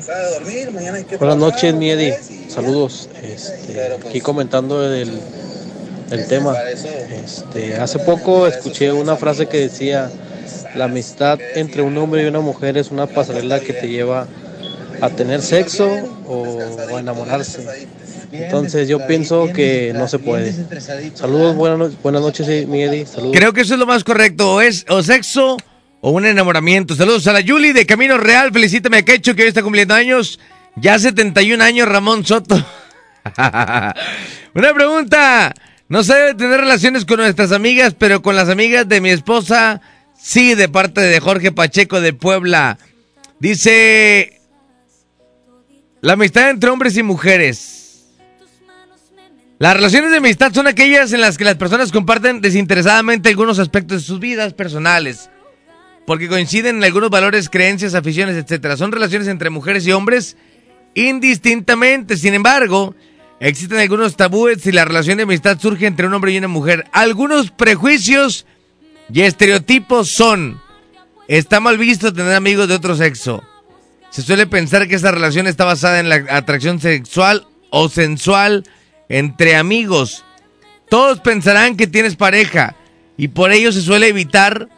Buenas 1.20 1.38
noches, 1.38 1.74
mi 1.74 1.90
Eddie. 1.90 2.18
Saludos. 2.48 3.10
Este, 3.22 3.82
aquí 4.08 4.22
comentando 4.22 4.94
el, 4.94 5.12
el 6.12 6.28
tema. 6.28 6.56
Este, 7.24 7.76
hace 7.76 8.00
poco 8.00 8.48
escuché 8.48 8.92
una 8.92 9.16
frase 9.16 9.48
que 9.48 9.60
decía, 9.60 10.10
la 10.76 10.86
amistad 10.86 11.40
entre 11.56 11.82
un 11.82 11.98
hombre 11.98 12.24
y 12.24 12.26
una 12.26 12.42
mujer 12.42 12.78
es 12.78 12.92
una 12.92 13.08
pasarela 13.08 13.60
que 13.60 13.74
te 13.74 13.88
lleva 13.88 14.28
a 15.02 15.10
tener 15.10 15.42
sexo 15.42 15.90
o 16.28 16.60
a 16.96 17.00
enamorarse. 17.00 17.88
Entonces 18.44 18.88
yo 18.88 19.06
pienso 19.08 19.48
que 19.54 19.92
no 19.96 20.08
se 20.08 20.20
puede. 20.20 20.54
Saludos, 21.16 21.56
buenas, 21.56 21.78
no- 21.80 21.90
buenas 22.04 22.22
noches, 22.22 22.68
mi 22.68 22.82
Eddie. 22.84 23.06
Saludos. 23.06 23.36
Creo 23.36 23.54
que 23.54 23.62
eso 23.62 23.74
es 23.74 23.80
lo 23.80 23.86
más 23.86 24.04
correcto, 24.04 24.54
o 24.56 24.62
es 24.62 24.86
o 24.90 25.02
sexo 25.04 25.58
o 26.02 26.12
un 26.12 26.26
enamoramiento. 26.26 26.96
Saludos 26.96 27.26
a 27.28 27.34
la 27.34 27.42
Yuli 27.42 27.72
de 27.74 27.86
Camino 27.86 28.18
Real, 28.18 28.52
felicítame 28.52 28.98
a 28.98 29.02
Quecho 29.06 29.36
que 29.36 29.44
hoy 29.44 29.48
está 29.50 29.64
cumpliendo 29.64 29.94
años. 29.94 30.40
Ya 30.76 31.00
71 31.00 31.64
años 31.64 31.88
Ramón 31.88 32.26
Soto. 32.26 32.56
Una 33.38 34.74
pregunta. 34.74 35.54
No 35.88 36.04
se 36.04 36.14
debe 36.16 36.34
tener 36.34 36.60
relaciones 36.60 37.06
con 37.06 37.18
nuestras 37.18 37.52
amigas, 37.52 37.96
pero 37.98 38.22
con 38.22 38.36
las 38.36 38.50
amigas 38.50 38.88
de 38.90 39.02
mi 39.02 39.10
esposa, 39.12 39.82
sí, 40.20 40.56
de 40.56 40.68
parte 40.68 41.00
de 41.02 41.20
Jorge 41.20 41.52
Pacheco 41.52 42.02
de 42.02 42.12
Puebla. 42.12 42.80
Dice, 43.40 44.42
la 46.02 46.14
amistad 46.14 46.50
entre 46.50 46.72
hombres 46.72 46.98
y 46.98 47.04
mujeres. 47.04 47.85
Las 49.58 49.74
relaciones 49.74 50.12
de 50.12 50.18
amistad 50.18 50.54
son 50.54 50.68
aquellas 50.68 51.14
en 51.14 51.22
las 51.22 51.38
que 51.38 51.46
las 51.46 51.56
personas 51.56 51.94
comparten 51.94 52.42
desinteresadamente 52.42 53.30
algunos 53.30 53.58
aspectos 53.58 54.02
de 54.02 54.06
sus 54.06 54.20
vidas 54.20 54.54
personales, 54.54 55.30
porque 56.06 56.28
coinciden 56.28 56.78
en 56.78 56.84
algunos 56.84 57.10
valores, 57.10 57.50
creencias, 57.50 57.96
aficiones, 57.96 58.36
etc. 58.36 58.76
Son 58.76 58.92
relaciones 58.92 59.30
entre 59.30 59.50
mujeres 59.50 59.88
y 59.88 59.94
hombres 59.94 60.36
indistintamente. 60.94 62.18
Sin 62.18 62.34
embargo, 62.34 62.96
existen 63.40 63.80
algunos 63.80 64.18
tabúes 64.18 64.62
si 64.62 64.74
la 64.74 64.84
relación 64.84 65.18
de 65.18 65.24
amistad 65.24 65.58
surge 65.58 65.88
entre 65.88 66.06
un 66.06 66.14
hombre 66.14 66.34
y 66.34 66.38
una 66.38 66.50
mujer. 66.50 66.86
Algunos 66.92 67.52
prejuicios 67.52 68.46
y 69.10 69.22
estereotipos 69.22 70.10
son: 70.10 70.62
está 71.30 71.62
mal 71.62 71.78
visto 71.78 72.12
tener 72.12 72.34
amigos 72.34 72.68
de 72.68 72.74
otro 72.74 72.94
sexo. 72.98 73.42
Se 74.10 74.22
suele 74.22 74.48
pensar 74.48 74.90
que 74.90 74.96
esa 74.96 75.12
relación 75.12 75.48
está 75.48 75.64
basada 75.64 76.02
en 76.02 76.10
la 76.10 76.26
atracción 76.30 76.82
sexual 76.82 77.48
o 77.70 77.88
sensual 77.88 78.66
entre 79.10 79.56
amigos. 79.56 80.24
Todos 80.90 81.20
pensarán 81.20 81.78
que 81.78 81.88
tienes 81.88 82.16
pareja 82.16 82.76
y 83.18 83.30
por 83.30 83.52
ello 83.52 83.72
se 83.72 83.82
suele 83.82 84.08
evitar 84.08 84.70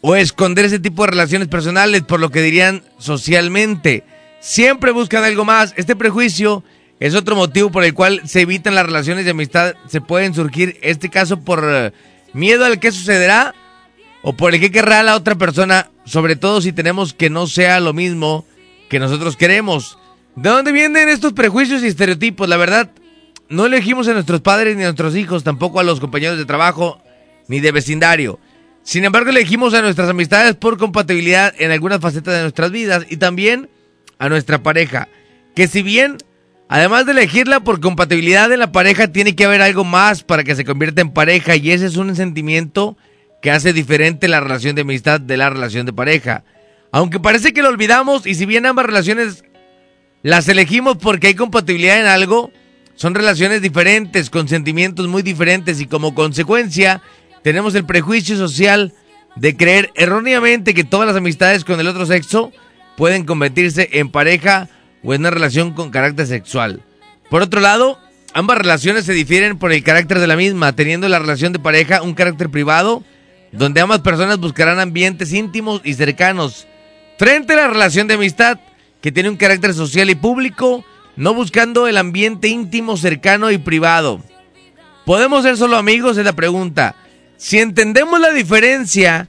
o 0.00 0.16
esconder 0.16 0.64
ese 0.64 0.78
tipo 0.78 1.02
de 1.04 1.10
relaciones 1.10 1.48
personales 1.48 2.02
por 2.02 2.20
lo 2.20 2.30
que 2.30 2.42
dirían 2.42 2.82
socialmente. 2.98 4.04
Siempre 4.40 4.92
buscan 4.92 5.24
algo 5.24 5.44
más. 5.44 5.74
Este 5.76 5.94
prejuicio 5.94 6.64
es 6.98 7.14
otro 7.14 7.36
motivo 7.36 7.70
por 7.70 7.84
el 7.84 7.94
cual 7.94 8.22
se 8.24 8.42
evitan 8.42 8.74
las 8.74 8.86
relaciones 8.86 9.24
de 9.24 9.32
amistad. 9.32 9.74
Se 9.88 10.00
pueden 10.00 10.34
surgir, 10.34 10.78
este 10.82 11.10
caso, 11.10 11.40
por 11.40 11.62
eh, 11.64 11.92
miedo 12.32 12.64
al 12.64 12.80
que 12.80 12.92
sucederá 12.92 13.54
o 14.22 14.32
por 14.34 14.54
el 14.54 14.60
que 14.60 14.70
querrá 14.70 15.02
la 15.02 15.16
otra 15.16 15.34
persona, 15.34 15.90
sobre 16.04 16.36
todo 16.36 16.60
si 16.60 16.72
tenemos 16.72 17.14
que 17.14 17.30
no 17.30 17.46
sea 17.46 17.80
lo 17.80 17.92
mismo 17.92 18.44
que 18.88 18.98
nosotros 18.98 19.36
queremos. 19.36 19.98
¿De 20.36 20.48
dónde 20.48 20.72
vienen 20.72 21.08
estos 21.08 21.32
prejuicios 21.32 21.82
y 21.82 21.86
estereotipos? 21.86 22.48
La 22.48 22.56
verdad, 22.56 22.90
no 23.50 23.66
elegimos 23.66 24.06
a 24.08 24.14
nuestros 24.14 24.40
padres 24.40 24.76
ni 24.76 24.84
a 24.84 24.86
nuestros 24.86 25.16
hijos, 25.16 25.44
tampoco 25.44 25.80
a 25.80 25.82
los 25.82 26.00
compañeros 26.00 26.38
de 26.38 26.46
trabajo 26.46 27.02
ni 27.48 27.60
de 27.60 27.72
vecindario. 27.72 28.38
Sin 28.84 29.04
embargo, 29.04 29.30
elegimos 29.30 29.74
a 29.74 29.82
nuestras 29.82 30.08
amistades 30.08 30.54
por 30.54 30.78
compatibilidad 30.78 31.52
en 31.58 31.72
algunas 31.72 32.00
facetas 32.00 32.34
de 32.34 32.42
nuestras 32.42 32.70
vidas 32.70 33.06
y 33.10 33.16
también 33.16 33.68
a 34.18 34.28
nuestra 34.28 34.62
pareja. 34.62 35.08
Que 35.56 35.66
si 35.66 35.82
bien, 35.82 36.16
además 36.68 37.06
de 37.06 37.12
elegirla 37.12 37.60
por 37.60 37.80
compatibilidad 37.80 38.52
en 38.52 38.60
la 38.60 38.70
pareja, 38.70 39.08
tiene 39.08 39.34
que 39.34 39.44
haber 39.44 39.62
algo 39.62 39.84
más 39.84 40.22
para 40.22 40.44
que 40.44 40.54
se 40.54 40.64
convierta 40.64 41.00
en 41.00 41.10
pareja 41.10 41.56
y 41.56 41.72
ese 41.72 41.86
es 41.86 41.96
un 41.96 42.14
sentimiento 42.14 42.96
que 43.42 43.50
hace 43.50 43.72
diferente 43.72 44.28
la 44.28 44.40
relación 44.40 44.76
de 44.76 44.82
amistad 44.82 45.20
de 45.20 45.36
la 45.36 45.50
relación 45.50 45.86
de 45.86 45.92
pareja. 45.92 46.44
Aunque 46.92 47.18
parece 47.18 47.52
que 47.52 47.62
lo 47.62 47.68
olvidamos 47.68 48.26
y 48.26 48.36
si 48.36 48.46
bien 48.46 48.64
ambas 48.64 48.86
relaciones 48.86 49.44
las 50.22 50.48
elegimos 50.48 50.98
porque 50.98 51.28
hay 51.28 51.34
compatibilidad 51.34 51.98
en 51.98 52.06
algo, 52.06 52.52
son 53.00 53.14
relaciones 53.14 53.62
diferentes, 53.62 54.28
con 54.28 54.46
sentimientos 54.46 55.08
muy 55.08 55.22
diferentes 55.22 55.80
y 55.80 55.86
como 55.86 56.14
consecuencia 56.14 57.00
tenemos 57.42 57.74
el 57.74 57.86
prejuicio 57.86 58.36
social 58.36 58.92
de 59.36 59.56
creer 59.56 59.90
erróneamente 59.94 60.74
que 60.74 60.84
todas 60.84 61.06
las 61.06 61.16
amistades 61.16 61.64
con 61.64 61.80
el 61.80 61.86
otro 61.86 62.04
sexo 62.04 62.52
pueden 62.98 63.24
convertirse 63.24 63.88
en 63.92 64.10
pareja 64.10 64.68
o 65.02 65.14
en 65.14 65.22
una 65.22 65.30
relación 65.30 65.72
con 65.72 65.88
carácter 65.90 66.26
sexual. 66.26 66.82
Por 67.30 67.40
otro 67.40 67.62
lado, 67.62 67.98
ambas 68.34 68.58
relaciones 68.58 69.06
se 69.06 69.14
difieren 69.14 69.58
por 69.58 69.72
el 69.72 69.82
carácter 69.82 70.18
de 70.18 70.26
la 70.26 70.36
misma, 70.36 70.76
teniendo 70.76 71.08
la 71.08 71.20
relación 71.20 71.54
de 71.54 71.58
pareja 71.58 72.02
un 72.02 72.12
carácter 72.12 72.50
privado, 72.50 73.02
donde 73.50 73.80
ambas 73.80 74.00
personas 74.00 74.36
buscarán 74.36 74.78
ambientes 74.78 75.32
íntimos 75.32 75.80
y 75.84 75.94
cercanos, 75.94 76.66
frente 77.18 77.54
a 77.54 77.56
la 77.56 77.68
relación 77.68 78.08
de 78.08 78.14
amistad, 78.14 78.60
que 79.00 79.10
tiene 79.10 79.30
un 79.30 79.36
carácter 79.36 79.72
social 79.72 80.10
y 80.10 80.16
público, 80.16 80.84
no 81.20 81.34
buscando 81.34 81.86
el 81.86 81.98
ambiente 81.98 82.48
íntimo, 82.48 82.96
cercano 82.96 83.50
y 83.50 83.58
privado. 83.58 84.22
¿Podemos 85.04 85.42
ser 85.42 85.58
solo 85.58 85.76
amigos? 85.76 86.16
Es 86.16 86.24
la 86.24 86.32
pregunta. 86.32 86.96
Si 87.36 87.58
entendemos 87.58 88.18
la 88.18 88.32
diferencia 88.32 89.28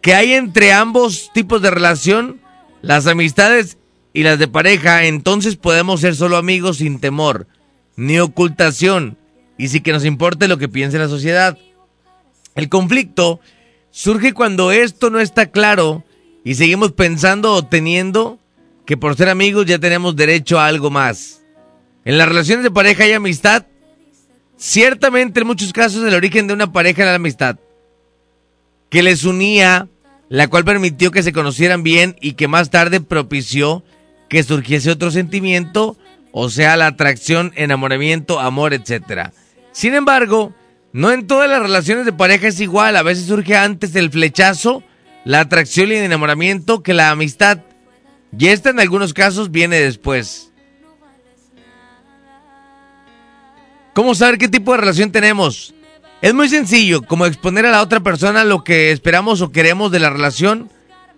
que 0.00 0.14
hay 0.14 0.34
entre 0.34 0.72
ambos 0.72 1.32
tipos 1.34 1.60
de 1.60 1.72
relación, 1.72 2.40
las 2.82 3.08
amistades 3.08 3.78
y 4.12 4.22
las 4.22 4.38
de 4.38 4.46
pareja, 4.46 5.06
entonces 5.06 5.56
podemos 5.56 6.02
ser 6.02 6.14
solo 6.14 6.36
amigos 6.36 6.76
sin 6.76 7.00
temor, 7.00 7.48
ni 7.96 8.20
ocultación, 8.20 9.18
y 9.58 9.66
sin 9.66 9.82
que 9.82 9.92
nos 9.92 10.04
importe 10.04 10.46
lo 10.46 10.56
que 10.56 10.68
piense 10.68 11.00
la 11.00 11.08
sociedad. 11.08 11.58
El 12.54 12.68
conflicto 12.68 13.40
surge 13.90 14.34
cuando 14.34 14.70
esto 14.70 15.10
no 15.10 15.18
está 15.18 15.50
claro 15.50 16.04
y 16.44 16.54
seguimos 16.54 16.92
pensando 16.92 17.54
o 17.54 17.66
teniendo 17.66 18.38
que 18.86 18.96
por 18.96 19.16
ser 19.16 19.28
amigos 19.28 19.66
ya 19.66 19.78
tenemos 19.78 20.16
derecho 20.16 20.58
a 20.58 20.66
algo 20.66 20.90
más. 20.90 21.42
En 22.04 22.18
las 22.18 22.28
relaciones 22.28 22.64
de 22.64 22.70
pareja 22.70 23.06
y 23.06 23.12
amistad, 23.12 23.66
ciertamente 24.56 25.40
en 25.40 25.46
muchos 25.46 25.72
casos 25.72 26.04
el 26.06 26.14
origen 26.14 26.46
de 26.46 26.54
una 26.54 26.72
pareja 26.72 27.02
era 27.02 27.12
la 27.12 27.16
amistad, 27.16 27.58
que 28.90 29.02
les 29.02 29.24
unía, 29.24 29.88
la 30.28 30.48
cual 30.48 30.64
permitió 30.64 31.10
que 31.10 31.22
se 31.22 31.32
conocieran 31.32 31.82
bien 31.82 32.16
y 32.20 32.32
que 32.32 32.48
más 32.48 32.70
tarde 32.70 33.00
propició 33.00 33.82
que 34.28 34.42
surgiese 34.42 34.90
otro 34.90 35.10
sentimiento, 35.10 35.96
o 36.32 36.50
sea, 36.50 36.76
la 36.76 36.88
atracción, 36.88 37.52
enamoramiento, 37.56 38.40
amor, 38.40 38.74
etc. 38.74 39.30
Sin 39.72 39.94
embargo, 39.94 40.54
no 40.92 41.10
en 41.10 41.26
todas 41.26 41.48
las 41.48 41.62
relaciones 41.62 42.04
de 42.04 42.12
pareja 42.12 42.48
es 42.48 42.60
igual, 42.60 42.96
a 42.96 43.02
veces 43.02 43.26
surge 43.26 43.56
antes 43.56 43.94
el 43.96 44.10
flechazo, 44.10 44.82
la 45.24 45.40
atracción 45.40 45.90
y 45.90 45.94
el 45.94 46.04
enamoramiento 46.04 46.82
que 46.82 46.94
la 46.94 47.10
amistad, 47.10 47.60
y 48.38 48.48
esta 48.48 48.70
en 48.70 48.80
algunos 48.80 49.14
casos 49.14 49.50
viene 49.50 49.80
después. 49.80 50.50
¿Cómo 53.94 54.14
saber 54.14 54.38
qué 54.38 54.48
tipo 54.48 54.72
de 54.72 54.78
relación 54.78 55.12
tenemos? 55.12 55.72
Es 56.20 56.34
muy 56.34 56.48
sencillo, 56.48 57.02
como 57.02 57.26
exponer 57.26 57.66
a 57.66 57.70
la 57.70 57.82
otra 57.82 58.00
persona 58.00 58.44
lo 58.44 58.64
que 58.64 58.90
esperamos 58.90 59.40
o 59.40 59.52
queremos 59.52 59.92
de 59.92 60.00
la 60.00 60.10
relación, 60.10 60.70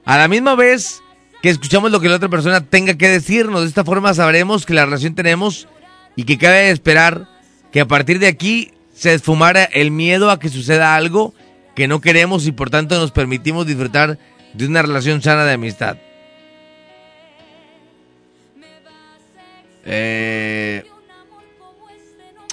a 0.05 0.19
la 0.19 0.29
misma 0.29 0.57
vez 0.57 1.03
que 1.43 1.49
escuchamos 1.49 1.91
lo 1.91 2.01
que 2.01 2.09
la 2.09 2.17
otra 2.17 2.29
persona 2.29 2.61
tenga 2.61 2.95
que 2.95 3.09
decirnos. 3.09 3.63
De 3.63 3.69
esta 3.69 3.85
forma 3.85 4.13
sabremos 4.15 4.67
que 4.67 4.75
la 4.75 4.85
relación 4.85 5.15
tenemos 5.15 5.69
y 6.17 6.25
que 6.25 6.39
cabe 6.39 6.71
esperar 6.71 7.29
que 7.73 7.81
a 7.81 7.89
partir 7.89 8.19
de 8.19 8.27
aquí 8.27 8.73
se 8.95 9.15
esfumara 9.15 9.65
el 9.65 9.91
miedo 9.91 10.31
a 10.31 10.39
que 10.39 10.49
suceda 10.49 10.97
algo 10.97 11.35
que 11.75 11.89
no 11.89 12.01
queremos 12.01 12.47
y 12.47 12.53
por 12.53 12.71
tanto 12.71 12.99
nos 12.99 13.13
permitimos 13.13 13.67
disfrutar 13.67 14.19
de 14.55 14.67
una 14.67 14.83
relación 14.83 15.23
sana 15.23 15.45
de 15.45 15.53
amistad. 15.53 15.99
Eh, 19.87 20.85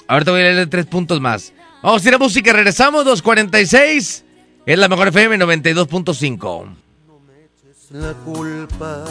ahorita 0.06 0.30
voy 0.30 0.40
a 0.40 0.44
leer 0.44 0.70
tres 0.70 0.86
puntos 0.86 1.20
más. 1.20 1.52
Vamos 1.82 2.04
a 2.04 2.08
ir 2.08 2.14
a 2.14 2.18
música, 2.18 2.52
regresamos, 2.52 3.04
2.46. 3.04 4.22
Es 4.66 4.78
la 4.78 4.88
mejor 4.88 5.08
FM 5.08 5.36
92.5 5.38 6.84
la 7.94 8.12
culpa 8.24 9.04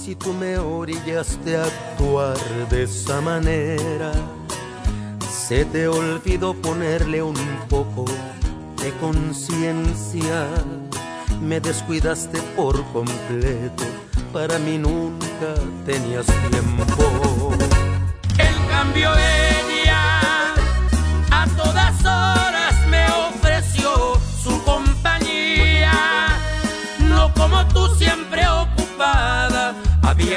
si 0.00 0.14
tú 0.14 0.32
me 0.32 0.56
orillaste 0.56 1.56
a 1.56 1.64
actuar 1.64 2.38
de 2.70 2.84
esa 2.84 3.20
manera. 3.20 4.12
Se 5.28 5.64
te 5.64 5.88
olvidó 5.88 6.54
ponerle 6.54 7.22
un 7.22 7.34
poco 7.68 8.04
de 8.80 8.92
conciencia. 9.00 10.48
Me 11.42 11.58
descuidaste 11.60 12.40
por 12.54 12.84
completo. 12.92 13.84
Para 14.36 14.58
mí 14.58 14.76
nunca 14.76 15.54
tenías 15.86 16.26
tiempo. 16.50 17.54
El 18.36 18.68
cambio 18.68 19.10
ella 19.16 20.52
a 21.30 21.46
todas 21.56 21.98
horas 22.04 22.74
me 22.90 23.06
ofreció 23.28 24.20
su 24.44 24.62
compañía. 24.62 25.90
No 27.08 27.32
como 27.32 27.66
tú 27.68 27.88
siempre 27.96 28.46
ocupada, 28.46 29.74
había 30.02 30.36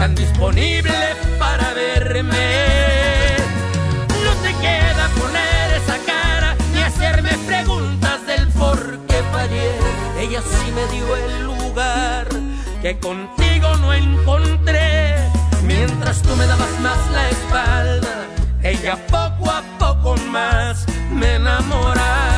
tan 0.00 0.14
disponible 0.14 0.98
para 1.38 1.74
verme. 1.74 3.36
No 4.24 4.32
te 4.42 4.52
queda 4.64 5.04
poner 5.20 5.66
esa 5.80 5.98
cara 6.06 6.56
ni 6.72 6.80
hacerme 6.80 7.32
preguntas 7.46 8.26
del 8.26 8.48
por 8.48 8.78
qué 9.08 9.22
fallé. 9.30 9.70
Ella 10.18 10.40
sí 10.40 10.72
me 10.72 10.84
dio 10.94 11.16
el 11.16 11.44
lugar 11.44 12.28
que 12.80 12.98
contigo 12.98 13.76
no 13.82 13.92
encontré. 13.92 15.16
Mientras 15.64 16.22
tú 16.22 16.34
me 16.34 16.46
dabas 16.46 16.80
más 16.80 17.00
la 17.12 17.28
espalda, 17.28 18.14
ella 18.62 18.96
poco 19.06 19.50
a 19.50 19.62
poco 19.78 20.16
más 20.32 20.86
me 21.12 21.34
enamoraba. 21.34 22.29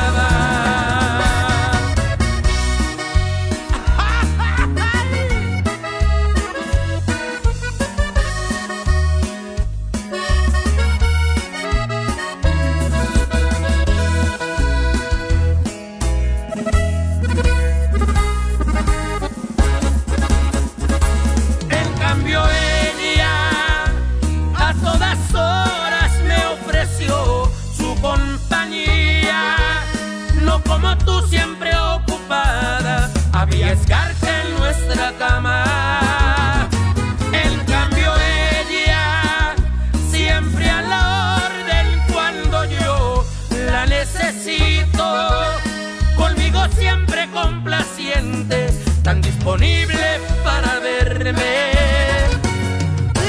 Tan 49.03 49.21
disponible 49.21 50.19
para 50.43 50.79
verme. 50.79 51.71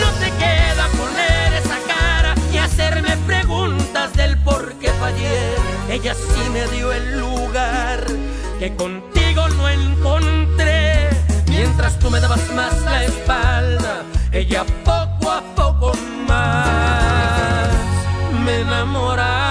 No 0.00 0.08
te 0.20 0.30
queda 0.42 0.86
poner 0.96 1.52
esa 1.54 1.78
cara 1.92 2.34
y 2.52 2.58
hacerme 2.58 3.16
preguntas 3.26 4.14
del 4.14 4.38
por 4.38 4.72
qué 4.74 4.90
fallé. 4.92 5.56
Ella 5.90 6.14
sí 6.14 6.50
me 6.52 6.66
dio 6.68 6.92
el 6.92 7.18
lugar 7.18 8.06
que 8.58 8.74
contigo 8.76 9.48
no 9.48 9.68
encontré. 9.68 11.08
Mientras 11.48 11.98
tú 11.98 12.10
me 12.10 12.20
dabas 12.20 12.48
más 12.54 12.80
la 12.82 13.04
espalda, 13.04 14.04
ella 14.32 14.64
poco 14.84 15.30
a 15.32 15.42
poco 15.56 15.92
más 16.28 17.68
me 18.44 18.60
enamoraba. 18.60 19.43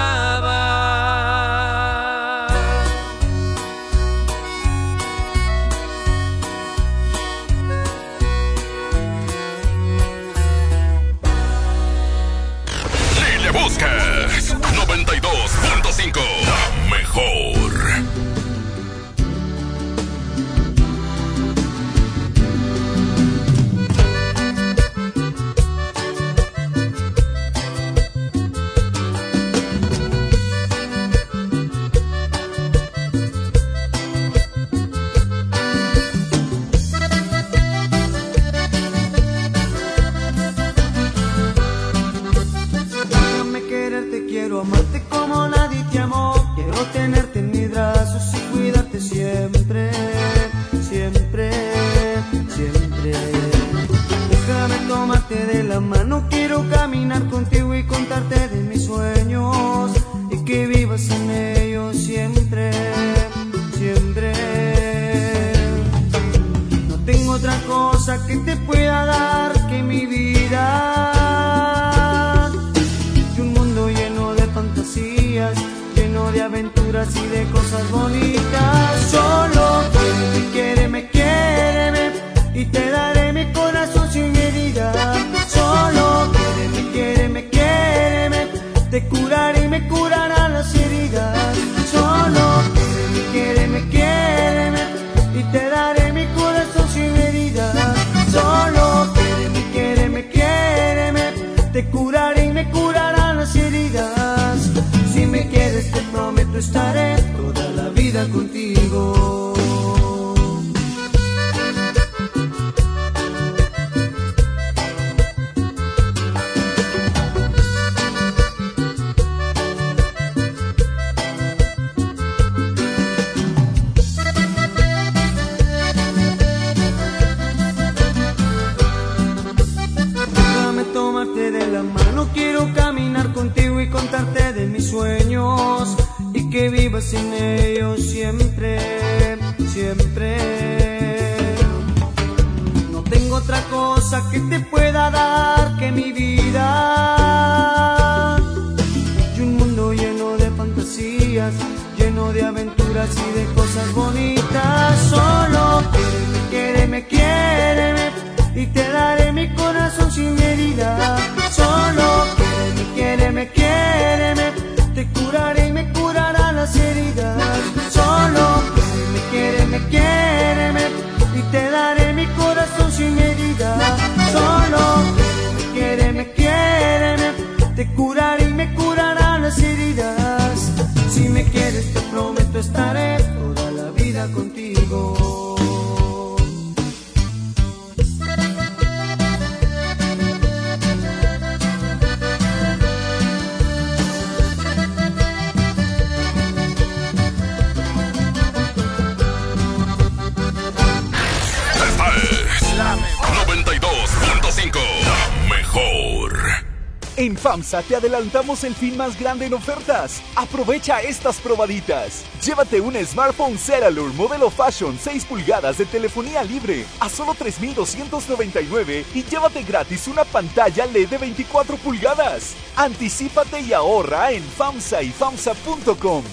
Te 207.81 207.95
adelantamos 207.95 208.63
el 208.65 208.75
fin 208.75 208.95
más 208.95 209.19
grande 209.19 209.47
en 209.47 209.55
ofertas. 209.55 210.21
Aprovecha 210.35 211.01
estas 211.01 211.37
probaditas. 211.37 212.23
Llévate 212.43 212.79
un 212.79 212.93
smartphone 213.03 213.57
Ceralur 213.57 214.13
modelo 214.13 214.51
Fashion 214.51 214.99
6 215.01 215.25
pulgadas 215.25 215.79
de 215.79 215.85
telefonía 215.85 216.43
libre 216.43 216.85
a 216.99 217.09
solo 217.09 217.33
3,299 217.33 219.05
y 219.15 219.23
llévate 219.23 219.63
gratis 219.63 220.07
una 220.07 220.23
pantalla 220.23 220.85
LED 220.85 221.09
de 221.09 221.17
24 221.17 221.77
pulgadas. 221.77 222.53
Anticípate 222.75 223.61
y 223.61 223.73
ahorra 223.73 224.31
en 224.31 224.43
FAMSA 224.43 225.01
y 225.01 225.09
FAMSA.com. 225.09 226.23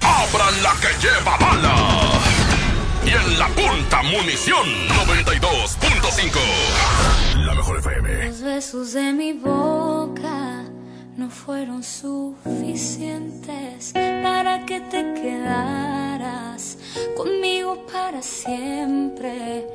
Abran 0.00 0.62
la 0.62 0.74
que 0.80 1.06
lleva 1.06 1.36
bala. 1.36 1.74
Y 3.04 3.10
en 3.10 3.38
la 3.38 3.48
punta 3.48 4.02
munición 4.04 4.66
92.5. 5.06 7.09
La 7.50 7.56
mejor 7.56 7.78
FM. 7.78 8.26
Los 8.26 8.42
besos 8.42 8.92
de 8.92 9.12
mi 9.12 9.32
boca 9.32 10.62
no 11.16 11.28
fueron 11.28 11.82
suficientes 11.82 13.92
para 13.92 14.64
que 14.64 14.78
te 14.82 15.14
quedaras 15.14 16.78
conmigo 17.16 17.84
para 17.92 18.22
siempre. 18.22 19.66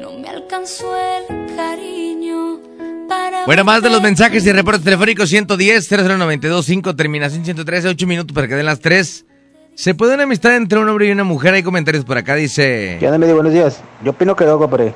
No 0.00 0.12
me 0.12 0.28
alcanzó 0.28 0.94
el 0.96 1.56
cariño 1.56 2.60
para. 3.08 3.46
Bueno, 3.46 3.64
más 3.64 3.82
de 3.82 3.90
los 3.90 4.00
mensajes 4.00 4.46
y 4.46 4.52
reportes 4.52 4.84
telefónicos 4.84 5.28
110 5.28 5.90
00925 5.90 6.94
terminación 6.94 7.44
113, 7.44 7.88
8 7.88 8.06
minutos 8.06 8.32
para 8.32 8.46
que 8.46 8.54
den 8.54 8.66
las 8.66 8.78
3. 8.78 9.26
¿Se 9.74 9.96
puede 9.96 10.14
una 10.14 10.22
amistad 10.22 10.54
entre 10.54 10.78
un 10.78 10.88
hombre 10.88 11.08
y 11.08 11.10
una 11.10 11.24
mujer? 11.24 11.54
Hay 11.54 11.64
comentarios 11.64 12.04
por 12.04 12.16
acá, 12.16 12.36
dice... 12.36 12.96
¿Qué 13.00 13.06
onda, 13.06 13.18
Medi? 13.18 13.32
Buenos 13.32 13.52
días. 13.52 13.80
Yo 14.04 14.12
opino 14.12 14.36
que 14.36 14.44
no, 14.44 14.56
compadre. 14.56 14.94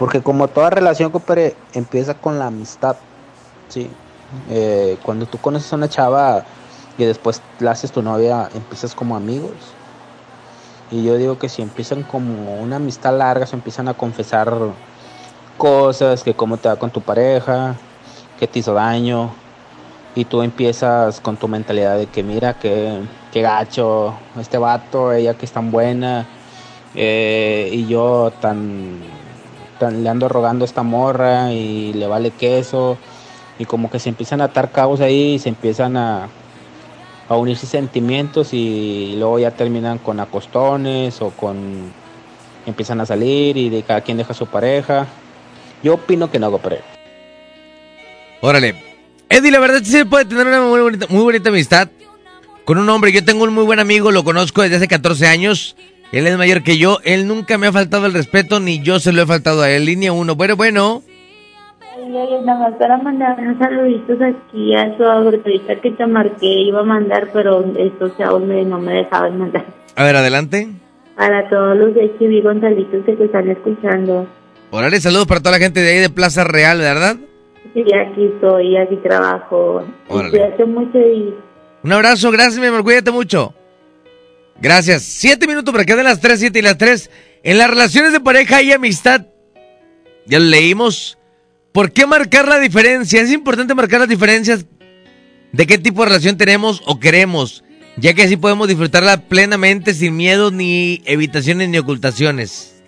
Porque 0.00 0.22
como 0.22 0.48
toda 0.48 0.70
relación, 0.70 1.10
compadre, 1.10 1.54
empieza 1.74 2.14
con 2.14 2.38
la 2.38 2.46
amistad. 2.46 2.96
Sí. 3.68 3.90
Eh, 4.48 4.96
cuando 5.02 5.26
tú 5.26 5.36
conoces 5.36 5.70
a 5.74 5.76
una 5.76 5.90
chava 5.90 6.42
y 6.96 7.04
después 7.04 7.42
la 7.58 7.72
haces 7.72 7.92
tu 7.92 8.00
novia, 8.00 8.48
empiezas 8.54 8.94
como 8.94 9.14
amigos. 9.14 9.52
Y 10.90 11.04
yo 11.04 11.18
digo 11.18 11.38
que 11.38 11.50
si 11.50 11.60
empiezan 11.60 12.02
como 12.02 12.62
una 12.62 12.76
amistad 12.76 13.18
larga, 13.18 13.44
se 13.44 13.56
empiezan 13.56 13.88
a 13.88 13.94
confesar 13.94 14.50
cosas, 15.58 16.22
que 16.22 16.32
cómo 16.32 16.56
te 16.56 16.70
va 16.70 16.76
con 16.76 16.90
tu 16.90 17.02
pareja, 17.02 17.76
que 18.38 18.46
te 18.46 18.60
hizo 18.60 18.72
daño. 18.72 19.30
Y 20.14 20.24
tú 20.24 20.40
empiezas 20.40 21.20
con 21.20 21.36
tu 21.36 21.46
mentalidad 21.46 21.98
de 21.98 22.06
que 22.06 22.22
mira, 22.22 22.54
que, 22.54 23.02
que 23.30 23.42
gacho, 23.42 24.14
este 24.40 24.56
vato, 24.56 25.12
ella 25.12 25.34
que 25.34 25.44
es 25.44 25.52
tan 25.52 25.70
buena, 25.70 26.26
eh, 26.94 27.68
y 27.70 27.86
yo 27.86 28.32
tan, 28.40 28.98
tan 29.02 29.19
le 29.80 30.08
ando 30.08 30.28
rogando 30.28 30.64
a 30.64 30.66
esta 30.66 30.82
morra 30.82 31.52
y 31.52 31.92
le 31.92 32.06
vale 32.06 32.30
queso. 32.30 32.98
Y 33.58 33.64
como 33.64 33.90
que 33.90 33.98
se 33.98 34.08
empiezan 34.08 34.40
a 34.40 34.44
atar 34.44 34.72
cabos 34.72 35.00
ahí 35.00 35.34
y 35.34 35.38
se 35.38 35.48
empiezan 35.48 35.96
a, 35.96 36.28
a 37.28 37.36
unirse 37.36 37.66
sentimientos 37.66 38.52
y 38.52 39.14
luego 39.18 39.38
ya 39.38 39.52
terminan 39.52 39.98
con 39.98 40.18
acostones 40.18 41.22
o 41.22 41.30
con 41.30 41.92
empiezan 42.66 43.00
a 43.00 43.06
salir 43.06 43.56
y 43.56 43.70
de 43.70 43.82
cada 43.82 44.00
quien 44.00 44.16
deja 44.16 44.32
a 44.32 44.36
su 44.36 44.46
pareja. 44.46 45.06
Yo 45.82 45.94
opino 45.94 46.30
que 46.30 46.38
no 46.38 46.56
pre. 46.58 46.80
Órale. 48.40 48.74
Eddie, 49.28 49.50
la 49.50 49.60
verdad 49.60 49.80
sí 49.82 49.92
se 49.92 50.06
puede 50.06 50.24
tener 50.24 50.46
una 50.46 50.60
muy 50.62 51.22
bonita 51.22 51.50
amistad 51.50 51.88
con 52.64 52.78
un 52.78 52.88
hombre. 52.88 53.12
Yo 53.12 53.24
tengo 53.24 53.44
un 53.44 53.54
muy 53.54 53.64
buen 53.64 53.78
amigo, 53.78 54.10
lo 54.10 54.24
conozco 54.24 54.62
desde 54.62 54.76
hace 54.76 54.88
14 54.88 55.26
años. 55.26 55.76
Él 56.12 56.26
es 56.26 56.36
mayor 56.36 56.62
que 56.62 56.76
yo. 56.76 56.98
Él 57.04 57.26
nunca 57.26 57.56
me 57.58 57.68
ha 57.68 57.72
faltado 57.72 58.06
el 58.06 58.12
respeto, 58.12 58.58
ni 58.58 58.82
yo 58.82 58.98
se 58.98 59.12
lo 59.12 59.22
he 59.22 59.26
faltado 59.26 59.62
a 59.62 59.70
él. 59.70 59.84
Línea 59.84 60.12
1. 60.12 60.34
Bueno, 60.34 60.56
bueno. 60.56 61.02
Nada 62.44 62.58
más 62.58 62.74
para 62.78 62.98
mandar 62.98 63.38
unos 63.38 63.58
saluditos 63.58 64.18
aquí 64.20 64.74
a 64.74 64.96
su 64.96 65.04
ahorita 65.04 65.76
que 65.80 65.90
te 65.92 66.06
marqué, 66.06 66.46
iba 66.46 66.80
a 66.80 66.84
mandar, 66.84 67.28
pero 67.32 67.64
estos 67.76 68.16
chavos 68.16 68.42
me, 68.42 68.64
no 68.64 68.78
me 68.78 68.94
dejaban 68.94 69.38
mandar. 69.38 69.64
A 69.94 70.04
ver, 70.04 70.16
adelante. 70.16 70.68
Para 71.16 71.48
todos 71.48 71.76
los 71.76 71.94
de 71.94 72.12
Chiví 72.18 72.40
Gonzalitos 72.40 73.04
que 73.04 73.12
te 73.12 73.24
están 73.24 73.50
escuchando. 73.50 74.26
Órale, 74.70 75.00
saludos 75.00 75.26
para 75.26 75.40
toda 75.40 75.52
la 75.52 75.58
gente 75.58 75.80
de 75.80 75.90
ahí 75.90 75.98
de 75.98 76.10
Plaza 76.10 76.42
Real, 76.42 76.78
¿verdad? 76.78 77.16
Sí, 77.74 77.84
aquí 77.94 78.24
estoy, 78.24 78.76
aquí 78.76 78.96
trabajo. 78.96 79.84
Órale. 80.08 80.30
Cuídate 80.30 80.64
mucho 80.64 80.98
y 80.98 81.34
Un 81.84 81.92
abrazo, 81.92 82.30
gracias, 82.30 82.58
mi 82.58 82.66
amor, 82.66 82.82
cuídate 82.82 83.10
mucho. 83.10 83.54
Gracias. 84.60 85.02
Siete 85.02 85.46
minutos 85.46 85.72
para 85.72 85.84
que 85.84 85.96
den 85.96 86.04
las 86.04 86.20
tres, 86.20 86.40
siete 86.40 86.58
y 86.58 86.62
las 86.62 86.76
tres. 86.78 87.10
En 87.42 87.58
las 87.58 87.70
relaciones 87.70 88.12
de 88.12 88.20
pareja 88.20 88.60
y 88.62 88.72
amistad, 88.72 89.26
ya 90.26 90.38
lo 90.38 90.46
leímos. 90.46 91.18
¿Por 91.72 91.92
qué 91.92 92.06
marcar 92.06 92.46
la 92.48 92.58
diferencia? 92.58 93.22
Es 93.22 93.30
importante 93.30 93.74
marcar 93.74 94.00
las 94.00 94.08
diferencias 94.08 94.66
de 95.52 95.66
qué 95.66 95.78
tipo 95.78 96.02
de 96.02 96.08
relación 96.08 96.36
tenemos 96.36 96.82
o 96.84 97.00
queremos, 97.00 97.64
ya 97.96 98.12
que 98.14 98.22
así 98.22 98.36
podemos 98.36 98.68
disfrutarla 98.68 99.28
plenamente 99.28 99.94
sin 99.94 100.16
miedo 100.16 100.50
ni 100.50 101.02
evitaciones 101.06 101.68
ni 101.68 101.78
ocultaciones. 101.78 102.82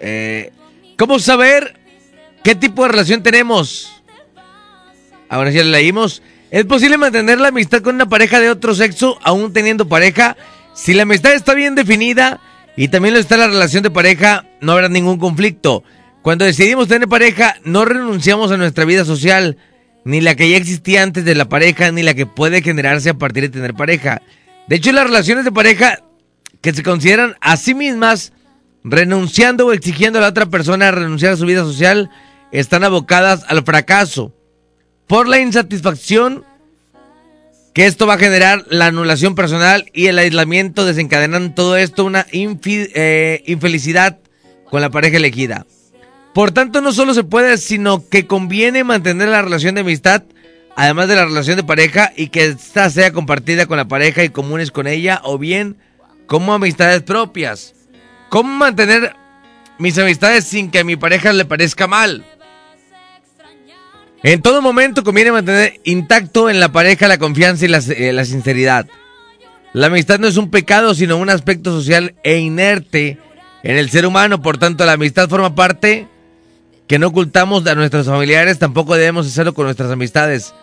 Eh, 0.00 0.50
¿Cómo 0.98 1.18
saber 1.18 1.78
qué 2.42 2.54
tipo 2.54 2.82
de 2.82 2.88
relación 2.88 3.22
tenemos? 3.22 4.02
Ahora 5.28 5.50
sí 5.50 5.58
la 5.58 5.64
leímos. 5.64 6.22
¿Es 6.52 6.66
posible 6.66 6.98
mantener 6.98 7.40
la 7.40 7.48
amistad 7.48 7.80
con 7.80 7.94
una 7.94 8.10
pareja 8.10 8.38
de 8.38 8.50
otro 8.50 8.74
sexo 8.74 9.18
aún 9.22 9.54
teniendo 9.54 9.88
pareja? 9.88 10.36
Si 10.74 10.92
la 10.92 11.04
amistad 11.04 11.32
está 11.32 11.54
bien 11.54 11.74
definida 11.74 12.40
y 12.76 12.88
también 12.88 13.14
lo 13.14 13.20
está 13.20 13.38
la 13.38 13.46
relación 13.46 13.82
de 13.82 13.90
pareja, 13.90 14.44
no 14.60 14.72
habrá 14.72 14.90
ningún 14.90 15.18
conflicto. 15.18 15.82
Cuando 16.20 16.44
decidimos 16.44 16.88
tener 16.88 17.08
pareja, 17.08 17.56
no 17.64 17.86
renunciamos 17.86 18.52
a 18.52 18.58
nuestra 18.58 18.84
vida 18.84 19.06
social, 19.06 19.56
ni 20.04 20.20
la 20.20 20.34
que 20.34 20.50
ya 20.50 20.58
existía 20.58 21.02
antes 21.02 21.24
de 21.24 21.34
la 21.34 21.48
pareja, 21.48 21.90
ni 21.90 22.02
la 22.02 22.12
que 22.12 22.26
puede 22.26 22.60
generarse 22.60 23.08
a 23.08 23.14
partir 23.14 23.44
de 23.44 23.48
tener 23.48 23.72
pareja. 23.72 24.20
De 24.68 24.76
hecho, 24.76 24.92
las 24.92 25.06
relaciones 25.06 25.46
de 25.46 25.52
pareja 25.52 26.00
que 26.60 26.74
se 26.74 26.82
consideran 26.82 27.34
a 27.40 27.56
sí 27.56 27.72
mismas 27.72 28.34
renunciando 28.84 29.68
o 29.68 29.72
exigiendo 29.72 30.18
a 30.18 30.22
la 30.22 30.28
otra 30.28 30.44
persona 30.44 30.88
a 30.88 30.92
renunciar 30.92 31.32
a 31.32 31.36
su 31.38 31.46
vida 31.46 31.62
social, 31.62 32.10
están 32.52 32.84
abocadas 32.84 33.42
al 33.48 33.64
fracaso 33.64 34.34
por 35.06 35.28
la 35.28 35.40
insatisfacción 35.40 36.44
que 37.72 37.86
esto 37.86 38.06
va 38.06 38.14
a 38.14 38.18
generar 38.18 38.64
la 38.68 38.86
anulación 38.86 39.34
personal 39.34 39.86
y 39.94 40.06
el 40.06 40.18
aislamiento 40.18 40.84
desencadenan 40.84 41.54
todo 41.54 41.76
esto 41.76 42.04
una 42.04 42.26
eh, 42.32 43.42
infelicidad 43.46 44.18
con 44.68 44.80
la 44.80 44.90
pareja 44.90 45.16
elegida. 45.16 45.66
Por 46.34 46.52
tanto, 46.52 46.80
no 46.80 46.92
solo 46.92 47.14
se 47.14 47.24
puede, 47.24 47.58
sino 47.58 48.08
que 48.08 48.26
conviene 48.26 48.84
mantener 48.84 49.28
la 49.28 49.42
relación 49.42 49.74
de 49.74 49.82
amistad, 49.82 50.22
además 50.76 51.08
de 51.08 51.16
la 51.16 51.26
relación 51.26 51.56
de 51.56 51.64
pareja, 51.64 52.12
y 52.16 52.28
que 52.28 52.46
ésta 52.46 52.88
sea 52.88 53.12
compartida 53.12 53.66
con 53.66 53.76
la 53.76 53.88
pareja 53.88 54.24
y 54.24 54.30
comunes 54.30 54.70
con 54.70 54.86
ella, 54.86 55.20
o 55.24 55.36
bien 55.36 55.76
como 56.26 56.54
amistades 56.54 57.02
propias. 57.02 57.74
¿Cómo 58.30 58.50
mantener 58.50 59.14
mis 59.78 59.98
amistades 59.98 60.44
sin 60.44 60.70
que 60.70 60.78
a 60.78 60.84
mi 60.84 60.96
pareja 60.96 61.34
le 61.34 61.44
parezca 61.44 61.86
mal? 61.86 62.24
En 64.22 64.40
todo 64.40 64.62
momento 64.62 65.02
conviene 65.02 65.32
mantener 65.32 65.80
intacto 65.84 66.48
en 66.48 66.60
la 66.60 66.70
pareja 66.70 67.08
la 67.08 67.18
confianza 67.18 67.64
y 67.64 67.68
la, 67.68 67.78
eh, 67.78 68.24
sinceridad. 68.24 68.86
La 69.72 69.88
amistad 69.88 70.20
no 70.20 70.28
es 70.28 70.36
un 70.36 70.50
pecado, 70.50 70.94
sino 70.94 71.16
un 71.16 71.28
aspecto 71.28 71.72
social 71.72 72.14
e 72.22 72.38
inerte 72.38 73.18
en 73.64 73.76
el 73.76 73.90
ser 73.90 74.06
humano. 74.06 74.40
Por 74.40 74.58
tanto, 74.58 74.84
la 74.84 74.92
amistad 74.92 75.28
forma 75.28 75.54
parte 75.54 76.06
que 76.86 76.98
no 76.98 77.08
ocultamos 77.08 77.66
a 77.66 77.74
nuestros 77.74 78.06
familiares, 78.06 78.58
tampoco 78.58 78.94
debemos 78.94 79.26
hacerlo 79.26 79.54
con 79.54 79.64
nuestras 79.64 79.90
amistades. 79.90 80.54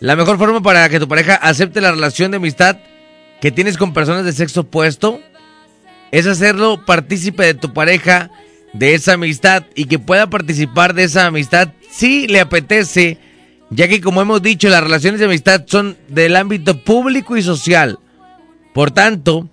La 0.00 0.14
mejor 0.14 0.36
forma 0.36 0.60
para 0.60 0.88
que 0.88 1.00
tu 1.00 1.08
pareja 1.08 1.36
acepte 1.36 1.80
la 1.80 1.92
relación 1.92 2.32
de 2.32 2.36
amistad 2.36 2.76
que 3.40 3.50
tienes 3.50 3.78
con 3.78 3.94
personas 3.94 4.24
de 4.24 4.32
sexo 4.32 4.62
opuesto 4.62 5.20
es 6.10 6.26
hacerlo 6.26 6.84
partícipe 6.84 7.44
de 7.44 7.54
tu 7.54 7.72
pareja 7.72 8.30
de 8.78 8.94
esa 8.94 9.14
amistad 9.14 9.64
y 9.74 9.86
que 9.86 9.98
pueda 9.98 10.28
participar 10.28 10.94
de 10.94 11.04
esa 11.04 11.26
amistad 11.26 11.70
si 11.90 12.26
le 12.26 12.40
apetece, 12.40 13.18
ya 13.70 13.88
que 13.88 14.00
como 14.00 14.20
hemos 14.20 14.42
dicho, 14.42 14.68
las 14.68 14.82
relaciones 14.82 15.20
de 15.20 15.26
amistad 15.26 15.64
son 15.66 15.96
del 16.08 16.36
ámbito 16.36 16.82
público 16.82 17.36
y 17.36 17.42
social. 17.42 17.98
Por 18.74 18.90
tanto, 18.90 19.48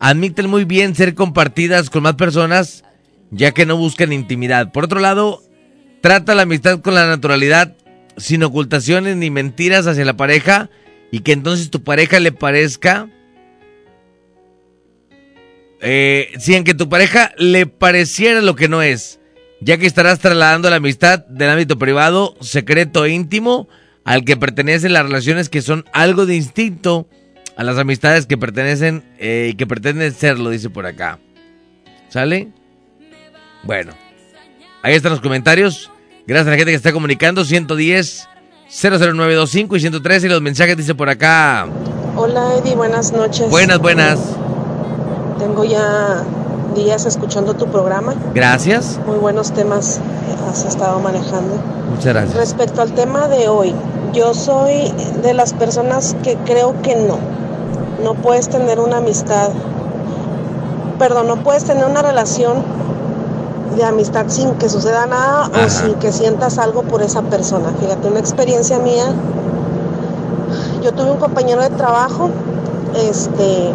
admiten 0.00 0.50
muy 0.50 0.64
bien 0.64 0.94
ser 0.94 1.14
compartidas 1.14 1.90
con 1.90 2.02
más 2.02 2.14
personas, 2.14 2.84
ya 3.30 3.52
que 3.52 3.66
no 3.66 3.76
buscan 3.76 4.12
intimidad. 4.12 4.72
Por 4.72 4.84
otro 4.84 5.00
lado, 5.00 5.42
trata 6.00 6.34
la 6.34 6.42
amistad 6.42 6.80
con 6.80 6.94
la 6.94 7.06
naturalidad, 7.06 7.76
sin 8.16 8.42
ocultaciones 8.42 9.16
ni 9.16 9.30
mentiras 9.30 9.86
hacia 9.86 10.04
la 10.04 10.16
pareja, 10.16 10.68
y 11.10 11.20
que 11.20 11.32
entonces 11.32 11.70
tu 11.70 11.82
pareja 11.84 12.18
le 12.18 12.32
parezca 12.32 13.08
eh, 15.86 16.32
si 16.38 16.54
en 16.54 16.64
que 16.64 16.72
tu 16.72 16.88
pareja 16.88 17.32
le 17.36 17.66
pareciera 17.66 18.40
lo 18.40 18.56
que 18.56 18.68
no 18.68 18.80
es, 18.80 19.20
ya 19.60 19.76
que 19.76 19.86
estarás 19.86 20.18
trasladando 20.18 20.70
la 20.70 20.76
amistad 20.76 21.26
del 21.26 21.50
ámbito 21.50 21.78
privado, 21.78 22.34
secreto 22.40 23.04
e 23.04 23.10
íntimo 23.10 23.68
al 24.04 24.24
que 24.24 24.38
pertenecen 24.38 24.94
las 24.94 25.04
relaciones 25.04 25.50
que 25.50 25.60
son 25.60 25.84
algo 25.92 26.24
distinto 26.24 27.06
a 27.58 27.64
las 27.64 27.76
amistades 27.76 28.24
que 28.24 28.38
pertenecen 28.38 29.04
eh, 29.18 29.50
y 29.52 29.56
que 29.56 29.66
pretenden 29.66 30.14
serlo, 30.14 30.48
dice 30.48 30.70
por 30.70 30.86
acá. 30.86 31.18
¿Sale? 32.08 32.48
Bueno, 33.62 33.92
ahí 34.82 34.94
están 34.94 35.12
los 35.12 35.20
comentarios. 35.20 35.90
Gracias 36.26 36.46
a 36.46 36.50
la 36.50 36.56
gente 36.56 36.72
que 36.72 36.76
está 36.76 36.92
comunicando. 36.92 37.44
110 37.44 38.28
00925 38.70 39.76
y 39.76 39.80
113 39.80 40.26
y 40.26 40.30
los 40.30 40.40
mensajes 40.40 40.78
dice 40.78 40.94
por 40.94 41.10
acá. 41.10 41.68
Hola 42.16 42.54
Eddie, 42.58 42.74
buenas 42.74 43.12
noches. 43.12 43.50
Buenas, 43.50 43.78
buenas. 43.78 44.18
Tengo 45.38 45.64
ya 45.64 46.22
días 46.74 47.06
escuchando 47.06 47.54
tu 47.54 47.66
programa. 47.66 48.14
Gracias. 48.34 48.98
Muy 49.06 49.18
buenos 49.18 49.52
temas 49.52 50.00
has 50.50 50.64
estado 50.64 51.00
manejando. 51.00 51.56
Muchas 51.90 52.12
gracias. 52.12 52.36
Respecto 52.36 52.82
al 52.82 52.92
tema 52.92 53.28
de 53.28 53.48
hoy, 53.48 53.74
yo 54.12 54.34
soy 54.34 54.92
de 55.22 55.34
las 55.34 55.52
personas 55.52 56.16
que 56.22 56.36
creo 56.44 56.80
que 56.82 56.96
no. 56.96 57.18
No 58.02 58.14
puedes 58.14 58.48
tener 58.48 58.80
una 58.80 58.98
amistad, 58.98 59.50
perdón, 60.98 61.26
no 61.26 61.36
puedes 61.42 61.64
tener 61.64 61.84
una 61.84 62.02
relación 62.02 62.62
de 63.76 63.84
amistad 63.84 64.26
sin 64.28 64.52
que 64.54 64.68
suceda 64.68 65.06
nada 65.06 65.48
o 65.48 65.68
sin 65.68 65.94
que 65.94 66.12
sientas 66.12 66.58
algo 66.58 66.82
por 66.82 67.02
esa 67.02 67.22
persona. 67.22 67.72
Fíjate, 67.80 68.08
una 68.08 68.20
experiencia 68.20 68.78
mía, 68.78 69.06
yo 70.82 70.92
tuve 70.92 71.10
un 71.10 71.18
compañero 71.18 71.62
de 71.62 71.70
trabajo, 71.70 72.30
este, 72.96 73.72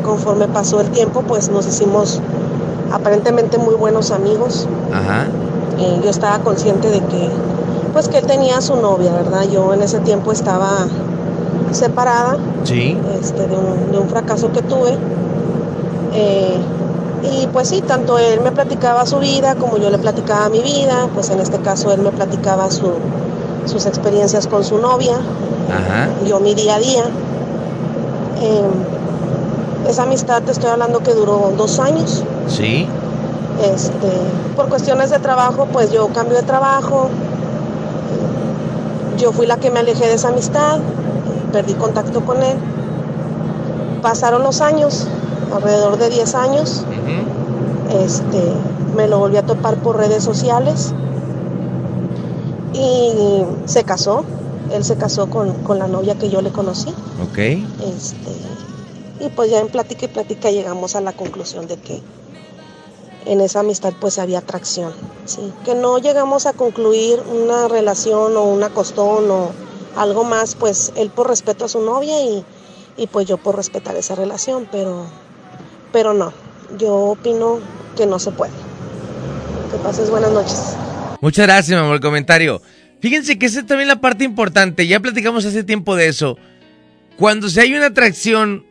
conforme 0.00 0.48
pasó 0.48 0.80
el 0.80 0.90
tiempo, 0.90 1.22
pues 1.22 1.48
nos 1.50 1.66
hicimos 1.66 2.20
aparentemente 2.92 3.58
muy 3.58 3.74
buenos 3.74 4.10
amigos. 4.10 4.66
Ajá. 4.92 5.26
yo 6.02 6.10
estaba 6.10 6.40
consciente 6.40 6.88
de 6.88 7.00
que, 7.00 7.30
pues 7.92 8.08
que 8.08 8.18
él 8.18 8.26
tenía 8.26 8.60
su 8.60 8.76
novia, 8.76 9.12
¿verdad? 9.12 9.44
Yo 9.50 9.72
en 9.72 9.82
ese 9.82 10.00
tiempo 10.00 10.32
estaba 10.32 10.86
separada. 11.72 12.36
Sí. 12.64 12.98
Este, 13.20 13.46
de, 13.46 13.56
un, 13.56 14.08
fracaso 14.08 14.52
que 14.52 14.62
tuve. 14.62 14.96
Eh, 16.12 16.58
y 17.22 17.46
pues 17.48 17.68
sí, 17.68 17.82
tanto 17.82 18.18
él 18.18 18.40
me 18.40 18.50
platicaba 18.50 19.04
su 19.06 19.18
vida 19.18 19.54
como 19.54 19.76
yo 19.78 19.90
le 19.90 19.98
platicaba 19.98 20.48
mi 20.48 20.60
vida. 20.60 21.08
Pues 21.14 21.30
en 21.30 21.40
este 21.40 21.58
caso 21.58 21.92
él 21.92 22.00
me 22.00 22.10
platicaba 22.10 22.70
su, 22.70 22.92
sus 23.66 23.86
experiencias 23.86 24.46
con 24.46 24.64
su 24.64 24.78
novia. 24.78 25.16
Ajá. 25.16 26.08
Yo 26.26 26.40
mi 26.40 26.54
día 26.54 26.76
a 26.76 26.78
día. 26.78 27.04
Em, 28.40 28.99
esa 29.90 30.04
amistad 30.04 30.42
te 30.42 30.52
estoy 30.52 30.70
hablando 30.70 31.00
que 31.00 31.12
duró 31.12 31.52
dos 31.56 31.78
años. 31.78 32.22
Sí. 32.48 32.86
Este, 33.62 34.08
por 34.56 34.68
cuestiones 34.68 35.10
de 35.10 35.18
trabajo, 35.18 35.66
pues 35.70 35.92
yo 35.92 36.08
cambio 36.08 36.36
de 36.36 36.44
trabajo. 36.44 37.08
Yo 39.18 39.32
fui 39.32 39.46
la 39.46 39.58
que 39.58 39.70
me 39.70 39.80
alejé 39.80 40.06
de 40.06 40.14
esa 40.14 40.28
amistad, 40.28 40.78
perdí 41.52 41.74
contacto 41.74 42.22
con 42.22 42.42
él. 42.42 42.56
Pasaron 44.00 44.42
los 44.42 44.62
años, 44.62 45.06
alrededor 45.54 45.98
de 45.98 46.08
10 46.08 46.34
años. 46.36 46.84
Este, 48.02 48.42
me 48.96 49.08
lo 49.08 49.18
volví 49.18 49.36
a 49.36 49.42
topar 49.42 49.76
por 49.76 49.96
redes 49.96 50.24
sociales 50.24 50.94
y 52.72 53.42
se 53.66 53.84
casó. 53.84 54.24
Él 54.72 54.84
se 54.84 54.96
casó 54.96 55.28
con, 55.28 55.52
con 55.64 55.80
la 55.80 55.88
novia 55.88 56.14
que 56.14 56.30
yo 56.30 56.40
le 56.40 56.50
conocí. 56.50 56.90
Ok. 57.22 57.38
Este, 57.38 58.30
y 59.20 59.28
pues 59.28 59.50
ya 59.50 59.60
en 59.60 59.68
plática 59.68 60.06
y 60.06 60.08
plática 60.08 60.50
llegamos 60.50 60.96
a 60.96 61.00
la 61.00 61.12
conclusión 61.12 61.66
de 61.66 61.76
que 61.76 62.00
en 63.26 63.40
esa 63.40 63.60
amistad 63.60 63.92
pues 64.00 64.18
había 64.18 64.38
atracción, 64.38 64.92
¿sí? 65.26 65.52
Que 65.64 65.74
no 65.74 65.98
llegamos 65.98 66.46
a 66.46 66.54
concluir 66.54 67.20
una 67.30 67.68
relación 67.68 68.36
o 68.36 68.44
una 68.44 68.70
costón 68.70 69.30
o 69.30 69.50
algo 69.96 70.24
más, 70.24 70.54
pues 70.54 70.92
él 70.96 71.10
por 71.10 71.28
respeto 71.28 71.66
a 71.66 71.68
su 71.68 71.80
novia 71.82 72.14
y, 72.22 72.44
pues 73.12 73.26
yo 73.26 73.38
por 73.38 73.56
respetar 73.56 73.96
esa 73.96 74.14
relación, 74.14 74.68
pero, 74.70 75.06
pero 75.92 76.14
no, 76.14 76.32
yo 76.78 76.94
opino 76.94 77.60
que 77.96 78.06
no 78.06 78.18
se 78.18 78.30
puede. 78.30 78.52
Que 79.70 79.78
pases 79.78 80.10
buenas 80.10 80.32
noches. 80.32 80.76
Muchas 81.20 81.46
gracias, 81.46 81.80
por 81.82 81.94
el 81.94 82.00
comentario. 82.00 82.60
Fíjense 83.00 83.38
que 83.38 83.46
esa 83.46 83.60
es 83.60 83.66
también 83.66 83.88
la 83.88 84.00
parte 84.00 84.24
importante, 84.24 84.86
ya 84.86 85.00
platicamos 85.00 85.44
hace 85.44 85.64
tiempo 85.64 85.96
de 85.96 86.08
eso. 86.08 86.36
Cuando 87.18 87.48
se 87.48 87.60
hay 87.60 87.74
una 87.74 87.86
atracción 87.86 88.66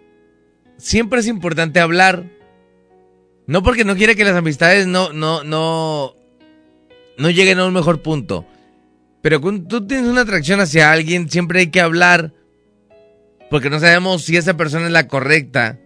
siempre 0.80 1.19
es 1.19 1.27
importante 1.27 1.80
hablar. 1.80 2.26
No 3.45 3.64
porque 3.64 3.84
no 3.84 3.95
quiere 3.95 4.15
que 4.15 4.23
las 4.23 4.35
amistades 4.35 4.88
no, 4.88 5.11
no, 5.14 5.43
no, 5.43 6.15
no 7.18 7.30
lleguen 7.30 7.60
a 7.60 7.65
un 7.65 7.73
mejor 7.73 8.01
punto. 8.01 8.45
Pero 9.22 9.41
cuando 9.41 9.68
tú 9.68 9.88
tienes 9.88 10.07
una 10.07 10.22
atracción 10.22 10.60
hacia 10.61 10.91
alguien, 10.91 11.30
siempre 11.30 11.60
hay 11.61 11.68
que 11.72 11.81
hablar. 11.81 12.34
Porque 13.49 13.69
no 13.69 13.80
sabemos 13.80 14.23
si 14.23 14.38
esa 14.38 14.56
persona 14.56 14.85
es 14.85 14.91
la 14.91 15.07
correcta. 15.07 15.80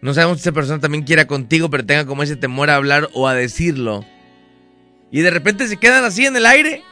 No 0.00 0.14
sabemos 0.14 0.38
si 0.38 0.42
esa 0.42 0.52
persona 0.52 0.80
también 0.80 1.04
quiera 1.04 1.26
contigo, 1.26 1.68
pero 1.68 1.84
tenga 1.84 2.06
como 2.06 2.22
ese 2.22 2.36
temor 2.36 2.70
a 2.70 2.76
hablar 2.76 3.10
o 3.12 3.28
a 3.28 3.34
decirlo. 3.34 4.04
Y 5.10 5.20
de 5.20 5.30
repente 5.30 5.66
se 5.66 5.76
quedan 5.76 6.04
así 6.04 6.24
en 6.24 6.36
el 6.36 6.46
aire. 6.46 6.82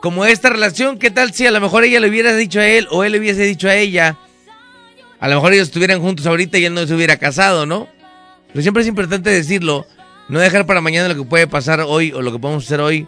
Como 0.00 0.24
esta 0.24 0.48
relación, 0.48 0.98
¿qué 0.98 1.10
tal 1.10 1.32
si 1.32 1.46
a 1.46 1.50
lo 1.50 1.60
mejor 1.60 1.82
ella 1.82 1.98
le 1.98 2.08
hubiera 2.08 2.34
dicho 2.34 2.60
a 2.60 2.68
él 2.68 2.86
o 2.90 3.02
él 3.02 3.12
le 3.12 3.18
hubiese 3.18 3.42
dicho 3.42 3.68
a 3.68 3.74
ella? 3.74 4.16
A 5.20 5.28
lo 5.28 5.36
mejor 5.36 5.52
ellos 5.52 5.68
estuvieran 5.68 6.00
juntos 6.00 6.26
ahorita 6.26 6.58
y 6.58 6.64
él 6.64 6.74
no 6.74 6.86
se 6.86 6.94
hubiera 6.94 7.16
casado, 7.16 7.66
¿no? 7.66 7.88
Pero 8.48 8.62
siempre 8.62 8.82
es 8.82 8.88
importante 8.88 9.30
decirlo, 9.30 9.86
no 10.28 10.38
dejar 10.38 10.66
para 10.66 10.80
mañana 10.80 11.08
lo 11.08 11.16
que 11.16 11.28
puede 11.28 11.46
pasar 11.46 11.80
hoy 11.80 12.12
o 12.12 12.22
lo 12.22 12.32
que 12.32 12.38
podemos 12.38 12.64
hacer 12.64 12.80
hoy, 12.80 13.06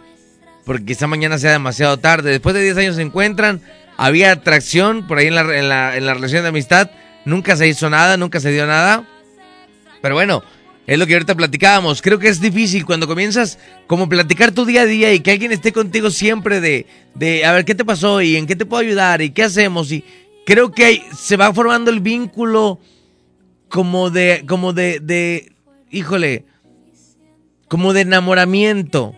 porque 0.65 0.85
quizá 0.85 1.07
mañana 1.07 1.37
sea 1.37 1.51
demasiado 1.51 1.97
tarde. 1.97 2.31
Después 2.31 2.53
de 2.53 2.63
10 2.63 2.77
años 2.77 2.95
se 2.95 3.01
encuentran, 3.01 3.61
había 3.97 4.31
atracción 4.31 5.07
por 5.07 5.17
ahí 5.17 5.27
en 5.27 5.35
la, 5.35 5.41
en 5.57 5.69
la, 5.69 5.97
en 5.97 6.05
la 6.05 6.13
relación 6.13 6.43
de 6.43 6.49
amistad. 6.49 6.91
Nunca 7.25 7.55
se 7.55 7.67
hizo 7.67 7.89
nada, 7.89 8.17
nunca 8.17 8.39
se 8.39 8.51
dio 8.51 8.67
nada. 8.67 9.05
Pero 10.01 10.15
bueno, 10.15 10.43
es 10.87 10.97
lo 10.97 11.07
que 11.07 11.13
ahorita 11.13 11.35
platicábamos. 11.35 12.01
Creo 12.01 12.19
que 12.19 12.27
es 12.27 12.41
difícil 12.41 12.85
cuando 12.85 13.07
comienzas 13.07 13.59
como 13.87 14.09
platicar 14.09 14.51
tu 14.51 14.65
día 14.65 14.81
a 14.81 14.85
día 14.85 15.13
y 15.13 15.19
que 15.19 15.31
alguien 15.31 15.51
esté 15.51 15.71
contigo 15.71 16.09
siempre 16.09 16.59
de, 16.59 16.87
de 17.13 17.45
a 17.45 17.51
ver 17.51 17.65
qué 17.65 17.75
te 17.75 17.85
pasó 17.85 18.21
y 18.21 18.35
en 18.35 18.47
qué 18.47 18.55
te 18.55 18.65
puedo 18.65 18.81
ayudar 18.81 19.21
y 19.21 19.29
qué 19.29 19.43
hacemos. 19.43 19.91
Y 19.91 20.03
creo 20.45 20.71
que 20.71 20.85
hay- 20.85 21.03
se 21.17 21.37
va 21.37 21.53
formando 21.53 21.91
el 21.91 21.99
vínculo 21.99 22.79
como 23.69 24.09
de, 24.09 24.43
como 24.47 24.73
de, 24.73 24.99
de, 24.99 25.53
híjole, 25.89 26.45
como 27.67 27.93
de 27.93 28.01
enamoramiento. 28.01 29.15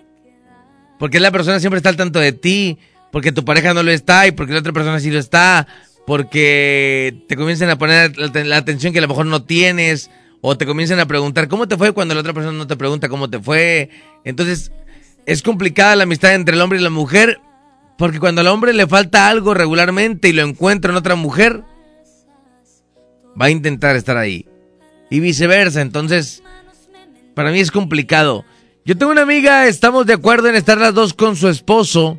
Porque 1.00 1.20
la 1.20 1.32
persona 1.32 1.60
siempre 1.60 1.78
está 1.78 1.90
al 1.90 1.98
tanto 1.98 2.20
de 2.20 2.32
ti, 2.32 2.78
porque 3.12 3.32
tu 3.32 3.44
pareja 3.44 3.74
no 3.74 3.84
lo 3.84 3.92
está 3.92 4.28
y 4.28 4.32
porque 4.32 4.54
la 4.54 4.60
otra 4.60 4.74
persona 4.74 5.00
sí 5.00 5.12
lo 5.12 5.20
está, 5.20 5.68
porque 6.06 7.24
te 7.28 7.36
comienzan 7.36 7.70
a 7.70 7.78
poner 7.78 8.18
la, 8.18 8.58
atención 8.58 8.94
que 8.94 9.00
a 9.00 9.02
lo 9.02 9.08
mejor 9.08 9.26
no 9.26 9.44
tienes, 9.44 10.10
o 10.42 10.58
te 10.58 10.66
comienzan 10.66 11.00
a 11.00 11.08
preguntar 11.08 11.48
cómo 11.48 11.68
te 11.68 11.78
fue 11.78 11.94
cuando 11.94 12.14
la 12.14 12.22
otra 12.22 12.34
persona 12.34 12.58
no 12.58 12.68
te 12.68 12.76
pregunta 12.76 13.10
cómo 13.10 13.30
te 13.30 13.40
fue. 13.40 13.90
Entonces, 14.24 14.72
es 15.26 15.42
complicada 15.42 15.96
la 15.96 16.04
amistad 16.04 16.36
entre 16.36 16.56
el 16.56 16.62
hombre 16.62 16.80
y 16.80 16.84
la 16.84 16.90
mujer, 16.90 17.40
porque 17.98 18.20
cuando 18.20 18.42
al 18.42 18.48
hombre 18.48 18.74
le 18.74 18.88
falta 18.88 19.28
algo 19.28 19.54
regularmente 19.54 20.30
y 20.30 20.34
lo 20.34 20.44
encuentra 20.44 20.92
en 20.92 20.98
otra 20.98 21.16
mujer, 21.16 21.64
va 23.40 23.46
a 23.46 23.52
intentar 23.52 23.96
estar 23.96 24.18
ahí. 24.18 24.48
Y 25.10 25.20
viceversa, 25.20 25.82
entonces, 25.82 26.44
para 27.36 27.52
mí 27.52 27.60
es 27.60 27.72
complicado. 27.72 28.46
Yo 28.86 28.98
tengo 28.98 29.12
una 29.12 29.22
amiga, 29.22 29.68
estamos 29.68 30.06
de 30.06 30.14
acuerdo 30.14 30.50
en 30.50 30.56
estar 30.56 30.78
las 30.78 30.94
dos 30.94 31.14
con 31.14 31.36
su 31.36 31.48
esposo. 31.48 32.18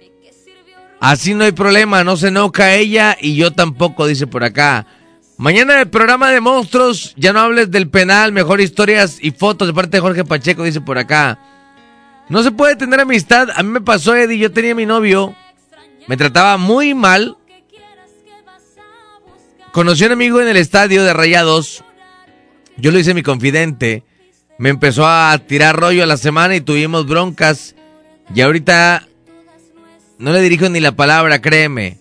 Así 1.01 1.35
no 1.35 1.45
hay 1.45 1.53
problema, 1.53 2.05
no 2.05 2.17
se 2.17 2.29
enoja 2.29 2.75
ella 2.75 3.17
y 3.21 3.37
yo 3.37 3.51
tampoco, 3.51 4.07
dice 4.07 4.27
por 4.27 4.45
acá. 4.45 4.87
Mañana 5.37 5.81
el 5.81 5.91
programa 5.91 6.31
de 6.31 6.41
monstruos, 6.41 7.13
ya 7.17 7.33
no 7.33 7.41
hables 7.41 7.71
del 7.71 7.91
penal, 7.91 8.33
mejor 8.33 8.61
historias 8.61 9.19
y 9.21 9.33
fotos 9.33 9.67
de 9.67 9.75
parte 9.75 9.97
de 9.97 10.01
Jorge 10.01 10.25
Pacheco, 10.25 10.63
dice 10.63 10.81
por 10.81 10.97
acá. 10.97 11.39
No 12.29 12.43
se 12.43 12.53
puede 12.53 12.77
tener 12.77 13.01
amistad, 13.01 13.49
a 13.55 13.63
mí 13.63 13.69
me 13.69 13.81
pasó 13.81 14.15
Eddie, 14.15 14.39
yo 14.39 14.53
tenía 14.53 14.75
mi 14.75 14.87
novio, 14.87 15.35
me 16.07 16.17
trataba 16.17 16.57
muy 16.57 16.95
mal. 16.95 17.37
Conocí 19.73 20.05
a 20.05 20.07
un 20.07 20.13
amigo 20.13 20.41
en 20.41 20.49
el 20.49 20.57
estadio 20.57 21.03
de 21.03 21.13
Rayados, 21.13 21.83
yo 22.77 22.93
lo 22.93 22.99
hice 22.99 23.13
mi 23.13 23.23
confidente, 23.23 24.05
me 24.57 24.69
empezó 24.69 25.07
a 25.07 25.37
tirar 25.39 25.77
rollo 25.77 26.05
a 26.05 26.07
la 26.07 26.17
semana 26.17 26.55
y 26.55 26.61
tuvimos 26.61 27.07
broncas. 27.07 27.75
Y 28.33 28.41
ahorita 28.41 29.07
no 30.19 30.33
le 30.33 30.41
dirijo 30.41 30.69
ni 30.69 30.79
la 30.81 30.93
palabra, 30.93 31.41
créeme. 31.41 31.99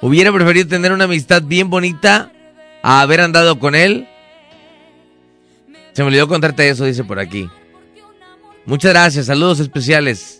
Hubiera 0.00 0.32
preferido 0.32 0.68
tener 0.68 0.92
una 0.92 1.04
amistad 1.04 1.42
bien 1.42 1.70
bonita 1.70 2.32
a 2.82 3.00
haber 3.00 3.20
andado 3.20 3.58
con 3.58 3.74
él. 3.74 4.08
Se 5.92 6.02
me 6.02 6.08
olvidó 6.08 6.28
contarte 6.28 6.68
eso, 6.68 6.84
dice 6.84 7.04
por 7.04 7.18
aquí. 7.18 7.48
Muchas 8.66 8.92
gracias, 8.92 9.26
saludos 9.26 9.60
especiales. 9.60 10.37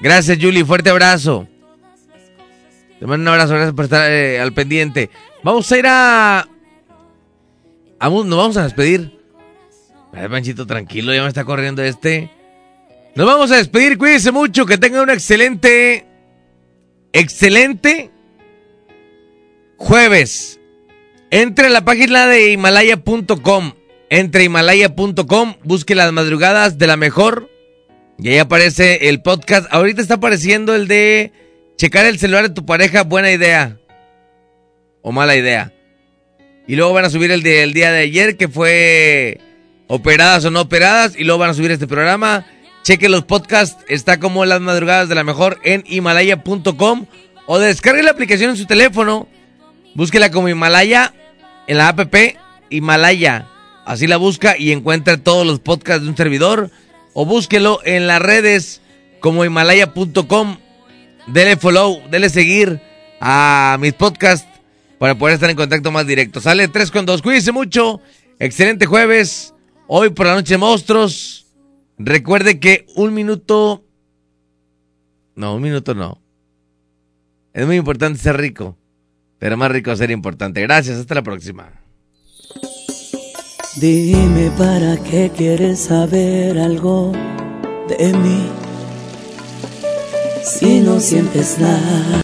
Gracias, 0.00 0.38
Julie, 0.40 0.64
fuerte 0.64 0.90
abrazo. 0.90 1.48
Te 2.98 3.06
mando 3.06 3.22
un 3.22 3.28
abrazo, 3.28 3.54
gracias 3.54 3.74
por 3.74 3.84
estar 3.84 4.10
eh, 4.10 4.40
al 4.40 4.52
pendiente. 4.52 5.10
Vamos 5.42 5.70
a 5.70 5.78
ir 5.78 5.86
a... 5.86 6.48
Vamos, 7.98 8.26
nos 8.26 8.38
vamos 8.38 8.56
a 8.56 8.64
despedir. 8.64 9.18
Ay, 10.12 10.28
Panchito, 10.28 10.66
tranquilo, 10.66 11.14
ya 11.14 11.22
me 11.22 11.28
está 11.28 11.44
corriendo 11.44 11.82
este. 11.82 12.30
Nos 13.14 13.26
vamos 13.26 13.50
a 13.50 13.56
despedir, 13.56 13.98
cuídense 13.98 14.32
mucho, 14.32 14.66
que 14.66 14.78
tengan 14.78 15.02
un 15.02 15.10
excelente, 15.10 16.06
excelente 17.12 18.10
jueves. 19.76 20.60
Entre 21.30 21.66
a 21.66 21.70
la 21.70 21.84
página 21.84 22.26
de 22.26 22.52
himalaya.com, 22.52 23.72
entre 24.10 24.44
himalaya.com, 24.44 25.54
busque 25.64 25.94
las 25.94 26.12
madrugadas 26.12 26.78
de 26.78 26.86
la 26.86 26.96
mejor. 26.96 27.50
Y 28.18 28.30
ahí 28.30 28.38
aparece 28.38 29.08
el 29.08 29.20
podcast. 29.20 29.66
Ahorita 29.70 30.00
está 30.00 30.14
apareciendo 30.14 30.74
el 30.74 30.88
de 30.88 31.32
checar 31.76 32.06
el 32.06 32.18
celular 32.18 32.48
de 32.48 32.54
tu 32.54 32.64
pareja, 32.64 33.02
buena 33.02 33.30
idea. 33.30 33.76
O 35.02 35.12
mala 35.12 35.36
idea. 35.36 35.72
Y 36.66 36.76
luego 36.76 36.92
van 36.92 37.04
a 37.04 37.10
subir 37.10 37.30
el 37.30 37.42
del 37.42 37.72
día 37.72 37.92
de 37.92 38.00
ayer, 38.00 38.36
que 38.36 38.48
fue 38.48 39.40
operadas 39.86 40.44
o 40.44 40.50
no 40.50 40.62
operadas. 40.62 41.14
Y 41.16 41.24
luego 41.24 41.38
van 41.38 41.50
a 41.50 41.54
subir 41.54 41.70
este 41.70 41.86
programa. 41.86 42.46
Cheque 42.82 43.08
los 43.08 43.24
podcasts. 43.24 43.84
Está 43.88 44.18
como 44.18 44.44
las 44.44 44.60
madrugadas 44.60 45.08
de 45.08 45.14
la 45.14 45.24
mejor 45.24 45.60
en 45.62 45.84
himalaya.com. 45.86 47.06
O 47.46 47.58
descargue 47.58 48.02
la 48.02 48.10
aplicación 48.10 48.50
en 48.50 48.56
su 48.56 48.66
teléfono. 48.66 49.28
Búsquela 49.94 50.30
como 50.30 50.48
Himalaya 50.48 51.14
en 51.66 51.78
la 51.78 51.88
app 51.88 52.14
Himalaya. 52.70 53.46
Así 53.84 54.06
la 54.06 54.16
busca 54.16 54.58
y 54.58 54.72
encuentra 54.72 55.16
todos 55.16 55.46
los 55.46 55.60
podcasts 55.60 56.02
de 56.02 56.10
un 56.10 56.16
servidor. 56.16 56.70
O 57.18 57.24
búsquelo 57.24 57.80
en 57.82 58.06
las 58.06 58.20
redes 58.20 58.82
como 59.20 59.42
himalaya.com. 59.42 60.58
Dele 61.28 61.56
follow, 61.56 62.02
dele 62.10 62.28
seguir 62.28 62.78
a 63.22 63.78
mis 63.80 63.94
podcasts 63.94 64.46
para 64.98 65.16
poder 65.16 65.36
estar 65.36 65.48
en 65.48 65.56
contacto 65.56 65.90
más 65.90 66.06
directo. 66.06 66.42
Sale 66.42 66.68
3 66.68 66.90
con 66.90 67.06
2. 67.06 67.22
Cuídense 67.22 67.52
mucho. 67.52 68.02
Excelente 68.38 68.84
jueves. 68.84 69.54
Hoy 69.86 70.10
por 70.10 70.26
la 70.26 70.34
noche 70.34 70.58
monstruos. 70.58 71.46
Recuerde 71.96 72.60
que 72.60 72.84
un 72.96 73.14
minuto... 73.14 73.82
No, 75.36 75.54
un 75.54 75.62
minuto 75.62 75.94
no. 75.94 76.20
Es 77.54 77.66
muy 77.66 77.76
importante 77.76 78.18
ser 78.18 78.36
rico. 78.36 78.76
Pero 79.38 79.56
más 79.56 79.70
rico 79.70 79.96
ser 79.96 80.10
importante. 80.10 80.60
Gracias, 80.60 80.98
hasta 80.98 81.14
la 81.14 81.22
próxima. 81.22 81.85
Dime 83.78 84.50
para 84.56 84.96
qué 84.96 85.30
quieres 85.36 85.80
saber 85.80 86.58
algo 86.58 87.12
de 87.86 88.10
mí. 88.14 88.48
Si 90.42 90.80
no 90.80 90.98
sientes 90.98 91.58
nada. 91.58 92.06